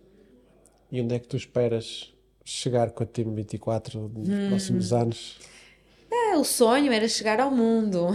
E 0.93 1.01
onde 1.01 1.15
é 1.15 1.19
que 1.19 1.27
tu 1.27 1.37
esperas 1.37 2.13
chegar 2.45 2.91
com 2.91 3.03
a 3.03 3.07
Time 3.07 3.35
24 3.35 4.13
nos 4.15 4.29
hum. 4.29 4.49
próximos 4.49 4.93
anos? 4.93 5.39
É, 6.35 6.37
o 6.37 6.45
sonho 6.45 6.93
era 6.93 7.09
chegar 7.09 7.39
ao 7.39 7.51
mundo. 7.51 8.09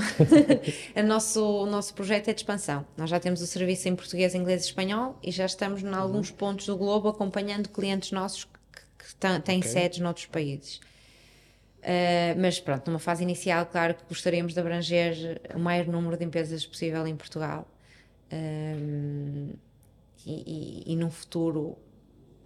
o, 0.96 1.04
nosso, 1.04 1.64
o 1.64 1.66
nosso 1.66 1.94
projeto 1.94 2.28
é 2.28 2.34
de 2.34 2.42
expansão. 2.42 2.86
Nós 2.98 3.10
já 3.10 3.20
temos 3.20 3.42
o 3.42 3.48
serviço 3.48 3.88
em 3.88 3.96
português, 3.96 4.36
inglês 4.36 4.64
e 4.64 4.66
espanhol 4.66 5.18
e 5.24 5.32
já 5.32 5.46
estamos 5.46 5.82
em 5.82 5.94
alguns 5.94 6.30
uhum. 6.30 6.36
pontos 6.36 6.66
do 6.66 6.78
globo 6.78 7.08
acompanhando 7.08 7.70
clientes 7.70 8.12
nossos 8.12 8.44
que, 8.44 8.52
que 8.98 9.42
têm 9.42 9.60
okay. 9.60 9.72
sedes 9.72 10.00
noutros 10.00 10.26
países. 10.26 10.82
Uh, 11.80 12.36
mas 12.38 12.60
pronto, 12.60 12.88
numa 12.88 13.00
fase 13.00 13.24
inicial, 13.24 13.66
claro 13.66 13.96
que 13.96 14.04
gostaríamos 14.10 14.54
de 14.54 14.60
abranger 14.60 15.42
o 15.56 15.60
maior 15.60 15.88
número 15.88 16.18
de 16.18 16.26
empresas 16.26 16.66
possível 16.66 17.08
em 17.08 17.16
Portugal. 17.16 17.66
Uh, 18.32 19.58
e, 20.26 20.84
e, 20.86 20.94
e 20.94 20.96
num 20.98 21.10
futuro 21.10 21.78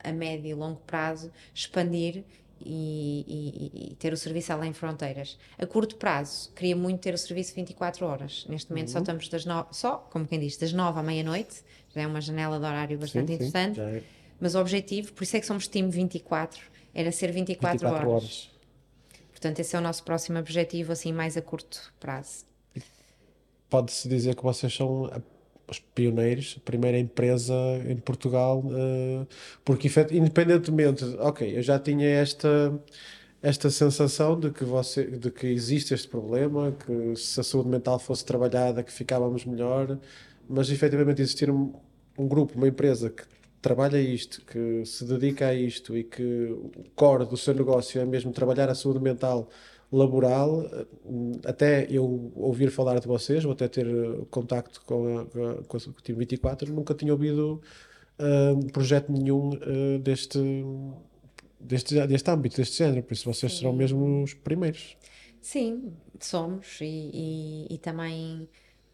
a 0.04 0.12
médio 0.12 0.52
e 0.52 0.54
longo 0.54 0.82
prazo 0.82 1.32
expandir 1.54 2.24
e, 2.66 3.26
e, 3.28 3.92
e, 3.92 3.96
ter 3.96 4.14
o 4.14 4.18
serviço 4.18 4.54
além 4.54 4.74
fronteiras. 4.74 5.38
A 5.58 5.66
curto 5.66 5.96
prazo, 5.98 6.52
queria 6.54 6.76
muito 6.76 7.00
ter 7.02 7.14
o 7.14 7.18
serviço 7.18 7.54
24 7.56 8.06
horas. 8.06 8.46
Neste 8.48 8.70
momento 8.70 8.88
uhum. 8.88 8.94
só 8.94 9.00
estamos 9.00 9.28
das 9.28 9.46
nove, 9.46 9.70
só, 9.72 9.98
como 9.98 10.26
quem 10.26 10.40
diz, 10.40 10.58
das 10.58 10.74
9 10.74 11.00
à 11.00 11.04
meia-noite, 11.04 11.64
já 11.94 12.02
é 12.02 12.08
uma 12.08 12.22
janela 12.22 12.60
de 12.60 12.66
horário 12.66 12.98
bastante 12.98 13.28
sim, 13.28 13.34
interessante. 13.34 13.76
Sim, 13.76 13.82
é. 13.82 14.04
Mas 14.40 14.56
o 14.56 14.60
objetivo, 14.60 15.14
por 15.14 15.24
isso 15.24 15.38
é 15.38 15.40
que 15.40 15.46
somos 15.46 15.68
time 15.68 15.90
24, 15.90 16.62
era 16.94 17.12
ser 17.12 17.32
24, 17.32 17.80
24 17.80 18.10
horas. 18.10 18.24
horas. 18.24 18.52
Portanto, 19.32 19.60
esse 19.60 19.76
é 19.76 19.80
o 19.80 19.82
nosso 19.82 20.04
próximo 20.04 20.40
objetivo, 20.40 20.92
assim, 20.92 21.12
mais 21.12 21.36
a 21.36 21.42
curto 21.42 21.94
prazo. 22.00 22.46
Pode-se 23.70 24.08
dizer 24.08 24.36
que 24.36 24.44
vocês 24.44 24.74
são 24.74 25.10
os 25.68 25.80
pioneiros, 25.80 26.56
a 26.58 26.62
primeira 26.62 26.98
empresa 26.98 27.54
em 27.88 27.98
Portugal, 27.98 28.60
uh, 28.60 29.28
porque 29.64 29.90
independentemente, 30.12 31.04
ok, 31.20 31.58
eu 31.58 31.62
já 31.62 31.80
tinha 31.80 32.08
esta 32.08 32.74
esta 33.42 33.70
sensação 33.70 34.40
de 34.40 34.52
que 34.52 34.64
você, 34.64 35.04
de 35.06 35.30
que 35.30 35.46
existe 35.48 35.94
este 35.94 36.08
problema, 36.08 36.72
que 36.72 37.14
se 37.18 37.42
a 37.42 37.44
saúde 37.44 37.68
mental 37.68 38.00
fosse 38.00 38.24
trabalhada, 38.24 38.82
que 38.82 38.92
ficávamos 38.92 39.44
melhor, 39.44 40.00
mas 40.48 40.70
efetivamente 40.70 41.22
existir 41.22 41.52
um, 41.52 41.74
um 42.18 42.26
grupo, 42.26 42.56
uma 42.56 42.70
empresa 42.70 43.10
que 43.10 43.24
trabalha 43.62 44.00
isto, 44.00 44.42
que 44.46 44.86
se 44.86 45.04
dedica 45.04 45.48
a 45.48 45.54
isto 45.54 45.96
e 45.98 46.06
que 46.06 46.24
o 46.24 46.72
core 46.96 47.26
do 47.26 47.36
seu 47.36 47.54
negócio 47.54 48.00
é 48.00 48.06
mesmo 48.06 48.32
trabalhar 48.32 48.70
a 48.70 48.76
saúde 48.76 49.02
mental 49.02 49.50
laboral, 49.96 50.66
eh, 50.66 50.86
até 51.46 51.88
eu 51.90 52.32
ouvir 52.36 52.72
falar 52.72 53.00
de 53.00 53.08
vocês, 53.08 53.46
ou 53.46 53.52
até 53.52 53.68
ter 53.68 53.88
eh, 53.88 54.26
contacto 54.30 54.82
com, 54.86 55.20
a, 55.20 55.26
com, 55.68 55.78
o 55.78 55.94
Time 56.02 56.20
24, 56.20 56.74
nunca 56.74 56.94
tinha 56.94 57.14
ouvido 57.14 57.62
uh, 58.20 58.72
projeto 58.72 59.12
nenhum 59.12 59.50
uh, 59.50 60.00
deste, 60.00 60.40
deste, 61.60 62.08
deste 62.08 62.32
âmbito, 62.32 62.58
deste 62.58 62.78
género, 62.78 63.04
por 63.04 63.14
isso 63.14 63.32
vocês 63.32 63.52
Sim. 63.52 63.60
serão 63.60 63.74
mesmo 63.74 64.24
os 64.24 64.34
primeiros. 64.34 64.98
Sim, 65.42 65.94
somos 66.20 66.80
e, 66.82 66.86
e, 66.86 67.76
e 67.76 67.78
também 67.78 68.48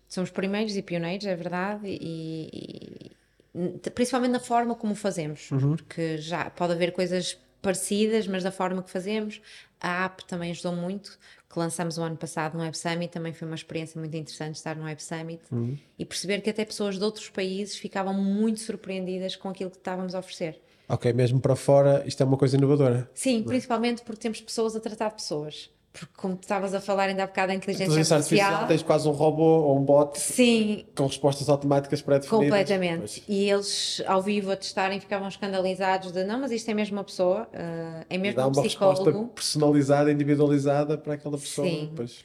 somos 0.07 0.31
primeiros 0.31 0.75
e 0.75 0.81
pioneiros, 0.81 1.25
é 1.25 1.35
verdade, 1.35 1.87
e, 1.87 3.11
e 3.53 3.89
principalmente 3.91 4.31
na 4.31 4.39
forma 4.39 4.75
como 4.75 4.95
fazemos, 4.95 5.49
uhum. 5.51 5.75
porque 5.75 6.17
já 6.17 6.49
pode 6.49 6.73
haver 6.73 6.91
coisas 6.91 7.37
parecidas, 7.61 8.27
mas 8.27 8.43
da 8.43 8.51
forma 8.51 8.81
que 8.81 8.89
fazemos. 8.89 9.41
A 9.81 10.05
app 10.05 10.25
também 10.25 10.51
ajudou 10.51 10.73
muito, 10.73 11.17
que 11.49 11.57
lançamos 11.57 11.97
o 11.97 12.01
ano 12.01 12.17
passado 12.17 12.57
no 12.57 12.63
Web 12.63 12.77
Summit, 12.77 13.07
também 13.11 13.33
foi 13.33 13.47
uma 13.47 13.55
experiência 13.55 13.99
muito 13.99 14.15
interessante 14.15 14.55
estar 14.55 14.75
no 14.75 14.83
Web 14.83 15.01
Summit 15.01 15.41
uhum. 15.51 15.77
e 15.97 16.05
perceber 16.05 16.41
que 16.41 16.49
até 16.49 16.65
pessoas 16.65 16.97
de 16.97 17.03
outros 17.03 17.29
países 17.29 17.77
ficavam 17.77 18.13
muito 18.13 18.59
surpreendidas 18.59 19.35
com 19.35 19.49
aquilo 19.49 19.71
que 19.71 19.77
estávamos 19.77 20.13
a 20.13 20.19
oferecer. 20.19 20.61
Ok, 20.87 21.13
mesmo 21.13 21.39
para 21.39 21.55
fora, 21.55 22.03
isto 22.05 22.21
é 22.21 22.25
uma 22.25 22.37
coisa 22.37 22.57
inovadora. 22.57 23.09
Sim, 23.13 23.43
principalmente 23.43 24.01
porque 24.01 24.21
temos 24.21 24.41
pessoas 24.41 24.75
a 24.75 24.79
tratar 24.79 25.11
pessoas 25.11 25.69
porque 25.99 26.13
como 26.15 26.37
tu 26.37 26.43
estavas 26.43 26.73
a 26.73 26.79
falar 26.79 27.09
ainda 27.09 27.23
há 27.23 27.27
bocado 27.27 27.49
da 27.49 27.55
inteligência 27.55 28.15
artificial, 28.15 28.19
artificial, 28.19 28.67
tens 28.67 28.81
quase 28.81 29.07
um 29.09 29.11
robô 29.11 29.43
ou 29.43 29.77
um 29.77 29.83
bot 29.83 30.17
sim, 30.17 30.85
com 30.95 31.05
respostas 31.05 31.49
automáticas 31.49 32.01
pré-definidas. 32.01 32.49
Completamente. 32.49 32.99
Pois. 32.99 33.23
E 33.27 33.49
eles, 33.49 34.01
ao 34.07 34.21
vivo, 34.21 34.49
a 34.49 34.55
testarem, 34.55 34.97
ficavam 35.01 35.27
escandalizados 35.27 36.13
de 36.13 36.23
não, 36.23 36.39
mas 36.39 36.51
isto 36.51 36.71
é 36.71 36.73
mesmo 36.73 36.97
uma 36.97 37.03
pessoa, 37.03 37.49
uh, 37.53 38.05
é 38.09 38.17
mesmo 38.17 38.37
Dá 38.37 38.47
um 38.47 38.51
uma 38.51 38.63
psicólogo. 38.63 39.03
resposta 39.03 39.33
personalizada, 39.35 40.11
individualizada 40.11 40.97
para 40.97 41.15
aquela 41.15 41.37
pessoa. 41.37 41.67
Sim. 41.67 41.91
Pois. 41.93 42.23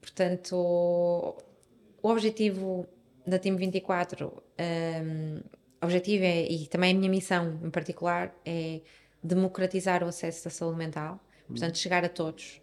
Portanto, 0.00 0.54
o 0.54 2.08
objetivo 2.08 2.86
da 3.26 3.38
Team 3.38 3.56
24, 3.56 4.26
um, 4.26 5.40
ah, 5.80 5.84
objetivo 5.84 6.24
é, 6.24 6.46
e 6.48 6.66
também 6.68 6.94
a 6.94 6.94
minha 6.96 7.10
missão 7.10 7.58
em 7.64 7.70
particular, 7.70 8.32
é 8.46 8.80
democratizar 9.20 10.04
o 10.04 10.06
acesso 10.06 10.46
à 10.46 10.50
saúde 10.52 10.78
mental, 10.78 11.18
portanto, 11.48 11.72
hum. 11.72 11.78
chegar 11.78 12.04
a 12.04 12.08
todos 12.08 12.62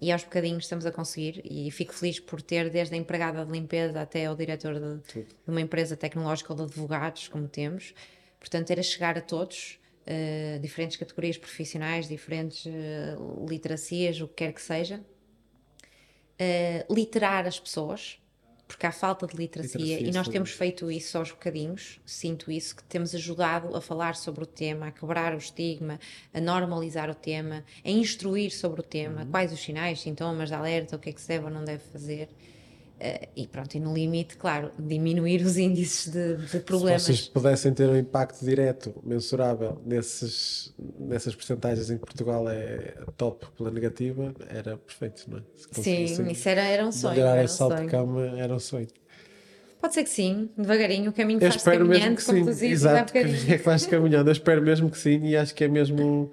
e 0.00 0.12
aos 0.12 0.24
bocadinhos 0.24 0.64
estamos 0.64 0.86
a 0.86 0.92
conseguir. 0.92 1.40
E 1.44 1.70
fico 1.70 1.94
feliz 1.94 2.20
por 2.20 2.42
ter 2.42 2.70
desde 2.70 2.94
a 2.94 2.98
empregada 2.98 3.44
de 3.44 3.52
limpeza 3.52 4.00
até 4.00 4.30
o 4.30 4.34
diretor 4.34 4.74
de, 4.78 4.98
de 5.22 5.26
uma 5.46 5.60
empresa 5.60 5.96
tecnológica 5.96 6.52
ou 6.52 6.56
de 6.56 6.64
advogados 6.64 7.28
como 7.28 7.48
temos. 7.48 7.94
Portanto 8.38 8.70
era 8.70 8.82
chegar 8.82 9.16
a 9.16 9.20
todos 9.20 9.78
uh, 10.06 10.58
diferentes 10.60 10.96
categorias 10.96 11.38
profissionais 11.38 12.08
diferentes 12.08 12.66
uh, 12.66 13.46
literacias 13.48 14.20
o 14.20 14.28
que 14.28 14.34
quer 14.34 14.52
que 14.52 14.62
seja 14.62 15.00
uh, 15.00 16.94
literar 16.94 17.46
as 17.46 17.58
pessoas 17.58 18.18
porque 18.74 18.86
há 18.86 18.92
falta 18.92 19.24
de 19.26 19.36
literacia, 19.36 19.78
literacia 19.78 20.08
e 20.08 20.12
nós 20.12 20.26
temos 20.26 20.50
feito 20.50 20.90
isso 20.90 21.16
aos 21.16 21.30
bocadinhos, 21.30 22.00
sinto 22.04 22.50
isso, 22.50 22.74
que 22.74 22.82
temos 22.82 23.14
ajudado 23.14 23.76
a 23.76 23.80
falar 23.80 24.16
sobre 24.16 24.42
o 24.42 24.46
tema, 24.46 24.88
a 24.88 24.90
quebrar 24.90 25.32
o 25.32 25.38
estigma, 25.38 26.00
a 26.32 26.40
normalizar 26.40 27.08
o 27.08 27.14
tema, 27.14 27.64
a 27.84 27.90
instruir 27.90 28.50
sobre 28.50 28.80
o 28.80 28.82
tema, 28.82 29.22
uhum. 29.22 29.30
quais 29.30 29.52
os 29.52 29.60
sinais, 29.60 30.00
sintomas 30.00 30.48
de 30.48 30.56
alerta, 30.56 30.96
o 30.96 30.98
que 30.98 31.10
é 31.10 31.12
que 31.12 31.20
se 31.20 31.28
deve 31.28 31.44
ou 31.44 31.50
não 31.50 31.64
deve 31.64 31.84
fazer. 31.84 32.28
Uh, 33.04 33.28
e 33.36 33.46
pronto, 33.46 33.74
e 33.74 33.80
no 33.80 33.92
limite, 33.92 34.34
claro, 34.38 34.70
diminuir 34.78 35.42
os 35.42 35.58
índices 35.58 36.10
de, 36.10 36.36
de 36.36 36.60
problemas. 36.60 37.02
Se 37.02 37.12
vocês 37.12 37.28
pudessem 37.28 37.74
ter 37.74 37.86
um 37.86 37.96
impacto 37.98 38.42
direto, 38.42 38.94
mensurável, 39.04 39.78
nesses, 39.84 40.74
nessas 40.98 41.34
percentagens 41.34 41.90
em 41.90 41.98
que 41.98 42.06
Portugal 42.06 42.48
é 42.48 42.94
top 43.18 43.44
pela 43.58 43.70
negativa, 43.70 44.34
era 44.48 44.78
perfeito, 44.78 45.26
não 45.28 45.36
é? 45.36 45.42
Sim, 45.72 46.04
isso 46.30 46.48
era, 46.48 46.62
era 46.62 46.86
um 46.86 46.90
sonho. 46.90 47.20
Era 47.20 47.46
salto 47.46 47.82
de 47.82 47.88
cama 47.88 48.38
era 48.38 48.54
um 48.54 48.58
sonho. 48.58 48.88
Pode 49.82 49.92
ser 49.92 50.04
que 50.04 50.08
sim, 50.08 50.48
devagarinho, 50.56 51.10
o 51.10 51.12
caminho 51.12 51.36
Eu 51.42 51.50
faz 51.50 51.56
espero 51.56 51.84
mesmo 51.84 52.00
caminhando, 52.00 52.16
que 52.16 52.24
como 52.24 52.54
sim. 52.54 52.66
Exato, 52.68 53.12
que 53.12 53.18
é 53.18 53.24
que 53.24 53.56
vais 53.58 53.84
caminhando. 53.84 54.30
Eu 54.30 54.32
espero 54.32 54.62
mesmo 54.62 54.88
que 54.88 54.96
sim 54.96 55.26
e 55.26 55.36
acho 55.36 55.54
que 55.54 55.64
é 55.64 55.68
mesmo. 55.68 56.30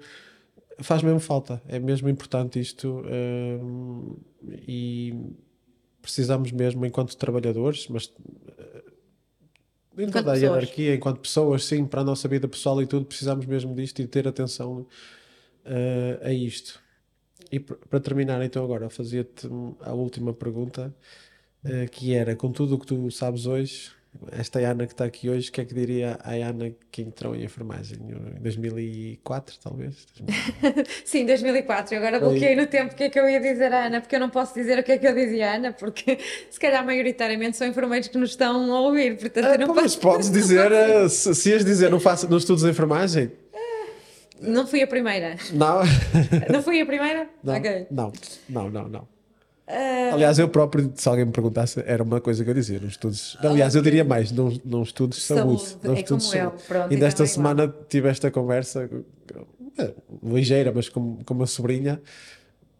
Faz 0.80 1.02
mesmo 1.02 1.20
falta. 1.20 1.60
É 1.68 1.78
mesmo 1.78 2.08
importante 2.08 2.58
isto. 2.58 3.04
hum, 3.04 4.16
e 4.66 5.14
precisamos 6.02 6.52
mesmo, 6.52 6.84
enquanto 6.86 7.16
trabalhadores, 7.16 7.88
mas. 7.88 8.12
eh, 8.58 8.82
Em 9.96 10.08
Enquanto 10.08 10.14
toda 10.24 10.32
a 10.32 10.34
pessoas. 10.34 10.40
hierarquia, 10.40 10.94
enquanto 10.94 11.20
pessoas, 11.20 11.64
sim, 11.64 11.84
para 11.86 12.00
a 12.00 12.04
nossa 12.04 12.26
vida 12.28 12.48
pessoal 12.48 12.80
e 12.82 12.86
tudo, 12.86 13.04
precisamos 13.06 13.44
mesmo 13.46 13.74
disto 13.74 14.00
e 14.00 14.06
ter 14.06 14.26
atenção 14.26 14.86
eh, 15.64 16.18
a 16.22 16.32
isto. 16.32 16.80
E 17.50 17.60
para 17.60 18.00
terminar, 18.00 18.42
então, 18.44 18.64
agora, 18.64 18.88
fazia-te 18.90 19.48
a 19.80 19.92
última 19.94 20.32
pergunta, 20.32 20.94
eh, 21.64 21.86
que 21.88 22.14
era: 22.14 22.36
com 22.36 22.52
tudo 22.52 22.76
o 22.76 22.78
que 22.78 22.86
tu 22.86 23.10
sabes 23.10 23.46
hoje, 23.46 23.92
esta 24.30 24.58
Ana 24.60 24.86
que 24.86 24.92
está 24.92 25.04
aqui 25.04 25.28
hoje, 25.30 25.48
o 25.48 25.52
que 25.52 25.60
é 25.60 25.64
que 25.64 25.74
diria 25.74 26.18
a 26.22 26.32
Ana 26.32 26.70
que 26.90 27.00
entrou 27.02 27.34
em 27.34 27.44
enfermagem? 27.44 27.98
Em 28.36 28.40
2004, 28.42 29.56
talvez? 29.62 30.06
Sim, 31.04 31.24
2004. 31.26 31.94
Eu 31.94 31.98
agora 31.98 32.20
bloqueei 32.20 32.54
no 32.54 32.66
tempo 32.66 32.92
o 32.92 32.96
que 32.96 33.04
é 33.04 33.08
que 33.10 33.18
eu 33.18 33.28
ia 33.28 33.40
dizer 33.40 33.72
à 33.72 33.86
Ana, 33.86 34.00
porque 34.00 34.14
eu 34.16 34.20
não 34.20 34.28
posso 34.30 34.54
dizer 34.54 34.78
o 34.78 34.82
que 34.82 34.92
é 34.92 34.98
que 34.98 35.06
eu 35.06 35.14
dizia 35.14 35.50
à 35.52 35.54
Ana, 35.54 35.72
porque 35.72 36.18
se 36.50 36.60
calhar 36.60 36.84
maioritariamente 36.84 37.56
são 37.56 37.66
enfermeiros 37.66 38.08
que 38.08 38.18
nos 38.18 38.30
estão 38.30 38.72
a 38.74 38.80
ouvir, 38.80 39.16
portanto 39.18 39.44
Ah, 39.46 39.58
não 39.58 39.66
pá, 39.68 39.74
posso. 39.74 39.82
mas 39.84 39.96
podes 39.96 40.30
dizer, 40.30 40.70
eh, 40.70 41.08
se, 41.08 41.34
se 41.34 41.50
ias 41.50 41.64
dizer, 41.64 41.90
não 41.90 41.98
faço 42.00 42.28
nos 42.28 42.42
estudos 42.42 42.62
de 42.64 42.70
enfermagem? 42.70 43.32
Não 44.40 44.66
fui 44.66 44.82
a 44.82 44.86
primeira. 44.88 45.36
Não, 45.52 45.80
Não 46.52 46.62
fui 46.62 46.80
a 46.80 46.84
primeira? 46.86 47.28
não, 47.44 47.54
Ok. 47.56 47.86
não, 47.90 48.12
não, 48.48 48.70
não, 48.70 48.88
não. 48.88 49.11
Ah, 49.74 50.10
Aliás, 50.12 50.38
eu 50.38 50.48
próprio, 50.48 50.92
se 50.94 51.08
alguém 51.08 51.24
me 51.24 51.32
perguntasse, 51.32 51.82
era 51.86 52.02
uma 52.02 52.20
coisa 52.20 52.44
que 52.44 52.50
eu 52.50 52.54
dizia 52.54 52.78
nos 52.78 52.90
estudos. 52.90 53.38
Aliás, 53.40 53.74
eu 53.74 53.80
diria 53.80 54.04
mais, 54.04 54.30
num, 54.30 54.58
num 54.64 54.82
estudos 54.82 55.16
de 55.18 55.24
saúde. 55.24 55.62
Saúde, 55.62 55.86
num 55.88 55.92
é 55.94 55.98
estudos 56.00 56.26
como 56.26 56.36
eu, 56.36 56.48
saúde. 56.50 56.62
pronto, 56.68 56.92
E 56.92 56.94
então 56.96 56.98
desta 57.06 57.22
é 57.22 57.24
igual. 57.26 57.34
semana 57.34 57.74
tive 57.88 58.08
esta 58.08 58.30
conversa 58.30 58.90
eh, 59.78 59.94
ligeira, 60.22 60.70
mas 60.74 60.88
com, 60.90 61.16
com 61.24 61.32
uma 61.34 61.46
sobrinha, 61.46 62.00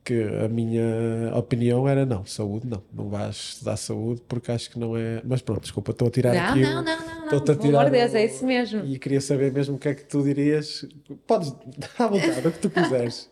que 0.05 0.21
a 0.45 0.49
minha 0.49 1.31
opinião 1.35 1.89
era 1.89 2.05
não, 2.05 2.27
saúde 2.27 2.67
não, 2.67 2.83
não 2.93 3.09
vais 3.09 3.37
estudar 3.37 3.77
saúde 3.77 4.21
porque 4.29 4.51
acho 4.51 4.69
que 4.71 4.79
não 4.79 4.97
é. 4.97 5.23
Mas 5.25 5.41
pronto, 5.41 5.63
desculpa, 5.63 5.93
estou 5.93 6.09
a 6.09 6.11
tirar 6.11 6.35
não, 6.35 6.41
aqui. 6.51 6.61
não, 6.61 6.71
o- 6.71 6.75
não, 6.75 6.83
não, 6.85 7.07
não, 7.17 7.25
estou-te 7.25 7.51
a 7.53 7.57
tirar 7.57 7.89
Deus, 7.89 8.13
o- 8.13 8.17
é 8.17 8.25
isso 8.27 8.45
mesmo. 8.45 8.85
E 8.85 8.99
queria 8.99 9.21
saber 9.21 9.51
mesmo 9.53 9.77
o 9.77 9.79
que 9.79 9.89
é 9.89 9.95
que 9.95 10.05
tu 10.05 10.23
dirias. 10.23 10.85
Podes 11.27 11.53
dar 11.79 12.05
à 12.05 12.09
vontade, 12.09 12.49
o 12.49 12.53
que 12.53 12.59
tu 12.59 12.69
quiseres. 12.71 13.31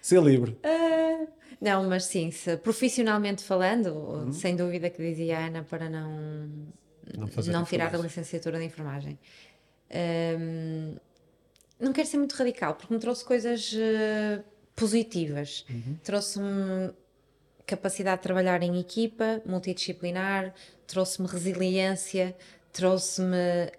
Ser 0.00 0.22
livre. 0.22 0.56
Ah, 0.62 1.26
não, 1.60 1.88
mas 1.88 2.04
sim, 2.04 2.30
se, 2.30 2.56
profissionalmente 2.58 3.42
falando, 3.42 3.88
Uhum. 3.94 4.32
sem 4.32 4.54
dúvida 4.56 4.90
que 4.90 5.02
dizia 5.02 5.38
a 5.38 5.46
Ana 5.46 5.62
para 5.64 5.88
não, 5.88 6.10
Não 7.16 7.26
não 7.52 7.64
tirar 7.64 7.94
a 7.94 7.98
licenciatura 7.98 8.58
de 8.58 8.64
enfermagem. 8.64 9.18
Ahm, 9.90 10.96
não 11.78 11.92
quero 11.92 12.06
ser 12.08 12.18
muito 12.18 12.34
radical, 12.34 12.74
porque 12.74 12.92
me 12.92 12.98
trouxe 13.00 13.24
coisas 13.24 13.72
eh, 13.76 14.42
positivas. 14.74 15.64
Uhum. 15.70 15.96
Trouxe-me 16.02 16.92
capacidade 17.66 18.18
de 18.18 18.22
trabalhar 18.22 18.62
em 18.62 18.78
equipa, 18.80 19.42
multidisciplinar, 19.44 20.54
trouxe-me 20.86 21.26
resiliência, 21.28 22.36
trouxe-me 22.72 23.70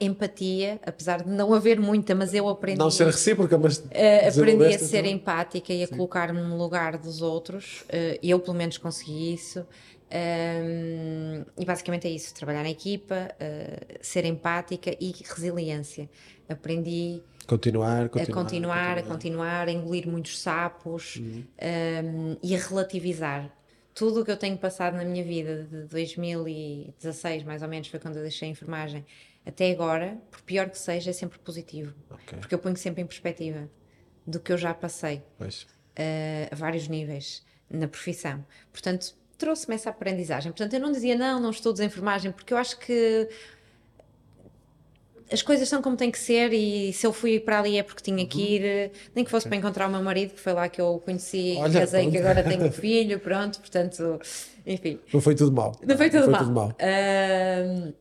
empatia, 0.00 0.80
apesar 0.84 1.22
de 1.22 1.30
não 1.30 1.52
haver 1.52 1.80
muita, 1.80 2.14
mas 2.14 2.34
eu 2.34 2.48
aprendi. 2.48 2.78
Não 2.78 2.90
ser 2.90 3.06
recíproca, 3.06 3.56
mas. 3.58 3.78
Uh, 3.78 3.84
aprendi 4.28 4.74
a 4.74 4.78
ser 4.78 5.00
então? 5.00 5.12
empática 5.12 5.72
e 5.72 5.82
a 5.82 5.88
colocar-me 5.88 6.40
no 6.40 6.56
lugar 6.56 6.98
dos 6.98 7.22
outros. 7.22 7.82
Uh, 7.82 8.18
eu, 8.22 8.38
pelo 8.40 8.56
menos, 8.56 8.78
consegui 8.78 9.34
isso. 9.34 9.66
Um, 10.14 11.44
e 11.58 11.64
basicamente 11.64 12.06
é 12.06 12.10
isso: 12.10 12.32
trabalhar 12.34 12.64
em 12.64 12.70
equipa, 12.70 13.30
uh, 13.34 13.98
ser 14.00 14.24
empática 14.24 14.94
e 15.00 15.12
resiliência. 15.24 16.08
Aprendi 16.48 17.22
Continuar, 17.46 18.06
a 18.06 18.08
continuar. 18.08 18.42
continuar, 18.42 18.98
a 18.98 19.02
continuar, 19.02 19.68
a 19.68 19.72
engolir 19.72 20.08
muitos 20.08 20.38
sapos 20.38 21.16
Uhum. 21.16 21.44
um, 21.62 22.36
e 22.42 22.54
a 22.54 22.58
relativizar. 22.58 23.50
Tudo 23.94 24.22
o 24.22 24.24
que 24.24 24.30
eu 24.30 24.36
tenho 24.36 24.56
passado 24.56 24.96
na 24.96 25.04
minha 25.04 25.22
vida 25.22 25.68
de 25.70 25.84
2016, 25.84 27.44
mais 27.44 27.62
ou 27.62 27.68
menos, 27.68 27.88
foi 27.88 28.00
quando 28.00 28.16
eu 28.16 28.22
deixei 28.22 28.48
a 28.48 28.50
enfermagem, 28.50 29.04
até 29.46 29.70
agora, 29.70 30.18
por 30.30 30.42
pior 30.42 30.70
que 30.70 30.78
seja, 30.78 31.10
é 31.10 31.12
sempre 31.12 31.38
positivo. 31.38 31.94
Ok, 32.10 32.38
Porque 32.38 32.54
eu 32.54 32.58
ponho 32.58 32.76
sempre 32.76 33.02
em 33.02 33.06
perspectiva 33.06 33.68
do 34.26 34.40
que 34.40 34.52
eu 34.52 34.58
já 34.58 34.72
passei 34.72 35.22
eh, 35.96 36.48
a 36.50 36.54
vários 36.54 36.88
níveis 36.88 37.44
na 37.70 37.86
profissão. 37.86 38.44
Portanto, 38.72 39.14
trouxe-me 39.36 39.74
essa 39.74 39.90
aprendizagem. 39.90 40.50
Portanto, 40.50 40.72
eu 40.74 40.80
não 40.80 40.90
dizia 40.90 41.16
não, 41.16 41.38
não 41.40 41.50
estudo 41.50 41.82
em 41.82 41.86
enfermagem, 41.86 42.32
porque 42.32 42.54
eu 42.54 42.58
acho 42.58 42.78
que 42.78 43.28
as 45.30 45.42
coisas 45.42 45.68
são 45.68 45.82
como 45.82 45.96
têm 45.96 46.10
que 46.10 46.18
ser 46.18 46.52
e 46.52 46.92
se 46.92 47.06
eu 47.06 47.12
fui 47.12 47.40
para 47.40 47.58
ali 47.58 47.78
é 47.78 47.82
porque 47.82 48.02
tinha 48.02 48.26
que 48.26 48.40
ir, 48.40 48.92
nem 49.14 49.24
que 49.24 49.30
fosse 49.30 49.48
para 49.48 49.56
encontrar 49.56 49.88
o 49.88 49.90
meu 49.90 50.02
marido, 50.02 50.34
que 50.34 50.40
foi 50.40 50.52
lá 50.52 50.68
que 50.68 50.80
eu 50.80 50.94
o 50.94 51.00
conheci, 51.00 51.56
Olha, 51.58 51.80
casei, 51.80 52.10
que 52.10 52.18
agora 52.18 52.42
tenho 52.42 52.64
um 52.64 52.72
filho, 52.72 53.18
pronto, 53.18 53.58
portanto, 53.58 54.20
enfim. 54.66 55.00
Não 55.12 55.20
foi 55.20 55.34
tudo 55.34 55.52
mal. 55.52 55.72
Não 55.82 55.96
foi 55.96 56.10
tudo 56.10 56.30
mal. 56.30 56.40
tudo 56.40 56.52
mal. 56.52 56.76
Ahm, 56.78 57.92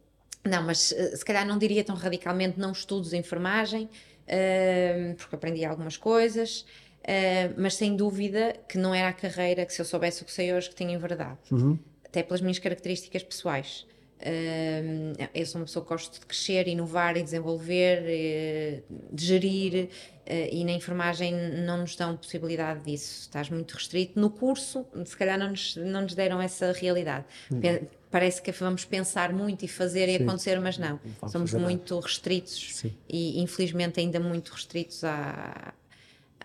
não, 0.45 0.63
mas 0.63 0.91
eh, 0.91 1.15
se 1.15 1.23
calhar 1.23 1.45
não 1.45 1.57
diria 1.57 1.83
tão 1.83 1.95
radicalmente 1.95 2.59
não 2.59 2.71
estudos 2.71 3.13
enfermagem, 3.13 3.89
ahm, 4.27 5.15
porque 5.15 5.35
aprendi 5.35 5.63
algumas 5.63 5.97
coisas, 5.97 6.65
ahm, 7.07 7.53
mas 7.57 7.75
sem 7.75 7.95
dúvida 7.95 8.55
que 8.67 8.77
não 8.77 8.93
era 8.93 9.09
a 9.09 9.13
carreira 9.13 9.65
que 9.65 9.73
se 9.73 9.81
eu 9.81 9.85
soubesse 9.85 10.21
o 10.21 10.25
que 10.25 10.31
sei 10.31 10.53
hoje 10.53 10.69
que 10.69 10.75
tinha 10.75 10.93
enverdado. 10.93 11.39
Uhum. 11.51 11.79
Até 12.03 12.23
pelas 12.23 12.41
minhas 12.41 12.59
características 12.59 13.23
pessoais. 13.23 13.85
Ahm, 14.21 15.13
eu 15.33 15.45
sou 15.45 15.59
uma 15.59 15.65
pessoa 15.65 15.83
que 15.83 15.89
gosto 15.89 16.19
de 16.19 16.25
crescer, 16.25 16.67
inovar 16.67 17.17
e 17.17 17.23
desenvolver, 17.23 18.03
eh, 18.05 18.81
de 19.11 19.25
gerir, 19.25 19.89
eh, 20.25 20.49
e 20.51 20.63
na 20.63 20.71
enfermagem 20.71 21.33
não 21.65 21.77
nos 21.79 21.95
dão 21.95 22.15
possibilidade 22.15 22.81
disso. 22.81 23.21
Estás 23.21 23.49
muito 23.49 23.73
restrito. 23.73 24.17
No 24.19 24.29
curso, 24.29 24.85
se 25.05 25.17
calhar 25.17 25.37
não 25.37 25.49
nos, 25.49 25.75
não 25.75 26.01
nos 26.03 26.15
deram 26.15 26.41
essa 26.41 26.71
realidade. 26.71 27.25
Pe- 27.61 27.83
Parece 28.09 28.43
que 28.43 28.51
vamos 28.51 28.85
pensar 28.85 29.33
muito 29.33 29.65
e 29.65 29.67
fazer 29.67 30.07
e 30.07 30.17
Sim. 30.19 30.23
acontecer, 30.23 30.59
mas 30.61 30.77
não. 30.77 30.99
vamos 31.19 31.31
Somos 31.31 31.53
nada. 31.53 31.65
muito 31.65 31.99
restritos 31.99 32.75
Sim. 32.75 32.93
e 33.09 33.41
infelizmente 33.41 33.99
ainda 33.99 34.19
muito 34.19 34.49
restritos 34.53 35.03
à, 35.03 35.73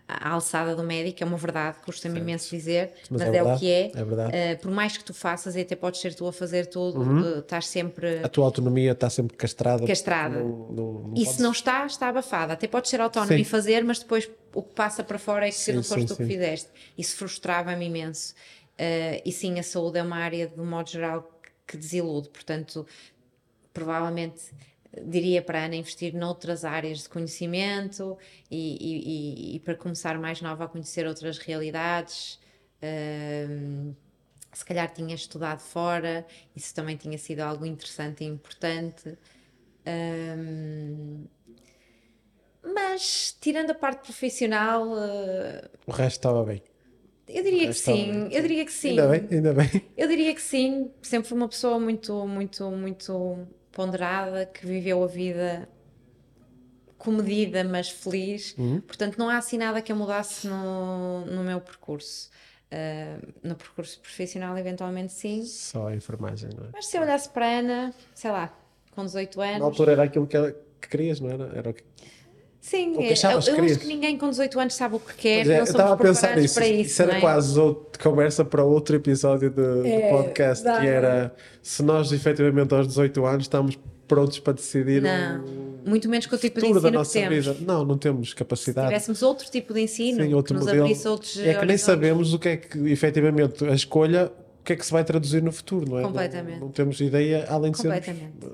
à 0.09 0.31
alçada 0.31 0.75
do 0.75 0.83
médico. 0.83 1.23
É 1.23 1.27
uma 1.27 1.37
verdade, 1.37 1.77
custa-me 1.85 2.19
imenso 2.19 2.49
dizer, 2.51 2.93
Mas 3.11 3.21
mas, 3.21 3.21
é 3.21 3.25
é, 3.27 3.29
o 3.29 3.33
verdade, 3.33 3.61
que 3.61 3.71
é. 3.71 3.93
é. 4.51 4.55
Uh, 4.55 4.59
por 4.61 4.71
mais 4.71 4.97
que 4.97 5.05
tu 5.05 5.13
faças, 5.13 5.55
e 5.55 5.61
até 5.61 5.77
podes 5.77 6.01
ser 6.01 6.15
tu 6.15 6.27
a 6.27 6.33
fazer 6.33 6.67
tudo, 6.67 7.01
uh, 7.03 7.39
estás 7.41 7.67
sempre 7.67 8.21
A 8.25 8.29
tua 8.29 8.47
autonomia 8.47 8.93
está 8.93 9.11
sempre 9.11 9.37
castrada. 9.37 9.87
castrada. 9.87 10.41
Não, 10.41 10.49
não, 10.49 10.93
não 10.93 11.11
e 11.15 11.21
podes- 11.25 11.29
se 11.33 11.43
não 11.43 11.53
está, 11.53 11.85
está 11.85 12.09
abafada. 12.09 12.55
Até 12.55 12.67
podes 12.67 12.91
ser 12.91 13.01
autónomo 13.01 13.33
Sim. 13.35 13.41
e 13.41 13.45
fazer, 13.45 13.85
mas 13.85 13.99
depois 13.99 14.29
o 14.55 14.63
que 14.63 14.73
passa 14.73 15.05
para 15.05 15.19
fora 15.19 15.47
é 15.47 15.51
que 15.51 15.57
Sim, 15.57 15.73
não 15.75 15.83
foste 15.83 16.01
sim, 16.01 16.07
tu 16.07 16.17
que 16.17 16.23
sim. 16.25 16.29
fizeste. 16.31 16.71
Isso 16.97 17.17
frustrava-me 17.17 17.85
imenso. 17.87 18.33
Uh, 18.81 19.21
e 19.25 19.31
sim, 19.31 19.59
a 19.59 19.63
saúde 19.63 19.99
é 19.99 20.03
uma 20.03 20.17
área, 20.17 20.47
de 20.47 20.59
um 20.61 20.65
modo 20.67 20.89
geral, 20.89 21.29
que 21.67 21.77
desilude. 21.77 22.31
Portanto, 22.31 22.87
provavelmente 23.75 24.41
diria 25.07 25.43
para 25.43 25.61
a 25.61 25.65
Ana 25.67 25.77
investir 25.77 26.15
noutras 26.15 26.65
áreas 26.65 27.03
de 27.05 27.09
conhecimento 27.09 28.17
e, 28.51 29.55
e- 29.55 29.57
e- 29.57 29.61
para 29.61 29.75
começar 29.75 30.19
mais 30.19 30.41
nova 30.41 30.65
a 30.65 30.69
conhecer 30.69 31.07
outras 31.07 31.39
realidades. 31.39 32.39
Se 34.53 34.65
calhar 34.65 34.93
tinha 34.93 35.15
estudado 35.15 35.61
fora, 35.61 36.27
isso 36.57 36.75
também 36.75 36.97
tinha 36.97 37.19
sido 37.19 37.41
algo 37.41 37.65
interessante 37.67 38.25
e 38.25 38.27
importante. 38.27 39.17
Mas, 42.63 43.37
tirando 43.41 43.71
a 43.71 43.75
parte 43.75 44.03
profissional, 44.03 44.87
eh, 44.99 45.69
O 45.87 45.93
resto 45.93 46.19
estava 46.19 46.45
bem. 46.45 46.63
eu 47.29 47.43
diria 47.43 47.69
que 47.69 47.75
sim, 47.75 48.13
bem. 48.13 48.33
eu 48.35 48.43
diria 48.43 48.65
que 48.65 48.73
sim. 48.73 48.89
Ainda 48.91 49.09
bem, 49.09 49.29
ainda 49.31 49.53
bem. 49.55 49.83
Eu 49.97 50.09
diria 50.09 50.35
que 50.35 50.43
sim, 50.43 50.91
sempre 51.03 51.29
fui 51.29 51.37
uma 51.39 51.49
pessoa 51.49 51.79
muito, 51.79 52.27
muito, 52.27 52.71
muito 52.71 53.47
ponderada, 53.73 54.47
que 54.47 54.67
viveu 54.67 55.03
a 55.03 55.07
vida 55.07 55.69
comedida, 56.97 57.63
mas 57.65 57.89
feliz. 57.89 58.55
Uhum. 58.59 58.81
Portanto, 58.81 59.17
não 59.19 59.29
há 59.29 59.39
assim 59.39 59.57
nada 59.59 59.81
que 59.81 59.93
eu 59.93 59.97
mudasse 59.97 60.47
no, 60.47 61.25
no 61.27 61.43
meu 61.45 61.61
percurso. 61.61 62.31
Ah, 62.71 63.19
no 63.43 63.55
percurso 63.55 63.99
profissional, 64.01 64.57
eventualmente 64.59 65.13
sim. 65.13 65.45
Só 65.45 65.89
a 65.89 65.95
enfermagem, 65.95 66.51
não 66.57 66.65
é? 66.67 66.69
Mas 66.73 66.87
se 66.87 66.97
eu 66.97 67.03
olhasse 67.03 67.29
para 67.29 67.47
a 67.47 67.59
Ana, 67.61 67.95
sei 68.15 68.31
lá, 68.31 68.53
com 68.91 69.05
18 69.05 69.39
Na 69.39 69.47
anos. 69.49 69.63
altura 69.63 69.93
era 69.93 70.03
aquilo 70.05 70.27
que, 70.27 70.37
ela- 70.37 70.53
que 70.81 70.89
querias, 70.89 71.21
não 71.21 71.31
era? 71.31 71.51
Era 71.57 71.71
o 71.71 71.75
que... 71.75 71.83
Sim, 72.61 72.95
eu, 73.03 73.13
achavas 73.13 73.45
que 73.49 73.51
eu 73.59 73.65
acho 73.65 73.79
que 73.79 73.87
ninguém 73.87 74.19
com 74.19 74.29
18 74.29 74.61
anos 74.61 74.75
sabe 74.75 74.97
o 74.97 75.01
que 75.01 75.15
quer, 75.15 75.41
é, 75.41 75.45
não 75.45 75.55
eu 75.59 75.65
estava 75.65 75.95
a 75.95 75.97
pensar 75.97 76.37
nisso. 76.37 76.55
para 76.57 76.67
isso. 76.69 76.91
Isso 76.91 77.03
era 77.03 77.17
é? 77.17 77.21
quase 77.21 77.59
outra 77.59 78.03
conversa 78.03 78.45
para 78.45 78.63
outro 78.65 78.97
episódio 78.97 79.49
de 79.51 79.89
É, 79.89 80.11
podcast, 80.11 80.65
dá, 80.65 80.81
que 80.81 80.87
era 80.87 81.35
se 81.63 81.83
nós 81.83 82.13
efetivamente 82.13 82.75
aos 82.75 82.87
18 82.89 83.25
anos 83.25 83.45
estamos 83.45 83.79
prontos 84.07 84.39
para 84.41 84.55
decidir 84.55 85.03
Não, 85.03 85.45
o 85.45 85.89
muito 85.89 86.09
menos 86.09 86.27
com 86.27 86.35
o 86.35 86.39
tipo 86.39 86.61
de 86.61 86.67
futuro 86.67 86.81
da 86.81 86.89
ensino 86.89 86.93
que 86.93 86.99
nossa 86.99 87.13
temos. 87.31 87.47
vida. 87.59 87.73
Não, 87.73 87.85
não 87.85 87.97
temos 87.97 88.31
Se 88.31 88.35
capacidade. 88.37 88.89
tivéssemos 88.89 89.23
outro 89.23 89.49
tipo 89.51 89.73
de 89.73 89.81
ensino 89.83 90.23
Sim, 90.25 90.35
outro 90.35 90.55
que 90.55 90.59
nos 90.59 90.67
modelo. 90.67 90.85
abrisse 90.85 91.09
outros 91.09 91.37
É 91.39 91.41
que 91.41 91.45
nem 91.47 91.55
horizontes. 91.59 91.81
sabemos 91.83 92.35
o 92.35 92.39
que 92.39 92.49
é 92.49 92.57
que 92.57 92.79
efetivamente 92.91 93.65
a 93.67 93.73
escolha 93.75 94.33
que 94.69 94.75
é 94.75 94.77
que 94.77 94.85
se 94.85 94.93
vai 94.93 95.03
traduzir 95.03 95.43
no 95.43 95.51
futuro, 95.51 95.91
não 95.91 95.99
é? 95.99 96.03
Completamente. 96.03 96.59
Não, 96.59 96.67
não 96.67 96.71
temos 96.71 97.01
ideia, 97.01 97.47
além 97.49 97.73
de 97.73 97.79
sermos 97.79 98.07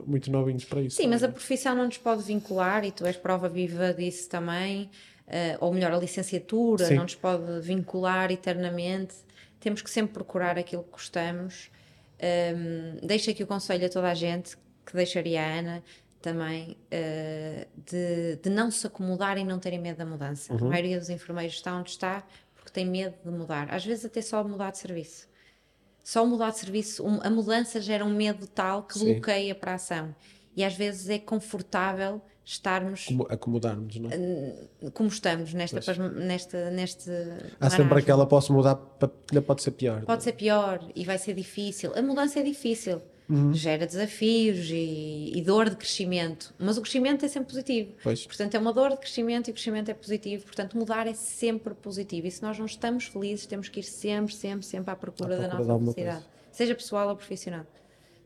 muito 0.06 0.30
novinhos 0.30 0.64
para 0.64 0.80
isso. 0.80 0.96
Sim, 0.96 1.08
mas 1.08 1.24
é? 1.24 1.26
a 1.26 1.28
profissão 1.28 1.74
não 1.74 1.86
nos 1.86 1.98
pode 1.98 2.22
vincular 2.22 2.84
e 2.84 2.92
tu 2.92 3.04
és 3.04 3.16
prova 3.16 3.48
viva 3.48 3.92
disso 3.92 4.28
também, 4.28 4.88
eh, 5.26 5.58
ou 5.60 5.74
melhor, 5.74 5.92
a 5.92 5.98
licenciatura 5.98 6.84
Sim. 6.84 6.94
não 6.94 7.02
nos 7.02 7.16
pode 7.16 7.60
vincular 7.62 8.30
eternamente. 8.30 9.16
Temos 9.58 9.82
que 9.82 9.90
sempre 9.90 10.14
procurar 10.14 10.56
aquilo 10.56 10.84
que 10.84 10.92
gostamos. 10.92 11.68
Um, 12.22 13.04
deixo 13.04 13.28
aqui 13.30 13.42
o 13.42 13.46
conselho 13.48 13.84
a 13.84 13.88
toda 13.88 14.08
a 14.08 14.14
gente, 14.14 14.56
que 14.86 14.94
deixaria 14.94 15.42
a 15.42 15.46
Ana 15.46 15.82
também, 16.22 16.76
eh, 16.92 17.66
de, 17.76 18.36
de 18.40 18.50
não 18.50 18.70
se 18.70 18.86
acomodar 18.86 19.36
e 19.36 19.42
não 19.42 19.58
terem 19.58 19.80
medo 19.80 19.96
da 19.96 20.06
mudança. 20.06 20.52
Uhum. 20.52 20.68
A 20.68 20.70
maioria 20.70 20.96
dos 20.96 21.10
enfermeiros 21.10 21.56
está 21.56 21.74
onde 21.76 21.90
está 21.90 22.24
porque 22.54 22.70
tem 22.70 22.86
medo 22.86 23.16
de 23.24 23.32
mudar. 23.32 23.74
Às 23.74 23.84
vezes 23.84 24.04
até 24.04 24.22
só 24.22 24.44
mudar 24.44 24.70
de 24.70 24.78
serviço. 24.78 25.33
Só 26.04 26.24
mudar 26.26 26.50
de 26.50 26.58
serviço, 26.58 27.02
um- 27.04 27.18
a 27.22 27.30
mudança 27.30 27.80
gera 27.80 28.04
um 28.04 28.14
medo 28.14 28.46
tal 28.46 28.82
que 28.82 28.98
Sim. 28.98 29.14
bloqueia 29.14 29.54
para 29.54 29.72
a 29.72 29.74
ação. 29.76 30.14
E 30.54 30.62
às 30.62 30.74
vezes 30.74 31.08
é 31.08 31.18
confortável 31.18 32.20
estarmos 32.44 33.06
Como- 33.06 33.26
acomodarmos, 33.30 33.96
não 33.96 34.10
é? 34.10 34.90
como 34.92 35.08
estamos 35.08 35.54
nesta, 35.54 35.80
pasma- 35.80 36.10
nesta, 36.10 36.70
neste 36.70 37.10
Há 37.58 37.70
sempre 37.70 37.84
marasmo. 37.84 37.98
aquela, 37.98 38.26
posso 38.26 38.52
mudar, 38.52 38.76
pa- 38.76 39.10
ainda 39.32 39.40
pode 39.40 39.62
ser 39.62 39.70
pior. 39.70 40.02
Pode 40.04 40.22
ser 40.22 40.32
pior 40.32 40.86
e 40.94 41.04
vai 41.06 41.16
ser 41.16 41.32
difícil. 41.32 41.90
A 41.96 42.02
mudança 42.02 42.38
é 42.38 42.42
difícil. 42.42 43.00
Uhum. 43.28 43.54
Gera 43.54 43.86
desafios 43.86 44.68
e, 44.70 45.32
e 45.34 45.42
dor 45.42 45.70
de 45.70 45.76
crescimento. 45.76 46.54
Mas 46.58 46.76
o 46.76 46.82
crescimento 46.82 47.24
é 47.24 47.28
sempre 47.28 47.48
positivo. 47.48 47.92
Pois. 48.02 48.26
Portanto, 48.26 48.54
é 48.54 48.58
uma 48.58 48.72
dor 48.72 48.90
de 48.90 48.98
crescimento 48.98 49.48
e 49.48 49.50
o 49.50 49.54
crescimento 49.54 49.90
é 49.90 49.94
positivo. 49.94 50.44
Portanto, 50.44 50.76
mudar 50.76 51.06
é 51.06 51.14
sempre 51.14 51.74
positivo. 51.74 52.26
E 52.26 52.30
se 52.30 52.42
nós 52.42 52.58
não 52.58 52.66
estamos 52.66 53.06
felizes, 53.06 53.46
temos 53.46 53.68
que 53.68 53.80
ir 53.80 53.84
sempre, 53.84 54.34
sempre, 54.34 54.66
sempre 54.66 54.90
à 54.90 54.96
procura, 54.96 55.36
À 55.36 55.48
procura 55.48 55.64
da 55.64 55.64
nossa 55.64 55.92
felicidade. 55.94 56.24
Seja 56.52 56.74
pessoal 56.74 57.08
ou 57.08 57.16
profissional. 57.16 57.66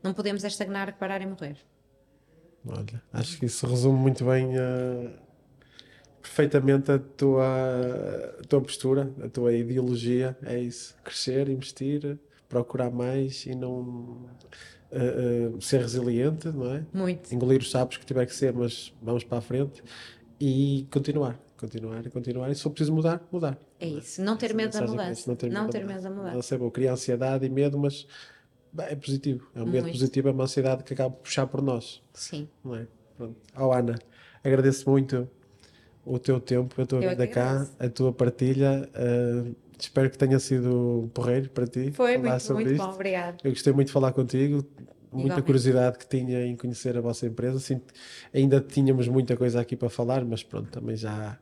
Não 0.03 0.13
podemos 0.13 0.43
é 0.43 0.47
estagnar, 0.47 0.97
parar 0.97 1.21
e 1.21 1.25
morrer. 1.25 1.57
Olha, 2.65 3.01
acho 3.13 3.39
que 3.39 3.45
isso 3.45 3.65
resume 3.65 3.97
muito 3.97 4.25
bem 4.25 4.49
eh, 4.57 5.11
perfeitamente 6.21 6.91
a 6.91 6.99
tua, 6.99 7.45
a 8.39 8.43
tua 8.43 8.61
postura, 8.61 9.11
a 9.23 9.29
tua 9.29 9.53
ideologia. 9.53 10.37
É 10.43 10.59
isso. 10.59 10.95
Crescer, 11.03 11.49
investir, 11.49 12.19
procurar 12.49 12.91
mais 12.91 13.45
e 13.45 13.55
não 13.55 14.29
eh, 14.91 15.51
ser 15.61 15.81
resiliente, 15.81 16.47
não 16.49 16.73
é? 16.73 16.85
Muito. 16.93 17.33
Engolir 17.33 17.61
os 17.61 17.69
sapos 17.69 17.97
que 17.97 18.05
tiver 18.05 18.25
que 18.25 18.33
ser, 18.33 18.53
mas 18.53 18.93
vamos 19.01 19.23
para 19.23 19.37
a 19.37 19.41
frente 19.41 19.83
e 20.39 20.87
continuar. 20.91 21.39
Continuar 21.57 22.05
e 22.05 22.09
continuar. 22.09 22.49
E 22.49 22.55
se 22.55 22.63
for 22.63 22.69
preciso 22.69 22.93
mudar, 22.93 23.21
mudar. 23.31 23.57
É 23.79 23.87
isso. 23.87 24.21
Não 24.21 24.37
ter 24.37 24.53
medo 24.53 24.71
da 24.71 24.79
é 24.79 24.87
mudança. 24.87 25.29
Não 25.29 25.35
ter 25.35 25.49
medo, 25.49 25.69
da 25.69 25.79
medo 25.79 26.01
da 26.01 26.09
mudança. 26.09 26.29
Mudança 26.29 26.55
é 26.55 26.57
bom. 26.57 26.71
Cria 26.71 26.93
ansiedade 26.93 27.45
e 27.45 27.49
medo, 27.49 27.77
mas 27.77 28.07
bem, 28.71 28.87
é 28.87 28.95
positivo. 28.95 29.49
É 29.53 29.61
um 29.61 29.65
medo 29.65 29.83
Muito. 29.83 29.93
positivo, 29.93 30.29
é 30.29 30.31
uma 30.31 30.45
ansiedade 30.45 30.83
que 30.83 30.93
acaba 30.93 31.11
por 31.11 31.23
puxar 31.23 31.47
por 31.47 31.61
nós. 31.61 32.01
Sim. 32.13 32.47
Não 32.63 32.75
é? 32.75 32.87
Pronto. 33.17 33.35
Ó 33.57 33.73
Ana, 33.73 33.99
agradeço 34.43 34.89
muito 34.89 35.29
o 36.05 36.17
teu 36.17 36.39
tempo, 36.39 36.81
a 36.81 36.85
tua 36.85 36.99
Eu 36.99 37.09
é 37.09 37.11
vinda 37.11 37.27
que 37.27 37.33
cá, 37.33 37.67
a 37.77 37.89
tua 37.89 38.13
partilha. 38.13 38.89
uh, 38.95 39.55
espero 39.83 40.09
que 40.09 40.17
tenha 40.17 40.39
sido 40.39 41.03
um 41.03 41.07
porreiro 41.09 41.49
para 41.49 41.65
ti. 41.67 41.91
Foi 41.91 42.17
muito, 42.17 42.53
muito 42.53 42.71
isto. 42.71 42.83
bom. 42.85 42.93
Obrigada. 42.93 43.37
Eu 43.43 43.51
gostei 43.51 43.73
muito 43.73 43.87
de 43.87 43.93
falar 43.93 44.11
contigo. 44.13 44.57
Muita 45.11 45.25
Igualmente. 45.25 45.45
curiosidade 45.45 45.97
que 45.97 46.07
tinha 46.07 46.45
em 46.45 46.55
conhecer 46.55 46.95
a 46.95 47.01
vossa 47.01 47.25
empresa. 47.25 47.57
Sim, 47.59 47.81
ainda 48.33 48.59
tínhamos 48.61 49.07
muita 49.07 49.35
coisa 49.35 49.59
aqui 49.59 49.75
para 49.75 49.89
falar, 49.89 50.23
mas 50.23 50.43
pronto, 50.43 50.69
também 50.69 50.95
já, 50.95 51.35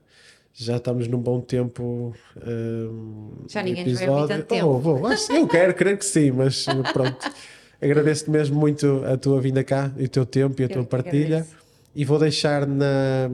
já 0.53 0.77
estamos 0.77 1.07
num 1.09 1.19
bom 1.19 1.41
tempo. 1.41 2.14
um, 2.45 3.31
Já 3.49 3.61
ninguém 3.61 3.84
nos 3.85 3.95
vai 3.95 4.03
episódio. 4.07 4.27
tanto 4.30 4.45
tempo. 4.47 4.68
Oh, 4.68 4.80
vou, 4.80 5.05
acho- 5.07 5.34
eu 5.34 5.45
quero, 5.47 5.73
creio 5.73 5.97
que 5.97 6.05
sim, 6.05 6.31
mas 6.31 6.65
pronto. 6.93 7.18
Agradeço-te 7.81 8.31
mesmo 8.31 8.57
muito 8.57 9.03
a 9.05 9.18
tua 9.18 9.39
vinda 9.41 9.64
cá, 9.64 9.91
e 9.97 10.05
o 10.05 10.09
teu 10.09 10.26
tempo 10.26 10.59
e 10.61 10.64
a 10.64 10.68
Eu 10.68 10.69
tua 10.69 10.84
partilha. 10.85 11.39
agradeço. 11.39 11.55
E 11.93 12.05
vou 12.05 12.18
deixar 12.18 12.65
na, 12.65 13.30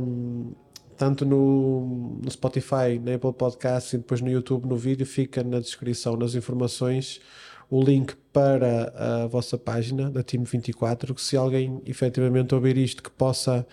tanto 0.98 1.26
no, 1.26 2.20
no 2.22 2.32
Spotify, 2.32 3.00
na 3.04 3.16
Apple 3.16 3.34
Podcasts 3.34 3.94
e 3.94 3.98
depois 3.98 4.22
no 4.22 4.30
YouTube, 4.30 4.68
no 4.68 4.76
vídeo, 4.76 5.06
fica 5.06 5.44
na 5.44 5.60
descrição, 5.60 6.16
nas 6.16 6.36
informações, 6.36 7.20
o 7.70 7.82
link 7.82 8.16
para 8.32 8.94
a 8.96 9.28
vossa 9.28 9.58
página 9.58 10.10
da 10.10 10.24
Team 10.24 10.44
24, 10.44 11.14
que 11.14 11.22
se 11.22 11.36
alguém 11.36 11.82
efetivamente 11.86 12.54
ouvir 12.54 12.78
isto 12.78 13.02
que 13.02 13.10
possa 13.10 13.66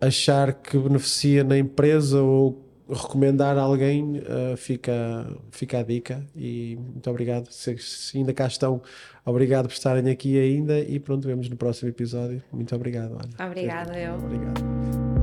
achar 0.00 0.54
que 0.54 0.78
beneficia 0.78 1.44
na 1.44 1.58
empresa 1.58 2.22
ou 2.22 2.70
recomendar 2.88 3.56
a 3.56 3.62
alguém, 3.62 4.20
eh, 4.26 4.56
fica, 4.56 5.26
fica 5.50 5.78
a 5.78 5.82
dica 5.82 6.24
e 6.34 6.76
muito 6.76 7.08
obrigado. 7.08 7.48
Se, 7.50 7.76
se 7.78 8.18
ainda 8.18 8.32
cá 8.32 8.46
estão, 8.46 8.82
obrigado 9.24 9.68
por 9.68 9.74
estarem 9.74 10.10
aqui 10.10 10.38
ainda 10.38 10.78
e 10.80 10.98
pronto, 10.98 11.26
vemos 11.26 11.48
no 11.48 11.56
próximo 11.56 11.88
episódio. 11.88 12.42
Muito 12.52 12.74
obrigado, 12.74 13.12
Ana. 13.12 13.48
Obrigada, 13.48 13.98
eu. 13.98 14.14
Obrigado. 14.14 15.19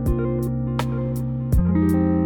Thank 1.90 2.02
you. 2.02 2.17